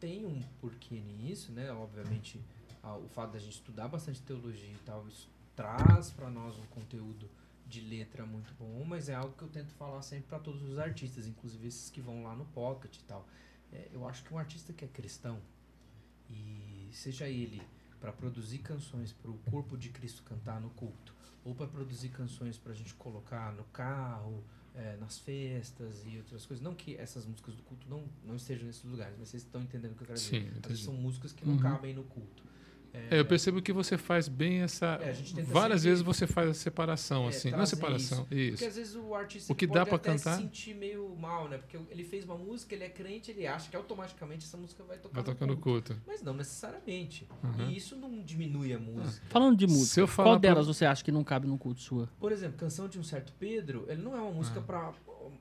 Tem 0.00 0.24
um 0.26 0.42
porquê 0.60 0.96
nisso, 0.96 1.52
né? 1.52 1.70
Obviamente, 1.72 2.40
ah, 2.82 2.96
o 2.96 3.08
fato 3.08 3.32
da 3.32 3.38
gente 3.38 3.52
estudar 3.54 3.88
bastante 3.88 4.20
teologia 4.22 4.68
e 4.70 4.78
tal, 4.84 5.06
isso 5.08 5.28
traz 5.56 6.10
para 6.10 6.28
nós 6.28 6.58
um 6.58 6.66
conteúdo 6.66 7.28
de 7.66 7.80
letra 7.80 8.26
muito 8.26 8.52
bom, 8.58 8.84
mas 8.84 9.08
é 9.08 9.14
algo 9.14 9.34
que 9.36 9.42
eu 9.42 9.48
tento 9.48 9.72
falar 9.74 10.02
sempre 10.02 10.26
para 10.28 10.38
todos 10.38 10.62
os 10.62 10.78
artistas, 10.78 11.26
inclusive 11.26 11.66
esses 11.66 11.88
que 11.90 12.00
vão 12.00 12.22
lá 12.22 12.34
no 12.36 12.44
Pocket 12.46 12.94
e 12.96 13.04
tal. 13.04 13.26
É, 13.72 13.88
eu 13.92 14.06
acho 14.06 14.22
que 14.22 14.34
um 14.34 14.38
artista 14.38 14.72
que 14.72 14.84
é 14.84 14.88
cristão, 14.88 15.40
e 16.28 16.88
seja 16.92 17.28
ele 17.28 17.62
para 18.04 18.12
produzir 18.12 18.58
canções 18.58 19.12
para 19.14 19.30
o 19.30 19.38
corpo 19.50 19.78
de 19.78 19.88
Cristo 19.88 20.22
cantar 20.24 20.60
no 20.60 20.68
culto, 20.68 21.14
ou 21.42 21.54
para 21.54 21.66
produzir 21.66 22.10
canções 22.10 22.58
para 22.58 22.72
a 22.72 22.74
gente 22.74 22.92
colocar 22.92 23.50
no 23.54 23.64
carro, 23.64 24.44
é, 24.74 24.94
nas 24.98 25.18
festas 25.18 26.04
e 26.04 26.18
outras 26.18 26.44
coisas. 26.44 26.62
Não 26.62 26.74
que 26.74 26.94
essas 26.98 27.24
músicas 27.24 27.54
do 27.54 27.62
culto 27.62 27.88
não, 27.88 28.04
não 28.22 28.36
estejam 28.36 28.66
nesses 28.66 28.84
lugares, 28.84 29.16
mas 29.18 29.30
vocês 29.30 29.42
estão 29.42 29.62
entendendo 29.62 29.92
o 29.92 29.94
que 29.94 30.02
eu 30.02 30.06
quero 30.08 30.18
Sim, 30.18 30.40
dizer. 30.40 30.58
Entendi. 30.58 30.84
são 30.84 30.92
músicas 30.92 31.32
que 31.32 31.46
não 31.46 31.54
Uhum. 31.54 31.60
cabem 31.60 31.94
no 31.94 32.04
culto. 32.04 32.42
É, 33.10 33.18
eu 33.18 33.24
percebo 33.24 33.60
que 33.60 33.72
você 33.72 33.98
faz 33.98 34.28
bem 34.28 34.62
essa. 34.62 34.98
É, 35.02 35.12
várias 35.42 35.82
vezes 35.82 36.00
você 36.02 36.26
faz 36.26 36.48
a 36.50 36.54
separação, 36.54 37.24
É, 37.26 37.28
assim. 37.28 37.50
Não 37.50 37.60
a 37.60 37.66
separação, 37.66 38.18
Porque 38.24 38.34
isso. 38.34 38.64
às 38.64 38.76
vezes 38.76 38.94
o 38.94 39.14
artista 39.14 39.52
O 39.52 39.56
que 39.56 39.66
pode 39.66 39.74
dá 39.76 39.82
até 39.82 39.98
cantar- 40.12 40.36
se 40.36 40.42
sentir 40.42 40.74
meio 40.74 41.14
mal, 41.16 41.48
né? 41.48 41.58
Porque 41.58 41.76
ele 41.90 42.04
fez 42.04 42.24
uma 42.24 42.36
música, 42.38 42.74
ele 42.74 42.84
é 42.84 42.88
crente, 42.88 43.30
ele 43.32 43.46
acha 43.46 43.68
que 43.68 43.76
automaticamente 43.76 44.44
essa 44.46 44.56
música 44.56 44.84
vai 44.84 44.96
tocar 44.98 45.14
Vai 45.16 45.24
tocar 45.24 45.46
no 45.46 45.56
culto. 45.56 45.92
culto. 45.94 46.02
Mas 46.06 46.22
não 46.22 46.34
necessariamente. 46.34 47.28
Uhum. 47.42 47.68
E 47.70 47.76
isso 47.76 47.96
não 47.96 48.22
diminui 48.22 48.72
a 48.72 48.78
música. 48.78 49.26
Falando 49.28 49.56
de 49.56 49.66
música, 49.66 50.06
qual 50.06 50.38
pra- 50.38 50.48
delas 50.50 50.66
você 50.66 50.84
acha 50.86 51.02
que 51.04 51.10
não 51.12 51.24
cabe 51.24 51.46
no 51.48 51.58
culto 51.58 51.80
sua? 51.80 52.08
Por 52.20 52.30
exemplo, 52.32 52.56
Canção 52.58 52.88
de 52.88 52.98
um 52.98 53.02
Certo 53.02 53.32
Pedro, 53.38 53.84
ele 53.88 54.02
não 54.02 54.16
é 54.16 54.20
uma 54.20 54.30
música 54.32 54.60
Ah. 54.60 54.62
pra 54.62 54.92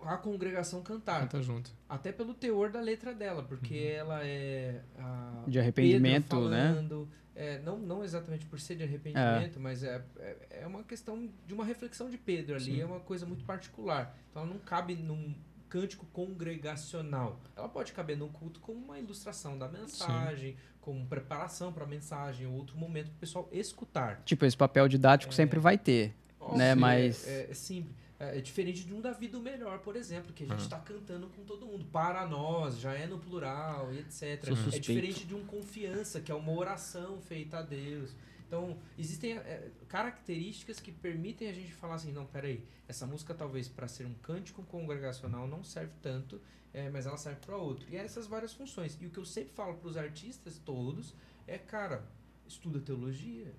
a 0.02 0.18
congregação 0.18 0.82
cantar. 0.82 1.22
Canta 1.22 1.42
junto. 1.42 1.72
Até 1.88 2.12
pelo 2.12 2.34
teor 2.34 2.72
da 2.72 2.82
letra 2.82 3.14
dela, 3.14 3.44
porque 3.44 3.76
ela 3.76 4.26
é. 4.26 4.82
a- 4.98 5.44
De 5.48 5.60
arrependimento, 5.60 6.30
Pedro 6.30 6.50
né? 6.50 6.88
É, 7.36 7.60
não, 7.60 7.78
não 7.80 8.04
exatamente 8.04 8.46
por 8.46 8.60
ser 8.60 8.76
de 8.76 8.84
arrependimento, 8.84 9.60
mas 9.60 9.84
é, 9.84 10.04
é, 10.20 10.38
é 10.62 10.68
uma 10.68 10.84
questão 10.84 11.30
de 11.48 11.54
uma 11.54 11.66
reflexão 11.66 12.10
de 12.10 12.18
Pedro 12.18 12.56
ali, 12.56 12.76
Sim. 12.76 12.82
é 12.82 12.86
uma 12.86 13.00
coisa 13.00 13.26
muito 13.26 13.44
particular. 13.44 14.16
Então 14.30 14.44
ela 14.44 14.52
não 14.52 14.60
cabe 14.60 14.96
num 14.96 15.34
cântico 15.70 16.06
congregacional. 16.14 17.40
Ela 17.56 17.68
pode 17.68 17.94
caber 17.94 18.16
num 18.18 18.30
culto 18.30 18.60
como 18.60 18.80
uma 18.84 19.00
ilustração 19.00 19.58
da 19.58 19.68
mensagem, 19.68 20.56
como 20.80 21.06
preparação 21.08 21.74
para 21.74 21.84
a 21.84 21.88
mensagem, 21.88 22.46
ou 22.46 22.54
outro 22.54 22.78
momento 22.78 23.08
para 23.08 23.16
o 23.16 23.20
pessoal 23.20 23.50
escutar. 23.52 24.22
Tipo, 24.24 24.46
esse 24.46 24.56
papel 24.58 24.88
didático 24.88 25.34
sempre 25.34 25.60
vai 25.60 25.78
ter. 25.78 26.14
Né, 26.56 26.74
Sim, 26.74 26.80
mas- 26.80 27.28
É, 27.28 27.48
é 27.50 27.54
simples. 27.54 28.03
É, 28.32 28.38
é 28.38 28.42
diferente 28.42 28.86
de 28.86 28.94
um 28.94 29.02
Davi 29.02 29.28
do 29.28 29.40
Melhor, 29.40 29.80
por 29.80 29.96
exemplo, 29.96 30.34
que 30.34 30.44
a 30.44 30.48
gente 30.48 30.62
está 30.62 30.80
cantando 30.80 31.28
com 31.30 31.44
todo 31.44 31.66
mundo. 31.66 31.86
Para 31.92 32.26
nós, 32.28 32.80
já 32.80 32.94
é 32.94 33.08
no 33.08 33.20
plural 33.20 33.94
e 33.94 34.00
etc. 34.00 34.44
Sou 34.46 34.54
É 34.54 34.56
suspeito. 34.56 34.80
diferente 34.82 35.26
de 35.26 35.36
um 35.36 35.46
confiança, 35.46 36.22
que 36.22 36.32
é 36.32 36.36
uma 36.36 36.52
oração 36.52 37.20
feita 37.22 37.58
a 37.60 37.62
Deus. 37.62 38.16
Então, 38.48 38.78
existem 39.00 39.34
é, 39.38 39.72
características 39.88 40.80
que 40.80 40.92
permitem 40.92 41.50
a 41.50 41.54
gente 41.54 41.74
falar 41.74 41.96
assim, 41.96 42.12
não, 42.12 42.26
peraí, 42.26 42.64
essa 42.88 43.06
música 43.08 43.34
talvez 43.34 43.68
para 43.68 43.88
ser 43.88 44.06
um 44.06 44.14
cântico 44.16 44.62
congregacional 44.64 45.48
não 45.48 45.64
serve 45.64 45.94
tanto, 46.02 46.40
é, 46.72 46.90
mas 46.90 47.06
ela 47.08 47.18
serve 47.18 47.40
para 47.46 47.58
outro. 47.58 47.88
E 47.90 47.96
essas 47.96 48.28
várias 48.28 48.54
funções. 48.54 48.96
E 49.02 49.08
o 49.08 49.10
que 49.10 49.18
eu 49.18 49.26
sempre 49.26 49.54
falo 49.54 49.76
para 49.76 49.88
os 49.88 49.98
artistas 49.98 50.60
todos 50.64 51.16
é, 51.48 51.58
cara, 51.58 52.04
estuda 52.48 52.80
teologia, 52.80 53.52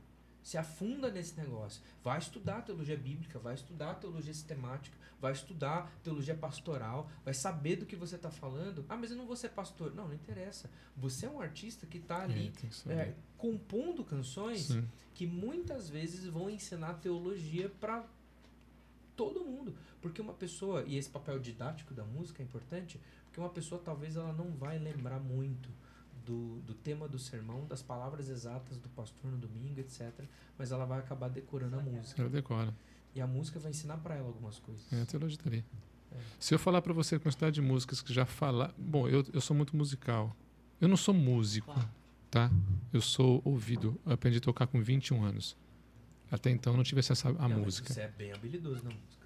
se 0.44 0.58
afunda 0.58 1.10
nesse 1.10 1.40
negócio. 1.40 1.82
Vai 2.02 2.18
estudar 2.18 2.60
teologia 2.60 2.98
bíblica, 2.98 3.38
vai 3.38 3.54
estudar 3.54 3.94
teologia 3.94 4.32
sistemática, 4.34 4.94
vai 5.18 5.32
estudar 5.32 5.90
teologia 6.02 6.34
pastoral, 6.34 7.10
vai 7.24 7.32
saber 7.32 7.76
do 7.76 7.86
que 7.86 7.96
você 7.96 8.16
está 8.16 8.30
falando. 8.30 8.84
Ah, 8.86 8.96
mas 8.96 9.10
eu 9.10 9.16
não 9.16 9.26
vou 9.26 9.36
ser 9.36 9.48
pastor. 9.48 9.94
Não, 9.94 10.06
não 10.06 10.14
interessa. 10.14 10.70
Você 10.98 11.24
é 11.24 11.30
um 11.30 11.40
artista 11.40 11.86
que 11.86 11.96
está 11.96 12.22
ali 12.22 12.52
É, 12.92 12.94
é, 12.94 13.16
compondo 13.38 14.04
canções 14.04 14.66
Sim. 14.66 14.86
que 15.14 15.26
muitas 15.26 15.88
vezes 15.88 16.26
vão 16.26 16.50
ensinar 16.50 16.94
teologia 16.94 17.70
para 17.80 18.04
todo 19.16 19.46
mundo. 19.46 19.74
Porque 20.02 20.20
uma 20.20 20.34
pessoa, 20.34 20.84
e 20.86 20.98
esse 20.98 21.08
papel 21.08 21.38
didático 21.38 21.94
da 21.94 22.04
música 22.04 22.42
é 22.42 22.44
importante, 22.44 23.00
porque 23.24 23.40
uma 23.40 23.48
pessoa 23.48 23.80
talvez 23.82 24.14
ela 24.14 24.34
não 24.34 24.52
vai 24.52 24.78
lembrar 24.78 25.18
muito 25.18 25.70
do, 26.24 26.60
do 26.60 26.74
tema 26.74 27.06
do 27.06 27.18
sermão, 27.18 27.66
das 27.66 27.82
palavras 27.82 28.28
exatas 28.28 28.78
do 28.78 28.88
pastor 28.88 29.30
no 29.30 29.36
domingo, 29.36 29.80
etc. 29.80 30.12
Mas 30.58 30.72
ela 30.72 30.84
vai 30.84 30.98
acabar 30.98 31.28
decorando 31.28 31.78
a 31.78 31.82
música. 31.82 32.20
Ela 32.20 32.30
decora. 32.30 32.74
E 33.14 33.20
a 33.20 33.26
música 33.26 33.60
vai 33.60 33.70
ensinar 33.70 33.98
para 33.98 34.16
ela 34.16 34.26
algumas 34.26 34.58
coisas. 34.58 34.92
É, 34.92 35.02
a 35.02 35.06
teologia 35.06 35.38
tá 35.38 35.48
ali. 35.48 35.64
É. 36.10 36.16
Se 36.38 36.54
eu 36.54 36.58
falar 36.58 36.82
pra 36.82 36.92
você 36.92 37.16
a 37.16 37.20
quantidade 37.20 37.54
de 37.54 37.60
músicas 37.60 38.02
que 38.02 38.12
já 38.12 38.24
falar. 38.24 38.74
Bom, 38.76 39.08
eu, 39.08 39.24
eu 39.32 39.40
sou 39.40 39.56
muito 39.56 39.76
musical. 39.76 40.34
Eu 40.80 40.88
não 40.88 40.96
sou 40.96 41.14
músico, 41.14 41.72
tá? 42.30 42.50
Eu 42.92 43.00
sou 43.00 43.40
ouvido. 43.44 43.98
Eu 44.04 44.12
aprendi 44.12 44.38
a 44.38 44.40
tocar 44.40 44.66
com 44.66 44.80
21 44.82 45.22
anos. 45.22 45.56
Até 46.30 46.50
então 46.50 46.72
eu 46.72 46.76
não 46.76 46.84
tive 46.84 47.00
acesso 47.00 47.28
à 47.28 47.32
Não, 47.32 47.48
mas 47.50 47.58
música. 47.58 47.92
Você 47.92 48.00
é 48.00 48.08
bem 48.08 48.32
habilidoso 48.32 48.82
na 48.82 48.90
música. 48.90 49.24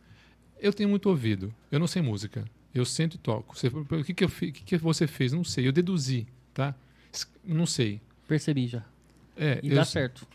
Eu 0.60 0.72
tenho 0.72 0.88
muito 0.88 1.08
ouvido. 1.08 1.54
Eu 1.70 1.78
não 1.78 1.86
sei 1.86 2.02
música. 2.02 2.44
Eu 2.74 2.84
sento 2.84 3.14
e 3.14 3.18
toco. 3.18 3.56
Você, 3.56 3.68
o 3.68 4.04
que, 4.04 4.12
que, 4.12 4.24
eu, 4.24 4.28
que, 4.28 4.52
que 4.52 4.76
você 4.76 5.06
fez? 5.06 5.32
Não 5.32 5.44
sei. 5.44 5.66
Eu 5.66 5.72
deduzi, 5.72 6.26
tá? 6.52 6.74
Não 7.44 7.66
sei. 7.66 8.00
Percebi 8.26 8.66
já. 8.66 8.82
É, 9.36 9.60
E 9.62 9.68
eu, 9.70 9.74
dá 9.76 9.84
certo. 9.84 10.26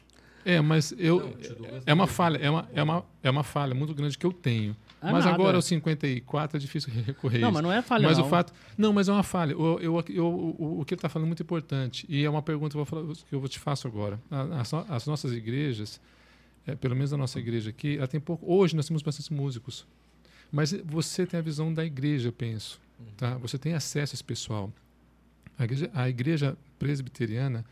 é 0.45 0.59
mas 0.61 0.93
eu. 0.97 1.37
É 1.85 1.93
uma 1.93 2.07
falha, 2.07 2.37
é 2.37 2.49
uma, 2.49 2.67
é, 2.73 2.81
uma, 2.83 3.05
é 3.21 3.29
uma 3.29 3.43
falha 3.43 3.75
muito 3.75 3.93
grande 3.93 4.17
que 4.17 4.25
eu 4.25 4.31
tenho. 4.33 4.75
Ah, 5.01 5.11
mas 5.11 5.25
nada. 5.25 5.35
agora, 5.35 5.57
aos 5.57 5.65
54, 5.65 6.55
é 6.55 6.59
difícil 6.59 6.91
recorrer 7.03 7.39
Não, 7.39 7.49
isso. 7.49 7.53
mas 7.55 7.63
não 7.63 7.71
é 7.71 7.81
falha, 7.81 8.07
mas 8.07 8.17
não. 8.17 8.25
o 8.25 8.29
fato. 8.29 8.53
Não, 8.77 8.93
mas 8.93 9.09
é 9.09 9.11
uma 9.11 9.21
falha. 9.23 9.51
Eu, 9.51 9.79
eu, 9.81 10.03
eu- 10.09 10.25
o, 10.25 10.79
o 10.81 10.85
que 10.85 10.93
ele 10.93 10.99
está 10.99 11.09
falando 11.09 11.25
é 11.25 11.29
muito 11.29 11.43
importante. 11.43 12.05
E 12.07 12.23
é 12.23 12.29
uma 12.29 12.41
pergunta 12.41 12.69
que 12.71 12.77
eu 12.79 12.85
vou, 12.85 13.03
falar- 13.03 13.13
que 13.13 13.35
eu 13.35 13.39
vou 13.41 13.49
te 13.49 13.59
faço 13.59 13.85
agora. 13.87 14.17
As, 14.57 14.71
no- 14.71 14.85
as 14.87 15.05
nossas 15.05 15.33
igrejas, 15.33 15.99
é, 16.65 16.73
pelo 16.75 16.95
menos 16.95 17.11
a 17.11 17.17
nossa 17.17 17.37
igreja 17.37 17.69
aqui, 17.71 17.97
ela 17.97 18.07
tem 18.07 18.19
pouco. 18.21 18.45
Hoje 18.49 18.75
nós 18.77 18.87
temos 18.87 19.01
bastante 19.01 19.33
músicos. 19.33 19.85
Mas 20.49 20.71
você 20.85 21.25
tem 21.25 21.37
a 21.37 21.43
visão 21.43 21.73
da 21.73 21.83
igreja, 21.83 22.29
eu 22.29 22.33
penso. 22.33 22.79
Uhum. 22.97 23.05
Tá? 23.17 23.35
Você 23.39 23.57
tem 23.57 23.73
acesso 23.73 24.13
a 24.13 24.15
esse 24.15 24.23
pessoal. 24.23 24.71
A 25.57 25.63
igreja, 25.65 25.91
a 25.93 26.09
igreja 26.09 26.57
presbiteriana, 26.79 27.65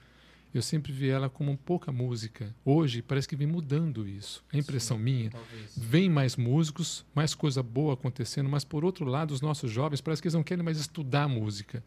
eu 0.53 0.61
sempre 0.61 0.91
vi 0.91 1.09
ela 1.09 1.29
como 1.29 1.57
pouca 1.57 1.91
música. 1.91 2.53
Hoje 2.65 3.01
parece 3.01 3.27
que 3.27 3.35
vem 3.35 3.47
mudando 3.47 4.07
isso. 4.07 4.43
É 4.51 4.57
impressão 4.57 4.97
Sim, 4.97 5.03
minha. 5.03 5.29
Talvez. 5.29 5.73
Vem 5.77 6.09
mais 6.09 6.35
músicos, 6.35 7.05
mais 7.15 7.33
coisa 7.33 7.63
boa 7.63 7.93
acontecendo, 7.93 8.49
mas 8.49 8.63
por 8.65 8.83
outro 8.83 9.05
lado, 9.05 9.31
os 9.31 9.39
nossos 9.41 9.71
jovens 9.71 10.01
parece 10.01 10.21
que 10.21 10.27
eles 10.27 10.33
não 10.35 10.43
querem 10.43 10.63
mais 10.63 10.77
estudar 10.77 11.27
música. 11.27 11.83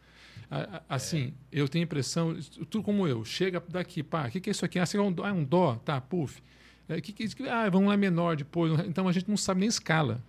A- 0.49 0.77
a- 0.89 0.95
Assim, 0.95 1.33
eu 1.51 1.67
tenho 1.69 1.83
a 1.83 1.85
impressão, 1.85 2.35
tudo 2.69 2.83
como 2.83 3.07
eu, 3.07 3.23
chega 3.23 3.61
daqui, 3.69 4.01
pá, 4.03 4.27
o 4.27 4.31
que, 4.31 4.39
que 4.39 4.49
é 4.49 4.51
isso 4.51 4.65
aqui? 4.65 4.79
Ah, 4.79 4.85
é 4.93 4.99
um 4.99 5.11
dó, 5.11 5.23
ah, 5.25 5.33
um 5.33 5.43
dó, 5.43 5.75
tá, 5.75 6.01
puf. 6.01 6.41
É, 6.89 6.99
que, 7.01 7.11
que, 7.13 7.27
que- 7.35 7.47
ah, 7.49 7.69
vamos 7.69 7.87
lá 7.89 7.97
menor 7.97 8.35
depois. 8.35 8.79
Então 8.87 9.07
a 9.07 9.11
gente 9.11 9.27
não 9.29 9.37
sabe 9.37 9.59
nem 9.61 9.69
escala, 9.69 10.21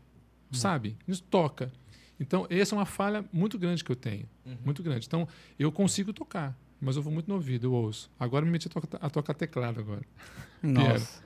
sabe? 0.53 0.97
A 1.07 1.11
gente 1.11 1.23
toca. 1.25 1.71
Então, 2.19 2.47
essa 2.49 2.75
é 2.75 2.79
uma 2.79 2.87
falha 2.87 3.25
muito 3.33 3.59
grande 3.59 3.85
que 3.85 3.91
eu 3.93 3.97
tenho, 3.97 4.29
Uhum. 4.45 4.57
muito 4.65 4.83
grande. 4.83 5.07
Então, 5.07 5.29
eu 5.59 5.71
consigo 5.71 6.13
tocar, 6.13 6.57
mas 6.81 6.97
eu 6.97 7.03
vou 7.03 7.13
muito 7.13 7.29
no 7.29 7.35
ouvido, 7.35 7.67
eu 7.67 7.73
ouço. 7.73 8.11
Agora 8.19 8.43
eu 8.43 8.47
me 8.47 8.53
meti 8.53 8.69
a 8.69 8.71
tocar, 8.71 8.99
a 9.01 9.11
tocar 9.11 9.35
teclado 9.35 9.81
agora. 9.81 10.03
Nossa. 10.63 11.23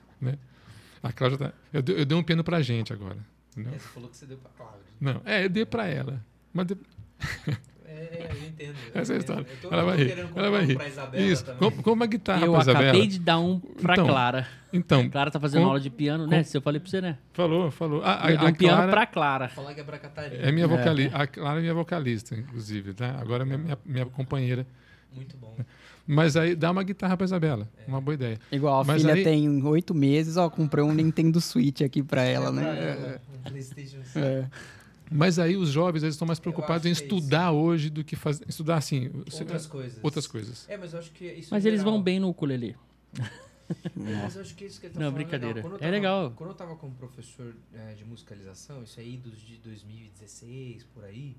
A 1.03 1.11
Cláudia 1.11 1.37
tá, 1.37 1.53
eu, 1.73 1.81
dei- 1.81 1.99
eu 2.01 2.05
dei 2.05 2.17
um 2.17 2.21
piano 2.23 2.43
pra 2.43 2.61
gente 2.61 2.93
agora. 2.93 3.17
entendeu? 3.51 3.73
Você 3.73 3.87
falou 3.87 4.09
que 4.09 4.17
você 4.17 4.25
deu 4.25 4.37
pra 4.37 4.51
Cláudia. 4.51 4.81
Não, 4.99 5.21
é, 5.25 5.45
eu 5.45 5.49
dei 5.49 5.65
pra 5.65 5.87
ela. 5.87 6.23
Mas 6.53 6.67
de- 6.67 6.77
É, 8.01 8.29
eu 8.31 8.47
entendo. 8.47 8.75
eu 8.93 9.01
essa 9.01 9.13
é 9.13 9.15
a 9.15 9.19
história. 9.19 9.45
Eu 9.49 9.57
tô, 9.61 9.67
Ela 9.73 9.81
eu 9.81 9.85
vai 9.85 9.95
tô 9.97 10.01
rir. 10.03 10.09
querendo 10.09 10.27
comprar 10.27 10.41
Ela 10.43 10.51
vai 10.51 10.61
um 10.61 10.65
rir. 10.67 10.75
pra 10.75 10.87
Isabela 10.87 11.23
Isso, 11.25 11.45
também. 11.45 11.71
com, 11.71 11.83
com 11.83 11.91
uma 11.91 12.05
guitarra 12.07 12.45
Eu 12.45 12.51
pra 12.53 12.61
acabei 12.61 12.81
Isabela. 12.87 13.07
de 13.07 13.19
dar 13.19 13.39
um 13.39 13.59
pra 13.59 13.93
Então, 13.93 14.07
Clara. 14.07 14.47
Então, 14.73 15.09
Clara 15.09 15.29
tá 15.31 15.39
fazendo 15.39 15.61
com- 15.63 15.67
aula 15.67 15.79
de 15.79 15.89
piano, 15.89 16.25
né? 16.25 16.43
Se 16.43 16.57
eu 16.57 16.61
falei 16.61 16.79
pra 16.79 16.89
você, 16.89 17.01
né? 17.01 17.17
falou, 17.33 17.69
falou. 17.71 18.01
A, 18.03 18.25
a, 18.27 18.31
eu 18.31 18.37
dei 18.37 18.47
a 18.47 18.49
um 18.49 18.53
piano 18.53 18.75
Clara 18.77 18.91
pra 18.91 19.05
Clara. 19.05 19.49
Falar 19.49 19.73
que 19.73 19.81
é 19.81 19.83
pra 19.83 19.97
Catarina. 19.99 20.41
é 20.43 20.51
minha 20.51 20.65
É. 20.65 20.67
vocalista. 20.67 21.17
A 21.17 21.27
Clara 21.27 21.59
é 21.59 21.61
minha 21.61 21.73
vocalista, 21.73 22.35
inclusive, 22.35 22.93
tá? 22.93 23.17
Agora 23.19 23.43
é 23.43 23.45
minha, 23.45 23.57
minha, 23.57 23.77
minha 23.85 24.05
companheira. 24.05 24.65
Muito 25.13 25.35
bom. 25.37 25.55
Mas 26.07 26.35
aí 26.37 26.55
dá 26.55 26.71
uma 26.71 26.83
guitarra 26.83 27.15
pra 27.17 27.25
Isabela. 27.25 27.67
É. 27.77 27.87
Uma 27.87 27.99
boa 28.01 28.15
ideia. 28.15 28.39
Igual 28.51 28.81
a 28.81 28.83
Mas 28.83 29.01
filha 29.01 29.13
aí- 29.13 29.23
tem 29.23 29.63
oito 29.65 29.93
meses, 29.93 30.35
ó, 30.37 30.49
comprei 30.49 30.83
um 30.83 30.93
Nintendo 30.93 31.39
Switch 31.41 31.81
aqui 31.81 32.01
pra 32.01 32.23
ela, 32.23 32.47
É 32.47 32.51
né? 32.51 32.97
ela, 32.97 33.21
um 33.35 33.49
PlayStation 33.49 33.97
5. 34.03 34.19
É. 34.19 34.45
Mas 35.11 35.37
aí 35.37 35.57
os 35.57 35.69
jovens 35.69 36.03
eles 36.03 36.15
estão 36.15 36.25
mais 36.25 36.39
preocupados 36.39 36.85
em 36.85 36.89
é 36.89 36.91
isso. 36.93 37.03
estudar 37.03 37.51
hoje 37.51 37.89
do 37.89 38.03
que 38.03 38.15
fazer. 38.15 38.45
Estudar 38.47 38.77
assim. 38.77 39.09
se- 39.29 39.41
Outras 39.41 39.67
coisas. 39.67 39.99
outras 40.03 40.27
coisas. 40.27 40.69
É, 40.69 40.77
mas 40.77 40.93
eu 40.93 40.99
acho 40.99 41.11
que 41.11 41.25
isso 41.25 41.49
Mas 41.51 41.65
é 41.65 41.67
eles 41.69 41.81
geral. 41.81 41.93
vão 41.93 42.01
bem 42.01 42.19
no 42.19 42.29
ukulele. 42.29 42.75
É, 43.19 43.23
mas 43.95 44.35
eu 44.35 44.41
acho 44.41 44.55
que 44.55 44.65
isso 44.65 44.79
que 44.79 44.87
ele 44.87 44.93
tá 44.93 44.99
Não, 44.99 45.11
brincadeira. 45.11 45.59
eu 45.61 45.75
É 45.75 45.77
tava- 45.77 45.91
legal. 45.91 46.31
Quando 46.35 46.49
eu 46.49 46.55
tava 46.55 46.75
como 46.75 46.93
professor 46.95 47.55
é, 47.73 47.93
de 47.93 48.03
musicalização, 48.03 48.83
isso 48.83 48.99
aí 48.99 49.17
dos 49.17 49.39
de 49.39 49.57
2016, 49.57 50.83
por 50.93 51.03
aí, 51.05 51.35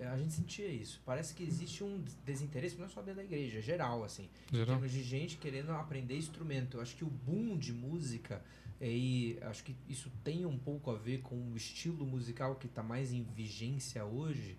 é, 0.00 0.06
a 0.06 0.16
gente 0.16 0.32
sentia 0.32 0.68
isso. 0.68 1.00
Parece 1.04 1.34
que 1.34 1.42
existe 1.42 1.82
um 1.82 2.02
desinteresse, 2.24 2.76
não 2.78 2.86
é 2.86 2.88
só 2.88 3.00
dentro 3.00 3.16
da 3.20 3.24
igreja, 3.24 3.58
é 3.58 3.62
geral, 3.62 4.04
assim. 4.04 4.28
Em 4.52 4.56
Geral. 4.56 4.76
termos 4.76 4.92
de 4.92 5.02
gente 5.02 5.36
querendo 5.36 5.70
aprender 5.72 6.16
instrumento. 6.16 6.76
Eu 6.76 6.80
acho 6.80 6.96
que 6.96 7.04
o 7.04 7.08
boom 7.10 7.56
de 7.56 7.72
música, 7.72 8.36
é, 8.36 8.40
e 8.80 9.38
acho 9.42 9.64
que 9.64 9.74
isso 9.88 10.10
tem 10.22 10.46
um 10.46 10.58
pouco 10.58 10.90
a 10.90 10.94
ver 10.94 11.20
com 11.22 11.34
o 11.52 11.56
estilo 11.56 12.06
musical 12.06 12.54
que 12.56 12.66
está 12.66 12.82
mais 12.82 13.12
em 13.12 13.22
vigência 13.22 14.04
hoje. 14.04 14.56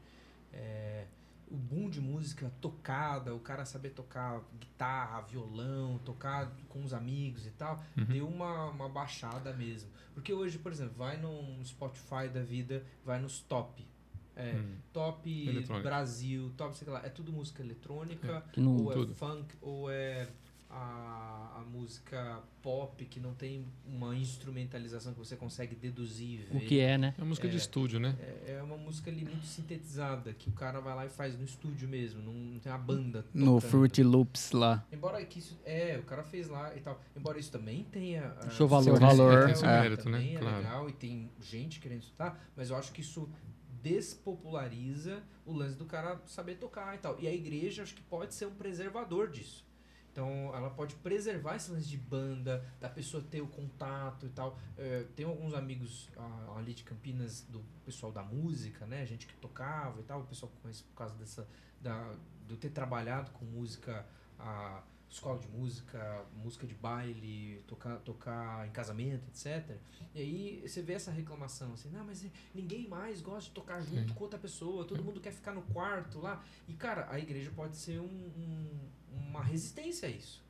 é, 0.51 1.05
o 1.51 1.55
boom 1.55 1.89
de 1.89 1.99
música 1.99 2.51
tocada, 2.61 3.33
o 3.33 3.39
cara 3.39 3.65
saber 3.65 3.89
tocar 3.89 4.39
guitarra, 4.59 5.21
violão, 5.21 5.97
tocar 6.05 6.51
com 6.67 6.83
os 6.83 6.93
amigos 6.93 7.47
e 7.47 7.51
tal, 7.51 7.83
Uhum. 7.97 8.05
deu 8.05 8.27
uma, 8.27 8.69
uma 8.69 8.87
baixada 8.89 9.51
mesmo. 9.53 9.89
Porque 10.13 10.31
hoje, 10.31 10.59
por 10.59 10.71
exemplo, 10.71 10.93
vai 10.95 11.17
no 11.17 11.63
Spotify 11.65 12.27
da 12.31 12.41
vida, 12.43 12.85
vai 13.03 13.19
nos 13.19 13.39
top. 13.41 13.83
É, 14.35 14.55
Hum. 14.57 14.75
top. 14.93 15.63
Brasil, 15.81 16.51
top, 16.55 16.77
sei 16.77 16.87
lá, 16.87 17.03
é 17.05 17.09
tudo 17.09 17.31
música 17.31 17.63
eletrônica, 17.63 18.43
não, 18.55 18.83
ou 18.85 18.91
é 18.91 18.93
tudo. 18.95 19.15
funk, 19.15 19.55
ou 19.61 19.89
é 19.89 20.27
a, 20.69 21.57
a 21.57 21.61
música 21.61 22.41
pop 22.61 23.03
que 23.05 23.19
não 23.19 23.33
tem 23.33 23.65
uma 23.85 24.15
instrumentalização 24.15 25.13
que 25.13 25.19
você 25.19 25.35
consegue 25.35 25.75
deduzir 25.75 26.41
e 26.41 26.43
ver. 26.43 26.57
o 26.57 26.59
que 26.59 26.79
é, 26.79 26.97
né? 26.97 27.15
É 27.17 27.23
música 27.23 27.47
de 27.47 27.55
É. 27.55 27.57
estúdio, 27.57 27.99
né? 27.99 28.15
É, 28.19 28.53
é 28.59 28.63
uma 28.63 28.77
música 28.77 29.09
ali 29.09 29.25
muito 29.25 29.45
sintetizada, 29.45 30.31
que 30.33 30.47
o 30.49 30.51
cara 30.51 30.79
vai 30.79 30.95
lá 30.95 31.05
e 31.05 31.09
faz 31.09 31.35
no 31.37 31.43
estúdio 31.43 31.87
mesmo, 31.89 32.21
não, 32.21 32.33
não 32.33 32.59
tem 32.59 32.71
uma 32.71 32.77
banda. 32.77 33.25
No 33.33 33.55
tocando. 33.55 33.61
Fruity 33.71 34.03
Loops 34.03 34.51
lá. 34.51 34.85
Embora 34.91 35.23
que 35.25 35.39
isso. 35.39 35.59
É, 35.65 35.97
o 35.97 36.03
cara 36.03 36.23
fez 36.23 36.47
lá 36.47 36.75
e 36.75 36.81
tal. 36.81 37.01
Embora 37.15 37.39
isso 37.39 37.51
também 37.51 37.83
tenha. 37.85 38.35
ah, 38.39 38.49
Seu 38.51 38.67
valor. 38.67 38.83
Seu 38.83 38.93
né? 38.93 38.99
valor. 38.99 39.45
Tem 39.47 39.55
seu 39.55 39.67
é. 39.69 39.81
mérito, 39.81 40.09
né? 40.09 40.17
também 40.19 40.35
é 40.35 40.39
Claro. 40.39 40.57
legal 40.57 40.89
e 40.89 40.93
tem 40.93 41.31
gente 41.41 41.79
querendo 41.79 42.03
estudar, 42.03 42.39
mas 42.55 42.69
eu 42.69 42.75
acho 42.75 42.91
que 42.91 43.01
isso 43.01 43.27
despopulariza 43.81 45.23
o 45.45 45.53
lance 45.53 45.75
do 45.77 45.85
cara 45.85 46.21
saber 46.25 46.55
tocar 46.55 46.93
e 46.95 46.97
tal. 46.99 47.17
E 47.19 47.27
a 47.27 47.33
igreja 47.33 47.83
acho 47.83 47.95
que 47.95 48.01
pode 48.03 48.33
ser 48.33 48.45
um 48.45 48.53
preservador 48.53 49.29
disso. 49.29 49.65
Então 50.11 50.51
ela 50.55 50.69
pode 50.69 50.95
preservar 50.95 51.55
esse 51.55 51.71
lance 51.71 51.87
de 51.87 51.97
banda, 51.97 52.65
da 52.79 52.89
pessoa 52.89 53.23
ter 53.23 53.41
o 53.41 53.47
contato 53.47 54.25
e 54.25 54.29
tal. 54.29 54.57
É, 54.77 55.05
tem 55.15 55.25
alguns 55.25 55.53
amigos 55.53 56.09
ali 56.57 56.73
de 56.73 56.83
Campinas 56.83 57.41
do 57.49 57.63
pessoal 57.85 58.11
da 58.11 58.23
música, 58.23 58.85
né? 58.85 59.05
Gente 59.05 59.27
que 59.27 59.33
tocava 59.35 59.99
e 59.99 60.03
tal, 60.03 60.21
o 60.21 60.25
pessoal 60.25 60.51
conhece 60.61 60.83
por 60.83 60.95
causa 60.95 61.15
dessa. 61.15 61.47
Da, 61.81 62.13
de 62.45 62.53
eu 62.55 62.57
ter 62.57 62.71
trabalhado 62.71 63.31
com 63.31 63.45
música, 63.45 64.05
a 64.37 64.83
escola 65.09 65.39
de 65.39 65.47
música, 65.47 66.25
música 66.35 66.67
de 66.67 66.73
baile, 66.75 67.63
tocar, 67.67 67.97
tocar 67.99 68.67
em 68.67 68.71
casamento, 68.71 69.23
etc. 69.29 69.77
E 70.13 70.19
aí 70.19 70.63
você 70.67 70.81
vê 70.81 70.93
essa 70.93 71.09
reclamação 71.11 71.73
assim, 71.73 71.89
não, 71.89 72.03
mas 72.05 72.25
ninguém 72.53 72.87
mais 72.87 73.21
gosta 73.21 73.49
de 73.49 73.55
tocar 73.55 73.81
junto 73.81 74.09
Sim. 74.09 74.13
com 74.13 74.23
outra 74.23 74.37
pessoa, 74.37 74.85
todo 74.85 75.03
mundo 75.03 75.19
quer 75.19 75.31
ficar 75.31 75.53
no 75.53 75.61
quarto 75.63 76.19
lá. 76.19 76.43
E 76.67 76.73
cara, 76.73 77.07
a 77.09 77.17
igreja 77.17 77.51
pode 77.55 77.75
ser 77.77 77.99
um- 77.99 78.03
um- 78.05 78.89
uma 79.11 79.41
resistência 79.43 80.07
a 80.07 80.11
isso. 80.11 80.43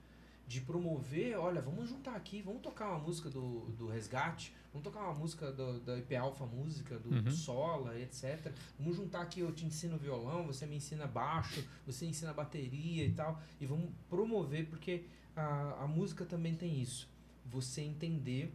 De 0.47 0.61
promover, 0.61 1.37
olha, 1.37 1.61
vamos 1.61 1.89
juntar 1.89 2.15
aqui, 2.15 2.41
vamos 2.41 2.61
tocar 2.61 2.89
uma 2.89 2.99
música 2.99 3.29
do, 3.29 3.65
do 3.77 3.87
Resgate, 3.87 4.51
vamos 4.73 4.83
tocar 4.83 5.03
uma 5.03 5.13
música 5.13 5.51
do, 5.51 5.79
da 5.79 5.97
IP 5.97 6.15
Alpha 6.15 6.45
Música, 6.45 6.97
do 6.97 7.09
Uhum. 7.09 7.31
Sola, 7.31 7.99
etc. 7.99 8.51
Vamos 8.79 8.97
juntar 8.97 9.21
aqui, 9.21 9.41
eu 9.41 9.51
te 9.51 9.65
ensino 9.65 9.97
violão, 9.97 10.47
você 10.47 10.65
me 10.65 10.75
ensina 10.75 11.05
baixo, 11.05 11.63
você 11.85 12.05
ensina 12.05 12.33
bateria 12.33 13.05
e 13.05 13.13
tal. 13.13 13.39
E 13.61 13.65
vamos 13.67 13.91
promover, 14.09 14.67
porque 14.67 15.03
a, 15.35 15.83
a 15.83 15.87
música 15.87 16.25
também 16.25 16.55
tem 16.55 16.81
isso. 16.81 17.07
Você 17.45 17.81
entender 17.81 18.51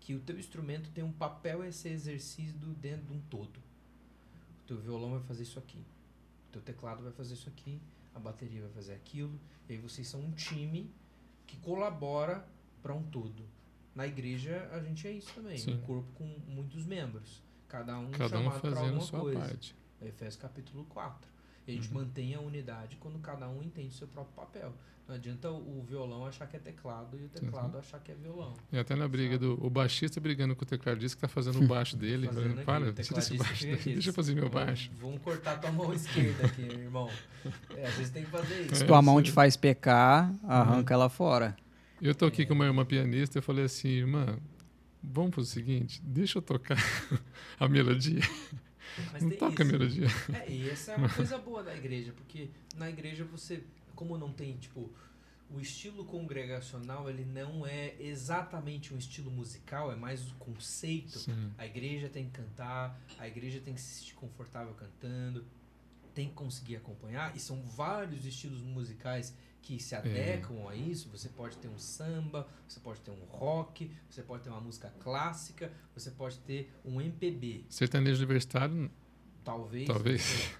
que 0.00 0.14
o 0.14 0.20
teu 0.20 0.38
instrumento 0.38 0.88
tem 0.90 1.02
um 1.02 1.12
papel 1.12 1.62
a 1.62 1.72
ser 1.72 1.90
exercido 1.90 2.72
dentro 2.74 3.06
de 3.06 3.12
um 3.12 3.20
todo. 3.22 3.58
O 3.58 4.66
teu 4.66 4.78
violão 4.78 5.10
vai 5.10 5.20
fazer 5.20 5.42
isso 5.42 5.58
aqui. 5.58 5.78
O 6.48 6.52
teu 6.52 6.62
teclado 6.62 7.02
vai 7.02 7.12
fazer 7.12 7.34
isso 7.34 7.48
aqui. 7.48 7.80
A 8.16 8.18
bateria 8.18 8.62
vai 8.62 8.70
fazer 8.70 8.94
aquilo. 8.94 9.38
E 9.68 9.74
aí 9.74 9.78
vocês 9.78 10.08
são 10.08 10.20
um 10.20 10.32
time 10.32 10.90
que 11.46 11.56
colabora 11.58 12.44
para 12.82 12.94
um 12.94 13.02
todo. 13.02 13.44
Na 13.94 14.06
igreja 14.06 14.68
a 14.72 14.80
gente 14.80 15.06
é 15.06 15.12
isso 15.12 15.32
também. 15.34 15.58
Sim. 15.58 15.74
Um 15.74 15.80
corpo 15.82 16.10
com 16.14 16.24
muitos 16.48 16.84
membros. 16.86 17.42
Cada 17.68 17.98
um 17.98 18.10
Cada 18.10 18.38
um 18.38 18.42
chamado 18.44 18.60
para 18.60 18.70
fazendo 18.70 18.84
alguma 18.86 19.00
sua 19.02 19.20
coisa. 19.20 19.40
parte. 19.40 19.76
Efésios 20.00 20.36
capítulo 20.36 20.84
4. 20.86 21.28
E 21.66 21.72
a 21.72 21.74
gente 21.74 21.88
Uhum. 21.88 21.94
mantém 21.94 22.34
a 22.34 22.40
unidade 22.40 22.96
quando 22.96 23.18
cada 23.18 23.48
um 23.48 23.62
entende 23.62 23.88
o 23.88 23.92
seu 23.98 24.08
próprio 24.08 24.34
papel. 24.34 24.72
Não 25.08 25.14
adianta 25.14 25.48
o 25.50 25.78
o 25.78 25.82
violão 25.84 26.26
achar 26.26 26.46
que 26.48 26.56
é 26.56 26.58
teclado 26.58 27.16
e 27.18 27.24
o 27.24 27.28
teclado 27.28 27.78
achar 27.78 28.00
que 28.00 28.10
é 28.10 28.14
violão. 28.16 28.54
E 28.72 28.78
até 28.78 28.96
na 28.96 29.06
briga 29.06 29.38
do 29.38 29.54
o 29.64 29.70
baixista 29.70 30.20
brigando 30.20 30.56
com 30.56 30.64
o 30.64 30.66
tecladista 30.66 31.16
que 31.16 31.20
tá 31.20 31.28
fazendo 31.28 31.62
o 31.62 31.66
baixo 31.68 31.96
dele. 31.96 32.26
Fazendo 32.26 32.42
falando, 32.42 32.56
aqui, 32.56 32.64
Para, 32.64 32.84
o 32.90 32.92
tira 32.92 33.18
esse 33.20 33.36
baixo 33.36 33.62
daqui, 33.66 33.72
aqui. 33.74 33.92
deixa 33.92 34.10
eu 34.10 34.14
fazer 34.14 34.34
meu 34.34 34.48
Vamos- 34.48 34.66
baixo. 34.66 34.90
Vamos 35.00 35.22
cortar 35.22 35.60
tua 35.60 35.70
mão 35.70 35.92
esquerda 35.94 36.46
aqui, 36.46 36.62
irmão. 36.62 37.08
É, 37.76 37.86
às 37.86 37.94
vezes 37.94 38.10
tem 38.12 38.24
que 38.24 38.30
fazer 38.30 38.62
isso. 38.62 38.74
Se 38.76 38.82
É, 38.82 38.86
tua 38.86 39.00
mão 39.00 39.22
te 39.22 39.30
faz 39.30 39.56
pecar, 39.56 40.34
arranca 40.42 40.92
ela 40.92 41.08
fora. 41.08 41.56
Eu 42.02 42.14
tô 42.14 42.26
aqui 42.26 42.44
com 42.44 42.54
uma 42.54 42.64
irmã 42.66 42.84
pianista, 42.84 43.38
eu 43.38 43.42
falei 43.42 43.64
assim, 43.64 43.88
irmã, 43.88 44.38
vamos 45.02 45.30
pro 45.30 45.44
seguinte, 45.44 46.02
deixa 46.04 46.38
eu 46.38 46.42
tocar 46.42 46.76
a 47.60 47.68
melodia. 47.68 48.20
Mas 49.12 49.22
Não 49.22 49.30
tem 49.30 49.38
toca 49.38 49.62
a 49.62 49.66
isso. 49.66 49.72
melodia. 49.72 50.06
É, 50.32 50.50
e 50.50 50.68
essa 50.68 50.92
é 50.92 50.96
uma 50.96 51.08
coisa 51.08 51.38
boa 51.38 51.62
da 51.62 51.74
igreja, 51.76 52.12
porque 52.12 52.50
na 52.76 52.88
igreja 52.90 53.24
você, 53.24 53.62
como 53.96 54.16
não 54.16 54.32
tem, 54.32 54.56
tipo, 54.56 54.92
o 55.50 55.60
estilo 55.60 56.04
congregacional, 56.04 57.10
ele 57.10 57.24
não 57.24 57.66
é 57.66 57.94
exatamente 57.98 58.94
um 58.94 58.98
estilo 58.98 59.30
musical, 59.30 59.90
é 59.90 59.96
mais 59.96 60.30
o 60.30 60.34
conceito. 60.34 61.18
Sim. 61.18 61.52
A 61.58 61.66
igreja 61.66 62.08
tem 62.08 62.26
que 62.26 62.32
cantar, 62.32 62.96
a 63.18 63.26
igreja 63.26 63.60
tem 63.60 63.74
que 63.74 63.80
se 63.80 64.00
sentir 64.00 64.14
confortável 64.14 64.74
cantando, 64.74 65.44
tem 66.14 66.28
que 66.28 66.34
conseguir 66.34 66.76
acompanhar, 66.76 67.34
e 67.36 67.40
são 67.40 67.62
vários 67.62 68.24
estilos 68.24 68.62
musicais 68.62 69.34
que 69.62 69.80
se 69.80 69.96
adequam 69.96 70.68
a 70.68 70.76
isso. 70.76 71.08
Você 71.10 71.28
pode 71.28 71.56
ter 71.58 71.68
um 71.68 71.78
samba, 71.78 72.46
você 72.68 72.78
pode 72.78 73.00
ter 73.00 73.10
um 73.10 73.24
rock, 73.24 73.90
você 74.08 74.22
pode 74.22 74.44
ter 74.44 74.50
uma 74.50 74.60
música 74.60 74.92
clássica, 75.00 75.72
você 75.94 76.10
pode 76.10 76.38
ter 76.38 76.72
um 76.84 77.00
MPB. 77.00 77.66
Sertanejo 77.68 78.18
universitário, 78.18 78.90
Talvez. 79.46 79.86
Talvez. 79.86 80.50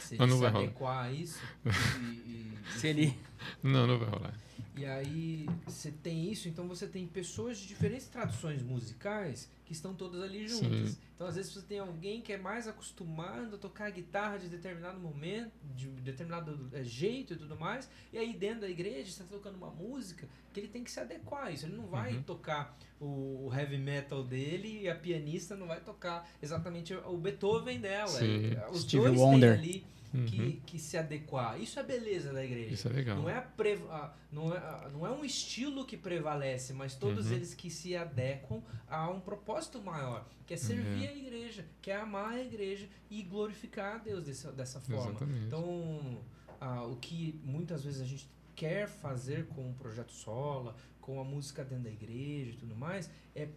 Se, 0.00 0.16
Mas 0.18 0.28
não 0.28 0.36
se 0.36 0.42
vai 0.42 0.50
rolar. 0.50 0.64
adequar 0.64 1.04
a 1.04 1.12
isso. 1.12 1.38
e- 1.66 2.30
e- 2.30 2.78
Se 2.78 2.88
ele. 2.88 3.16
não, 3.62 3.86
não 3.86 3.98
vai 3.98 4.08
rolar. 4.08 4.34
E 4.76 4.84
aí 4.86 5.46
você 5.66 5.90
tem 5.90 6.30
isso, 6.30 6.48
então 6.48 6.66
você 6.68 6.86
tem 6.86 7.06
pessoas 7.06 7.58
de 7.58 7.66
diferentes 7.66 8.06
tradições 8.06 8.62
musicais 8.62 9.50
que 9.66 9.72
estão 9.72 9.94
todas 9.94 10.22
ali 10.22 10.46
juntas. 10.48 10.90
Sim. 10.90 10.96
Então 11.14 11.26
às 11.26 11.34
vezes 11.36 11.52
você 11.52 11.62
tem 11.62 11.78
alguém 11.80 12.20
que 12.22 12.32
é 12.32 12.38
mais 12.38 12.66
acostumado 12.66 13.56
a 13.56 13.58
tocar 13.58 13.90
guitarra 13.90 14.38
de 14.38 14.48
determinado 14.48 14.98
momento, 14.98 15.50
de 15.76 15.86
determinado 15.88 16.68
eh, 16.72 16.82
jeito 16.84 17.34
e 17.34 17.36
tudo 17.36 17.56
mais, 17.58 17.90
e 18.12 18.18
aí 18.18 18.32
dentro 18.32 18.60
da 18.62 18.70
igreja 18.70 19.10
você 19.10 19.22
está 19.22 19.24
tocando 19.24 19.56
uma 19.56 19.70
música 19.70 20.26
que 20.52 20.60
ele 20.60 20.68
tem 20.68 20.82
que 20.82 20.90
se 20.90 20.98
adequar 21.00 21.46
a 21.48 21.50
isso. 21.50 21.66
Ele 21.66 21.76
não 21.76 21.86
vai 21.86 22.14
Uhum. 22.14 22.22
tocar 22.22 22.76
o, 23.00 23.46
o 23.48 23.50
heavy 23.54 23.76
metal 23.78 24.22
dele 24.24 24.82
e 24.82 24.88
a 24.88 24.94
pianista 24.94 25.56
não 25.56 25.66
vai 25.66 25.80
tocar 25.80 26.28
exatamente 26.40 26.94
o 26.94 27.16
Beethoven 27.18 27.80
dela. 27.80 28.08
Sim. 28.08 28.52
Os 28.72 28.82
Stevie 28.82 29.06
dois 29.06 29.18
Wonder. 29.20 29.60
têm 29.60 29.70
ali 29.72 29.84
Uhum. 30.12 30.26
que, 30.26 30.52
que 30.66 30.78
se 30.78 30.96
adequar. 30.98 31.60
Isso 31.60 31.78
é 31.78 31.82
beleza 31.82 32.32
da 32.32 32.44
igreja. 32.44 32.74
Isso 32.74 32.88
é 32.88 32.92
legal. 32.92 33.16
Não 33.18 33.28
é, 33.28 33.36
a 33.36 33.42
pre- 33.42 33.80
a- 33.90 34.12
não, 34.32 34.52
é, 34.54 34.58
a- 34.58 34.88
não 34.92 35.06
é 35.06 35.10
um 35.10 35.24
estilo 35.24 35.84
que 35.86 35.96
prevalece, 35.96 36.72
mas 36.72 36.94
todos 36.96 37.26
Uhum. 37.28 37.34
eles 37.34 37.54
que 37.54 37.70
se 37.70 37.94
adequam 37.96 38.62
a 38.88 39.08
um 39.08 39.20
propósito 39.20 39.80
maior, 39.80 40.26
que 40.46 40.54
é 40.54 40.56
servir 40.56 41.04
É. 41.06 41.08
a 41.10 41.16
igreja, 41.16 41.64
que 41.80 41.90
é 41.90 41.96
amar 41.96 42.32
a 42.32 42.40
igreja 42.42 42.88
e 43.08 43.22
glorificar 43.22 43.94
a 43.96 43.98
Deus 43.98 44.24
dessa, 44.24 44.50
dessa 44.50 44.80
forma. 44.80 45.10
Exatamente. 45.10 45.44
Então, 45.46 46.18
ah, 46.60 46.82
o 46.84 46.96
que 46.96 47.40
muitas 47.44 47.84
vezes 47.84 48.00
a 48.00 48.04
gente 48.04 48.28
quer 48.56 48.88
fazer 48.88 49.46
com 49.46 49.70
o 49.70 49.74
projeto 49.74 50.12
Sola, 50.12 50.74
com 51.00 51.20
a 51.20 51.24
música 51.24 51.64
dentro 51.64 51.84
da 51.84 51.90
igreja 51.90 52.50
e 52.50 52.56
tudo 52.56 52.74
mais, 52.74 53.08
é 53.34 53.48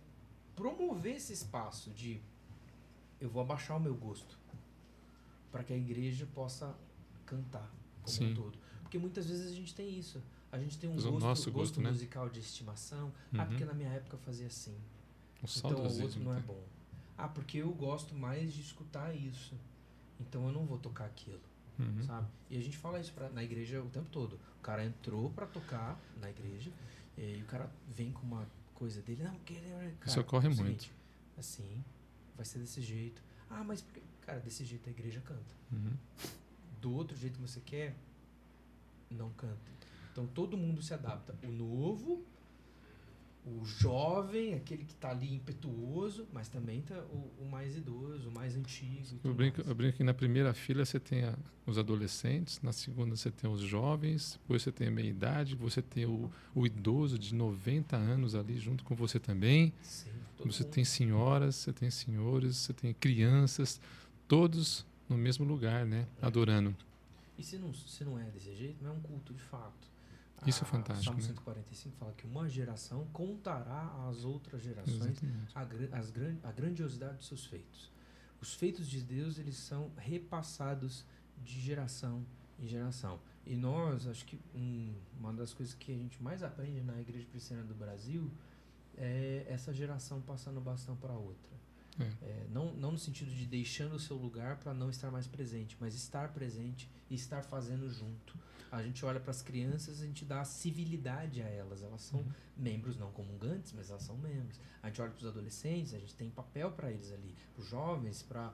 promover 0.56 1.16
esse 1.16 1.34
espaço 1.34 1.90
de 1.90 2.22
eu 3.20 3.30
vou 3.30 3.42
abaixar 3.42 3.76
o 3.78 3.80
meu 3.80 3.96
gosto 3.96 4.38
para 5.54 5.64
que 5.64 5.72
a 5.72 5.78
igreja 5.78 6.28
possa 6.34 6.76
cantar 7.26 7.72
como 8.02 8.10
Sim. 8.18 8.32
um 8.32 8.34
todo. 8.34 8.58
Porque 8.82 8.98
muitas 8.98 9.28
vezes 9.28 9.50
a 9.52 9.56
gente 9.56 9.74
tem 9.74 9.98
isso. 9.98 10.22
A 10.52 10.58
gente 10.60 10.78
tem 10.78 10.90
um 10.90 10.96
gosto, 10.96 11.20
nosso 11.20 11.52
gosto, 11.52 11.82
né? 11.82 11.90
musical 11.90 12.28
de 12.30 12.40
estimação. 12.40 13.14
Ah, 13.34 13.44
Uhum. 13.44 13.48
porque 13.50 13.64
na 13.66 13.74
minha 13.74 13.90
época 13.90 14.16
eu 14.16 14.20
fazia 14.20 14.48
assim. 14.48 14.76
O 15.42 15.46
Então 15.58 15.72
o 15.72 16.02
outro 16.02 16.20
não 16.20 16.32
é 16.34 16.36
né? 16.38 16.44
bom. 16.46 16.62
Ah, 17.18 17.28
porque 17.28 17.60
eu 17.60 17.72
gosto 17.72 18.14
mais 18.16 18.52
de 18.54 18.62
escutar 18.62 19.16
isso. 19.16 19.56
Então 20.20 20.46
eu 20.48 20.52
não 20.52 20.66
vou 20.66 20.78
tocar 20.78 21.06
aquilo, 21.06 21.42
Uhum. 21.80 22.04
sabe? 22.04 22.28
E 22.50 22.58
a 22.58 22.62
gente 22.62 22.78
fala 22.78 23.00
isso 23.00 23.14
pra, 23.14 23.30
na 23.30 23.44
igreja 23.44 23.82
o 23.82 23.90
tempo 23.90 24.10
todo. 24.12 24.40
O 24.60 24.62
cara 24.62 24.84
entrou 24.86 25.30
pra 25.32 25.46
tocar 25.46 26.00
na 26.20 26.30
igreja 26.30 26.72
e 27.18 27.42
o 27.42 27.46
cara 27.46 27.70
vem 27.88 28.12
com 28.12 28.26
uma 28.26 28.48
coisa 28.74 29.02
dele. 29.02 29.24
Não, 29.24 29.36
que 29.40 29.56
cara, 29.56 29.94
Isso 30.06 30.20
ocorre 30.20 30.50
muito. 30.50 30.90
assim, 31.38 31.84
vai 32.36 32.46
ser 32.46 32.60
desse 32.60 32.82
jeito. 32.82 33.22
Ah, 33.50 33.64
mas? 33.64 33.84
Cara, 34.26 34.40
desse 34.40 34.64
jeito 34.66 34.88
a 34.88 34.92
igreja 34.92 35.22
canta. 35.22 35.42
Uhum. 35.72 35.94
Do 36.82 36.94
outro 36.94 37.16
jeito 37.18 37.36
que 37.40 37.42
você 37.42 37.60
quer, 37.60 37.96
não 39.10 39.30
canta. 39.32 39.58
Então 40.12 40.28
todo 40.28 40.58
mundo 40.58 40.82
se 40.82 40.94
adapta. 40.94 41.36
O 41.44 41.52
novo, 41.52 42.24
o 43.46 43.66
jovem, 43.66 44.54
aquele 44.54 44.86
que 44.86 44.94
está 44.94 45.10
ali 45.10 45.34
impetuoso, 45.34 46.26
mas 46.32 46.48
também 46.48 46.82
tá 46.82 46.98
o, 47.12 47.44
o 47.44 47.50
mais 47.50 47.76
idoso, 47.76 48.30
o 48.30 48.32
mais 48.32 48.56
antigo. 48.56 49.20
Eu 49.24 49.34
brinco, 49.34 49.58
mais. 49.58 49.68
eu 49.70 49.76
brinco 49.76 49.98
que 49.98 50.04
na 50.04 50.14
primeira 50.14 50.54
fila 50.54 50.86
você 50.86 51.00
tem 51.00 51.24
a- 51.26 51.38
os 51.66 51.78
adolescentes, 51.78 52.62
na 52.62 52.72
segunda 52.72 53.16
você 53.16 53.30
tem 53.32 53.50
os 53.50 53.62
jovens, 53.62 54.40
depois 54.42 54.62
você 54.64 54.72
tem 54.72 54.88
a 54.88 54.92
meia-idade, 54.92 55.56
você 55.56 55.82
tem 55.82 56.06
o, 56.06 56.32
o 56.56 56.66
idoso 56.66 57.18
de 57.20 57.34
90 57.36 57.96
anos 57.98 58.34
ali 58.36 58.58
junto 58.60 58.84
com 58.84 58.96
você 58.96 59.20
também. 59.20 59.74
Sim, 59.82 60.10
Você 60.46 60.64
mundo. 60.64 60.72
tem 60.74 60.86
senhoras, 60.86 61.56
você 61.56 61.74
tem 61.74 61.90
senhores, 61.90 62.56
você 62.58 62.74
tem 62.74 62.94
crianças, 62.94 63.80
todos 64.38 64.84
no 65.08 65.16
mesmo 65.18 65.46
lugar, 65.46 65.86
né? 65.86 66.08
Adorando. 66.22 66.76
E 67.38 67.44
se 67.44 67.58
não, 67.58 67.72
se 67.74 68.04
não 68.04 68.18
é 68.18 68.24
desse 68.32 68.56
jeito, 68.56 68.84
não 68.84 68.92
é 68.92 68.94
um 68.94 69.00
culto 69.02 69.32
de 69.34 69.42
fato. 69.44 69.88
Isso 70.48 70.64
é 70.64 70.68
Ah, 70.68 70.72
fantástico, 70.72 71.06
Salmo 71.06 71.20
né? 71.22 71.28
145 71.28 71.96
fala 71.98 72.12
que 72.14 72.26
uma 72.26 72.50
geração 72.50 73.06
contará 73.14 74.08
às 74.10 74.26
outras 74.26 74.62
gerações 74.64 75.22
a, 75.54 75.62
as 75.98 76.12
a 76.44 76.52
grandiosidade 76.52 77.18
dos 77.18 77.28
seus 77.28 77.46
feitos. 77.46 77.92
Os 78.42 78.56
feitos 78.56 78.90
de 78.90 79.02
Deus, 79.02 79.38
eles 79.38 79.56
são 79.56 79.92
repassados 79.98 81.06
de 81.44 81.62
geração 81.62 82.26
em 82.60 82.68
geração. 82.68 83.20
E 83.46 83.56
nós, 83.56 84.08
acho 84.08 84.26
que 84.26 84.38
um- 84.56 84.94
uma 85.20 85.32
das 85.32 85.54
coisas 85.54 85.76
que 85.76 85.92
a 85.94 85.98
gente 85.98 86.22
mais 86.22 86.42
aprende 86.44 86.82
na 86.82 87.00
Igreja 87.00 87.26
Cristiana 87.30 87.64
do 87.64 87.74
Brasil 87.76 88.30
é 88.98 89.46
essa 89.48 89.72
geração 89.74 90.20
passando 90.22 90.58
o 90.58 90.62
bastão 90.62 90.96
para 90.96 91.14
outra. 91.14 91.54
É. 92.00 92.26
É, 92.26 92.48
não, 92.50 92.74
não 92.74 92.92
no 92.94 92.98
sentido 92.98 93.30
de 93.32 93.46
deixando 93.46 93.94
o 93.96 94.00
seu 94.00 94.16
lugar 94.18 94.58
para 94.58 94.74
não 94.74 94.90
estar 94.90 95.12
mais 95.12 95.28
presente, 95.28 95.78
mas 95.80 95.94
estar 95.94 96.34
presente 96.34 96.90
e 97.10 97.16
estar 97.16 97.44
fazendo 97.44 97.90
junto. 97.90 98.38
A 98.72 98.82
gente 98.82 99.06
olha 99.06 99.20
para 99.20 99.30
as 99.30 99.44
crianças, 99.44 100.02
a 100.02 100.06
gente 100.06 100.26
dá 100.26 100.44
civilidade 100.44 101.42
a 101.44 101.48
elas. 101.48 101.84
Elas 101.84 102.02
são 102.02 102.22
Uhum. 102.22 102.32
membros 102.58 102.98
não 102.98 103.12
comungantes, 103.12 103.72
mas 103.74 103.92
elas 103.92 104.02
são 104.02 104.18
membros. 104.18 104.60
A 104.82 104.88
gente 104.88 105.00
olha 105.02 105.12
para 105.12 105.20
os 105.20 105.26
adolescentes, 105.28 105.94
a 105.94 106.00
gente 106.00 106.16
tem 106.16 106.30
papel 106.32 106.72
para 106.72 106.92
eles 106.92 107.12
ali. 107.12 107.36
Para 107.54 107.62
os 107.62 107.68
jovens, 107.70 108.24
para 108.24 108.52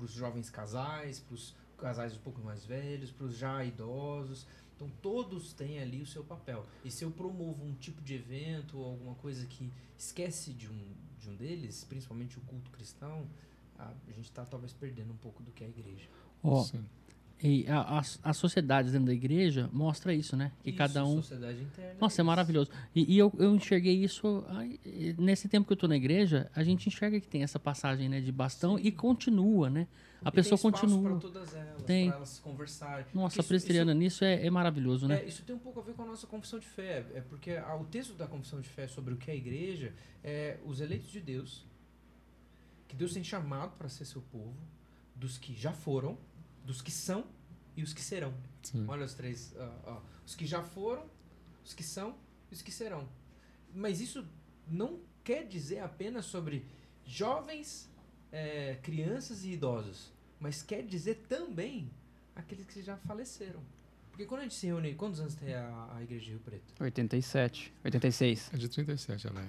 os 0.00 0.10
jovens 0.10 0.50
casais, 0.50 1.20
para 1.20 1.34
os 1.34 1.54
casais 1.78 2.16
um 2.16 2.20
pouco 2.20 2.40
mais 2.42 2.64
velhos, 2.66 3.12
para 3.12 3.26
os 3.26 3.36
já 3.36 3.64
idosos. 3.64 4.46
Então 4.74 4.90
todos 5.00 5.52
têm 5.52 5.78
ali 5.78 6.02
o 6.02 6.06
seu 6.06 6.24
papel. 6.24 6.66
E 6.84 6.90
se 6.90 7.04
eu 7.04 7.10
promovo 7.12 7.64
um 7.64 7.74
tipo 7.74 8.02
de 8.02 8.14
evento 8.14 8.76
ou 8.78 8.86
alguma 8.86 9.14
coisa 9.14 9.46
que 9.46 9.72
esquece 9.96 10.52
de 10.52 10.68
um, 10.68 10.94
de 11.24 11.30
um 11.30 11.36
deles, 11.36 11.84
principalmente 11.84 12.38
o 12.38 12.40
culto 12.42 12.70
cristão, 12.70 13.26
a, 13.78 13.92
gente 14.12 14.26
está 14.26 14.44
talvez 14.44 14.72
perdendo 14.72 15.12
um 15.12 15.16
pouco 15.16 15.42
do 15.42 15.50
que 15.50 15.64
é 15.64 15.66
a 15.66 15.70
igreja. 15.70 16.08
Ó, 16.42 16.62
Sim. 16.62 16.84
E 17.42 17.66
a, 17.68 17.98
as, 17.98 18.18
as 18.22 18.36
sociedades 18.36 18.92
dentro 18.92 19.06
da 19.08 19.12
igreja 19.12 19.68
mostra 19.72 20.14
isso, 20.14 20.34
né? 20.36 20.52
Que 20.62 20.70
Isso, 20.70 20.78
cada 20.78 21.04
um. 21.04 21.16
Sociedade 21.16 21.60
interna. 21.62 21.96
Nossa, 22.00 22.22
é 22.22 22.24
maravilhoso. 22.24 22.70
E, 22.94 23.14
e 23.14 23.18
eu, 23.18 23.30
eu 23.38 23.54
enxerguei 23.54 24.02
isso 24.02 24.44
ai, 24.48 24.78
nesse 25.18 25.48
tempo 25.48 25.66
que 25.66 25.72
eu 25.72 25.76
tô 25.76 25.86
na 25.86 25.96
igreja, 25.96 26.50
a 26.54 26.62
gente 26.64 26.86
enxerga 26.88 27.20
que 27.20 27.28
tem 27.28 27.42
essa 27.42 27.58
passagem 27.58 28.08
né, 28.08 28.20
de 28.20 28.32
bastão 28.32 28.78
Sim. 28.78 28.84
e 28.86 28.92
continua, 28.92 29.68
né? 29.68 29.86
A 30.24 30.30
E 30.30 30.32
pessoa 30.32 30.58
tem 30.58 30.70
continua. 30.70 31.10
para 31.10 31.18
todas 31.20 31.54
elas, 31.54 31.82
Tem. 31.82 32.08
para 32.08 32.16
elas 32.16 32.38
conversarem. 32.38 33.04
Nossa, 33.12 33.42
Porque 33.42 33.52
a 33.52 33.56
isso- 33.82 33.94
nisso 33.94 34.24
é, 34.24 34.46
é 34.46 34.48
maravilhoso, 34.50 35.06
né? 35.06 35.20
É, 35.22 35.26
isso 35.28 35.42
tem 35.42 35.54
um 35.54 35.58
pouco 35.58 35.80
a 35.80 35.82
ver 35.82 35.92
com 35.92 36.02
a 36.02 36.06
nossa 36.06 36.26
confissão 36.26 36.58
de 36.58 36.66
fé. 36.66 37.04
É 37.14 37.20
porque 37.20 37.50
a- 37.50 37.76
o 37.76 37.84
texto 37.84 38.14
da 38.14 38.26
confissão 38.26 38.58
de 38.58 38.68
fé 38.68 38.86
sobre 38.86 39.12
o 39.12 39.18
que 39.18 39.30
é 39.30 39.34
a 39.34 39.36
igreja 39.36 39.92
é 40.22 40.56
os 40.64 40.80
eleitos 40.80 41.10
de 41.10 41.20
Deus, 41.20 41.66
que 42.88 42.96
Deus 42.96 43.12
tem 43.12 43.22
chamado 43.22 43.72
para 43.76 43.88
ser 43.90 44.06
seu 44.06 44.22
povo, 44.32 44.54
dos 45.14 45.36
que 45.36 45.52
já 45.54 45.72
foram, 45.72 46.16
dos 46.64 46.80
que 46.82 46.90
são 46.90 47.24
e 47.76 47.82
os 47.82 47.92
que 47.92 48.00
serão. 48.00 48.34
Sim. 48.62 48.84
Olha 48.88 49.04
os 49.04 49.14
três. 49.14 49.54
ó, 49.56 49.92
ó. 49.92 50.02
os 50.26 50.34
que 50.34 50.46
já 50.46 50.62
foram, 50.62 51.04
os 51.64 51.74
que 51.74 51.82
são 51.82 52.16
e 52.50 52.54
os 52.54 52.62
que 52.62 52.72
serão. 52.72 53.08
Mas 53.74 54.00
isso 54.00 54.26
não 54.66 55.00
quer 55.22 55.46
dizer 55.46 55.80
apenas 55.80 56.26
sobre 56.26 56.64
jovens, 57.06 57.88
é, 58.32 58.76
crianças 58.82 59.44
e 59.44 59.52
idosos, 59.52 60.12
mas 60.40 60.62
quer 60.62 60.82
dizer 60.82 61.26
também 61.28 61.90
aqueles 62.34 62.66
que 62.66 62.82
já 62.82 62.96
faleceram. 62.96 63.60
Porque 64.10 64.26
quando 64.26 64.40
a 64.40 64.42
gente 64.44 64.54
se 64.54 64.66
reúne, 64.66 64.94
quantos 64.94 65.20
anos 65.20 65.34
tem 65.34 65.54
a, 65.54 65.88
a 65.96 66.02
Igreja 66.02 66.26
de 66.26 66.30
Rio 66.30 66.40
Preto? 66.40 66.74
87, 66.80 67.72
86. 67.84 68.50
É 68.52 68.56
de 68.56 68.68
37, 68.68 69.26
Alé. 69.26 69.48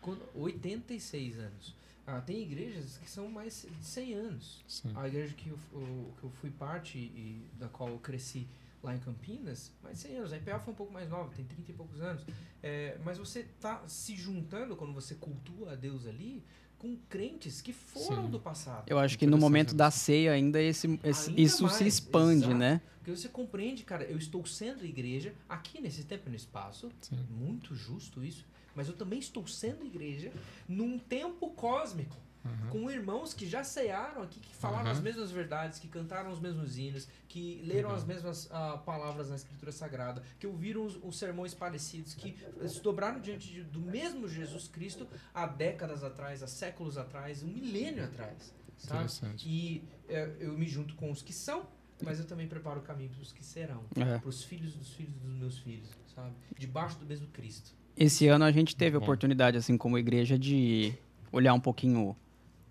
Quando, 0.00 0.22
86 0.34 1.38
anos. 1.38 1.74
Ah, 2.06 2.20
tem 2.20 2.40
igrejas 2.42 2.98
que 2.98 3.10
são 3.10 3.28
mais 3.28 3.66
de 3.80 3.84
100 3.84 4.14
anos. 4.14 4.64
Sim. 4.68 4.92
A 4.94 5.08
igreja 5.08 5.34
que 5.34 5.48
eu, 5.48 5.58
o- 5.72 6.12
que 6.18 6.24
eu 6.24 6.30
fui 6.30 6.50
parte 6.50 6.98
e 6.98 7.42
da 7.58 7.68
qual 7.68 7.88
eu 7.90 7.98
cresci 7.98 8.46
lá 8.82 8.94
em 8.94 8.98
Campinas, 9.00 9.72
mais 9.82 9.96
de 9.96 10.02
100 10.04 10.16
anos. 10.18 10.32
A 10.32 10.36
IPA 10.36 10.60
foi 10.60 10.72
um 10.72 10.76
pouco 10.76 10.92
mais 10.92 11.08
nova, 11.08 11.32
tem 11.34 11.44
30 11.44 11.70
e 11.70 11.74
poucos 11.74 12.00
anos. 12.00 12.24
É, 12.62 12.96
mas 13.04 13.18
você 13.18 13.44
tá 13.60 13.82
se 13.88 14.14
juntando, 14.14 14.76
quando 14.76 14.92
você 14.92 15.16
cultua 15.16 15.72
a 15.72 15.74
Deus 15.74 16.06
ali, 16.06 16.44
com 16.78 16.96
crentes 17.08 17.60
que 17.60 17.72
foram 17.72 18.26
Sim. 18.26 18.30
do 18.30 18.38
passado. 18.38 18.84
Eu 18.86 18.98
acho 18.98 19.18
que 19.18 19.26
no 19.26 19.38
momento 19.38 19.74
da 19.74 19.90
ceia 19.90 20.32
ainda 20.32 20.62
esse, 20.62 21.00
esse- 21.02 21.30
Ainda 21.30 21.40
isso 21.40 21.56
se 21.56 21.62
mais, 21.64 21.80
expande, 21.80 22.44
exato. 22.44 22.54
né? 22.54 22.80
Porque 22.98 23.10
você 23.16 23.28
compreende, 23.28 23.82
cara, 23.82 24.04
eu 24.04 24.18
estou 24.18 24.44
sendo 24.46 24.84
igreja 24.84 25.32
aqui 25.48 25.80
nesse 25.80 26.04
tempo 26.04 26.24
e 26.28 26.30
no 26.30 26.36
espaço, 26.36 26.90
Sim. 27.00 27.16
muito 27.30 27.74
justo 27.74 28.22
isso, 28.22 28.44
mas 28.76 28.86
eu 28.88 28.94
também 28.94 29.18
estou 29.18 29.44
sendo 29.48 29.84
igreja 29.84 30.30
num 30.68 30.98
tempo 30.98 31.50
cósmico. 31.50 32.16
Aham. 32.46 32.68
com 32.70 32.88
irmãos 32.88 33.34
que 33.34 33.44
já 33.44 33.64
cearam 33.64 34.22
aqui, 34.22 34.38
que 34.38 34.54
falaram 34.54 34.88
as 34.88 34.98
Aham. 34.98 35.02
mesmas 35.04 35.32
verdades, 35.32 35.80
que 35.80 35.88
cantaram 35.88 36.30
os 36.30 36.38
mesmos 36.38 36.78
hinos, 36.78 37.08
que 37.26 37.56
leram 37.64 37.88
Legal. 37.88 37.94
as 37.96 38.04
mesmas 38.04 38.48
ah, 38.52 38.78
palavras 38.86 39.30
na 39.30 39.34
Escritura 39.34 39.72
Sagrada, 39.72 40.22
que 40.38 40.46
ouviram 40.46 40.84
os, 40.86 40.96
os 41.02 41.18
sermões 41.18 41.54
parecidos, 41.54 42.14
que 42.14 42.36
se 42.68 42.80
dobraram 42.80 43.20
diante 43.20 43.48
de- 43.52 43.64
do 43.64 43.80
mesmo 43.80 44.28
Jesus 44.28 44.68
Cristo 44.68 45.08
há 45.34 45.44
décadas 45.44 46.04
atrás, 46.04 46.40
há 46.40 46.46
séculos 46.46 46.96
atrás, 46.96 47.42
um 47.42 47.48
milênio 47.48 48.04
atrás. 48.04 48.54
Sabe? 48.78 48.94
Interessante. 49.06 49.48
E 49.48 49.82
eh, 50.08 50.36
eu 50.38 50.56
me 50.56 50.68
junto 50.68 50.94
com 50.94 51.10
os 51.10 51.22
que 51.22 51.32
são, 51.32 51.66
mas 52.00 52.20
eu 52.20 52.26
também 52.26 52.46
preparo 52.46 52.78
o 52.78 52.82
caminho 52.84 53.10
para 53.10 53.22
os 53.22 53.32
que 53.32 53.44
serão, 53.44 53.82
É. 53.96 54.18
para 54.18 54.28
os 54.28 54.44
filhos 54.44 54.72
dos 54.76 54.90
filhos 54.92 55.14
dos 55.14 55.34
meus 55.34 55.58
filhos, 55.58 55.88
sabe? 56.14 56.32
Debaixo 56.56 56.96
do 57.00 57.06
mesmo 57.06 57.26
Cristo. 57.26 57.74
Esse 57.96 58.28
ano 58.28 58.44
a 58.44 58.50
gente 58.52 58.76
teve 58.76 58.96
a 58.96 58.98
Bom. 58.98 59.04
oportunidade, 59.04 59.56
assim, 59.56 59.76
como 59.78 59.96
igreja, 59.96 60.38
de 60.38 60.92
olhar 61.32 61.54
um 61.54 61.60
pouquinho 61.60 62.14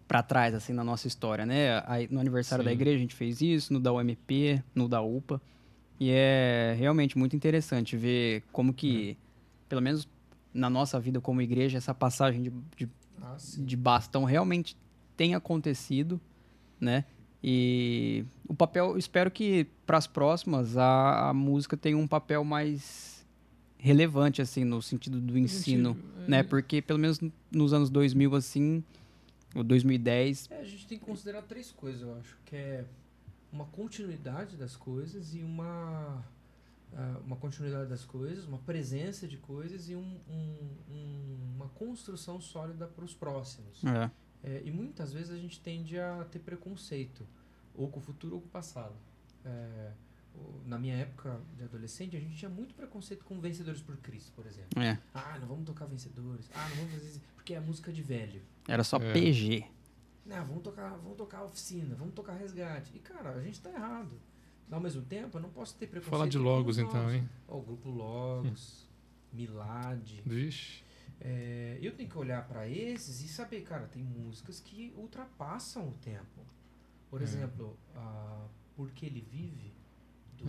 pra 0.07 0.21
trás, 0.21 0.53
assim, 0.53 0.71
na 0.71 0.83
nossa 0.83 1.07
história, 1.07 1.45
né? 1.45 1.83
Aí, 1.87 2.07
no 2.11 2.19
aniversário 2.19 2.63
da 2.63 2.69
Sim. 2.69 2.75
igreja 2.75 2.97
a 2.97 2.99
gente 2.99 3.15
fez 3.15 3.41
isso, 3.41 3.73
no 3.73 3.79
da 3.79 3.91
UMP, 3.91 4.61
no 4.75 4.87
da 4.87 5.01
UPA. 5.01 5.41
E 5.99 6.11
é 6.11 6.75
realmente 6.77 7.17
muito 7.17 7.35
interessante 7.35 7.97
ver 7.97 8.43
como 8.51 8.73
que, 8.73 9.17
pelo 9.67 9.81
menos 9.81 10.07
na 10.53 10.69
nossa 10.69 10.99
vida 10.99 11.19
como 11.19 11.41
igreja, 11.41 11.77
essa 11.77 11.93
passagem 11.93 12.43
de, 12.43 12.53
de, 12.77 12.89
Ah, 13.21 13.35
de 13.57 13.75
bastão 13.75 14.25
realmente 14.25 14.77
tem 15.17 15.33
acontecido, 15.33 16.19
né? 16.79 17.05
E 17.43 18.25
o 18.47 18.53
papel, 18.53 18.97
espero 18.97 19.31
que 19.31 19.67
para 19.85 19.97
as 19.97 20.07
próximas 20.07 20.77
a, 20.77 21.29
a 21.29 21.33
música 21.33 21.77
tenha 21.77 21.97
um 21.97 22.07
papel 22.07 22.43
mais 22.43 23.14
relevante, 23.85 24.41
assim, 24.41 24.63
no 24.63 24.81
sentido 24.81 25.21
do 25.21 25.37
ensino, 25.37 25.93
Gente, 25.93 26.29
né? 26.29 26.39
é, 26.39 26.43
Porque 26.43 26.81
pelo 26.81 26.97
menos 26.97 27.19
nos 27.51 27.71
anos 27.71 27.89
2000, 27.91 28.33
assim, 28.35 28.83
ou 29.53 29.63
2010, 29.63 30.49
É, 30.49 30.59
a 30.59 30.63
gente 30.65 30.87
tem 30.87 30.97
que 30.97 31.05
considerar 31.05 31.43
três 31.43 31.71
coisas, 31.71 32.01
eu 32.01 32.15
acho, 32.17 32.35
que 32.45 32.55
é 32.55 32.83
uma 33.51 33.65
continuidade 33.65 34.57
das 34.57 34.75
coisas 34.75 35.35
e 35.35 35.41
uma 35.43 36.25
ah, 36.97 37.19
uma 37.25 37.35
continuidade 37.35 37.89
das 37.89 38.05
coisas, 38.05 38.45
uma 38.45 38.59
presença 38.59 39.27
de 39.27 39.35
coisas 39.37 39.89
e 39.89 39.95
um- 39.95 40.17
um- 40.29 40.69
um- 40.93 41.37
uma 41.55 41.67
construção 41.69 42.39
sólida 42.39 42.87
para 42.87 43.03
os 43.03 43.13
próximos. 43.13 43.83
é, 43.83 44.09
É, 44.47 44.61
e 44.63 44.71
muitas 44.71 45.11
vezes 45.11 45.31
a 45.31 45.37
gente 45.37 45.59
tende 45.59 45.97
a 45.99 46.23
ter 46.31 46.39
preconceito, 46.39 47.25
ou 47.73 47.87
com 47.89 47.99
o 47.99 48.01
futuro 48.01 48.35
ou 48.35 48.41
com 48.41 48.47
o 48.47 48.51
passado. 48.51 48.93
É, 49.43 49.91
na 50.65 50.77
minha 50.79 50.95
época 50.95 51.39
de 51.57 51.63
adolescente, 51.63 52.15
a 52.15 52.19
gente 52.19 52.35
tinha 52.37 52.49
muito 52.49 52.73
preconceito 52.73 53.23
com 53.25 53.39
Vencedores 53.39 53.81
por 53.81 53.97
Cristo, 53.97 54.31
por 54.35 54.45
exemplo. 54.45 54.81
é, 54.81 54.99
Ah, 55.13 55.37
não 55.39 55.47
vamos 55.47 55.65
tocar 55.65 55.85
Vencedores. 55.85 56.49
Ah, 56.53 56.67
não 56.69 56.75
vamos 56.77 56.91
fazer 56.93 57.07
isso, 57.07 57.21
porque 57.35 57.53
é 57.53 57.59
música 57.59 57.91
de 57.91 58.01
velho. 58.01 58.41
era 58.67 58.83
só 58.83 58.97
É. 58.97 59.13
PG. 59.13 59.65
Não, 60.25 60.43
vamos 60.45 60.63
tocar, 60.63 60.89
vamos 60.97 61.17
tocar 61.17 61.43
oficina, 61.43 61.93
vamos 61.95 62.13
tocar 62.15 62.33
resgate. 62.33 62.91
E, 62.95 62.99
cara, 62.99 63.29
a 63.31 63.41
gente 63.43 63.61
tá 63.61 63.69
errado. 63.71 64.19
Ao 64.71 64.79
mesmo 64.81 65.03
tempo, 65.03 65.37
eu 65.37 65.41
não 65.41 65.49
posso 65.51 65.75
ter 65.75 65.85
preconceito. 65.85 66.09
Falar 66.09 66.27
de 66.27 66.39
Logos, 66.39 66.77
os 66.77 66.83
então, 66.83 67.13
hein? 67.13 67.29
Ó, 67.47 67.57
o 67.59 67.61
grupo 67.61 67.89
Logos, 67.89 68.87
Milad. 69.31 70.21
Vixe. 70.25 70.83
É, 71.21 71.77
eu 71.81 71.95
tenho 71.95 72.09
que 72.09 72.17
olhar 72.17 72.47
pra 72.47 72.67
esses 72.67 73.21
e 73.23 73.27
saber, 73.27 73.61
cara, 73.61 73.85
tem 73.87 74.03
músicas 74.03 74.59
que 74.59 74.91
ultrapassam 74.97 75.89
o 75.89 75.91
tempo. 76.01 76.41
Por 77.11 77.21
É. 77.21 77.23
exemplo, 77.23 77.77
a 77.95 78.47
Porque 78.75 79.05
Ele 79.05 79.21
Vive, 79.21 79.71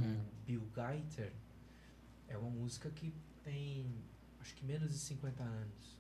do 0.01 0.09
É. 0.09 0.21
Bill 0.47 0.63
Geiter, 0.75 1.33
é 2.29 2.37
uma 2.37 2.51
música 2.51 2.91
que 2.91 3.13
tem, 3.45 3.87
acho 4.41 4.55
que 4.55 4.65
menos 4.65 4.91
de 4.91 4.99
50 4.99 5.43
anos. 5.43 5.97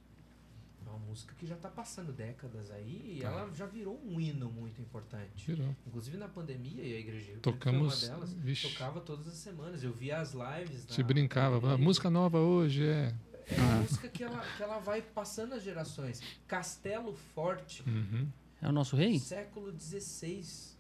É 0.85 0.89
uma 0.89 0.99
música 1.01 1.35
que 1.35 1.45
já 1.47 1.57
está 1.57 1.69
passando 1.69 2.13
décadas 2.13 2.71
aí 2.71 3.17
e 3.17 3.21
Tá. 3.21 3.29
ela 3.29 3.53
já 3.53 3.67
virou 3.67 4.01
um 4.05 4.21
hino 4.21 4.49
muito 4.49 4.81
importante. 4.81 5.45
Virou. 5.51 5.75
Inclusive 5.85 6.17
na 6.17 6.29
pandemia, 6.29 6.81
e 6.85 6.95
a 6.95 7.01
igreja 7.01 7.33
Rio 7.33 7.41
Tocamos. 7.41 8.03
uma 8.05 8.09
delas, 8.09 8.33
Vixe. 8.35 8.69
tocava 8.71 9.01
todas 9.01 9.27
as 9.27 9.35
semanas. 9.35 9.83
Eu 9.83 9.93
via 9.93 10.21
as 10.21 10.33
lives. 10.33 10.87
Na 10.97 11.05
brincava. 11.05 11.57
pandemia. 11.61 11.75
"Ah, 11.75 11.79
música 11.79 12.09
nova 12.09 12.39
hoje 12.39 12.87
é. 12.87 13.13
É 13.49 13.61
uma 13.61 13.75
Ah. 13.75 13.81
música 13.81 14.09
que 14.09 14.23
ela, 14.23 14.41
que 14.57 14.63
ela 14.63 14.79
vai 14.79 15.03
passando 15.03 15.55
as 15.55 15.63
gerações. 15.65 16.21
Castelo 16.47 17.15
Forte, 17.15 17.83
Uhum. 17.89 18.29
É 18.63 18.69
o 18.69 18.73
nosso 18.73 18.95
rei? 18.97 19.19
século 19.19 19.73
XVI. 19.79 20.77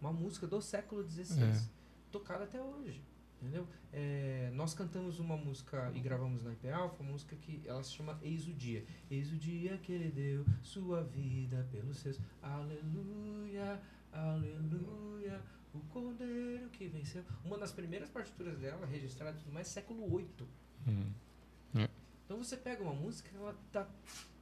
Uma 0.00 0.12
música 0.12 0.46
do 0.46 0.62
século 0.62 1.02
XVI. 1.08 1.42
É. 1.42 1.79
Tocada 2.10 2.44
até 2.44 2.60
hoje. 2.60 3.02
Entendeu? 3.40 3.66
É, 3.90 4.50
nós 4.52 4.74
cantamos 4.74 5.18
uma 5.18 5.36
música 5.36 5.90
e 5.94 6.00
gravamos 6.00 6.42
na 6.42 6.52
IP 6.52 6.68
Alpha, 6.68 7.02
uma 7.02 7.12
música 7.12 7.34
que 7.36 7.62
ela 7.66 7.82
se 7.82 7.92
chama 7.92 8.18
Eis 8.22 8.46
o 8.46 8.52
Dia. 8.52 8.84
Eis 9.10 9.32
o 9.32 9.36
dia 9.36 9.78
que 9.78 9.92
ele 9.92 10.10
deu 10.10 10.44
sua 10.62 11.02
vida 11.02 11.66
pelos 11.72 11.96
seus. 11.96 12.20
Aleluia, 12.42 13.80
Aleluia, 14.12 15.40
o 15.72 15.80
cordeiro 15.88 16.68
que 16.70 16.86
venceu. 16.88 17.24
Uma 17.44 17.56
das 17.56 17.72
primeiras 17.72 18.10
partituras 18.10 18.58
dela, 18.58 18.84
registrada 18.84 19.38
e 19.38 19.40
tudo 19.40 19.52
mais, 19.52 19.68
século 19.68 20.06
VIII. 20.08 20.46
Hum. 20.86 21.12
Então 22.24 22.38
você 22.38 22.56
pega 22.56 22.82
uma 22.82 22.92
música, 22.92 23.28
ela 23.34 23.56
tá, 23.72 23.88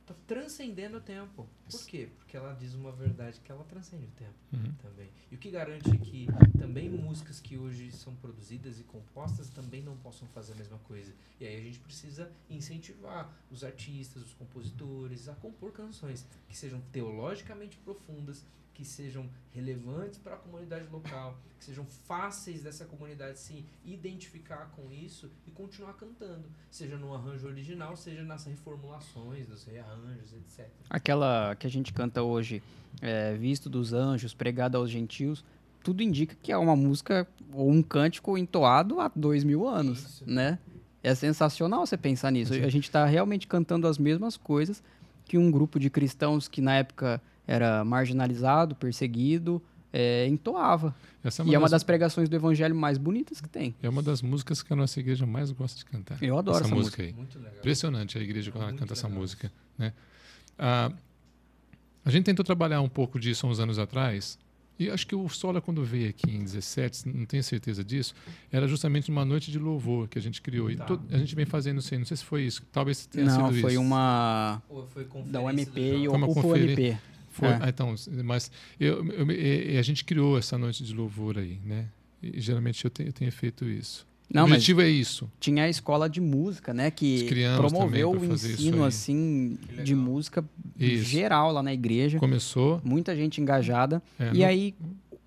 tá 0.09 0.15
transcendendo 0.27 0.97
o 0.97 1.01
tempo. 1.01 1.47
Por 1.71 1.87
quê? 1.87 2.09
Porque 2.17 2.37
ela 2.37 2.53
diz 2.55 2.75
uma 2.75 2.91
verdade 2.93 3.39
que 3.41 3.53
ela 3.53 3.65
transcende 3.65 4.07
o 4.07 4.11
tempo 4.11 4.35
Uhum. 4.53 4.73
também. 4.83 5.11
E 5.31 5.35
o 5.35 5.39
que 5.39 5.51
garante 5.51 5.97
que 5.99 6.27
também 6.59 6.89
músicas 6.89 7.41
que 7.41 7.59
hoje 7.59 7.93
são 7.93 8.15
produzidas 8.17 8.81
e 8.81 8.85
compostas 8.85 9.49
também 9.51 9.83
não 9.83 9.97
possam 9.99 10.27
fazer 10.29 10.53
a 10.55 10.57
mesma 10.57 10.79
coisa. 10.79 11.13
E 11.41 11.47
aí 11.47 11.57
a 11.57 11.61
gente 11.61 11.79
precisa 11.81 12.31
incentivar 12.49 13.31
os 13.51 13.63
artistas, 13.63 14.23
os 14.23 14.33
compositores 14.35 15.29
a 15.29 15.35
compor 15.35 15.73
canções 15.73 16.25
que 16.49 16.57
sejam 16.57 16.81
teologicamente 16.93 17.77
profundas, 17.79 18.45
que 18.79 18.85
sejam 18.85 19.29
relevantes 19.51 20.21
para 20.21 20.35
a 20.35 20.37
comunidade 20.37 20.87
local, 20.89 21.37
que 21.59 21.65
sejam 21.65 21.85
fáceis 21.85 22.63
dessa 22.63 22.85
comunidade 22.85 23.37
se 23.41 23.65
identificar 23.85 24.71
com 24.77 24.93
isso 24.93 25.29
e 25.45 25.51
continuar 25.51 25.95
cantando, 25.95 26.45
seja 26.71 26.97
no 26.97 27.13
arranjo 27.13 27.49
original, 27.49 27.97
seja 27.97 28.23
nas 28.23 28.45
reformulações, 28.45 29.49
dos 29.49 29.65
rearranjos, 29.65 30.33
etc. 30.33 30.69
Aquela 30.89 31.57
que 31.57 31.67
a 31.67 31.71
gente 31.71 31.93
canta 31.93 32.23
hoje, 32.23 32.63
é, 33.03 33.35
Visto 33.35 33.69
dos 33.69 33.93
Anjos, 33.93 34.33
Pregada 34.33 34.79
aos 34.79 34.89
Gentios, 34.89 35.45
tudo 35.83 36.01
indica 36.01 36.37
que 36.41 36.53
é 36.53 36.57
uma 36.57 36.77
música 36.77 37.27
ou 37.53 37.69
um 37.69 37.83
cântico 37.83 38.39
entoado 38.39 39.01
há 39.01 39.11
dois 39.13 39.43
mil 39.43 39.67
anos, 39.67 40.05
Isso. 40.05 40.25
né? 40.25 40.57
É 41.03 41.13
sensacional 41.17 41.85
você 41.85 41.97
pensar 41.97 42.31
nisso. 42.31 42.55
A 42.55 42.69
gente 42.69 42.85
está 42.85 43.05
realmente 43.07 43.49
cantando 43.49 43.89
as 43.89 43.99
mesmas 43.99 44.37
coisas 44.37 44.81
que 45.25 45.37
um 45.37 45.51
grupo 45.51 45.81
de 45.81 45.91
cristãos 45.91 46.47
que 46.47 46.61
na 46.61 46.77
época 46.77 47.21
era 47.49 47.83
marginalizado, 47.85 48.75
perseguido, 48.77 49.61
é, 49.93 50.27
entoava. 50.29 50.95
Essa 51.25 51.43
e 51.43 51.55
é 51.55 51.59
uma 51.59 51.69
das 51.69 51.83
pregações 51.83 52.29
do 52.29 52.37
evangelho 52.37 52.75
mais 52.77 52.97
bonitas 52.99 53.41
que 53.41 53.49
tem. 53.49 53.75
é 53.83 53.89
uma 53.89 54.03
das 54.03 54.23
músicas 54.23 54.63
que 54.63 54.73
a 54.73 54.77
nossa 54.77 55.01
igreja 55.01 55.27
mais 55.27 55.51
gosta 55.51 55.77
de 55.79 55.85
cantar. 55.87 56.23
Eu 56.23 56.39
adoro 56.39 56.65
essa, 56.65 56.73
música 56.75 57.03
aí. 57.03 57.13
Muito 57.13 57.39
legal. 57.39 57.55
Impressionante 57.59 58.17
a 58.19 58.21
igreja 58.21 58.53
quando 58.53 58.65
ela 58.69 58.73
canta 58.75 58.93
essa 58.93 59.07
legal. 59.09 59.21
música. 59.23 59.51
Né? 59.77 59.93
Ah, 60.59 60.93
a 62.05 62.11
gente 62.11 62.25
tentou 62.25 62.45
trabalhar 62.45 62.81
um 62.83 62.89
pouco 62.89 63.19
disso 63.19 63.47
há 63.47 63.51
uns 63.51 63.59
anos 63.59 63.79
atrás. 63.79 64.39
E 64.79 64.89
acho 64.89 65.05
que 65.09 65.15
o 65.17 65.29
Sola, 65.29 65.61
quando 65.61 65.83
veio 65.85 66.09
aqui 66.09 66.31
em 66.31 66.39
17, 66.45 67.09
não 67.09 67.27
tenho 67.27 67.43
certeza 67.43 67.83
disso, 67.83 68.15
era 68.53 68.69
justamente 68.69 69.11
uma 69.11 69.25
noite 69.25 69.51
de 69.51 69.59
louvor 69.59 70.07
que 70.07 70.17
a 70.17 70.23
gente 70.23 70.41
criou. 70.41 70.71
E 70.71 70.77
Tá. 70.77 70.85
to- 70.85 71.01
a 71.11 71.19
gente 71.19 71.35
vem 71.35 71.45
fazendo 71.45 71.79
isso 71.81 71.93
aí. 71.93 71.99
Não 71.99 72.07
sei 72.07 72.17
se 72.17 72.25
foi 72.25 72.43
isso. 72.45 72.63
Talvez 72.71 73.05
tenha 73.07 73.27
Não, 73.27 73.49
sido 73.49 73.61
foi 73.61 73.73
isso. 73.73 73.81
uma 73.81 74.63
Ou 74.69 74.87
foi 74.87 75.05
da 75.27 75.41
UMP 75.41 75.81
e 75.81 76.05
João? 76.05 76.11
Foi 76.11 76.17
uma 76.17 76.27
o 76.29 76.31
UPA 76.31 76.43
conferi- 76.43 76.73
UMP. 76.93 76.99
Foi, 77.39 77.49
É. 77.49 77.59
ah, 77.63 77.69
então, 77.69 77.95
mas 78.25 78.51
eu, 78.81 79.05
eu 79.13 79.25
me- 79.27 79.35
e- 79.35 79.75
e 79.75 79.79
a 79.79 79.83
gente 79.83 80.05
criou 80.05 80.37
essa 80.39 80.59
noite 80.59 80.83
de 80.83 80.93
louvor 80.95 81.39
aí, 81.39 81.59
né? 81.65 81.87
E 82.23 82.41
geralmente 82.41 82.85
eu 82.85 82.91
tenho, 82.91 83.09
eu 83.09 83.13
tenho 83.13 83.31
feito 83.31 83.65
isso. 83.65 84.07
Não, 84.31 84.43
o 84.45 84.49
mas 84.49 84.57
objetivo 84.59 84.83
é 84.83 84.89
isso. 84.89 85.31
tinha 85.41 85.65
a 85.65 85.69
escola 85.71 86.09
de 86.11 86.21
música, 86.21 86.75
né? 86.75 86.91
Que 86.91 87.27
promoveu 87.57 88.11
o 88.11 88.25
ensino, 88.25 88.85
assim, 88.85 89.57
de 89.83 89.95
música 89.95 90.45
Isso. 90.79 91.05
geral 91.05 91.51
lá 91.53 91.63
na 91.63 91.73
igreja. 91.73 92.19
Começou. 92.19 92.81
Muita 92.85 93.17
gente 93.17 93.41
engajada. 93.41 94.03
é, 94.19 94.31
e 94.35 94.39
no- 94.41 94.45
aí, 94.45 94.75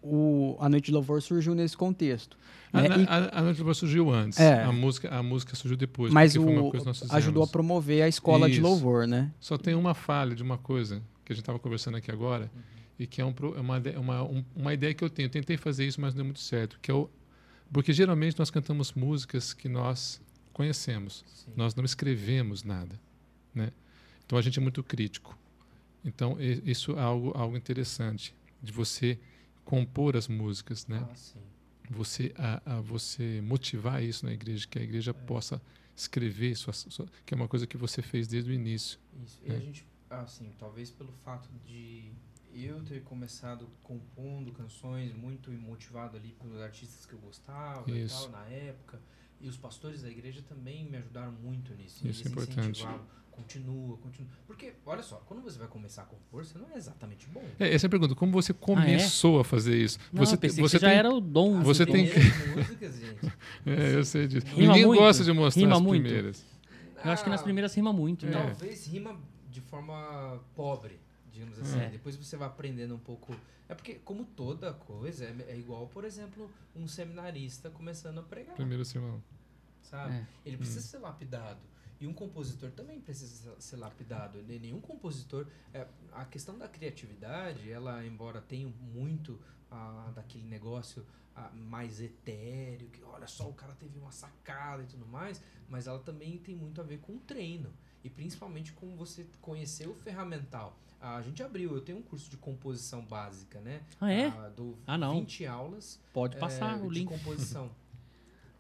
o, 0.03 0.55
a 0.59 0.69
Noite 0.69 0.85
de 0.85 0.91
Louvor 0.91 1.21
surgiu 1.21 1.55
nesse 1.55 1.75
contexto. 1.75 2.37
a, 2.73 2.81
né? 2.81 2.87
a, 2.91 2.97
E- 2.99 3.05
a, 3.07 3.39
a 3.39 3.41
noite 3.41 3.55
de 3.55 3.61
louvor 3.61 3.75
surgiu 3.75 4.09
antes. 4.11 4.39
É. 4.39 4.63
A 4.63 4.71
música, 4.71 5.09
a 5.13 5.21
música 5.23 5.55
surgiu 5.55 5.77
depois. 5.77 6.11
mas 6.13 6.33
porque 6.33 6.45
foi 6.45 6.53
uma 6.57 6.67
o, 6.67 6.71
coisa 6.71 6.83
que 6.91 7.01
nós 7.01 7.11
ajudou 7.11 7.43
a 7.43 7.47
promover 7.47 8.03
a 8.03 8.07
escola 8.07 8.47
de 8.47 8.55
Isso. 8.55 8.61
louvor, 8.63 9.07
né? 9.07 9.31
Só 9.39 9.57
tem 9.57 9.73
uma 9.75 9.93
falha 9.93 10.35
de 10.35 10.43
uma 10.43 10.57
coisa 10.57 11.01
que 11.31 11.33
a 11.33 11.35
gente 11.35 11.43
estava 11.43 11.59
conversando 11.59 11.95
aqui 11.97 12.11
agora 12.11 12.51
e 12.99 13.07
que 13.07 13.21
é, 13.21 13.25
um, 13.25 13.33
é 13.55 13.59
uma, 13.59 13.77
uma, 13.99 14.23
um- 14.23 14.45
uma 14.55 14.73
ideia 14.73 14.93
que 14.93 15.03
eu 15.03 15.09
tenho. 15.09 15.27
Eu 15.27 15.31
tentei 15.31 15.57
fazer 15.57 15.85
isso, 15.87 15.99
mas 16.01 16.13
não 16.13 16.17
deu 16.17 16.25
muito 16.25 16.39
certo. 16.41 16.77
Que 16.81 16.91
é 16.91 16.93
o, 16.93 17.09
porque 17.71 17.93
geralmente 17.93 18.37
nós 18.37 18.49
cantamos 18.51 18.91
músicas 18.93 19.53
que 19.53 19.69
nós 19.69 20.21
conhecemos. 20.53 21.23
Sim. 21.27 21.51
Nós 21.55 21.73
não 21.73 21.85
escrevemos 21.85 22.63
nada, 22.63 22.99
né? 23.55 23.71
Então 24.25 24.37
a 24.37 24.41
gente 24.41 24.59
é 24.59 24.61
muito 24.61 24.83
crítico. 24.83 25.37
Então 26.03 26.37
e- 26.39 26.61
isso 26.65 26.91
é 26.93 26.99
algo, 27.01 27.31
algo 27.35 27.55
interessante 27.55 28.35
de 28.61 28.71
você 28.71 29.17
compor 29.63 30.17
as 30.17 30.27
músicas, 30.27 30.85
né? 30.87 30.99
Ah. 31.09 31.39
Você 31.89 32.33
a, 32.37 32.77
a 32.77 32.81
você 32.81 33.41
motivar 33.41 34.03
isso 34.03 34.25
na 34.25 34.31
igreja, 34.33 34.65
que 34.69 34.79
a 34.79 34.81
igreja 34.83 35.13
possa 35.13 35.61
escrever 35.95 36.55
sua, 36.55 36.73
sua- 36.73 37.05
que 37.25 37.33
é 37.33 37.35
uma 37.37 37.47
coisa 37.47 37.65
que 37.67 37.75
você 37.77 38.01
fez 38.01 38.27
desde 38.27 38.49
o 38.51 38.53
início. 38.53 38.97
Isso. 39.25 39.39
E 39.45 39.51
É. 39.51 39.55
a 39.55 39.59
gente, 39.59 39.85
assim, 40.19 40.51
talvez 40.59 40.89
pelo 40.91 41.11
fato 41.11 41.49
de 41.65 42.11
eu 42.53 42.83
ter 42.83 43.01
começado 43.03 43.69
compondo 43.81 44.51
canções 44.51 45.13
muito 45.15 45.49
motivado 45.51 46.17
ali 46.17 46.35
pelos 46.41 46.59
artistas 46.59 47.05
que 47.05 47.13
eu 47.13 47.19
gostava 47.19 47.89
e 47.89 48.07
tal 48.07 48.29
na 48.29 48.45
época, 48.47 48.99
e 49.39 49.47
os 49.47 49.57
pastores 49.57 50.01
da 50.01 50.09
igreja 50.09 50.41
também 50.47 50.85
me 50.85 50.97
ajudaram 50.97 51.31
muito 51.31 51.73
nisso. 51.73 52.05
Isso 52.07 52.27
é 52.27 52.29
importante. 52.29 52.59
incentivavam, 52.59 53.05
continua, 53.31 53.97
continua. 53.97 54.29
Porque, 54.45 54.73
olha 54.85 55.01
só, 55.01 55.15
quando 55.25 55.41
você 55.41 55.57
vai 55.57 55.67
começar 55.69 56.01
a 56.03 56.05
compor, 56.05 56.43
você 56.45 56.57
não 56.59 56.69
é 56.71 56.75
exatamente 56.75 57.27
bom. 57.29 57.43
É, 57.57 57.73
essa 57.73 57.85
é 57.85 57.87
a 57.87 57.89
pergunta, 57.89 58.13
como 58.13 58.33
você 58.33 58.53
começou 58.53 59.39
a 59.39 59.43
fazer 59.45 59.77
isso? 59.81 59.97
Não, 60.11 60.23
você 60.25 60.35
eu 60.35 60.39
pensei 60.39 60.61
você 60.61 60.77
que 60.77 60.81
já 60.81 60.89
tem, 60.89 60.97
era 60.99 61.09
o 61.09 61.21
dom. 61.21 61.63
Você 61.63 61.85
tem 61.85 62.05
que- 62.05 62.11
primeiras 62.19 62.47
músicas, 62.57 62.99
gente. 62.99 63.21
É, 63.65 63.95
eu 63.95 64.03
sei 64.03 64.27
disso. 64.27 64.45
Rima 64.47 64.73
Ninguém 64.73 64.85
muito, 64.87 64.99
gosta 64.99 65.23
de 65.23 65.31
mostrar 65.31 65.61
rima 65.61 65.75
as 65.75 65.81
muito. 65.81 66.01
primeiras. 66.03 66.45
Eu 67.03 67.11
acho 67.11 67.23
que 67.23 67.29
nas 67.29 67.39
Ah, 67.41 67.43
primeiras 67.43 67.73
rima 67.73 67.93
muito, 67.93 68.25
né? 68.27 68.31
Talvez 68.33 68.85
rima 68.87 69.17
de 69.51 69.61
forma 69.61 70.41
pobre, 70.55 70.99
digamos 71.31 71.59
assim. 71.59 71.79
É. 71.79 71.89
Depois 71.89 72.15
você 72.15 72.35
vai 72.37 72.47
aprendendo 72.47 72.95
um 72.95 72.99
pouco. 72.99 73.35
É 73.69 73.75
porque, 73.75 73.95
como 73.95 74.25
toda 74.25 74.73
coisa, 74.73 75.25
é, 75.25 75.45
é 75.49 75.57
igual, 75.57 75.87
por 75.87 76.03
exemplo, 76.03 76.49
um 76.75 76.87
seminarista 76.87 77.69
começando 77.69 78.19
a 78.19 78.23
pregar. 78.23 78.55
Primeiro 78.55 78.83
sermão. 78.83 79.21
Sabe? 79.81 80.13
É. 80.15 80.27
Ele 80.45 80.57
precisa 80.57 80.81
ser 80.81 80.97
lapidado. 80.97 81.59
E 81.99 82.07
um 82.07 82.13
compositor 82.13 82.71
também 82.71 82.99
precisa 82.99 83.55
ser- 83.59 83.75
lapidado. 83.77 84.41
Ne- 84.43 84.57
Nenhum 84.59 84.81
compositor. 84.81 85.45
é, 85.73 85.87
a 86.11 86.25
questão 86.25 86.57
da 86.57 86.67
criatividade, 86.67 87.71
ela, 87.71 88.03
embora 88.05 88.41
tenha 88.41 88.67
muito 88.93 89.39
ah, 89.69 90.11
daquele 90.15 90.43
negócio 90.45 91.05
ah, 91.35 91.49
mais 91.53 92.01
etéreo, 92.01 92.89
que 92.89 93.01
olha 93.03 93.27
só, 93.27 93.47
o 93.47 93.53
cara 93.53 93.73
teve 93.75 93.97
uma 93.99 94.11
sacada 94.11 94.83
e 94.83 94.85
tudo 94.87 95.05
mais, 95.05 95.41
mas 95.69 95.87
ela 95.87 95.99
também 95.99 96.37
tem 96.39 96.55
muito 96.55 96.81
a 96.81 96.83
ver 96.83 96.97
com 96.99 97.13
o 97.15 97.19
treino. 97.19 97.71
E 98.03 98.09
principalmente 98.09 98.73
com 98.73 98.95
você 98.95 99.25
conhecer 99.41 99.87
o 99.87 99.93
ferramental. 99.95 100.77
A 100.99 101.21
gente 101.21 101.41
abriu, 101.41 101.73
eu 101.73 101.81
tenho 101.81 101.97
um 101.97 102.01
curso 102.03 102.29
de 102.29 102.37
composição 102.37 103.03
básica, 103.05 103.59
né? 103.61 103.81
Ah, 103.99 104.11
é? 104.11 104.27
Ah, 104.27 104.49
dou 104.55 104.77
Ah, 104.85 104.97
não. 104.97 105.19
20 105.19 105.45
aulas 105.47 105.99
Pode 106.13 106.37
passar 106.37 106.77
é, 106.79 106.81
o 106.83 106.87
de 106.89 106.99
link. 106.99 107.07
composição. 107.07 107.69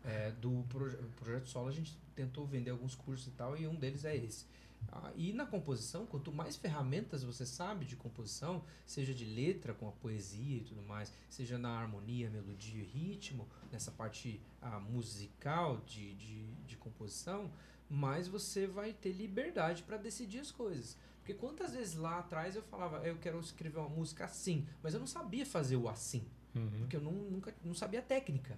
É, 0.03 0.31
do 0.41 0.65
proje- 0.67 0.97
projeto 1.15 1.47
solo 1.47 1.67
a 1.67 1.71
gente 1.71 1.95
tentou 2.15 2.43
vender 2.47 2.71
alguns 2.71 2.95
cursos 2.95 3.27
e 3.27 3.31
tal, 3.31 3.55
e 3.55 3.67
um 3.67 3.75
deles 3.75 4.03
é 4.03 4.15
esse. 4.15 4.45
Ah, 4.91 5.11
e 5.15 5.31
na 5.31 5.45
composição, 5.45 6.07
quanto 6.07 6.31
mais 6.31 6.55
ferramentas 6.55 7.23
você 7.23 7.45
sabe 7.45 7.85
de 7.85 7.95
composição, 7.95 8.63
seja 8.83 9.13
de 9.13 9.25
letra, 9.25 9.75
com 9.75 9.87
a 9.87 9.91
poesia 9.91 10.57
e 10.57 10.61
tudo 10.61 10.81
mais, 10.81 11.13
seja 11.29 11.55
na 11.59 11.69
harmonia, 11.79 12.31
melodia 12.31 12.81
e 12.81 12.83
ritmo, 12.83 13.47
nessa 13.71 13.91
parte 13.91 14.41
ah, 14.59 14.79
musical 14.79 15.77
de, 15.85 16.15
de, 16.15 16.45
de 16.65 16.75
composição, 16.77 17.51
mais 17.91 18.27
você 18.27 18.65
vai 18.65 18.93
ter 18.93 19.11
liberdade 19.11 19.83
para 19.83 19.97
decidir 19.97 20.39
as 20.39 20.51
coisas. 20.51 20.97
Porque 21.19 21.33
quantas 21.33 21.73
vezes 21.73 21.95
lá 21.95 22.19
atrás 22.19 22.55
eu 22.55 22.63
falava, 22.63 23.05
eu 23.05 23.17
quero 23.17 23.39
escrever 23.39 23.79
uma 23.79 23.89
música 23.89 24.25
assim, 24.25 24.65
mas 24.81 24.93
eu 24.93 24.99
não 24.99 25.07
sabia 25.07 25.45
fazer 25.45 25.75
o 25.75 25.87
assim 25.89 26.25
Uhum. 26.53 26.69
porque 26.79 26.97
eu 26.97 27.01
não, 27.01 27.13
nunca 27.13 27.53
não 27.63 27.73
sabia 27.73 27.99
a 27.99 28.03
técnica. 28.03 28.57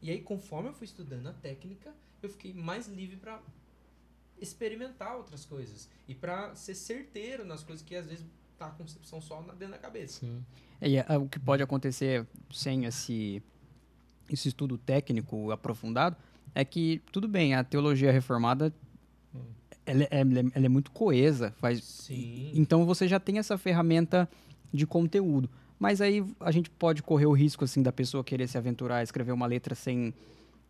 E 0.00 0.10
aí, 0.10 0.20
conforme 0.22 0.70
eu 0.70 0.72
fui 0.72 0.86
estudando 0.86 1.26
a 1.26 1.32
técnica, 1.32 1.92
eu 2.22 2.30
fiquei 2.30 2.54
mais 2.54 2.86
livre 2.88 3.16
para 3.16 3.42
experimentar 4.40 5.16
outras 5.16 5.44
coisas 5.44 5.88
e 6.06 6.14
para 6.14 6.54
ser 6.54 6.74
certeiro 6.74 7.44
nas 7.44 7.62
coisas 7.62 7.84
que 7.84 7.94
às 7.96 8.06
vezes 8.06 8.24
tá 8.56 8.66
a 8.68 8.70
concepção 8.70 9.20
só 9.20 9.42
na, 9.42 9.52
dentro 9.52 9.74
da 9.74 9.78
cabeça. 9.78 10.20
Sim. 10.20 10.44
E 10.80 10.98
ah, 10.98 11.18
o 11.18 11.28
que 11.28 11.38
pode 11.38 11.62
acontecer 11.62 12.26
sem 12.52 12.84
esse, 12.84 13.42
esse 14.30 14.48
estudo 14.48 14.78
técnico 14.78 15.50
aprofundado 15.50 16.16
é 16.54 16.64
que, 16.64 17.00
tudo 17.12 17.26
bem, 17.28 17.54
a 17.54 17.62
teologia 17.64 18.10
reformada 18.12 18.72
ela, 19.86 20.02
é- 20.04 20.08
ela 20.10 20.38
é- 20.40 20.44
ela 20.54 20.66
é 20.66 20.68
muito 20.68 20.90
coesa, 20.90 21.52
faz, 21.58 21.82
Sim. 21.82 22.52
então 22.54 22.84
você 22.84 23.08
já 23.08 23.18
tem 23.18 23.38
essa 23.38 23.56
ferramenta 23.56 24.28
de 24.72 24.86
conteúdo. 24.86 25.48
Mas 25.78 26.00
aí 26.00 26.24
a 26.40 26.50
gente 26.50 26.68
pode 26.68 27.02
correr 27.02 27.26
o 27.26 27.32
risco 27.32 27.64
assim 27.64 27.82
da 27.82 27.92
pessoa 27.92 28.22
querer 28.24 28.48
se 28.48 28.58
aventurar 28.58 28.96
a 28.96 29.02
escrever 29.02 29.32
uma 29.32 29.46
letra 29.46 29.74
sem 29.74 30.12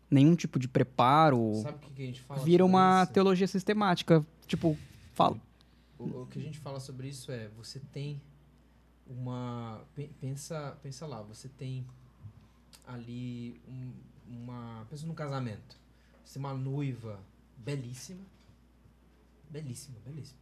nenhum 0.09 0.35
tipo 0.35 0.57
de 0.59 0.67
preparo. 0.67 1.55
Sabe 1.63 1.77
o 1.77 1.79
que, 1.79 1.93
que 1.93 2.03
a 2.03 2.05
gente 2.05 2.21
fala 2.21 2.43
Vira 2.43 2.63
uma 2.63 3.03
isso? 3.03 3.13
teologia 3.13 3.47
sistemática. 3.47 4.25
Tipo, 4.47 4.77
fala. 5.13 5.35
O, 5.97 6.21
o 6.21 6.27
que 6.27 6.39
a 6.39 6.41
gente 6.41 6.59
fala 6.59 6.79
sobre 6.79 7.07
isso 7.09 7.31
é, 7.31 7.49
você 7.57 7.79
tem 7.91 8.21
uma... 9.07 9.81
pe- 9.95 10.09
Pensa, 10.21 10.77
pensa 10.81 11.05
lá, 11.07 11.21
você 11.23 11.49
tem 11.49 11.83
ali 12.87 13.59
um- 13.67 13.91
uma... 14.29 14.85
Pensa 14.89 15.05
num 15.05 15.13
casamento. 15.15 15.77
Você 16.23 16.33
tem 16.33 16.39
uma 16.39 16.53
noiva 16.53 17.19
belíssima. 17.57 18.23
Belíssima, 19.49 19.97
belíssima. 20.05 20.39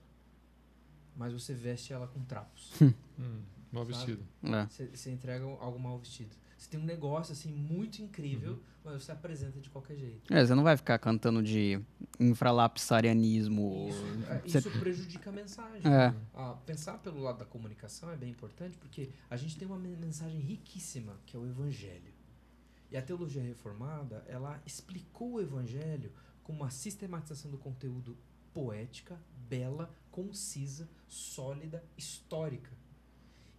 Mas 1.16 1.34
você 1.34 1.54
veste 1.54 1.94
ela 1.94 2.08
com 2.08 2.24
trapos. 2.24 2.72
Hum. 3.20 3.42
Mal 3.72 3.84
sabe? 3.84 3.96
vestido. 3.98 4.24
É. 4.44 4.66
Você 4.68 4.86
você 4.94 5.12
entrega 5.12 5.44
algo 5.44 5.80
mal 5.80 5.98
vestido. 5.98 6.30
Você 6.56 6.70
tem 6.70 6.80
um 6.80 6.84
negócio 6.84 7.34
assim 7.34 7.52
muito 7.52 8.00
incrível, 8.00 8.54
Uhum. 8.54 8.60
mas 8.84 9.04
você 9.04 9.12
apresenta 9.12 9.60
de 9.60 9.72
qualquer 9.72 9.98
jeito. 9.98 10.32
É, 10.32 10.46
você 10.46 10.54
não 10.54 10.62
vai 10.64 10.78
ficar 10.78 11.00
cantando 11.00 11.42
de 11.42 11.82
infralapsarianismo. 12.20 13.88
Isso, 13.90 14.04
é, 14.30 14.40
Você- 14.42 14.58
isso 14.60 14.80
prejudica 14.80 15.30
a 15.30 15.34
mensagem. 15.34 15.82
É. 15.92 16.14
Ah, 16.34 16.56
pensar 16.66 16.98
pelo 17.00 17.20
lado 17.22 17.40
da 17.40 17.46
comunicação 17.46 18.10
é 18.12 18.16
bem 18.16 18.30
importante 18.30 18.78
porque 18.78 19.10
a 19.30 19.36
gente 19.36 19.58
tem 19.58 19.68
uma 19.68 19.78
men- 19.80 19.98
mensagem 19.98 20.40
riquíssima, 20.40 21.16
que 21.26 21.36
é 21.36 21.40
o 21.40 21.46
evangelho. 21.48 22.14
E 22.90 22.98
a 22.98 23.02
teologia 23.02 23.42
reformada, 23.42 24.24
ela 24.28 24.62
explicou 24.66 25.34
o 25.34 25.42
evangelho 25.42 26.12
como 26.44 26.62
uma 26.62 26.70
sistematização 26.70 27.52
do 27.52 27.58
conteúdo 27.58 28.18
poética, 28.54 29.20
bela, 29.50 29.94
concisa, 30.10 30.90
sólida, 31.08 31.84
histórica. 31.98 32.72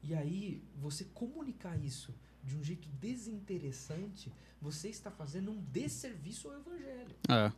E 0.03 0.15
aí, 0.15 0.63
você 0.77 1.05
comunicar 1.05 1.77
isso 1.77 2.15
de 2.43 2.57
um 2.57 2.63
jeito 2.63 2.89
desinteressante, 3.01 4.33
você 4.61 4.89
está 4.89 5.11
fazendo 5.11 5.51
um 5.51 5.61
desserviço 5.65 6.49
ao 6.49 6.59
evangelho. 6.59 7.17
É. 7.29 7.53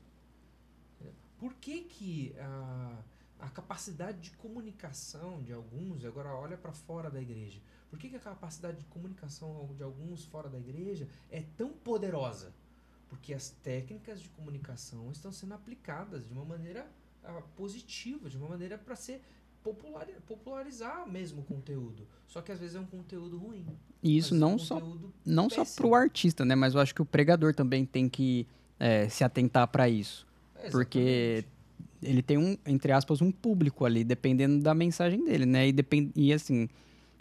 Por 1.38 1.54
que, 1.54 1.82
que 1.82 2.34
a, 2.38 3.02
a 3.40 3.48
capacidade 3.48 4.18
de 4.20 4.30
comunicação 4.32 5.42
de 5.42 5.52
alguns, 5.52 6.04
agora 6.04 6.28
olha 6.34 6.56
para 6.56 6.72
fora 6.72 7.10
da 7.10 7.20
igreja, 7.20 7.60
por 7.88 7.98
que, 7.98 8.08
que 8.08 8.16
a 8.16 8.20
capacidade 8.20 8.78
de 8.78 8.84
comunicação 8.84 9.68
de 9.76 9.82
alguns 9.82 10.24
fora 10.24 10.48
da 10.48 10.58
igreja 10.58 11.08
é 11.30 11.42
tão 11.56 11.70
poderosa? 11.70 12.52
Porque 13.08 13.34
as 13.34 13.50
técnicas 13.50 14.20
de 14.20 14.28
comunicação 14.28 15.10
estão 15.10 15.32
sendo 15.32 15.54
aplicadas 15.54 16.26
de 16.26 16.32
uma 16.32 16.44
maneira 16.44 16.86
ah, 17.24 17.42
positiva, 17.56 18.28
de 18.30 18.36
uma 18.36 18.48
maneira 18.48 18.78
para 18.78 18.94
ser 18.94 19.20
populari- 19.64 20.14
popularizar 20.26 21.08
mesmo 21.08 21.40
o 21.40 21.44
conteúdo. 21.44 22.06
Só 22.28 22.40
que 22.40 22.52
às 22.52 22.60
vezes 22.60 22.76
é 22.76 22.80
um 22.80 22.86
conteúdo 22.86 23.36
ruim. 23.36 23.66
E 24.02 24.16
isso 24.16 24.34
é 24.34 24.38
não 24.38 24.54
um 24.54 24.58
só 24.58 24.80
não 25.26 25.50
só 25.50 25.62
péssimo. 25.62 25.88
pro 25.88 25.94
artista, 25.96 26.44
né? 26.44 26.54
Mas 26.54 26.74
eu 26.74 26.80
acho 26.80 26.94
que 26.94 27.02
o 27.02 27.04
pregador 27.06 27.52
também 27.54 27.84
tem 27.84 28.08
que 28.08 28.46
é, 28.78 29.08
se 29.08 29.24
atentar 29.24 29.66
para 29.68 29.88
isso. 29.88 30.26
É, 30.54 30.70
porque. 30.70 31.44
Ele 32.02 32.22
tem 32.22 32.38
um, 32.38 32.56
entre 32.66 32.92
aspas, 32.92 33.20
um 33.20 33.30
público 33.30 33.84
ali, 33.84 34.04
dependendo 34.04 34.62
da 34.62 34.74
mensagem 34.74 35.24
dele, 35.24 35.46
né? 35.46 35.68
E, 35.68 35.72
depend... 35.72 36.10
e 36.14 36.32
assim, 36.32 36.68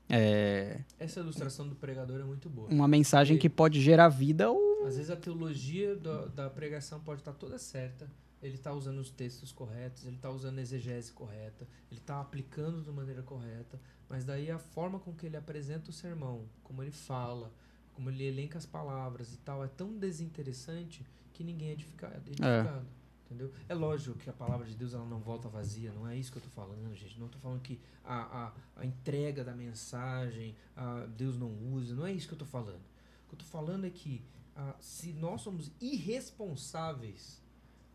é 0.09 0.81
Essa 0.97 1.19
ilustração 1.19 1.67
do 1.67 1.75
pregador 1.75 2.19
é 2.19 2.23
muito 2.23 2.49
boa. 2.49 2.67
uma 2.69 2.87
mensagem 2.87 3.37
que 3.37 3.47
pode 3.47 3.79
gerar 3.79 4.09
vida 4.09 4.49
ou. 4.49 4.87
Às 4.87 4.95
vezes 4.95 5.11
a 5.11 5.15
teologia 5.15 5.95
da, 5.95 6.25
da 6.25 6.49
pregação 6.49 6.99
pode 6.99 7.21
estar 7.21 7.33
toda 7.33 7.59
certa, 7.59 8.09
ele 8.41 8.55
está 8.55 8.73
usando 8.73 8.97
os 8.97 9.11
textos 9.11 9.51
corretos, 9.51 10.07
ele 10.07 10.15
está 10.15 10.31
usando 10.31 10.57
a 10.57 10.61
exegese 10.61 11.11
correta, 11.11 11.67
ele 11.91 11.99
está 11.99 12.19
aplicando 12.19 12.81
de 12.81 12.89
maneira 12.89 13.21
correta, 13.21 13.79
mas 14.09 14.25
daí 14.25 14.49
a 14.49 14.57
forma 14.57 14.97
com 14.97 15.13
que 15.13 15.27
ele 15.27 15.37
apresenta 15.37 15.91
o 15.91 15.93
sermão, 15.93 16.45
como 16.63 16.81
ele 16.81 16.91
fala, 16.91 17.53
como 17.93 18.09
ele 18.09 18.23
elenca 18.23 18.57
as 18.57 18.65
palavras 18.65 19.33
e 19.33 19.37
tal, 19.37 19.63
é 19.63 19.67
tão 19.67 19.95
desinteressante 19.95 21.05
que 21.33 21.43
ninguém 21.43 21.69
é 21.69 21.73
edificado. 21.73 22.31
edificado 22.31 22.87
Entendeu? 23.29 23.53
É 23.67 23.75
lógico 23.75 24.17
que 24.17 24.27
a 24.27 24.33
palavra 24.33 24.65
de 24.65 24.75
Deus 24.75 24.95
ela 24.95 25.05
não 25.05 25.19
volta 25.19 25.47
vazia, 25.47 25.91
não 25.91 26.07
é 26.07 26.17
isso 26.17 26.31
que 26.31 26.39
eu 26.39 26.43
estou 26.43 26.65
falando, 26.65 26.95
gente. 26.95 27.19
Não 27.19 27.27
estou 27.27 27.39
falando 27.39 27.61
que 27.61 27.79
a, 28.03 28.47
a, 28.47 28.53
a 28.77 28.85
entrega 28.85 29.43
da 29.43 29.53
mensagem 29.53 30.55
a, 30.75 31.05
Deus 31.05 31.37
não 31.37 31.51
usa, 31.71 31.93
não 31.93 32.07
é 32.07 32.11
isso 32.11 32.27
que 32.27 32.33
eu 32.33 32.37
estou 32.37 32.47
falando. 32.47 32.81
O 32.81 33.29
que 33.29 33.35
eu 33.35 33.39
estou 33.39 33.47
falando 33.47 33.85
é 33.85 33.89
que 33.91 34.23
ah, 34.55 34.75
se 34.79 35.13
nós 35.13 35.41
somos 35.41 35.71
irresponsáveis 35.79 37.39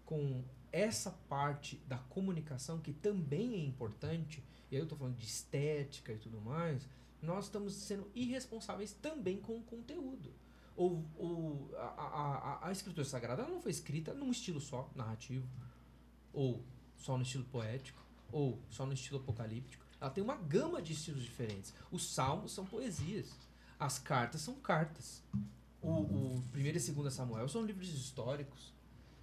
com 0.05 0.45
essa 0.71 1.11
parte 1.29 1.83
da 1.89 1.99
comunicação, 1.99 2.79
que 2.79 2.93
também 2.93 3.55
é 3.55 3.65
importante, 3.65 4.41
e 4.71 4.77
aí 4.77 4.81
eu 4.81 4.85
estou 4.85 4.97
falando 4.97 5.17
de 5.17 5.27
estética 5.27 6.13
e 6.13 6.19
tudo 6.19 6.41
mais, 6.41 6.89
nós 7.21 7.47
estamos 7.47 7.75
sendo 7.75 8.09
irresponsáveis 8.15 8.93
também 8.93 9.41
com 9.41 9.57
o 9.57 9.63
conteúdo. 9.65 10.33
Ou, 10.77 11.05
ou 11.17 11.71
a, 11.77 12.61
a, 12.63 12.69
a, 12.69 12.73
escritura 12.73 13.05
sagrada 13.05 13.47
não 13.47 13.61
foi 13.61 13.71
escrita 13.71 14.13
num 14.13 14.31
estilo 14.31 14.61
só, 14.61 14.91
narrativo, 14.95 15.47
ou 16.33 16.65
só 16.97 17.17
no 17.17 17.23
estilo 17.23 17.45
poético, 17.45 18.03
ou 18.33 18.61
só 18.71 18.85
no 18.85 18.93
estilo 18.93 19.21
apocalíptico. 19.21 19.85
Ela 20.01 20.11
tem 20.11 20.23
uma 20.23 20.35
gama 20.35 20.83
de 20.83 20.93
estilos 20.93 21.23
diferentes. 21.23 21.73
Os 21.93 22.13
salmos 22.13 22.53
são 22.53 22.67
poesias. 22.67 23.33
As 23.79 23.99
cartas 23.99 24.41
são 24.41 24.55
cartas. 24.55 25.23
O, 25.81 25.89
o 25.89 26.45
1 26.55 26.59
e 26.59 26.73
2 26.73 27.13
Samuel 27.13 27.49
são 27.49 27.65
livros 27.65 27.89
históricos. 27.91 28.73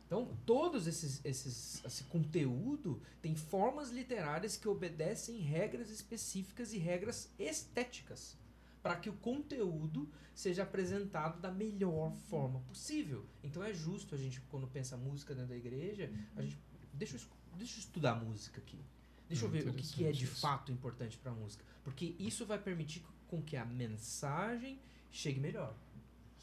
Então, 0.06 0.38
todos 0.46 0.88
esses, 0.88 1.24
esses 1.24 1.84
esse 1.86 2.04
conteúdo 2.06 3.02
tem 3.22 3.36
formas 3.36 3.92
literárias 3.92 4.58
que 4.58 4.68
obedecem 4.68 5.40
regras 5.40 5.90
específicas 5.90 6.74
e 6.74 6.78
regras 6.78 7.30
estéticas 7.38 8.38
para 8.82 8.96
que 8.96 9.10
o 9.10 9.14
conteúdo 9.14 10.10
seja 10.34 10.64
apresentado 10.64 11.40
da 11.40 11.52
melhor 11.52 12.16
forma 12.30 12.60
possível. 12.62 13.26
Então 13.44 13.64
é 13.64 13.74
justo 13.74 14.16
a 14.16 14.18
gente 14.18 14.42
quando 14.50 14.68
pensa 14.68 14.98
música 14.98 15.34
dentro 15.36 15.50
da 15.50 15.58
igreja, 15.58 16.12
a 16.36 16.42
gente 16.42 16.58
deixa 16.94 17.18
eu, 17.18 17.22
deixa 17.58 17.76
eu 17.76 17.80
estudar 17.80 18.16
música 18.16 18.60
aqui. 18.60 18.80
Deixa 19.28 19.46
eu 19.46 19.50
Hum, 19.50 19.52
ver 19.52 19.68
o 19.70 19.74
que, 19.74 19.88
que 19.88 20.06
é 20.06 20.12
de 20.12 20.26
isso. 20.26 20.42
fato 20.42 20.72
importante 20.72 21.18
para 21.18 21.32
a 21.32 21.36
música, 21.36 21.64
porque 21.84 22.16
isso 22.20 22.46
vai 22.46 22.60
permitir 22.60 23.04
com 23.28 23.42
que 23.42 23.56
a 23.56 23.64
mensagem 23.66 24.80
chegue 25.10 25.40
melhor. 25.40 25.74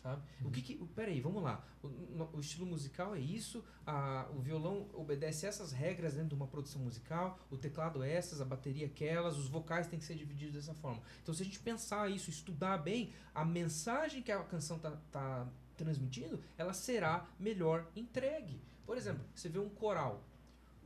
Sabe? 0.08 0.22
O 0.42 0.50
que 0.50 0.62
que. 0.62 0.74
Peraí, 0.94 1.20
vamos 1.20 1.42
lá. 1.42 1.62
O, 1.82 2.36
o 2.38 2.40
estilo 2.40 2.64
musical 2.64 3.14
é 3.14 3.20
isso, 3.20 3.62
a, 3.86 4.26
o 4.34 4.40
violão 4.40 4.88
obedece 4.94 5.46
essas 5.46 5.70
regras 5.70 6.14
dentro 6.14 6.30
de 6.30 6.34
uma 6.34 6.46
produção 6.46 6.80
musical, 6.80 7.38
o 7.50 7.58
teclado 7.58 8.02
é 8.02 8.10
essas, 8.10 8.40
a 8.40 8.44
bateria 8.44 8.86
aquelas, 8.86 9.36
os 9.36 9.48
vocais 9.48 9.86
têm 9.86 9.98
que 9.98 10.04
ser 10.06 10.14
divididos 10.14 10.54
dessa 10.54 10.72
forma. 10.74 11.02
Então, 11.22 11.34
se 11.34 11.42
a 11.42 11.44
gente 11.44 11.60
pensar 11.60 12.10
isso, 12.10 12.30
estudar 12.30 12.78
bem, 12.78 13.12
a 13.34 13.44
mensagem 13.44 14.22
que 14.22 14.32
a 14.32 14.42
canção 14.44 14.78
tá, 14.78 14.96
tá 15.12 15.46
transmitindo, 15.76 16.40
ela 16.56 16.72
será 16.72 17.26
melhor 17.38 17.86
entregue. 17.94 18.60
Por 18.86 18.96
exemplo, 18.96 19.22
você 19.34 19.48
vê 19.50 19.58
um 19.58 19.68
coral. 19.68 20.22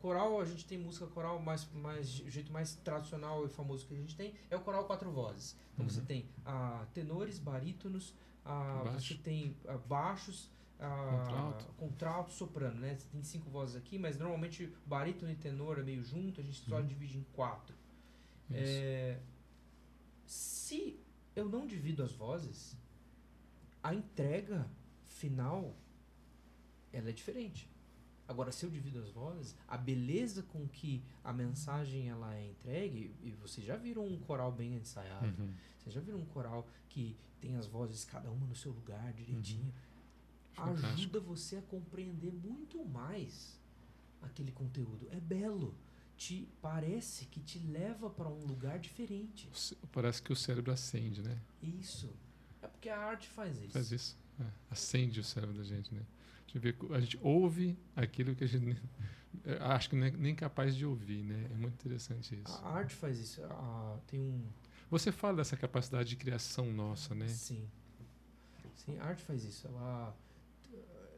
Coral, 0.00 0.40
a 0.40 0.44
gente 0.44 0.66
tem 0.66 0.76
música 0.76 1.06
coral 1.06 1.38
mais, 1.40 1.64
mais 1.72 2.18
o 2.20 2.28
jeito 2.28 2.52
mais 2.52 2.74
tradicional 2.74 3.46
e 3.46 3.48
famoso 3.48 3.86
que 3.86 3.94
a 3.94 3.96
gente 3.96 4.16
tem 4.16 4.34
é 4.50 4.56
o 4.56 4.60
coral 4.60 4.84
quatro 4.84 5.08
vozes. 5.12 5.56
Então 5.74 5.88
você 5.88 6.00
Uhum. 6.00 6.06
tem 6.06 6.28
ah, 6.44 6.84
tenores, 6.92 7.38
barítonos, 7.38 8.12
ah, 8.44 8.82
você 8.94 9.14
tem 9.14 9.56
ah, 9.68 9.76
baixos, 9.78 10.50
ah, 10.78 11.18
Contralto. 11.24 11.64
contralto, 11.76 12.32
soprano, 12.32 12.80
né? 12.80 12.96
Você 12.96 13.06
tem 13.08 13.22
cinco 13.22 13.48
vozes 13.50 13.76
aqui, 13.76 13.98
mas 13.98 14.18
normalmente 14.18 14.72
barítono 14.86 15.30
e 15.30 15.36
tenor 15.36 15.78
é 15.78 15.82
meio 15.82 16.02
junto, 16.04 16.40
a 16.40 16.44
gente 16.44 16.58
só 16.68 16.76
Uhum. 16.78 16.86
divide 16.86 17.18
em 17.18 17.24
quatro. 17.32 17.74
É, 18.50 19.18
se 20.26 21.00
eu 21.34 21.48
não 21.48 21.66
divido 21.66 22.02
as 22.02 22.12
vozes, 22.12 22.76
a 23.82 23.94
entrega 23.94 24.66
final 25.06 25.74
ela 26.92 27.08
é 27.08 27.12
diferente. 27.12 27.68
Agora, 28.28 28.52
se 28.52 28.64
eu 28.64 28.70
divido 28.70 28.98
as 29.00 29.10
vozes, 29.10 29.54
a 29.68 29.76
beleza 29.76 30.42
com 30.44 30.66
que 30.68 31.02
a 31.24 31.32
mensagem 31.32 32.08
ela 32.08 32.34
é 32.34 32.46
entregue, 32.50 33.14
e 33.22 33.32
vocês 33.32 33.66
já 33.66 33.76
viram 33.76 34.06
um 34.06 34.18
coral 34.18 34.50
bem 34.52 34.74
ensaiado, 34.74 35.26
Uhum. 35.42 35.52
vocês 35.78 35.94
já 35.94 36.00
viram 36.00 36.18
um 36.18 36.24
coral 36.26 36.66
que 36.88 37.16
tem 37.40 37.56
as 37.56 37.66
vozes 37.66 38.04
cada 38.04 38.30
uma 38.30 38.46
no 38.46 38.54
seu 38.54 38.72
lugar 38.72 39.12
direitinho, 39.12 39.72
Fantástico. 40.54 40.86
ajuda 40.92 41.20
você 41.20 41.56
a 41.56 41.62
compreender 41.62 42.32
muito 42.32 42.84
mais 42.84 43.58
aquele 44.22 44.52
conteúdo. 44.52 45.08
É 45.10 45.18
belo. 45.20 45.74
Te 46.16 46.46
parece 46.60 47.24
que 47.26 47.40
te 47.40 47.58
leva 47.58 48.08
para 48.08 48.28
um 48.28 48.44
lugar 48.46 48.78
diferente. 48.78 49.48
Parece 49.90 50.22
que 50.22 50.32
o 50.32 50.36
cérebro 50.36 50.70
acende, 50.72 51.20
né? 51.22 51.36
Isso. 51.60 52.08
É 52.60 52.68
porque 52.68 52.88
a 52.88 52.98
arte 52.98 53.26
faz 53.28 53.60
isso. 53.60 53.72
Faz 53.72 53.90
isso. 53.90 54.16
É, 54.40 54.44
Acende 54.70 55.18
o 55.18 55.24
cérebro 55.24 55.56
da 55.56 55.64
gente, 55.64 55.92
né? 55.92 56.02
A 56.54 56.58
gente, 56.58 56.58
vê, 56.58 56.94
a 56.94 57.00
gente 57.00 57.18
ouve 57.22 57.78
aquilo 57.96 58.34
que 58.34 58.44
a 58.44 58.46
gente 58.46 58.76
é, 59.44 59.56
acho 59.60 59.90
que 59.90 59.96
nem, 59.96 60.10
nem 60.12 60.34
capaz 60.34 60.76
de 60.76 60.84
ouvir, 60.84 61.22
né? 61.22 61.48
É 61.50 61.54
muito 61.54 61.74
interessante 61.74 62.34
isso. 62.34 62.52
A 62.62 62.68
arte 62.74 62.94
faz 62.94 63.18
isso. 63.18 63.40
Tem 64.06 64.20
um. 64.20 64.44
Você 64.90 65.10
fala 65.10 65.38
dessa 65.38 65.56
capacidade 65.56 66.10
de 66.10 66.16
criação 66.16 66.70
nossa, 66.72 67.14
né? 67.14 67.26
Sim. 67.28 67.66
Sim, 68.76 68.98
a 68.98 69.04
arte 69.04 69.22
faz 69.22 69.44
isso. 69.44 69.66
Ela. 69.66 70.14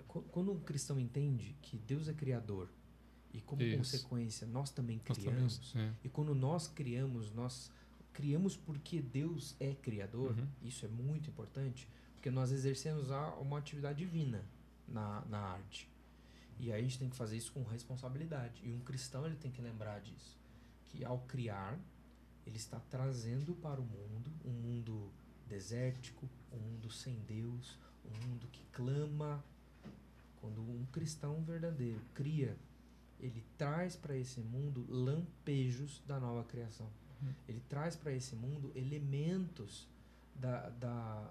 qu- 0.07 0.23
Quando 0.31 0.53
um 0.53 0.61
cristão 0.61 0.99
entende 1.01 1.57
que 1.63 1.77
Deus 1.79 2.09
é 2.09 2.13
criador 2.13 2.69
e 3.33 3.41
como 3.41 3.63
Isso. 3.63 3.79
consequência 3.79 4.47
nós 4.47 4.71
também 4.71 5.01
Nós 5.09 5.19
também, 5.19 5.33
criamos, 5.33 5.73
é. 5.75 5.91
e 6.05 6.09
quando 6.09 6.35
nós 6.35 6.69
criamos, 6.69 7.33
nós 7.33 7.73
criamos 8.13 8.57
porque 8.57 9.01
Deus 9.03 9.57
é 9.59 9.75
criador. 9.75 10.31
Uhum. 10.39 10.47
Isso 10.63 10.85
é 10.87 10.89
muito 10.89 11.29
importante, 11.31 11.89
porque 12.15 12.31
nós 12.31 12.53
exercemos 12.53 13.09
uma 13.41 13.59
atividade 13.59 13.99
divina 13.99 14.45
na, 14.87 15.23
na 15.29 15.39
arte. 15.39 15.89
E 16.59 16.73
aí 16.73 16.79
a 16.79 16.83
gente 16.83 16.99
tem 16.99 17.11
que 17.11 17.17
fazer 17.17 17.37
isso 17.37 17.53
com 17.53 17.63
responsabilidade. 17.65 18.61
E 18.65 18.73
um 18.73 18.81
cristão 18.81 19.27
ele 19.27 19.37
tem 19.37 19.51
que 19.51 19.61
lembrar 19.61 20.01
disso, 20.01 20.39
que 20.87 21.05
ao 21.05 21.19
criar 21.21 21.79
ele 22.47 22.57
está 22.57 22.79
trazendo 22.91 23.55
para 23.55 23.81
o 23.81 23.85
mundo 23.85 24.31
um 24.45 24.51
mundo 24.51 25.11
desértico, 25.49 26.29
um 26.53 26.59
mundo 26.59 26.91
sem 26.91 27.19
Deus, 27.21 27.79
um 28.05 28.29
mundo 28.29 28.47
que 28.53 28.65
clama. 28.73 29.43
Quando 30.41 30.61
um 30.61 30.85
cristão 30.93 31.43
verdadeiro 31.43 32.01
cria, 32.13 32.55
ele 33.19 33.43
traz 33.57 33.97
para 33.97 34.15
esse 34.15 34.41
mundo 34.41 34.85
lampejos 34.89 36.03
da 36.07 36.21
nova 36.21 36.45
criação. 36.45 36.87
Ele 37.49 37.63
traz 37.69 37.97
para 37.97 38.13
esse 38.13 38.37
mundo 38.37 38.71
elementos 38.75 39.89
da, 40.35 40.69
da, 40.69 41.31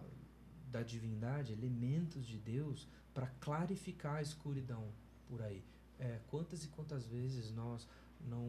da 0.71 0.81
divindade, 0.81 1.53
elementos 1.53 2.25
de 2.25 2.37
Deus 2.39 2.87
para 3.13 3.27
clarificar 3.39 4.15
a 4.15 4.21
escuridão 4.21 4.87
por 5.27 5.41
aí. 5.41 5.63
É, 5.99 6.19
quantas 6.27 6.63
e 6.63 6.67
quantas 6.69 7.05
vezes 7.05 7.51
nós 7.51 7.87
não 8.19 8.47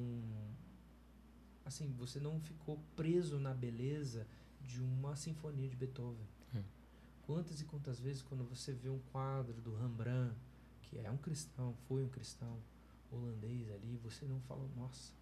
assim 1.65 1.93
você 1.93 2.19
não 2.21 2.41
ficou 2.41 2.79
preso 2.97 3.39
na 3.39 3.53
beleza 3.55 4.27
de 4.61 4.81
uma 4.81 5.15
sinfonia 5.17 5.69
de 5.69 5.77
Beethoven 5.77 6.27
É. 6.55 6.63
quantas 7.27 7.61
e 7.61 7.65
quantas 7.65 8.01
vezes 8.01 8.23
quando 8.23 8.45
você 8.45 8.73
vê 8.73 8.89
um 8.89 8.99
quadro 9.13 9.61
do 9.61 9.75
Rembrandt 9.77 10.35
que 10.83 10.99
é 10.99 11.11
um 11.11 11.17
cristão 11.17 11.75
foi 11.87 12.03
um 12.05 12.09
cristão 12.09 12.59
holandês 13.11 13.71
ali 13.71 13.97
você 14.03 14.25
não 14.25 14.41
fala 14.43 14.67
nossa 14.77 15.13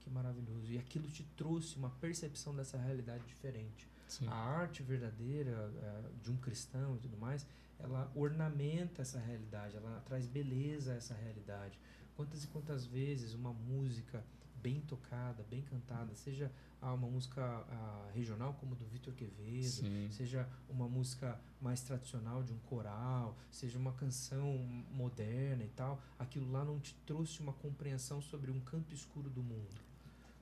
que 0.00 0.08
maravilhoso 0.10 0.72
e 0.72 0.78
aquilo 0.78 1.08
te 1.08 1.24
trouxe 1.36 1.76
uma 1.76 1.90
percepção 1.90 2.54
dessa 2.54 2.78
realidade 2.78 3.24
diferente 3.26 3.88
Sim. 4.08 4.28
a 4.28 4.34
arte 4.34 4.82
verdadeira 4.82 5.72
eh, 5.82 6.02
de 6.22 6.30
um 6.30 6.36
cristão 6.36 6.96
e 6.96 6.98
tudo 6.98 7.16
mais, 7.16 7.46
ela 7.78 8.10
ornamenta 8.14 9.02
essa 9.02 9.18
realidade, 9.18 9.76
ela 9.76 10.02
traz 10.06 10.26
beleza 10.26 10.92
a 10.92 10.96
essa 10.96 11.14
realidade. 11.14 11.78
Quantas 12.14 12.44
e 12.44 12.46
quantas 12.46 12.86
vezes 12.86 13.34
uma 13.34 13.52
música 13.52 14.24
bem 14.62 14.80
tocada, 14.80 15.44
bem 15.48 15.62
cantada, 15.62 16.14
seja 16.14 16.50
ah, 16.80 16.92
uma 16.92 17.08
música 17.08 17.42
ah, 17.42 18.10
regional 18.14 18.54
como 18.54 18.74
do 18.74 18.84
Vitor 18.86 19.14
Quevedo, 19.14 19.64
Sim. 19.64 20.08
seja 20.10 20.48
uma 20.68 20.88
música 20.88 21.38
mais 21.60 21.82
tradicional 21.82 22.42
de 22.42 22.52
um 22.52 22.58
coral, 22.60 23.36
seja 23.50 23.78
uma 23.78 23.92
canção 23.92 24.58
moderna 24.90 25.62
e 25.62 25.68
tal, 25.68 26.00
aquilo 26.18 26.50
lá 26.50 26.64
não 26.64 26.80
te 26.80 26.94
trouxe 27.06 27.40
uma 27.40 27.52
compreensão 27.52 28.20
sobre 28.20 28.50
um 28.50 28.60
canto 28.60 28.94
escuro 28.94 29.30
do 29.30 29.42
mundo. 29.42 29.85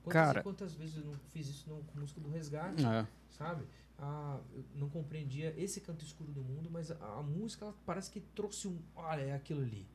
Quantas 0.05 0.13
Cara- 0.13 0.39
e 0.39 0.43
quantas 0.43 0.75
vezes 0.75 0.97
eu 0.97 1.05
não 1.05 1.13
fiz 1.31 1.47
isso 1.47 1.67
no, 1.67 1.83
com 1.83 1.99
música 1.99 2.21
do 2.21 2.29
Resgate? 2.29 2.85
É. 2.85 3.07
sabe? 3.31 3.63
Ah, 3.97 4.39
eu 4.53 4.63
não 4.75 4.89
compreendia 4.89 5.53
esse 5.57 5.81
canto 5.81 6.05
escuro 6.05 6.31
do 6.31 6.41
mundo, 6.41 6.69
mas 6.71 6.91
a, 6.91 6.95
a 6.95 7.23
música 7.23 7.73
parece 7.85 8.11
que 8.11 8.19
trouxe 8.19 8.67
um, 8.67 8.77
olha, 8.95 9.21
é 9.21 9.33
aquilo 9.33 9.61
ali. 9.61 9.87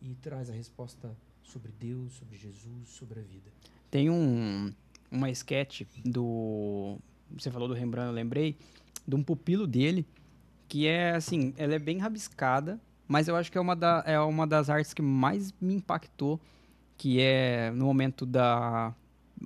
E 0.00 0.14
traz 0.14 0.48
a 0.48 0.52
resposta 0.52 1.14
sobre 1.42 1.72
Deus, 1.72 2.14
sobre 2.14 2.36
Jesus, 2.36 2.88
sobre 2.88 3.20
a 3.20 3.22
vida. 3.22 3.50
Tem 3.90 4.08
um, 4.08 4.72
uma 5.10 5.30
sketch 5.30 5.82
do. 6.04 6.98
Você 7.32 7.50
falou 7.50 7.68
do 7.68 7.74
Rembrandt, 7.74 8.08
eu 8.08 8.14
lembrei. 8.14 8.56
De 9.06 9.14
um 9.14 9.22
pupilo 9.22 9.66
dele, 9.66 10.06
que 10.68 10.86
é 10.86 11.10
assim, 11.14 11.52
ela 11.58 11.74
é 11.74 11.78
bem 11.78 11.98
rabiscada, 11.98 12.80
mas 13.06 13.28
eu 13.28 13.36
acho 13.36 13.52
que 13.52 13.58
é 13.58 13.60
uma, 13.60 13.76
da, 13.76 14.02
é 14.06 14.18
uma 14.18 14.46
das 14.46 14.70
artes 14.70 14.94
que 14.94 15.02
mais 15.02 15.52
me 15.60 15.74
impactou, 15.74 16.40
que 16.96 17.20
é 17.20 17.70
no 17.72 17.84
momento 17.84 18.24
da. 18.24 18.94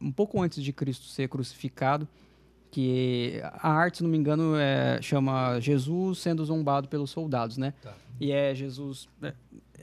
Um 0.00 0.12
pouco 0.12 0.40
antes 0.42 0.62
de 0.62 0.72
Cristo 0.72 1.04
ser 1.06 1.28
crucificado, 1.28 2.06
que 2.70 3.40
a 3.44 3.70
arte, 3.70 3.98
se 3.98 4.02
não 4.02 4.10
me 4.10 4.18
engano, 4.18 4.54
é, 4.56 5.00
chama 5.00 5.58
Jesus 5.60 6.18
sendo 6.18 6.44
zombado 6.44 6.88
pelos 6.88 7.10
soldados, 7.10 7.56
né? 7.56 7.72
Tá. 7.82 7.94
E 8.20 8.30
é 8.32 8.54
Jesus. 8.54 9.08
É, 9.22 9.32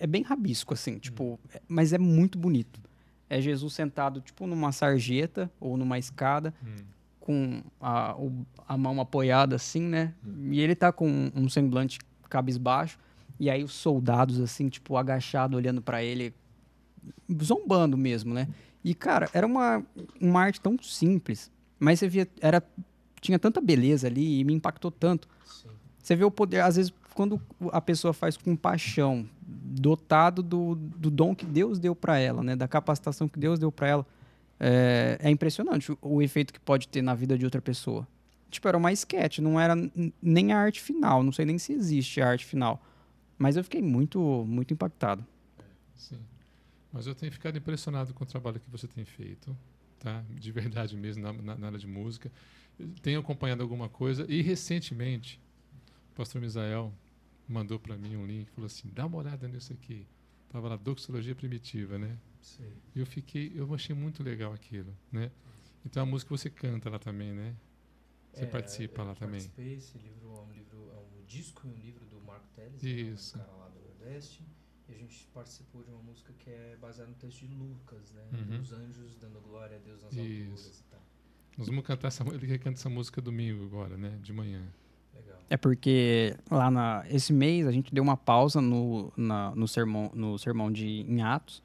é 0.02 0.08
bem 0.08 0.22
rabisco, 0.22 0.74
assim, 0.74 1.00
tipo, 1.00 1.40
é- 1.54 1.62
mas 1.68 1.94
é 1.94 1.98
muito 1.98 2.38
bonito. 2.38 2.80
É 3.30 3.42
Jesus 3.42 3.74
sentado, 3.74 4.22
tipo, 4.22 4.46
numa 4.46 4.72
sarjeta 4.72 5.50
ou 5.60 5.76
numa 5.78 5.98
escada, 5.98 6.54
Hum. 6.64 6.76
com 7.20 7.62
a, 7.82 8.16
o- 8.16 8.46
a 8.68 8.78
mão 8.78 9.02
apoiada, 9.02 9.56
assim, 9.56 9.82
né? 9.82 10.14
E 10.52 10.60
ele 10.62 10.76
tá 10.76 10.92
com 10.92 11.32
um 11.36 11.50
semblante 11.50 11.98
cabisbaixo. 12.30 13.00
E 13.40 13.50
aí 13.50 13.64
os 13.64 13.74
soldados, 13.74 14.40
assim, 14.40 14.70
tipo, 14.70 14.96
agachado, 14.96 15.58
olhando 15.58 15.82
pra 15.82 16.04
ele, 16.04 16.34
zombando 17.42 17.98
mesmo, 17.98 18.34
né? 18.34 18.48
E, 18.86 18.94
cara, 18.94 19.28
era 19.34 19.48
uma, 19.48 19.84
uma 20.22 20.42
arte 20.42 20.62
tão 20.62 20.78
simples, 20.80 21.52
mas 21.80 21.98
você 21.98 22.08
via, 22.08 22.28
era, 22.40 22.62
tinha 23.20 23.40
tanta 23.40 23.60
beleza 23.60 24.06
ali 24.06 24.40
e 24.40 24.44
me 24.44 24.54
impactou 24.54 24.92
tanto. 24.92 25.28
Sim. 25.44 25.70
Você 25.98 26.16
vê 26.16 26.24
o 26.24 26.30
poder, 26.30 26.60
às 26.60 26.76
vezes, 26.76 26.94
quando 27.16 27.42
a 27.72 27.82
pessoa 27.82 28.14
faz 28.14 28.38
com 28.38 28.56
paixão, 28.56 29.28
dotado 29.42 30.44
do, 30.44 30.76
do 30.76 31.10
dom 31.10 31.34
que 31.34 31.48
Deus 31.48 31.80
deu 31.80 31.96
para 31.96 32.20
ela, 32.20 32.44
né? 32.44 32.56
Da 32.56 32.68
capacitação 32.68 33.28
que 33.28 33.40
Deus 33.40 33.58
deu 33.58 33.72
para 33.72 33.88
ela, 33.88 34.06
é, 34.60 35.18
é 35.20 35.32
impressionante 35.32 35.92
o, 35.92 35.98
o 36.04 36.22
efeito 36.22 36.54
que 36.54 36.60
pode 36.60 36.88
ter 36.88 37.02
na 37.02 37.16
vida 37.16 37.36
de 37.36 37.44
outra 37.44 37.64
pessoa. 37.64 38.08
Tipo, 38.52 38.68
era 38.68 38.78
uma 38.78 38.92
sketch, 38.92 39.40
não 39.40 39.60
era 39.60 39.76
nem 40.22 40.54
a 40.54 40.60
arte 40.60 40.80
final, 40.80 41.24
não 41.24 41.32
sei 41.32 41.44
nem 41.44 41.58
se 41.58 41.74
existe 41.74 42.22
a 42.22 42.30
arte 42.30 42.46
final. 42.46 42.80
Mas 43.36 43.58
eu 43.58 43.64
fiquei 43.64 43.82
muito, 43.82 44.20
muito 44.48 44.76
impactado. 44.76 45.26
Sim. 45.96 46.20
Mas 46.96 47.08
eu 47.08 47.14
tenho 47.14 47.30
ficado 47.30 47.58
impressionado 47.58 48.14
com 48.14 48.24
o 48.24 48.26
trabalho 48.26 48.58
que 48.58 48.70
você 48.70 48.88
tem 48.88 49.04
feito, 49.04 49.54
tá? 50.00 50.24
De 50.30 50.50
verdade 50.50 50.96
mesmo, 50.96 51.22
na, 51.24 51.34
na- 51.34 51.58
na 51.58 51.68
área 51.68 51.78
de 51.78 51.86
música. 51.86 52.32
Tenho 53.02 53.20
acompanhado 53.20 53.62
alguma 53.62 53.90
coisa 53.90 54.26
e 54.32 54.42
recentemente 54.42 55.38
o 56.12 56.16
pastor 56.16 56.40
Misael 56.42 56.94
mandou 57.50 57.78
para 57.78 57.98
mim 57.98 58.16
um 58.16 58.26
link, 58.26 58.50
falou 58.52 58.68
assim, 58.68 58.90
dá 58.94 59.06
uma 59.06 59.18
olhada 59.18 59.46
nisso 59.46 59.74
aqui. 59.74 60.08
Tava 60.48 60.70
lá, 60.70 60.78
doxologia 60.78 61.36
primitiva, 61.36 61.98
né? 62.00 62.18
Sim. 62.40 62.72
E 62.96 63.00
eu 63.02 63.06
fiquei, 63.06 63.52
eu 63.54 63.74
achei 63.76 63.94
muito 63.94 64.24
legal 64.24 64.54
aquilo, 64.54 64.96
né? 65.12 65.30
Então 65.86 66.02
a 66.02 66.06
música 66.06 66.30
você 66.30 66.50
canta 66.50 66.90
lá 66.90 66.98
também, 66.98 67.34
né? 67.34 67.58
Você 68.32 68.46
participa 68.46 69.02
eu 69.02 69.06
lá 69.08 69.16
também. 69.16 69.42
Participei, 69.42 69.74
esse 69.74 69.98
livro 69.98 70.34
é 70.34 70.42
um 70.44 70.52
livro, 70.54 70.92
é 70.94 70.98
um 70.98 71.26
disco 71.26 71.68
e 71.68 71.70
um 71.72 71.74
livro 71.76 72.06
do 72.06 72.22
Marco 72.22 72.48
Teles, 72.56 72.82
Isso. 72.82 73.36
um 73.36 73.40
cara 73.42 73.52
lá 73.52 73.68
do 73.68 73.82
Nordeste. 73.82 74.44
E 74.90 74.94
a 74.94 74.98
gente 74.98 75.28
participou 75.34 75.84
de 75.84 75.90
uma 75.90 76.02
música 76.02 76.32
que 76.38 76.50
é 76.50 76.78
baseada 76.80 77.10
no 77.10 77.16
texto 77.18 77.40
de 77.40 77.48
Lucas, 77.56 78.12
né? 78.14 78.22
Uhum. 78.34 78.62
Os 78.62 78.72
anjos 78.72 79.16
dando 79.20 79.40
glória 79.42 79.78
a 79.78 79.80
Deus 79.80 80.02
nas 80.04 80.14
Isso. 80.14 80.22
alturas 80.22 80.80
e 80.80 80.84
tal. 80.92 81.00
Nós 81.58 81.68
vamos 81.68 81.84
cantar 81.86 82.08
essa, 82.10 82.24
ele 82.28 82.46
quer 82.48 82.58
cantar 82.60 82.78
essa 82.80 82.90
música 82.90 83.22
domingo 83.22 83.64
agora, 83.66 83.98
né? 83.98 84.18
De 84.22 84.32
manhã. 84.34 84.62
Legal. 85.16 85.40
É 85.50 85.58
porque 85.58 86.36
lá 86.52 86.70
na, 86.70 87.04
esse 87.10 87.32
mês 87.34 87.66
a 87.66 87.72
gente 87.72 87.94
deu 87.94 88.04
uma 88.04 88.18
pausa 88.18 88.62
no, 88.62 89.12
na- 89.18 89.56
no, 89.56 89.68
sermão, 89.68 90.12
no 90.14 90.38
sermão 90.38 90.72
de 90.72 90.86
em 90.88 91.22
Atos. 91.24 91.64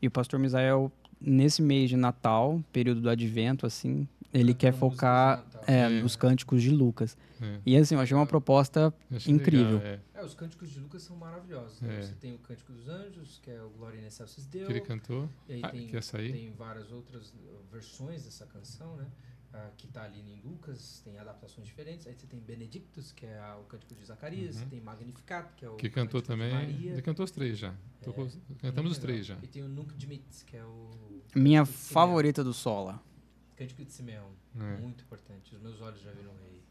E 0.00 0.06
o 0.06 0.10
pastor 0.10 0.38
Misael, 0.38 0.92
nesse 1.20 1.62
mês 1.62 1.88
de 1.90 1.96
Natal, 1.96 2.62
período 2.72 3.00
do 3.00 3.08
advento, 3.10 3.64
assim, 3.66 4.06
ele 4.34 4.52
quer 4.54 4.72
focar 4.72 5.44
é, 5.66 5.80
É. 5.80 5.88
nos 6.02 6.14
cânticos 6.16 6.62
de 6.62 6.70
Lucas. 6.70 7.16
É. 7.40 7.58
E 7.66 7.76
assim, 7.76 7.94
eu 7.94 8.00
achei 8.00 8.16
uma 8.16 8.26
proposta 8.26 8.92
Incrível. 9.26 9.78
legal, 9.78 9.98
é. 10.22 10.24
É, 10.24 10.26
os 10.26 10.34
cânticos 10.34 10.70
de 10.70 10.78
Lucas 10.80 11.02
são 11.02 11.16
maravilhosos. 11.16 11.80
né? 11.80 11.98
É. 11.98 12.02
Você 12.02 12.14
tem 12.14 12.34
o 12.34 12.38
Cântico 12.38 12.72
dos 12.72 12.88
Anjos, 12.88 13.38
que 13.42 13.50
é 13.50 13.62
o 13.62 13.70
Glória 13.70 14.00
in 14.00 14.06
Excelsis 14.06 14.46
Deo. 14.46 14.66
Que 14.66 14.72
ele 14.72 14.80
cantou. 14.80 15.28
E 15.48 15.54
aí 15.54 15.60
Ah, 15.62 15.70
tem, 15.70 15.86
que 15.88 15.96
essa 15.96 16.18
aí? 16.18 16.32
tem 16.32 16.50
várias 16.52 16.90
outras 16.92 17.30
uh, 17.30 17.62
versões 17.70 18.24
dessa 18.24 18.46
canção, 18.46 18.96
né? 18.96 19.06
Ah, 19.54 19.70
que 19.76 19.86
tá 19.86 20.04
ali 20.04 20.18
em 20.20 20.40
Lucas, 20.40 21.02
tem 21.04 21.18
adaptações 21.18 21.66
diferentes. 21.66 22.06
Aí 22.06 22.14
você 22.14 22.26
tem 22.26 22.40
Benedictus, 22.40 23.12
que 23.12 23.26
é 23.26 23.38
a- 23.38 23.58
o 23.58 23.64
cântico 23.64 23.94
de 23.94 24.02
Zacarias. 24.04 24.56
Uhum. 24.62 24.68
Tem 24.70 24.80
Magnificat, 24.80 25.52
que 25.56 25.64
é 25.64 25.68
o 25.68 25.76
Que 25.76 25.90
cantou 25.90 26.22
também. 26.22 26.52
Maria. 26.54 26.92
Ele 26.92 27.02
cantou 27.02 27.22
os 27.24 27.30
três 27.30 27.58
já. 27.58 27.74
Tocou- 28.02 28.28
cantamos 28.60 28.92
os 28.92 28.98
três 28.98 29.26
já. 29.26 29.36
E 29.42 29.46
tem 29.46 29.62
o 29.62 29.68
Nunc 29.68 29.92
Dimittis, 29.94 30.42
que 30.42 30.56
é 30.56 30.64
o 30.64 30.90
minha 31.36 31.66
favorita 31.66 32.42
do 32.42 32.54
Sola. 32.54 33.02
Cântico 33.56 33.84
de 33.84 33.92
Simeão. 33.92 34.30
É. 34.56 34.76
Muito 34.80 35.04
importante. 35.04 35.54
Os 35.54 35.60
meus 35.60 35.80
olhos 35.82 36.00
já 36.00 36.10
viram 36.12 36.30
o 36.32 36.36
rei. 36.38 36.62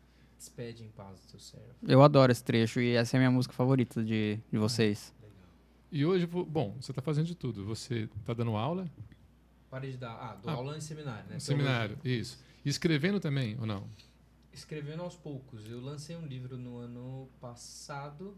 Despede 0.42 0.84
em 0.84 0.90
paz 0.90 1.24
o 1.24 1.28
teu 1.30 1.40
servo. 1.40 1.68
Eu 1.88 2.02
adoro 2.02 2.32
esse 2.32 2.44
trecho 2.44 2.82
e 2.82 2.96
essa 2.96 3.16
é 3.16 3.18
a 3.18 3.22
minha 3.22 3.30
música 3.30 3.54
favorita 3.54 4.04
de, 4.04 4.40
de 4.52 4.58
vocês. 4.58 5.14
Legal. 5.22 5.36
E 5.92 6.04
hoje, 6.04 6.26
bom, 6.26 6.76
você 6.82 6.92
está 6.92 7.00
fazendo 7.00 7.28
de 7.28 7.36
tudo. 7.36 7.64
Você 7.66 8.10
está 8.20 8.34
dando 8.34 8.56
aula? 8.56 8.90
Parei 9.70 9.92
de 9.92 9.98
dar. 9.98 10.14
Ah, 10.14 10.36
dou 10.42 10.50
Ah, 10.52 10.56
aula 10.56 10.76
em 10.76 10.82
seminário, 10.82 11.30
né? 11.30 11.38
Seminário, 11.38 11.96
isso. 12.04 12.40
E 12.66 12.70
escrevendo 12.70 13.20
também, 13.20 13.56
ou 13.60 13.68
não? 13.68 13.88
Escrevendo 14.52 15.04
aos 15.04 15.16
poucos. 15.16 15.64
Eu 15.70 15.80
lancei 15.80 16.16
um 16.16 16.26
livro 16.26 16.58
no 16.58 16.78
ano 16.80 17.30
passado, 17.40 18.36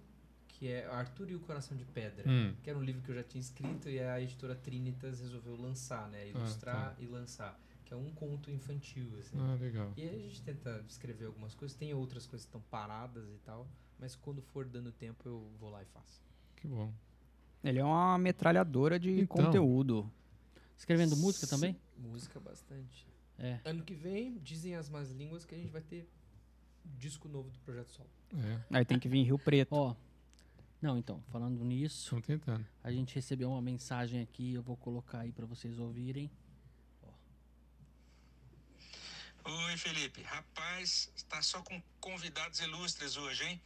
que 0.50 0.68
é 0.68 0.86
Arthur 0.88 1.32
e 1.32 1.36
o 1.36 1.40
Coração 1.40 1.78
de 1.78 1.86
Pedra. 1.86 2.30
Hum, 2.30 2.54
Que 2.62 2.70
era 2.70 2.78
um 2.78 2.84
livro 2.84 3.02
que 3.02 3.12
eu 3.12 3.16
já 3.16 3.24
tinha 3.24 3.40
escrito 3.40 3.88
e 3.88 3.98
a 4.02 4.20
editora 4.20 4.56
Trinitas 4.56 5.22
resolveu 5.22 5.56
lançar, 5.56 6.10
né? 6.10 6.28
Ilustrar 6.28 6.98
e 7.00 7.06
lançar. 7.06 7.58
Que 7.94 8.00
é 8.00 8.02
um 8.02 8.10
conto 8.12 8.50
infantil, 8.50 9.08
assim. 9.20 9.38
ah, 9.40 9.54
legal. 9.54 9.94
E 9.96 10.02
aí 10.02 10.16
a 10.16 10.20
gente 10.20 10.42
tenta 10.42 10.84
escrever 10.88 11.26
algumas 11.28 11.54
coisas. 11.54 11.78
Tem 11.78 11.94
outras 11.94 12.26
coisas 12.26 12.44
que 12.44 12.50
estão 12.50 12.62
paradas 12.72 13.24
e 13.30 13.38
tal. 13.46 13.68
Mas 14.00 14.16
quando 14.16 14.42
for 14.42 14.66
dando 14.66 14.92
tempo, 14.92 15.22
eu 15.30 15.48
vou 15.60 15.70
lá 15.70 15.84
e 15.84 15.86
faço. 15.86 16.20
Que 16.56 16.68
bom. 16.68 16.92
Ele 17.64 17.78
é 17.78 17.84
uma 17.84 18.18
metralhadora 18.18 19.00
de 19.00 19.12
Então. 19.22 19.46
conteúdo. 19.46 20.12
Escrevendo 20.76 21.16
música 21.16 21.46
também? 21.46 21.80
Música 21.96 22.40
bastante. 22.40 23.08
É. 23.38 23.60
Ano 23.64 23.84
que 23.84 23.94
vem, 23.94 24.40
dizem 24.40 24.76
as 24.76 24.90
más 24.90 25.12
línguas 25.12 25.46
que 25.46 25.54
a 25.54 25.58
gente 25.60 25.72
vai 25.72 25.82
ter 25.82 26.10
disco 26.98 27.28
novo 27.30 27.52
do 27.52 27.60
Projeto 27.60 27.90
Sol. 27.92 28.08
É, 28.36 28.60
Aí 28.78 28.86
tem 28.86 28.98
que 28.98 29.08
vir 29.08 29.20
em 29.20 29.24
Rio 29.24 29.38
Preto. 29.38 29.70
Ó. 29.76 29.96
Não, 30.82 30.98
então, 30.98 31.22
falando 31.32 31.64
nisso, 31.64 32.18
a 32.84 32.92
gente 32.92 33.14
recebeu 33.16 33.52
uma 33.52 33.62
mensagem 33.62 34.20
aqui, 34.20 34.54
eu 34.56 34.64
vou 34.64 34.76
colocar 34.76 35.20
aí 35.20 35.32
pra 35.32 35.46
vocês 35.46 35.78
ouvirem. 35.80 36.30
Oi, 39.46 39.78
Felipe. 39.78 40.22
Rapaz, 40.24 41.12
está 41.16 41.42
só 41.42 41.62
com 41.62 41.82
convidados 42.00 42.60
ilustres 42.60 43.18
hoje, 43.18 43.44
hein? 43.44 43.62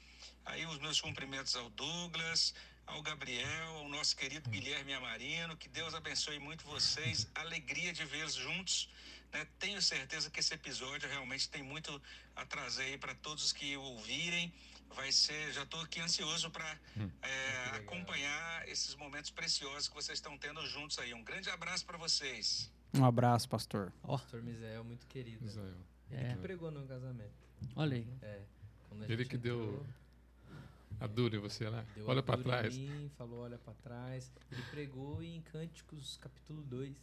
Aí 0.46 0.66
os 0.66 0.80
meus 0.80 1.00
cumprimentos 1.00 1.56
ao 1.56 1.70
Douglas, 1.70 2.54
ao 2.86 3.02
Gabriel, 3.02 3.70
ao 3.78 3.90
nosso 3.90 4.16
querido 4.16 4.50
Guilherme 4.50 4.94
Amarino. 4.94 5.56
Que 5.58 5.70
Deus 5.70 5.94
abençoe 5.94 6.40
muito 6.40 6.66
vocês. 6.66 7.28
Alegria 7.36 7.94
de 7.94 8.06
vê-los 8.06 8.34
juntos 8.34 8.90
né? 9.32 9.48
Tenho 9.60 9.82
certeza 9.82 10.30
que 10.30 10.40
esse 10.40 10.54
episódio 10.54 11.08
realmente 11.10 11.50
tem 11.50 11.64
muito 11.64 12.02
a 12.36 12.46
trazer 12.46 12.84
aí 12.84 12.98
para 12.98 13.16
todos 13.16 13.52
que 13.52 13.76
ouvirem. 13.78 14.54
Vai 14.96 15.12
ser, 15.12 15.52
já 15.52 15.64
estou 15.64 15.82
aqui 15.82 16.00
ansioso 16.00 16.50
para 16.50 16.80
Hum. 16.96 17.10
acompanhar 17.74 18.68
esses 18.68 18.96
momentos 18.96 19.30
preciosos 19.30 19.88
que 19.88 19.96
vocês 19.96 20.18
estão 20.18 20.38
tendo 20.38 20.66
juntos 20.66 20.98
aí. 20.98 21.14
Um 21.14 21.24
grande 21.24 21.50
abraço 21.50 21.86
para 21.86 21.98
vocês. 21.98 22.72
Um 23.00 23.06
abraço, 23.06 23.48
pastor. 23.50 23.92
Pastor 24.02 24.42
Misael, 24.42 24.84
muito 24.84 25.06
querido. 25.08 25.46
Israel. 25.46 25.74
Ele 26.10 26.22
É. 26.22 26.30
que 26.34 26.38
pregou 26.38 26.72
no 26.72 26.86
casamento. 26.88 27.32
Olha 27.76 27.98
aí. 27.98 28.08
É. 28.22 28.42
Quando 28.90 29.02
a 29.04 29.06
Ele 29.06 29.18
gente 29.18 29.30
que 29.30 29.38
deu 29.38 29.62
entrou, 29.64 29.86
A 31.00 31.08
dura 31.08 31.36
em 31.36 31.40
você 31.40 31.68
lá. 31.70 31.84
deu 31.96 32.08
Olha 32.08 32.24
para 32.24 32.42
trás. 32.42 32.78
Mim, 32.78 33.10
falou 33.18 33.40
olha 33.42 33.58
pra 33.58 33.74
trás. 33.76 34.32
Ele 34.52 34.62
pregou 34.72 35.22
em 35.22 35.42
Cânticos 35.42 36.18
capítulo 36.18 36.64
2. 36.64 36.96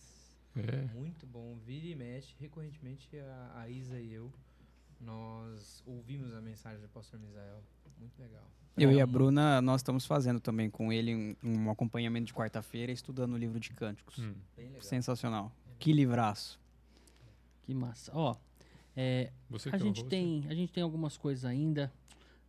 É. 0.56 0.94
Muito 0.94 1.26
bom. 1.26 1.56
Vira 1.66 1.86
e 1.86 1.94
mexe. 1.94 2.34
Recorrentemente 2.40 3.08
a, 3.18 3.60
a 3.60 3.68
Isa 3.68 3.98
e 4.00 4.12
eu, 4.12 4.32
nós 5.00 5.82
ouvimos 5.86 6.32
a 6.34 6.40
mensagem 6.40 6.80
do 6.80 6.88
pastor 6.88 7.18
Misael. 7.20 7.62
Muito 7.98 8.18
legal. 8.20 8.44
Eu 8.76 8.90
e 8.90 8.98
a 8.98 9.02
É, 9.04 9.06
Bruna, 9.06 9.62
nós 9.62 9.80
estamos 9.80 10.04
fazendo 10.04 10.40
também 10.40 10.68
com 10.68 10.92
ele 10.92 11.14
um, 11.14 11.36
um 11.44 11.70
acompanhamento 11.70 12.26
de 12.26 12.34
quarta-feira, 12.34 12.90
estudando 12.90 13.34
o 13.34 13.36
livro 13.36 13.60
de 13.60 13.70
cânticos. 13.70 14.18
Hum. 14.18 14.34
Bem 14.56 14.66
legal. 14.66 14.82
Sensacional. 14.82 15.52
Que 15.78 15.92
livraço. 15.92 16.58
Que 17.62 17.74
massa. 17.74 18.12
Ó, 18.14 18.36
é, 18.96 19.32
Você 19.50 19.70
a 19.70 19.76
é 19.76 19.78
gente 19.78 20.04
tem 20.04 20.44
a 20.48 20.54
gente 20.54 20.72
tem 20.72 20.82
algumas 20.82 21.16
coisas 21.16 21.44
ainda 21.44 21.92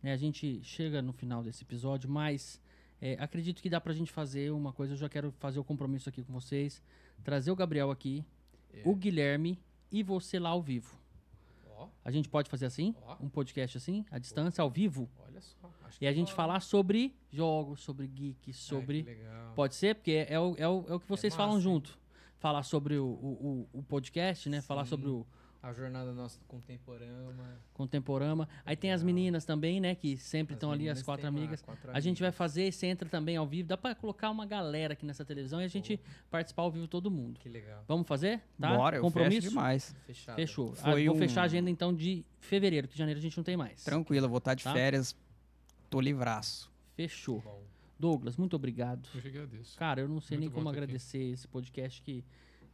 né 0.02 0.12
a 0.12 0.16
gente 0.16 0.62
chega 0.62 1.00
no 1.02 1.12
final 1.12 1.42
desse 1.42 1.64
episódio 1.64 2.08
mas 2.08 2.60
é, 3.00 3.14
acredito 3.18 3.60
que 3.62 3.68
dá 3.68 3.80
pra 3.80 3.92
gente 3.92 4.12
fazer 4.12 4.52
uma 4.52 4.72
coisa 4.72 4.92
eu 4.92 4.96
já 4.96 5.08
quero 5.08 5.32
fazer 5.32 5.58
o 5.58 5.64
compromisso 5.64 6.08
aqui 6.08 6.22
com 6.22 6.32
vocês 6.32 6.82
trazer 7.24 7.50
o 7.50 7.56
Gabriel 7.56 7.90
aqui 7.90 8.24
É. 8.72 8.82
o 8.84 8.94
Guilherme 8.94 9.58
e 9.90 10.02
você 10.02 10.38
lá 10.38 10.50
ao 10.50 10.62
vivo 10.62 10.96
Ó, 11.78 11.88
a 12.04 12.10
gente 12.12 12.28
pode 12.28 12.48
fazer 12.48 12.66
assim 12.66 12.94
Ó. 13.02 13.16
um 13.20 13.28
podcast 13.28 13.76
assim 13.78 14.04
à 14.10 14.18
distância 14.18 14.62
ao 14.62 14.70
vivo 14.70 15.08
olha 15.18 15.40
só. 15.40 15.68
Acho 15.84 15.98
e 16.02 16.06
a 16.06 16.12
gente 16.12 16.32
falar 16.32 16.60
sobre 16.60 17.14
jogos 17.32 17.80
sobre 17.80 18.06
geek 18.06 18.52
sobre 18.52 19.02
legal. 19.02 19.52
pode 19.54 19.74
ser 19.74 19.94
porque 19.96 20.26
é 20.28 20.38
o, 20.38 20.54
é 20.58 20.68
o, 20.68 20.84
é 20.88 20.94
o 20.94 21.00
que 21.00 21.08
vocês 21.08 21.34
falam 21.34 21.56
hein? 21.56 21.62
Falar 22.46 22.62
sobre 22.62 22.96
o, 22.96 23.04
o, 23.06 23.68
o- 23.72 23.82
podcast 23.82 24.48
né 24.48 24.60
falar 24.60 24.84
Sim. 24.84 24.90
sobre 24.90 25.08
o 25.08 25.26
A 25.62 25.72
jornada 25.72 26.12
nossa 26.12 26.38
contemporânea. 26.46 27.58
Contemporama. 27.74 28.48
Aí 28.64 28.76
tem 28.76 28.92
as 28.92 29.02
meninas 29.02 29.44
também, 29.44 29.80
né? 29.80 29.96
Que 29.96 30.16
sempre 30.16 30.52
As 30.54 30.58
estão 30.58 30.70
ali, 30.70 30.88
as 30.88 31.02
quatro 31.02 31.22
têm 31.26 31.30
lá, 31.32 31.36
amigas. 31.40 31.60
quatro 31.60 31.90
A 31.92 31.98
gente 31.98 32.20
vai 32.20 32.28
amigas. 32.28 32.38
fazer, 32.38 32.70
você 32.70 32.86
entra 32.86 33.08
também 33.08 33.36
ao 33.36 33.44
vivo. 33.46 33.66
Dá 33.68 33.76
pra 33.76 33.92
colocar 33.92 34.30
uma 34.30 34.46
galera 34.46 34.92
aqui 34.92 35.04
nessa 35.04 35.24
televisão 35.24 35.60
e 35.60 35.64
a 35.64 35.68
gente 35.68 35.98
participar 36.30 36.62
ao 36.62 36.70
vivo 36.70 36.86
todo 36.86 37.10
mundo. 37.10 37.40
Que 37.40 37.48
legal. 37.48 37.82
Vamos 37.88 38.06
fazer? 38.06 38.40
Tá? 38.60 38.76
Bora, 38.76 38.96
eu 38.98 39.02
Compromisso? 39.02 39.40
fecho 39.40 39.48
demais. 39.48 39.96
Fechado. 40.06 40.36
Fechou. 40.36 40.72
Foi 40.76 41.02
Ah, 41.02 41.06
vou 41.06 41.16
um- 41.16 41.18
fechar 41.18 41.40
a 41.40 41.44
agenda 41.46 41.68
então 41.68 41.92
de 41.92 42.24
fevereiro, 42.38 42.86
que 42.86 42.96
janeiro 42.96 43.18
a 43.18 43.22
gente 43.22 43.36
não 43.36 43.42
tem 43.44 43.56
mais. 43.56 43.82
Tranquilo, 43.82 44.26
eu 44.26 44.30
vou 44.30 44.38
estar 44.38 44.54
de 44.54 44.62
Tá. 44.62 44.72
férias. 44.72 45.16
Tô 45.90 46.00
livraço. 46.00 46.70
Fechou. 46.94 47.40
Bom. 47.40 47.60
Douglas, 47.98 48.36
muito 48.36 48.54
obrigado. 48.56 49.08
Eu 49.14 49.22
que 49.22 49.28
agradeço. 49.28 49.76
Cara, 49.78 50.00
eu 50.02 50.08
não 50.08 50.20
sei 50.20 50.36
Muito 50.36 50.48
nem 50.48 50.54
como 50.54 50.66
tá 50.66 50.70
aqui. 50.70 50.78
agradecer 50.80 51.18
esse 51.32 51.48
podcast 51.48 52.02
que, 52.02 52.24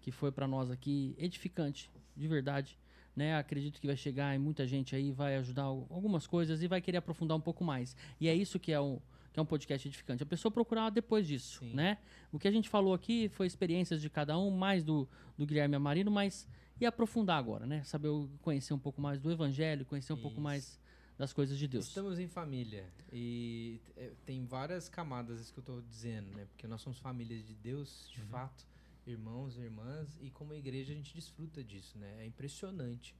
que 0.00 0.10
foi 0.10 0.32
pra 0.32 0.46
nós 0.48 0.70
aqui 0.70 1.14
edificante, 1.18 1.90
de 2.16 2.26
verdade. 2.28 2.78
Né? 3.14 3.36
Acredito 3.36 3.80
que 3.80 3.86
vai 3.86 3.96
chegar 3.96 4.34
em 4.34 4.38
muita 4.38 4.66
gente 4.66 4.96
aí, 4.96 5.12
vai 5.12 5.36
ajudar 5.36 5.64
al- 5.64 5.86
algumas 5.90 6.26
coisas 6.26 6.62
e 6.62 6.66
vai 6.66 6.80
querer 6.80 6.96
aprofundar 6.98 7.36
um 7.36 7.40
pouco 7.40 7.62
mais. 7.62 7.94
E 8.20 8.26
é 8.26 8.34
isso 8.34 8.58
que 8.58 8.72
é 8.72 8.80
um, 8.80 8.98
que 9.32 9.38
é 9.38 9.42
um 9.42 9.46
podcast 9.46 9.86
edificante. 9.86 10.22
A 10.22 10.26
pessoa 10.26 10.50
procurar 10.50 10.88
depois 10.90 11.26
disso, 11.26 11.60
Sim. 11.60 11.74
né? 11.74 11.98
O 12.32 12.38
que 12.38 12.48
a 12.48 12.50
gente 12.50 12.68
falou 12.70 12.94
aqui 12.94 13.28
foi 13.28 13.46
experiências 13.46 14.00
de 14.00 14.08
cada 14.10 14.36
um, 14.38 14.50
mais 14.50 14.82
do, 14.82 15.06
do 15.36 15.46
Guilherme 15.46 15.76
Amarino, 15.76 16.10
mas 16.10 16.48
e 16.80 16.86
aprofundar 16.86 17.38
agora, 17.38 17.64
né? 17.66 17.84
Saber 17.84 18.08
conhecer 18.40 18.72
um 18.74 18.78
pouco 18.78 19.00
mais 19.00 19.20
do 19.20 19.30
evangelho, 19.30 19.84
conhecer 19.84 20.12
um 20.14 20.16
pouco 20.16 20.36
Isso. 20.36 20.42
mais 20.42 20.80
das 21.18 21.32
coisas 21.32 21.58
de 21.58 21.68
Deus. 21.68 21.86
Estamos 21.86 22.18
em 22.18 22.26
família 22.28 22.84
e 23.12 23.80
é, 23.96 24.10
tem 24.26 24.44
várias 24.44 24.88
camadas 24.88 25.40
isso 25.40 25.52
que 25.52 25.58
eu 25.58 25.62
estou 25.62 25.80
dizendo, 25.82 26.30
né? 26.34 26.46
Porque 26.46 26.66
nós 26.66 26.80
somos 26.80 26.98
famílias 26.98 27.46
de 27.46 27.54
Deus, 27.54 28.10
de 28.12 28.20
fato, 28.22 28.66
irmãos 29.06 29.56
irmãs, 29.56 30.18
e 30.20 30.30
como 30.30 30.54
igreja 30.54 30.92
a 30.92 30.96
gente 30.96 31.14
desfruta 31.14 31.62
disso, 31.62 31.96
né? 31.98 32.22
É 32.22 32.26
impressionante. 32.26 33.14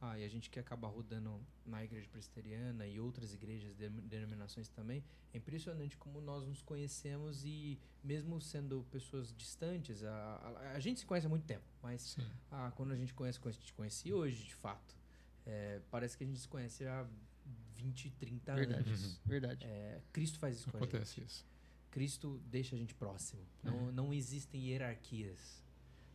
Ah, 0.00 0.16
e 0.16 0.24
a 0.24 0.28
gente 0.28 0.48
que 0.48 0.60
acaba 0.60 0.86
rodando 0.86 1.40
na 1.66 1.82
igreja 1.82 2.06
presbiteriana 2.12 2.86
e 2.86 3.00
outras 3.00 3.34
igrejas, 3.34 3.76
de- 3.76 3.88
denominações 3.88 4.68
também, 4.68 5.02
é 5.34 5.38
impressionante 5.38 5.96
como 5.96 6.20
nós 6.20 6.46
nos 6.46 6.62
conhecemos 6.62 7.44
e 7.44 7.76
mesmo 8.04 8.40
sendo 8.40 8.86
pessoas 8.92 9.34
distantes, 9.36 10.04
a, 10.04 10.12
a, 10.36 10.70
a 10.76 10.78
gente 10.78 11.00
se 11.00 11.06
conhece 11.06 11.26
há 11.26 11.28
muito 11.28 11.46
tempo, 11.46 11.64
mas 11.82 12.16
ah, 12.52 12.70
quando 12.76 12.92
a 12.92 12.96
gente 12.96 13.12
conhece, 13.12 13.40
a 13.44 13.50
gente 13.50 13.72
conhece 13.72 14.12
hoje, 14.12 14.44
de 14.44 14.54
fato, 14.54 14.94
é, 15.48 15.80
parece 15.90 16.16
que 16.16 16.24
a 16.24 16.26
gente 16.26 16.38
se 16.38 16.46
conhece 16.46 16.86
há 16.86 17.06
20, 17.76 18.10
30 18.10 18.54
Verdade, 18.54 18.88
anos. 18.90 19.20
verdade. 19.24 19.64
É, 19.64 20.00
Cristo 20.12 20.38
faz 20.38 20.58
isso 20.58 20.70
com 20.70 20.76
a 20.76 20.80
Acontece 20.80 21.16
gente. 21.16 21.26
isso. 21.26 21.46
Cristo 21.90 22.38
deixa 22.46 22.76
a 22.76 22.78
gente 22.78 22.94
próximo. 22.94 23.40
Não, 23.62 23.90
não 23.90 24.12
existem 24.12 24.68
hierarquias. 24.68 25.64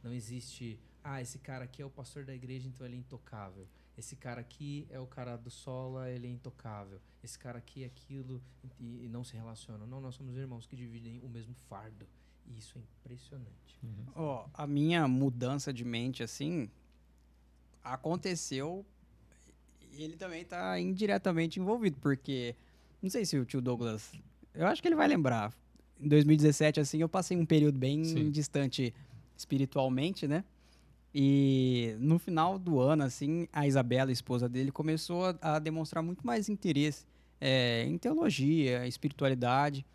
Não 0.04 0.14
existe, 0.14 0.80
ah, 1.04 1.20
esse 1.20 1.40
cara 1.40 1.64
aqui 1.66 1.82
é 1.82 1.86
o 1.86 1.90
pastor 1.90 2.26
da 2.26 2.36
igreja, 2.36 2.68
então 2.68 2.86
ele 2.86 2.96
é 2.96 3.00
intocável. 3.00 3.68
Esse 3.98 4.16
cara 4.16 4.42
aqui 4.42 4.86
é 4.92 5.00
o 5.00 5.08
cara 5.08 5.36
do 5.36 5.50
sola, 5.50 6.10
ele 6.10 6.28
é 6.28 6.30
intocável. 6.30 7.02
Esse 7.24 7.40
cara 7.40 7.58
aqui 7.58 7.84
é 7.84 7.88
aquilo 7.88 8.42
e, 8.80 9.06
e 9.06 9.10
não 9.10 9.24
se 9.24 9.36
relacionam. 9.36 9.88
Não, 9.88 10.00
nós 10.00 10.14
somos 10.14 10.36
irmãos 10.36 10.68
que 10.68 10.76
dividem 10.76 11.20
o 11.22 11.30
mesmo 11.30 11.56
fardo. 11.56 12.08
E 12.46 12.58
isso 12.58 12.78
é 12.78 12.82
impressionante. 12.82 13.80
Uhum. 13.82 14.06
Ó, 14.16 14.48
a 14.54 14.68
minha 14.68 15.08
mudança 15.08 15.72
de 15.74 15.86
mente, 15.86 16.22
assim, 16.22 16.70
aconteceu 17.84 18.86
e 19.98 20.04
ele 20.04 20.16
também 20.16 20.44
tá 20.44 20.80
indiretamente 20.80 21.60
envolvido, 21.60 21.98
porque, 22.02 22.56
não 23.02 23.10
sei 23.10 23.26
se 23.26 23.38
o 23.38 23.46
tio 23.46 23.62
Douglas, 23.62 24.12
eu 24.54 24.68
acho 24.68 24.82
que 24.82 24.88
ele 24.88 24.96
vai 24.96 25.08
lembrar, 25.08 25.54
em 26.00 26.08
2017, 26.08 26.80
assim, 26.80 27.00
eu 27.00 27.10
passei 27.10 27.38
um 27.38 27.46
período 27.46 27.78
bem 27.78 28.04
Sim. 28.04 28.30
distante 28.30 28.94
espiritualmente, 29.38 30.28
né? 30.28 30.44
E 31.14 31.96
no 32.00 32.18
final 32.18 32.58
do 32.58 32.80
ano, 32.80 33.04
assim, 33.04 33.48
a 33.54 33.68
Isabela, 33.68 34.10
a 34.10 34.14
esposa 34.14 34.50
dele, 34.50 34.72
começou 34.72 35.26
a, 35.26 35.56
a 35.56 35.60
demonstrar 35.60 36.04
muito 36.04 36.26
mais 36.26 36.50
interesse 36.50 37.06
é, 37.40 37.86
em 37.86 37.98
teologia, 37.98 38.88
espiritualidade. 38.88 39.86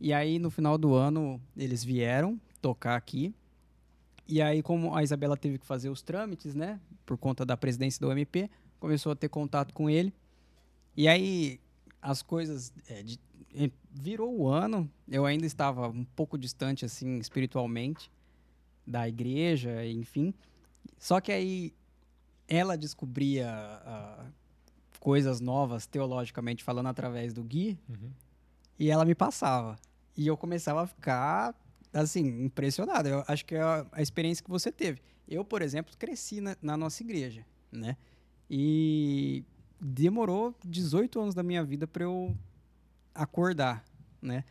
E 0.00 0.12
aí, 0.12 0.38
no 0.38 0.50
final 0.50 0.78
do 0.78 0.94
ano, 0.94 1.40
eles 1.56 1.82
vieram 1.82 2.40
tocar 2.60 2.96
aqui. 2.96 3.34
E 4.28 4.40
aí, 4.40 4.62
como 4.62 4.94
a 4.94 5.02
Isabela 5.02 5.36
teve 5.36 5.58
que 5.58 5.66
fazer 5.66 5.90
os 5.90 6.00
trâmites, 6.00 6.54
né? 6.54 6.80
Por 7.04 7.18
conta 7.18 7.44
da 7.44 7.56
presidência 7.56 8.00
do 8.00 8.10
MP, 8.12 8.48
começou 8.82 9.12
a 9.12 9.16
ter 9.16 9.28
contato 9.28 9.72
com 9.72 9.88
ele. 9.88 10.12
E 10.96 11.06
aí, 11.06 11.60
as 12.02 12.20
coisas. 12.20 12.72
é, 12.88 13.02
de- 13.02 13.18
virou 13.94 14.34
o 14.34 14.48
ano, 14.48 14.90
eu 15.06 15.24
ainda 15.26 15.44
estava 15.46 15.86
um 15.88 16.04
pouco 16.04 16.36
distante, 16.38 16.84
assim, 16.86 17.18
espiritualmente, 17.18 18.10
da 18.86 19.06
igreja, 19.08 19.86
enfim. 19.86 20.32
Só 20.98 21.20
que 21.20 21.30
aí, 21.30 21.72
ela 22.48 22.76
descobria 22.76 23.46
ah, 23.50 24.24
coisas 24.98 25.38
novas, 25.40 25.86
teologicamente 25.86 26.64
falando, 26.64 26.86
através 26.88 27.32
do 27.34 27.44
Gui, 27.44 27.78
Uhum. 27.88 28.10
e 28.78 28.90
ela 28.90 29.04
me 29.04 29.14
passava. 29.14 29.78
E 30.16 30.26
eu 30.26 30.36
começava 30.36 30.82
a 30.82 30.86
ficar, 30.86 31.54
assim, 31.92 32.26
impressionado. 32.44 33.08
Eu 33.08 33.22
acho 33.28 33.44
que 33.44 33.54
é 33.54 33.60
a, 33.60 33.86
a 33.92 34.00
experiência 34.02 34.42
que 34.42 34.50
você 34.50 34.72
teve. 34.72 35.00
Eu, 35.28 35.44
por 35.44 35.60
exemplo, 35.62 35.94
cresci 35.98 36.40
na, 36.40 36.56
na 36.62 36.76
nossa 36.76 37.02
igreja, 37.02 37.44
né? 37.70 37.96
E 38.54 39.46
demorou 39.80 40.54
18 40.62 41.18
anos 41.18 41.34
da 41.34 41.42
minha 41.42 41.64
vida 41.64 41.86
para 41.86 42.04
eu 42.04 42.36
acordar, 43.14 43.82
né? 44.20 44.44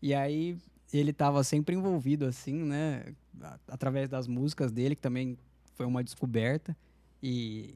E 0.00 0.14
aí 0.14 0.56
ele 0.92 1.10
estava 1.10 1.42
sempre 1.42 1.74
envolvido, 1.74 2.24
assim, 2.24 2.54
né? 2.54 3.16
Através 3.66 4.08
das 4.08 4.28
músicas 4.28 4.70
dele, 4.70 4.94
que 4.94 5.02
também 5.02 5.36
foi 5.74 5.86
uma 5.86 6.04
descoberta. 6.04 6.76
E 7.20 7.74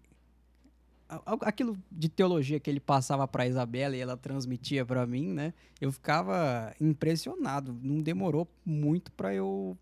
aquilo 1.40 1.76
de 1.90 2.08
teologia 2.08 2.60
que 2.60 2.70
ele 2.70 2.78
passava 2.78 3.26
para 3.26 3.48
Isabela 3.48 3.96
e 3.96 4.00
ela 4.00 4.16
transmitia 4.16 4.86
para 4.86 5.04
mim, 5.04 5.32
né? 5.32 5.52
Eu 5.80 5.90
ficava 5.90 6.72
impressionado. 6.80 7.76
Não 7.82 8.00
demorou 8.00 8.46
muito 8.64 9.10
para 9.10 9.34
eu 9.34 9.76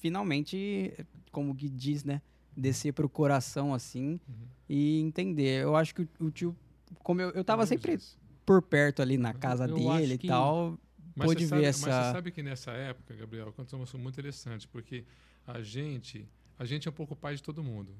finalmente, 0.00 0.92
como 1.30 1.54
Gui 1.54 1.68
diz, 1.68 2.02
né, 2.02 2.20
descer 2.56 2.92
pro 2.92 3.08
coração 3.08 3.72
assim 3.74 4.20
Uhum. 4.28 4.46
e 4.68 5.00
entender. 5.00 5.62
Eu 5.62 5.76
acho 5.76 5.94
que 5.94 6.02
o, 6.02 6.08
o 6.26 6.30
tio, 6.30 6.56
como 7.02 7.20
eu, 7.20 7.30
eu 7.30 7.44
tava 7.44 7.64
sempre 7.66 7.98
por 8.44 8.60
perto 8.62 9.00
ali 9.02 9.16
na 9.16 9.32
casa 9.32 9.66
eu 9.66 9.74
dele 9.74 10.18
que- 10.18 10.26
e 10.26 10.28
tal, 10.28 10.78
Mas 11.14 11.26
pôde 11.26 11.42
você 11.42 11.48
sabe, 11.48 11.60
ver 11.60 11.66
Mas 11.68 11.76
essa- 11.86 12.02
você 12.04 12.12
sabe 12.12 12.30
que 12.30 12.42
nessa 12.42 12.70
época, 12.72 13.14
Gabriel, 13.14 13.48
aconteceu 13.48 13.78
uma 13.78 13.84
coisa 13.86 13.98
muito 13.98 14.14
interessante, 14.14 14.66
porque 14.68 15.04
a 15.46 15.62
gente, 15.62 16.28
a 16.58 16.64
gente 16.64 16.86
é 16.88 16.90
um 16.90 16.94
pouco 16.94 17.14
pai 17.16 17.34
de 17.36 17.42
todo 17.42 17.62
mundo. 17.62 17.94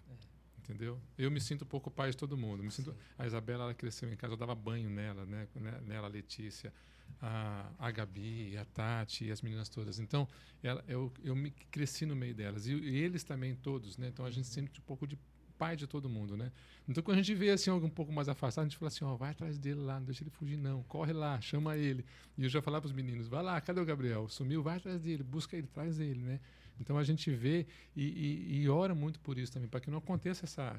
entendeu? 0.59 1.01
Eu 1.19 1.31
me 1.33 1.41
sinto 1.41 1.63
um 1.65 1.67
pouco 1.67 1.91
pai 1.91 2.11
de 2.11 2.17
todo 2.17 2.37
mundo. 2.37 2.63
Me 2.63 2.71
sinto, 2.71 2.95
a 3.19 3.27
Isabela 3.27 3.65
ela 3.65 3.75
cresceu 3.75 4.13
em 4.13 4.15
casa, 4.17 4.35
eu 4.35 4.37
dava 4.37 4.55
banho 4.55 4.89
nela, 4.89 5.27
né? 5.27 5.49
né- 5.57 5.81
Nela, 5.85 6.07
Letícia, 6.07 6.73
a, 7.21 7.71
a 7.79 7.91
Gabi, 7.91 8.57
a 8.57 8.65
Tati 8.65 9.27
e 9.27 9.31
as 9.31 9.43
meninas 9.43 9.69
todas. 9.69 9.99
Então, 9.99 10.29
ela, 10.63 10.85
eu, 10.87 11.13
eu 11.23 11.35
me 11.35 11.51
cresci 11.71 12.05
no 12.07 12.15
meio 12.15 12.35
delas. 12.35 12.67
E, 12.67 12.73
e 12.73 12.97
eles 12.97 13.25
também 13.25 13.55
todos, 13.55 13.97
né? 13.97 14.09
Então, 14.09 14.25
a 14.25 14.31
gente 14.31 14.47
sente 14.47 14.79
um 14.79 14.85
pouco 14.85 15.07
de 15.07 15.19
pai 15.59 15.77
de 15.77 15.87
todo 15.87 16.09
mundo, 16.09 16.39
né? 16.39 16.51
Então, 16.89 17.03
quando 17.03 17.19
a 17.19 17.23
gente 17.23 17.35
vê 17.35 17.51
assim 17.51 17.69
algo 17.69 17.87
um 17.87 17.91
pouco 17.91 18.11
mais 18.11 18.31
afastado, 18.31 18.65
a 18.65 18.69
gente 18.69 18.79
fala 18.79 18.89
assim, 18.89 19.05
ó, 19.05 19.15
vai 19.15 19.31
atrás 19.33 19.59
dele 19.59 19.81
lá, 19.81 19.99
não 19.99 20.07
deixa 20.07 20.23
ele 20.23 20.31
fugir 20.31 20.57
não, 20.57 20.83
corre 20.85 21.13
lá, 21.13 21.39
chama 21.41 21.77
ele. 21.77 22.03
E 22.39 22.45
eu 22.45 22.49
já 22.49 22.63
falava 22.63 22.83
para 22.83 22.89
os 22.89 22.95
meninos, 22.95 23.29
vai 23.29 23.43
lá, 23.43 23.61
cadê 23.61 23.79
o 23.79 23.85
Gabriel? 23.85 24.27
Sumiu, 24.29 24.63
vai 24.63 24.79
atrás 24.79 25.03
dele, 25.03 25.23
busca 25.23 25.55
ele, 25.55 25.67
traz 25.67 26.01
ele, 26.01 26.21
né? 26.21 26.41
Então 26.81 26.97
a 26.97 27.05
gente 27.05 27.31
vê 27.31 27.67
e, 27.95 28.03
e, 28.03 28.63
e 28.63 28.69
ora 28.71 28.95
muito 28.95 29.21
por 29.21 29.39
isso 29.39 29.53
também, 29.53 29.69
para 29.69 29.81
que 29.81 29.91
não 29.91 29.99
aconteça 29.99 30.47
essa 30.47 30.79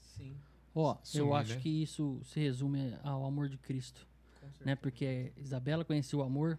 Sim, 0.00 0.34
Ó, 0.74 0.96
eu 0.96 1.02
Sumir, 1.02 1.34
acho 1.34 1.54
né? 1.54 1.60
que 1.60 1.82
isso 1.82 2.18
se 2.24 2.40
resume 2.40 2.96
ao 3.02 3.26
amor 3.26 3.48
de 3.48 3.58
Cristo. 3.58 4.06
Né? 4.64 4.74
Porque 4.76 5.32
Isabela 5.36 5.84
conheceu 5.84 6.20
o 6.20 6.22
amor 6.22 6.58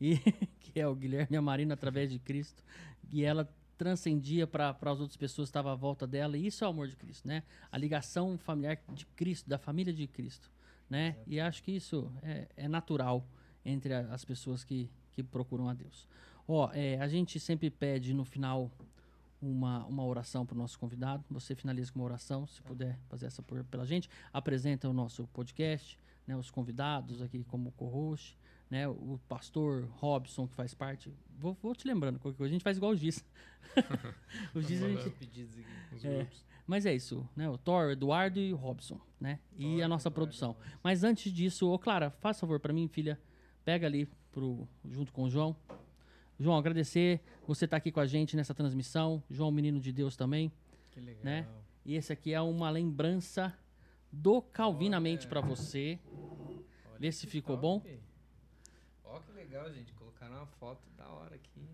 e 0.00 0.16
que 0.60 0.80
é 0.80 0.86
o 0.86 0.94
Guilherme 0.94 1.34
e 1.34 1.36
a 1.36 1.42
Marina 1.42 1.74
através 1.74 2.10
de 2.10 2.18
Cristo, 2.18 2.62
e 3.10 3.22
ela 3.24 3.48
transcendia 3.76 4.46
para 4.46 4.70
as 4.70 5.00
outras 5.00 5.16
pessoas 5.16 5.48
que 5.48 5.50
estavam 5.50 5.72
à 5.72 5.74
volta 5.74 6.06
dela, 6.06 6.36
e 6.36 6.46
isso 6.46 6.64
é 6.64 6.66
o 6.66 6.70
amor 6.70 6.88
de 6.88 6.96
Cristo, 6.96 7.26
né? 7.26 7.42
A 7.70 7.76
ligação 7.78 8.38
familiar 8.38 8.78
de 8.92 9.04
Cristo, 9.06 9.48
da 9.48 9.58
família 9.58 9.92
de 9.92 10.06
Cristo, 10.06 10.50
né? 10.88 11.16
E 11.26 11.40
acho 11.40 11.62
que 11.62 11.72
isso 11.72 12.10
é, 12.22 12.48
é 12.56 12.68
natural 12.68 13.26
entre 13.64 13.92
a- 13.92 14.12
as 14.12 14.24
pessoas 14.24 14.62
que, 14.62 14.90
que 15.12 15.22
procuram 15.22 15.68
a 15.68 15.74
Deus. 15.74 16.08
Ó, 16.46 16.70
é, 16.72 17.00
a 17.00 17.08
gente 17.08 17.40
sempre 17.40 17.68
pede 17.70 18.12
no 18.14 18.24
final 18.24 18.70
uma, 19.40 19.84
uma 19.86 20.04
oração 20.04 20.44
para 20.46 20.54
o 20.54 20.58
nosso 20.58 20.78
convidado. 20.78 21.24
Você 21.30 21.54
finaliza 21.54 21.92
com 21.92 21.98
uma 21.98 22.04
oração, 22.04 22.46
se 22.46 22.62
puder 22.62 22.98
fazer 23.08 23.26
essa 23.26 23.42
por, 23.42 23.64
pela 23.64 23.84
gente. 23.84 24.08
Apresenta 24.32 24.88
o 24.88 24.92
nosso 24.92 25.26
podcast, 25.28 25.98
né, 26.26 26.36
os 26.36 26.50
convidados 26.50 27.20
aqui 27.22 27.42
como 27.44 27.72
co-host, 27.72 28.38
né, 28.70 28.88
o 28.88 29.20
pastor 29.28 29.88
Robson, 29.96 30.48
que 30.48 30.54
faz 30.54 30.74
parte. 30.74 31.12
Vou, 31.38 31.56
vou 31.62 31.74
te 31.74 31.86
lembrando, 31.86 32.18
qualquer 32.18 32.38
coisa, 32.38 32.50
a 32.50 32.52
gente 32.52 32.64
faz 32.64 32.76
igual 32.76 32.92
o 32.92 32.96
Giz. 32.96 33.24
o 34.54 34.60
Giz 34.60 34.82
a 34.82 34.88
gente, 34.88 35.10
pedidos 35.10 35.54
aqui. 35.58 35.66
os 35.94 36.04
É. 36.06 36.26
mas 36.66 36.86
é 36.86 36.94
isso, 36.94 37.28
né? 37.36 37.48
O 37.48 37.58
Thor, 37.58 37.88
o 37.88 37.90
Eduardo 37.92 38.40
e 38.40 38.52
o 38.52 38.56
Robson, 38.56 39.00
né? 39.20 39.38
e 39.56 39.76
Thor, 39.76 39.82
a 39.82 39.88
nossa 39.88 40.08
Eduardo, 40.08 40.14
produção. 40.14 40.56
Mas 40.82 41.04
antes 41.04 41.32
disso, 41.32 41.70
ô 41.70 41.78
Clara, 41.78 42.10
faz 42.10 42.40
favor 42.40 42.58
para 42.58 42.72
mim, 42.72 42.88
filha. 42.88 43.20
Pega 43.64 43.86
ali 43.86 44.06
pro, 44.30 44.68
junto 44.84 45.12
com 45.12 45.24
o 45.24 45.30
João. 45.30 45.56
João, 46.38 46.56
agradecer 46.56 47.20
você 47.46 47.64
estar 47.64 47.76
aqui 47.76 47.92
com 47.92 48.00
a 48.00 48.06
gente 48.06 48.36
nessa 48.36 48.52
transmissão. 48.52 49.22
João, 49.30 49.50
menino 49.50 49.80
de 49.80 49.92
Deus 49.92 50.16
também. 50.16 50.52
Que 50.90 51.00
legal. 51.00 51.24
Né? 51.24 51.46
E 51.84 51.94
esse 51.94 52.12
aqui 52.12 52.32
é 52.32 52.40
uma 52.40 52.70
lembrança 52.70 53.56
do 54.14 54.40
Calvinamente 54.40 55.26
para 55.26 55.40
você. 55.40 55.98
Olha 56.90 56.98
Vê 56.98 57.12
se 57.12 57.26
que 57.26 57.32
ficou 57.32 57.56
top. 57.58 58.00
Ó, 59.04 59.18
que 59.20 59.32
legal, 59.32 59.72
gente. 59.72 59.92
Colocaram 59.94 60.36
uma 60.36 60.46
foto 60.46 60.82
da 60.96 61.06
hora 61.08 61.34
aqui. 61.34 61.68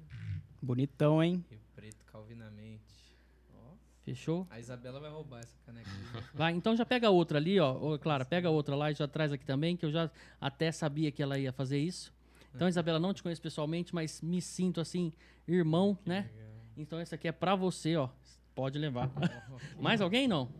Bonitão, 0.62 1.22
hein? 1.22 1.44
Rio 1.50 1.60
Preto, 1.74 2.04
Calvinamente. 2.06 3.14
Ó, 3.54 3.74
Fechou? 4.02 4.46
a 4.50 4.58
Isabela 4.58 4.98
vai 5.00 5.10
roubar 5.10 5.40
essa 5.40 5.56
caneca. 5.64 5.88
aqui. 5.90 6.26
Vai, 6.34 6.52
então 6.52 6.76
já 6.76 6.84
pega 6.86 7.10
outra 7.10 7.38
ali, 7.38 7.58
ó. 7.60 7.72
Ô, 7.94 7.98
Clara, 7.98 8.24
pega 8.24 8.50
outra 8.50 8.74
lá 8.74 8.90
e 8.90 8.94
já 8.94 9.06
traz 9.06 9.32
aqui 9.32 9.44
também, 9.44 9.76
que 9.76 9.84
eu 9.84 9.90
já 9.90 10.10
até 10.40 10.72
sabia 10.72 11.10
que 11.12 11.22
ela 11.22 11.38
ia 11.38 11.52
fazer 11.52 11.78
isso. 11.78 12.12
Então, 12.54 12.68
Isabela, 12.68 12.98
não 12.98 13.14
te 13.14 13.22
conheço 13.22 13.40
pessoalmente, 13.40 13.94
mas 13.94 14.20
me 14.20 14.42
sinto 14.42 14.80
assim, 14.80 15.12
irmão, 15.46 15.96
né? 16.04 16.28
Legal. 16.34 16.50
Então 16.76 16.98
essa 16.98 17.14
aqui 17.14 17.28
é 17.28 17.32
pra 17.32 17.54
você, 17.54 17.94
ó. 17.96 18.08
Pode 18.54 18.76
levar. 18.78 19.08
Que- 19.08 19.76
Mais 19.80 20.00
alguém 20.00 20.26
não? 20.26 20.50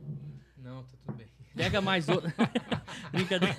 Não, 0.57 0.85
tá 0.85 0.97
tudo 1.05 1.17
bem. 1.17 1.27
Pega 1.55 1.81
mais 1.81 2.09
outra. 2.09 2.33
Brincadeira. 3.13 3.57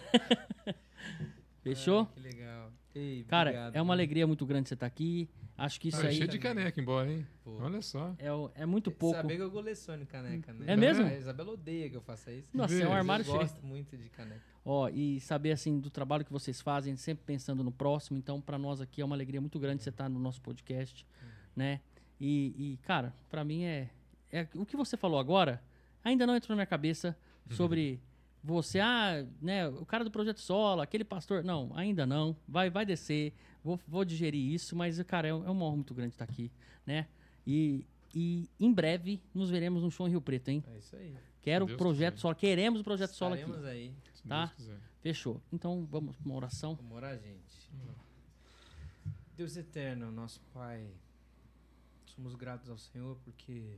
Fechou? 1.64 2.02
Ah, 2.02 2.06
que 2.14 2.20
legal. 2.20 2.72
Ei, 2.94 3.24
Cara, 3.26 3.50
obrigado, 3.52 3.76
é 3.76 3.82
uma 3.82 3.86
viu? 3.86 3.92
alegria 3.94 4.28
muito 4.28 4.46
grande 4.46 4.68
você 4.68 4.74
estar 4.74 4.86
aqui. 4.86 5.30
Acho 5.58 5.80
que 5.80 5.90
isso 5.90 6.02
Ah, 6.02 6.08
aí 6.10 6.16
cheio 6.16 6.28
de 6.28 6.40
caneca 6.40 6.82
embora, 6.82 7.12
hein? 7.12 7.26
Pô. 7.44 7.52
Olha 7.62 7.82
só. 7.82 8.16
é, 8.18 8.34
o- 8.34 8.50
é 8.56 8.66
muito 8.66 8.90
pouco. 8.90 9.16
Saber 9.16 9.36
que 9.36 9.44
eu 9.44 9.52
coleciono 9.52 10.06
caneca, 10.08 10.52
né? 10.54 10.66
É 10.68 10.76
mesmo? 10.76 11.06
A 11.06 11.14
Isabela 11.14 11.52
odeia 11.52 11.90
que 11.90 11.96
eu 11.96 12.02
faça 12.02 12.32
isso. 12.32 12.50
Nossa, 12.54 12.74
Vê, 12.74 12.82
é 12.82 12.86
um 12.86 12.90
eu 12.90 12.94
armário 12.96 13.22
eu 13.22 13.26
cheio. 13.28 13.38
gosto 13.40 13.64
muito 13.66 13.96
de 13.96 14.10
caneca. 14.10 14.42
Ó, 14.66 14.90
e 14.90 15.20
saber 15.20 15.52
assim 15.52 15.80
do 15.80 15.90
trabalho 15.90 16.26
que 16.26 16.32
vocês 16.32 16.60
fazem, 16.60 16.96
sempre 16.96 17.24
pensando 17.26 17.64
no 17.64 17.72
próximo. 17.72 18.18
Então, 18.18 18.42
pra 18.42 18.58
nós 18.58 18.82
aqui 18.82 19.02
é 19.02 19.06
uma 19.06 19.16
alegria 19.16 19.40
muito 19.40 19.60
grande 19.60 19.84
você 19.84 19.90
estar 19.90 20.10
no 20.10 20.20
nosso 20.20 20.42
podcast, 20.42 21.06
né? 21.56 21.80
E, 22.20 22.54
e, 22.58 22.78
cara, 22.84 23.14
pra 23.30 23.44
mim 23.44 23.64
é, 23.64 23.90
é 24.32 24.48
o 24.56 24.66
que 24.66 24.76
você 24.76 24.98
falou 24.98 25.20
agora. 25.20 25.62
Ainda 26.04 26.26
não 26.26 26.36
entrou 26.36 26.50
na 26.56 26.62
minha 26.62 26.66
cabeça 26.68 27.16
sobre 27.50 28.00
você, 28.44 28.80
ah, 28.80 29.26
né, 29.42 29.68
o 29.68 29.86
cara 29.86 30.04
do 30.04 30.10
projeto 30.12 30.40
Solo, 30.40 30.82
aquele 30.82 31.04
pastor, 31.04 31.44
não, 31.44 31.72
ainda 31.76 32.06
não. 32.06 32.36
Vai, 32.48 32.70
vai 32.70 32.86
descer. 32.86 33.34
Vou, 33.64 33.80
vou 33.88 34.04
digerir 34.04 34.52
isso, 34.54 34.76
mas 34.76 35.02
cara, 35.04 35.28
é, 35.28 35.34
um- 35.34 35.46
é 35.46 35.50
uma 35.50 35.66
honra 35.66 35.76
muito 35.76 35.94
grande 35.94 36.14
estar 36.16 36.26
aqui, 36.26 36.52
né? 36.86 37.08
E, 37.46 37.86
e 38.16 38.50
em 38.60 38.74
breve 38.74 39.22
nos 39.34 39.50
veremos 39.50 39.84
no 39.84 39.92
show 39.92 40.08
em 40.08 40.12
Rio 40.12 40.22
Preto, 40.22 40.50
hein? 40.50 40.64
É 40.68 40.78
isso 40.78 40.96
aí. 40.96 41.16
Quero 41.42 41.66
o 41.66 41.78
projeto 41.78 42.14
quiser. 42.16 42.22
Solo, 42.22 42.36
queremos 42.36 42.82
o 42.82 42.84
projeto 42.84 43.12
Solo 43.14 43.34
aqui. 43.36 43.44
Estaremos 43.44 43.68
aí. 43.68 43.94
Se 44.14 44.28
Tá? 44.28 44.46
Deus 44.46 44.54
quiser. 44.56 44.78
Fechou. 45.02 45.42
Então 45.52 45.88
vamos 45.90 46.16
pra 46.16 46.26
uma 46.26 46.36
oração. 46.36 46.76
Vamos 46.76 46.94
orar, 46.98 47.18
gente. 47.20 47.70
Deus 49.36 49.58
eterno, 49.58 50.12
nosso 50.12 50.40
Pai, 50.54 50.88
somos 52.06 52.36
gratos 52.36 52.70
ao 52.70 52.78
Senhor 52.78 53.18
porque 53.24 53.78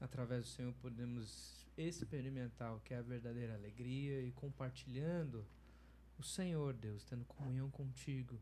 através 0.00 0.42
do 0.44 0.48
Senhor 0.48 0.72
podemos 0.82 1.63
experimentar 1.76 2.74
o 2.74 2.80
que 2.80 2.94
é 2.94 2.98
a 2.98 3.02
verdadeira 3.02 3.54
alegria 3.54 4.22
e 4.22 4.32
compartilhando 4.32 5.44
o 6.18 6.22
Senhor, 6.22 6.74
Deus, 6.74 7.04
tendo 7.04 7.24
comunhão 7.24 7.70
contigo, 7.70 8.40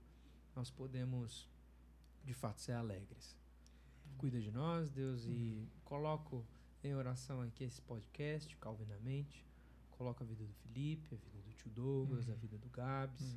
nós 0.54 0.70
podemos 0.70 1.48
de 2.24 2.34
fato 2.34 2.60
ser 2.60 2.72
alegres. 2.72 3.36
Cuida 4.18 4.40
de 4.40 4.50
nós, 4.50 4.90
Deus, 4.90 5.24
e 5.26 5.66
coloco 5.84 6.46
em 6.84 6.94
oração 6.94 7.40
aqui 7.40 7.64
esse 7.64 7.80
podcast, 7.80 8.54
Calvinamente. 8.58 9.46
Coloco 9.92 10.22
a 10.22 10.26
vida 10.26 10.44
do 10.44 10.52
Felipe, 10.54 11.14
a 11.14 11.18
vida 11.18 11.40
do 11.42 11.52
tio 11.54 11.70
Douglas, 11.70 12.28
a 12.28 12.34
vida 12.34 12.58
do 12.58 12.68
Gabs. 12.68 13.36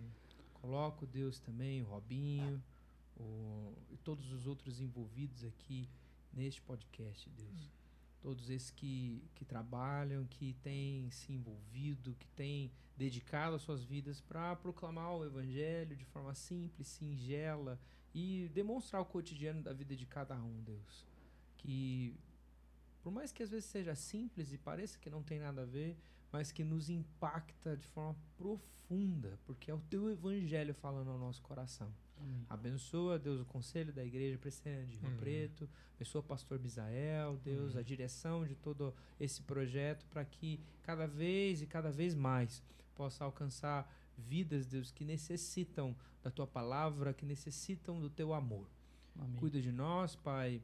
Coloco, 0.55 1.05
Deus, 1.05 1.39
também 1.39 1.81
o 1.81 1.85
Robinho 1.85 2.61
o, 3.17 3.73
e 3.89 3.97
todos 3.97 4.31
os 4.31 4.45
outros 4.45 4.79
envolvidos 4.79 5.43
aqui 5.43 5.89
neste 6.33 6.61
podcast, 6.61 7.29
Deus. 7.29 7.71
Todos 8.25 8.49
esses 8.49 8.71
que, 8.71 9.21
que 9.35 9.45
trabalham, 9.45 10.25
que 10.25 10.55
têm 10.63 11.11
se 11.11 11.31
envolvido, 11.31 12.15
que 12.15 12.27
têm 12.29 12.71
dedicado 12.97 13.55
as 13.55 13.61
suas 13.61 13.83
vidas 13.83 14.19
para 14.19 14.55
proclamar 14.55 15.15
o 15.15 15.23
Evangelho 15.23 15.95
de 15.95 16.05
forma 16.05 16.33
simples, 16.33 16.87
singela 16.87 17.79
e 18.15 18.49
demonstrar 18.51 18.99
o 18.99 19.05
cotidiano 19.05 19.61
da 19.61 19.71
vida 19.73 19.95
de 19.95 20.07
cada 20.07 20.35
um, 20.41 20.59
Deus. 20.63 21.05
Que, 21.55 22.15
por 23.03 23.11
mais 23.13 23.31
que 23.31 23.43
às 23.43 23.51
vezes 23.51 23.65
seja 23.65 23.93
simples 23.93 24.51
e 24.51 24.57
pareça 24.57 24.97
que 24.97 25.07
não 25.07 25.21
tem 25.21 25.37
nada 25.37 25.61
a 25.61 25.65
ver, 25.65 25.95
mas 26.31 26.51
que 26.51 26.63
nos 26.63 26.89
impacta 26.89 27.77
de 27.77 27.85
forma 27.89 28.17
profunda, 28.35 29.37
porque 29.45 29.69
é 29.69 29.73
o 29.75 29.81
teu 29.81 30.09
evangelho 30.09 30.73
falando 30.73 31.11
ao 31.11 31.19
nosso 31.19 31.43
coração. 31.43 31.93
Abençoa, 32.49 33.17
Deus, 33.19 33.41
o 33.41 33.45
conselho 33.45 33.91
da 33.91 34.03
igreja 34.03 34.37
presbiteriana 34.37 34.85
de 34.85 34.97
Rio 34.97 35.09
Uhum. 35.11 35.17
Preto, 35.17 35.69
abençoa 35.95 36.21
o 36.21 36.23
pastor 36.23 36.57
Bisael, 36.57 37.37
Deus, 37.43 37.75
a 37.75 37.81
direção 37.81 38.45
de 38.45 38.55
todo 38.55 38.93
esse 39.19 39.41
projeto 39.41 40.05
para 40.07 40.23
que 40.23 40.59
cada 40.83 41.07
vez 41.07 41.61
e 41.61 41.65
cada 41.65 41.91
vez 41.91 42.13
mais 42.13 42.63
possa 42.95 43.23
alcançar 43.23 43.91
vidas, 44.17 44.65
Deus, 44.65 44.91
que 44.91 45.03
necessitam 45.03 45.95
da 46.23 46.31
tua 46.31 46.47
palavra, 46.47 47.13
que 47.13 47.25
necessitam 47.25 47.99
do 47.99 48.09
teu 48.09 48.33
amor. 48.33 48.67
Amém. 49.17 49.35
Cuida 49.35 49.61
de 49.61 49.71
nós, 49.71 50.15
Pai. 50.15 50.61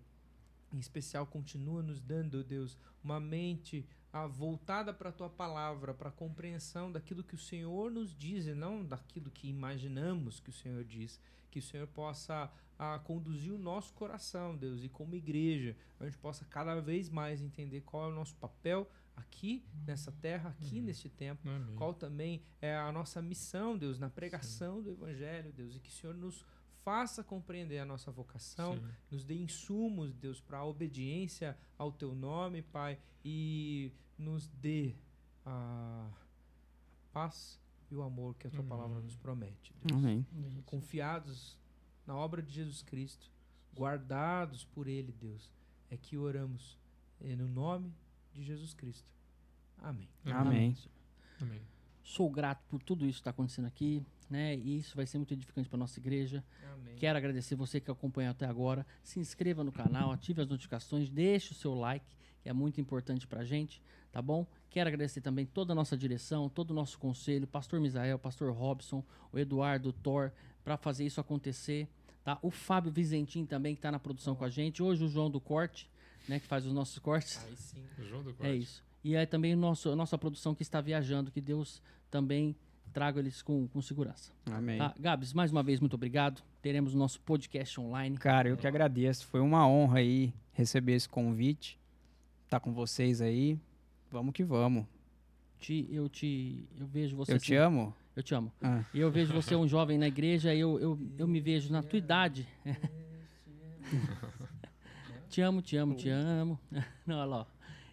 Em 0.74 0.80
especial, 0.80 1.26
continua 1.28 1.84
nos 1.84 2.00
dando, 2.00 2.44
Deus, 2.44 2.78
uma 3.04 3.20
mente 3.20 3.86
ah, 4.14 4.28
voltada 4.28 4.94
para 4.94 5.10
a 5.10 5.14
tua 5.14 5.30
palavra, 5.30 5.94
para 5.94 6.10
a 6.10 6.12
compreensão 6.12 6.92
daquilo 6.92 7.24
que 7.24 7.36
o 7.36 7.38
Senhor 7.38 7.92
nos 7.92 8.16
diz 8.16 8.46
e 8.46 8.54
não 8.54 8.84
daquilo 8.84 9.30
que 9.30 9.48
imaginamos 9.48 10.40
que 10.40 10.50
o 10.50 10.54
Senhor 10.54 10.84
diz. 10.84 11.20
Que 11.50 11.60
o 11.60 11.62
Senhor 11.62 11.88
possa 11.88 12.52
ah, 12.78 13.00
conduzir 13.00 13.54
o 13.54 13.58
nosso 13.58 13.94
coração, 13.94 14.56
Deus, 14.56 14.84
e 14.84 14.90
como 14.90 15.16
igreja, 15.16 15.76
a 16.00 16.06
gente 16.06 16.18
possa 16.18 16.46
cada 16.46 16.80
vez 16.80 17.10
mais 17.10 17.42
entender 17.42 17.82
qual 17.82 18.10
é 18.10 18.12
o 18.12 18.16
nosso 18.16 18.36
papel 18.36 18.90
aqui 19.16 19.64
nessa 19.86 20.12
terra, 20.12 20.50
aqui 20.50 20.82
neste 20.82 21.10
tempo 21.10 21.48
Amém. 21.48 21.76
qual 21.76 21.94
também 21.94 22.42
é 22.62 22.76
a 22.76 22.92
nossa 22.92 23.22
missão, 23.22 23.78
Deus, 23.78 24.00
na 24.00 24.10
pregação 24.10 24.82
do 24.82 24.90
Evangelho, 24.90 25.52
Deus, 25.54 25.76
e 25.76 25.80
que 25.80 25.90
o 25.90 25.94
Senhor 25.94 26.16
nos 26.16 26.46
faça 26.84 27.24
compreender 27.24 27.80
a 27.80 27.86
nossa 27.86 28.12
vocação, 28.12 28.76
Sim. 28.76 28.84
nos 29.10 29.24
dê 29.24 29.36
insumos, 29.36 30.14
Deus, 30.14 30.40
para 30.42 30.60
a 30.60 30.66
obediência 30.66 31.58
ao 31.78 31.92
Teu 31.92 32.14
nome, 32.14 32.62
Pai, 32.62 33.00
e 33.24 33.92
nos 34.18 34.48
dê 34.48 34.96
a 35.46 36.10
paz 37.12 37.60
e 37.90 37.96
o 37.96 38.02
amor 38.02 38.36
que 38.36 38.48
a 38.48 38.50
Tua 38.50 38.60
Amém. 38.60 38.70
palavra 38.70 39.00
nos 39.02 39.16
promete. 39.16 39.74
Deus. 39.84 40.00
Amém. 40.00 40.26
Confiados 40.66 41.58
na 42.06 42.16
obra 42.16 42.42
de 42.42 42.54
Jesus 42.54 42.82
Cristo, 42.82 43.30
guardados 43.76 44.66
por 44.66 44.88
Ele, 44.88 45.12
Deus, 45.12 45.52
é 45.90 45.98
que 45.98 46.18
oramos 46.18 46.78
eh, 47.20 47.36
no 47.36 47.48
nome 47.48 47.94
de 48.34 48.44
Jesus 48.44 48.74
Cristo. 48.74 49.08
Amém. 49.78 50.10
Amém. 50.26 50.76
Amém. 51.42 51.62
Sou 52.04 52.30
grato 52.30 52.64
por 52.68 52.82
tudo 52.82 53.06
isso 53.06 53.18
que 53.18 53.22
está 53.22 53.32
acontecendo 53.32 53.66
aqui, 53.66 54.04
né? 54.32 54.56
E 54.56 54.78
isso 54.78 54.96
vai 54.96 55.06
ser 55.06 55.18
muito 55.18 55.34
edificante 55.34 55.68
para 55.68 55.78
nossa 55.78 56.00
igreja. 56.00 56.44
Amém. 56.74 56.96
Quero 56.96 57.18
agradecer 57.18 57.54
você 57.56 57.82
que 57.82 57.92
acompanhou 57.92 58.32
até 58.32 58.46
agora. 58.46 58.86
Se 59.04 59.20
inscreva 59.20 59.64
no 59.64 59.72
canal, 59.72 60.12
ative 60.12 60.42
as 60.42 60.48
notificações, 60.48 61.10
deixe 61.10 61.52
o 61.52 61.56
seu 61.56 61.76
like, 61.76 62.06
que 62.42 62.48
é 62.50 62.54
muito 62.54 62.80
importante 62.80 63.28
pra 63.28 63.44
gente, 63.44 63.82
tá 64.12 64.22
bom? 64.22 64.48
Quero 64.70 64.88
agradecer 64.88 65.20
também 65.20 65.46
toda 65.46 65.74
a 65.74 65.76
nossa 65.76 65.98
direção, 65.98 66.48
todo 66.50 66.72
o 66.72 66.74
nosso 66.74 66.98
conselho, 66.98 67.46
pastor 67.46 67.80
Misael, 67.82 68.18
pastor 68.18 68.54
Robson, 68.54 69.04
o 69.34 69.38
Eduardo, 69.38 69.90
o 69.90 69.94
Thor, 69.94 70.32
para 70.64 70.78
fazer 70.78 71.06
isso 71.06 71.20
acontecer, 71.20 71.88
tá? 72.24 72.40
O 72.42 72.50
Fábio 72.50 72.92
Vizentim 72.92 73.46
também 73.46 73.76
que 73.76 73.80
está 73.80 73.92
na 73.92 74.00
produção 74.00 74.34
com 74.34 74.46
a 74.46 74.50
gente. 74.50 74.82
Hoje 74.82 75.04
o 75.04 75.10
João 75.10 75.30
do 75.30 75.42
Corte, 75.42 75.90
né, 76.30 76.40
que 76.40 76.48
faz 76.48 76.66
os 76.66 76.72
nossos 76.74 76.98
cortes. 77.00 77.44
Aí 77.46 77.56
sim. 77.58 77.84
João 78.08 78.24
do 78.24 78.30
É 78.30 78.34
Corte. 78.34 78.58
isso. 78.60 78.84
E 79.04 79.18
aí 79.18 79.26
também 79.26 79.54
o 79.54 79.58
nosso, 79.58 79.90
a 79.90 79.96
nossa 79.96 80.18
produção 80.18 80.56
que 80.56 80.62
está 80.62 80.80
viajando, 80.80 81.32
que 81.32 81.42
Deus 81.42 81.82
também 82.10 82.56
traga 82.92 83.20
eles 83.20 83.42
com, 83.42 83.68
com 83.68 83.82
segurança. 83.82 84.32
Amém. 84.52 84.78
Tá? 84.78 84.94
Gabs, 85.00 85.34
mais 85.34 85.52
uma 85.52 85.64
vez, 85.64 85.80
muito 85.80 85.94
obrigado. 85.96 86.42
Teremos 86.62 86.94
o 86.94 86.98
nosso 86.98 87.20
podcast 87.22 87.80
online. 87.80 88.18
Cara, 88.18 88.50
eu 88.50 88.58
que 88.58 88.68
agradeço. 88.68 89.26
Foi 89.28 89.40
uma 89.40 89.68
honra 89.68 90.00
aí 90.00 90.34
receber 90.54 90.94
esse 90.94 91.08
convite. 91.10 91.80
Tá 92.50 92.60
com 92.60 92.74
vocês 92.74 93.22
aí. 93.22 93.58
Vamos 94.12 94.34
que 94.34 94.44
vamos. 94.44 94.86
Te, 95.60 95.88
eu 95.92 96.10
te. 96.10 96.66
Eu 96.80 96.86
vejo 96.88 97.16
você. 97.16 97.34
Eu 97.34 97.40
te 97.40 97.56
assim- 97.56 97.64
amo. 97.64 97.94
Eu 98.14 98.22
te 98.24 98.36
amo. 98.36 98.52
Ah, 98.62 98.84
E 98.94 99.00
eu 99.00 99.10
vejo 99.10 99.34
você 99.34 99.56
um 99.56 99.66
jovem 99.66 99.98
na 99.98 100.06
igreja, 100.08 100.54
eu, 100.54 100.78
eu, 100.82 101.00
eu 101.18 101.26
me 101.28 101.40
vejo 101.40 101.72
na 101.72 101.82
tua 101.82 101.98
idade. 101.98 102.46
te 105.30 105.42
amo, 105.42 105.62
te 105.62 105.78
amo, 105.78 105.96
te 105.96 106.10
amo. 106.10 106.60
Não, 107.08 107.16
olha 107.18 107.26
lá. 107.26 107.38
ó. 107.42 107.46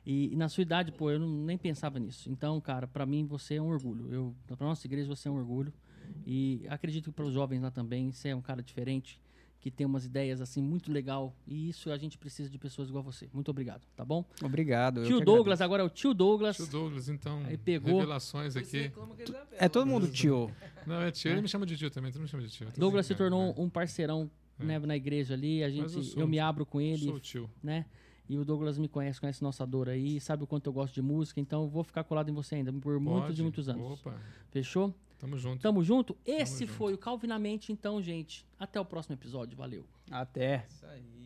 E, 0.09 0.32
e 0.32 0.36
na 0.36 0.48
sua 0.48 0.62
idade, 0.62 0.90
pô, 0.90 1.10
eu 1.10 1.18
não, 1.18 1.28
nem 1.28 1.59
pensava 1.59 1.98
nisso. 1.98 2.30
Então, 2.30 2.59
cara, 2.62 2.86
pra 2.86 3.05
mim 3.05 3.26
você 3.26 3.56
é 3.56 3.62
um 3.62 3.68
orgulho. 3.68 4.10
Eu, 4.10 4.35
pra 4.47 4.66
nossa 4.66 4.86
igreja 4.86 5.06
você 5.06 5.28
é 5.28 5.30
um 5.30 5.36
orgulho. 5.36 5.70
E 6.26 6.62
acredito 6.70 7.10
que 7.10 7.12
para 7.12 7.26
os 7.26 7.35
jovens 7.35 7.60
lá 7.60 7.70
também, 7.70 8.10
você 8.10 8.30
é 8.30 8.35
um 8.35 8.40
cara 8.40 8.62
diferente, 8.62 9.20
que 9.60 9.70
tem 9.70 9.86
umas 9.86 10.06
ideias 10.06 10.40
assim 10.40 10.62
muito 10.62 10.90
legal. 10.90 11.36
E 11.47 11.68
isso 11.68 11.93
a 11.93 11.98
gente 11.98 12.16
precisa 12.16 12.48
de 12.48 12.56
pessoas 12.59 12.89
igual 12.89 13.05
você. 13.05 13.28
Muito 13.35 13.51
obrigado, 13.51 13.82
tá 13.94 14.02
bom? 14.02 14.24
obrigado. 14.43 15.01
eu 15.01 15.06
tio 15.06 15.20
Douglas, 15.20 15.60
agradeço. 15.60 15.62
agora 15.64 15.82
é 15.82 15.85
o 15.85 15.90
tio 15.90 16.14
Douglas. 16.14 16.56
Tio 16.56 16.66
Douglas, 16.68 17.10
então. 17.10 17.43
Aí 17.44 17.59
pegou. 17.59 17.98
Revelações 17.98 18.56
aqui. 18.56 18.90
É 19.59 19.68
todo 19.68 19.86
mundo 19.86 20.09
tio. 20.09 20.51
Não, 20.86 21.02
é 21.02 21.10
tio. 21.10 21.32
Ele 21.32 21.43
me 21.43 21.48
chama 21.48 21.66
de 21.66 21.76
tio 21.76 21.90
também. 21.90 22.10
Tu 22.10 22.14
não 22.14 22.22
me 22.22 22.28
chama 22.28 22.43
de 22.43 22.48
tio. 22.48 22.66
Douglas 22.78 23.05
se 23.05 23.14
tornou 23.14 23.48
né? 23.48 23.55
um 23.59 23.68
parceirão 23.68 24.30
né, 24.59 24.78
na 24.78 24.97
igreja 24.97 25.35
ali. 25.35 25.62
A 25.62 25.68
gente, 25.68 25.93
eu 25.93 25.98
eu, 25.98 26.02
sou 26.02 26.26
me 26.26 26.40
um- 26.40 26.44
abro 26.44 26.64
com 26.64 26.80
ele, 26.80 27.05
Sou 27.05 27.16
o 27.16 27.20
tio. 27.20 27.51
né? 27.62 27.85
E 28.28 28.36
o 28.36 28.44
Douglas 28.44 28.78
me 28.78 28.88
conhece, 28.88 29.18
conhece 29.20 29.42
nossa 29.42 29.66
dor 29.66 29.88
aí, 29.88 30.20
sabe 30.20 30.44
o 30.44 30.46
quanto 30.46 30.66
eu 30.66 30.72
gosto 30.72 30.94
de 30.94 31.00
música, 31.02 31.40
então 31.40 31.62
eu 31.62 31.68
vou 31.68 31.82
ficar 31.82 32.05
colado 32.05 32.28
em 32.28 32.34
você 32.34 32.56
ainda 32.56 32.72
por 32.72 33.00
muitos 33.00 33.28
Pode? 33.28 33.40
e 33.40 33.42
muitos 33.42 33.68
anos. 33.68 34.00
Opa, 34.00 34.14
Fechou? 34.50 34.94
tamo 35.18 35.36
junto. 35.36 35.62
Tamo 35.62 35.82
junto? 35.82 36.16
Esse 36.26 36.66
junto. 36.66 36.72
foi 36.72 36.94
o 36.94 36.98
Calvinamente, 36.98 37.72
então, 37.72 38.00
gente. 38.02 38.46
Até 38.59 38.78
o 38.80 38.84
próximo 38.84 39.14
episódio. 39.14 39.56
Valeu. 39.56 39.84
Até. 40.10 40.66
Isso 40.68 40.86
aí. 40.86 41.17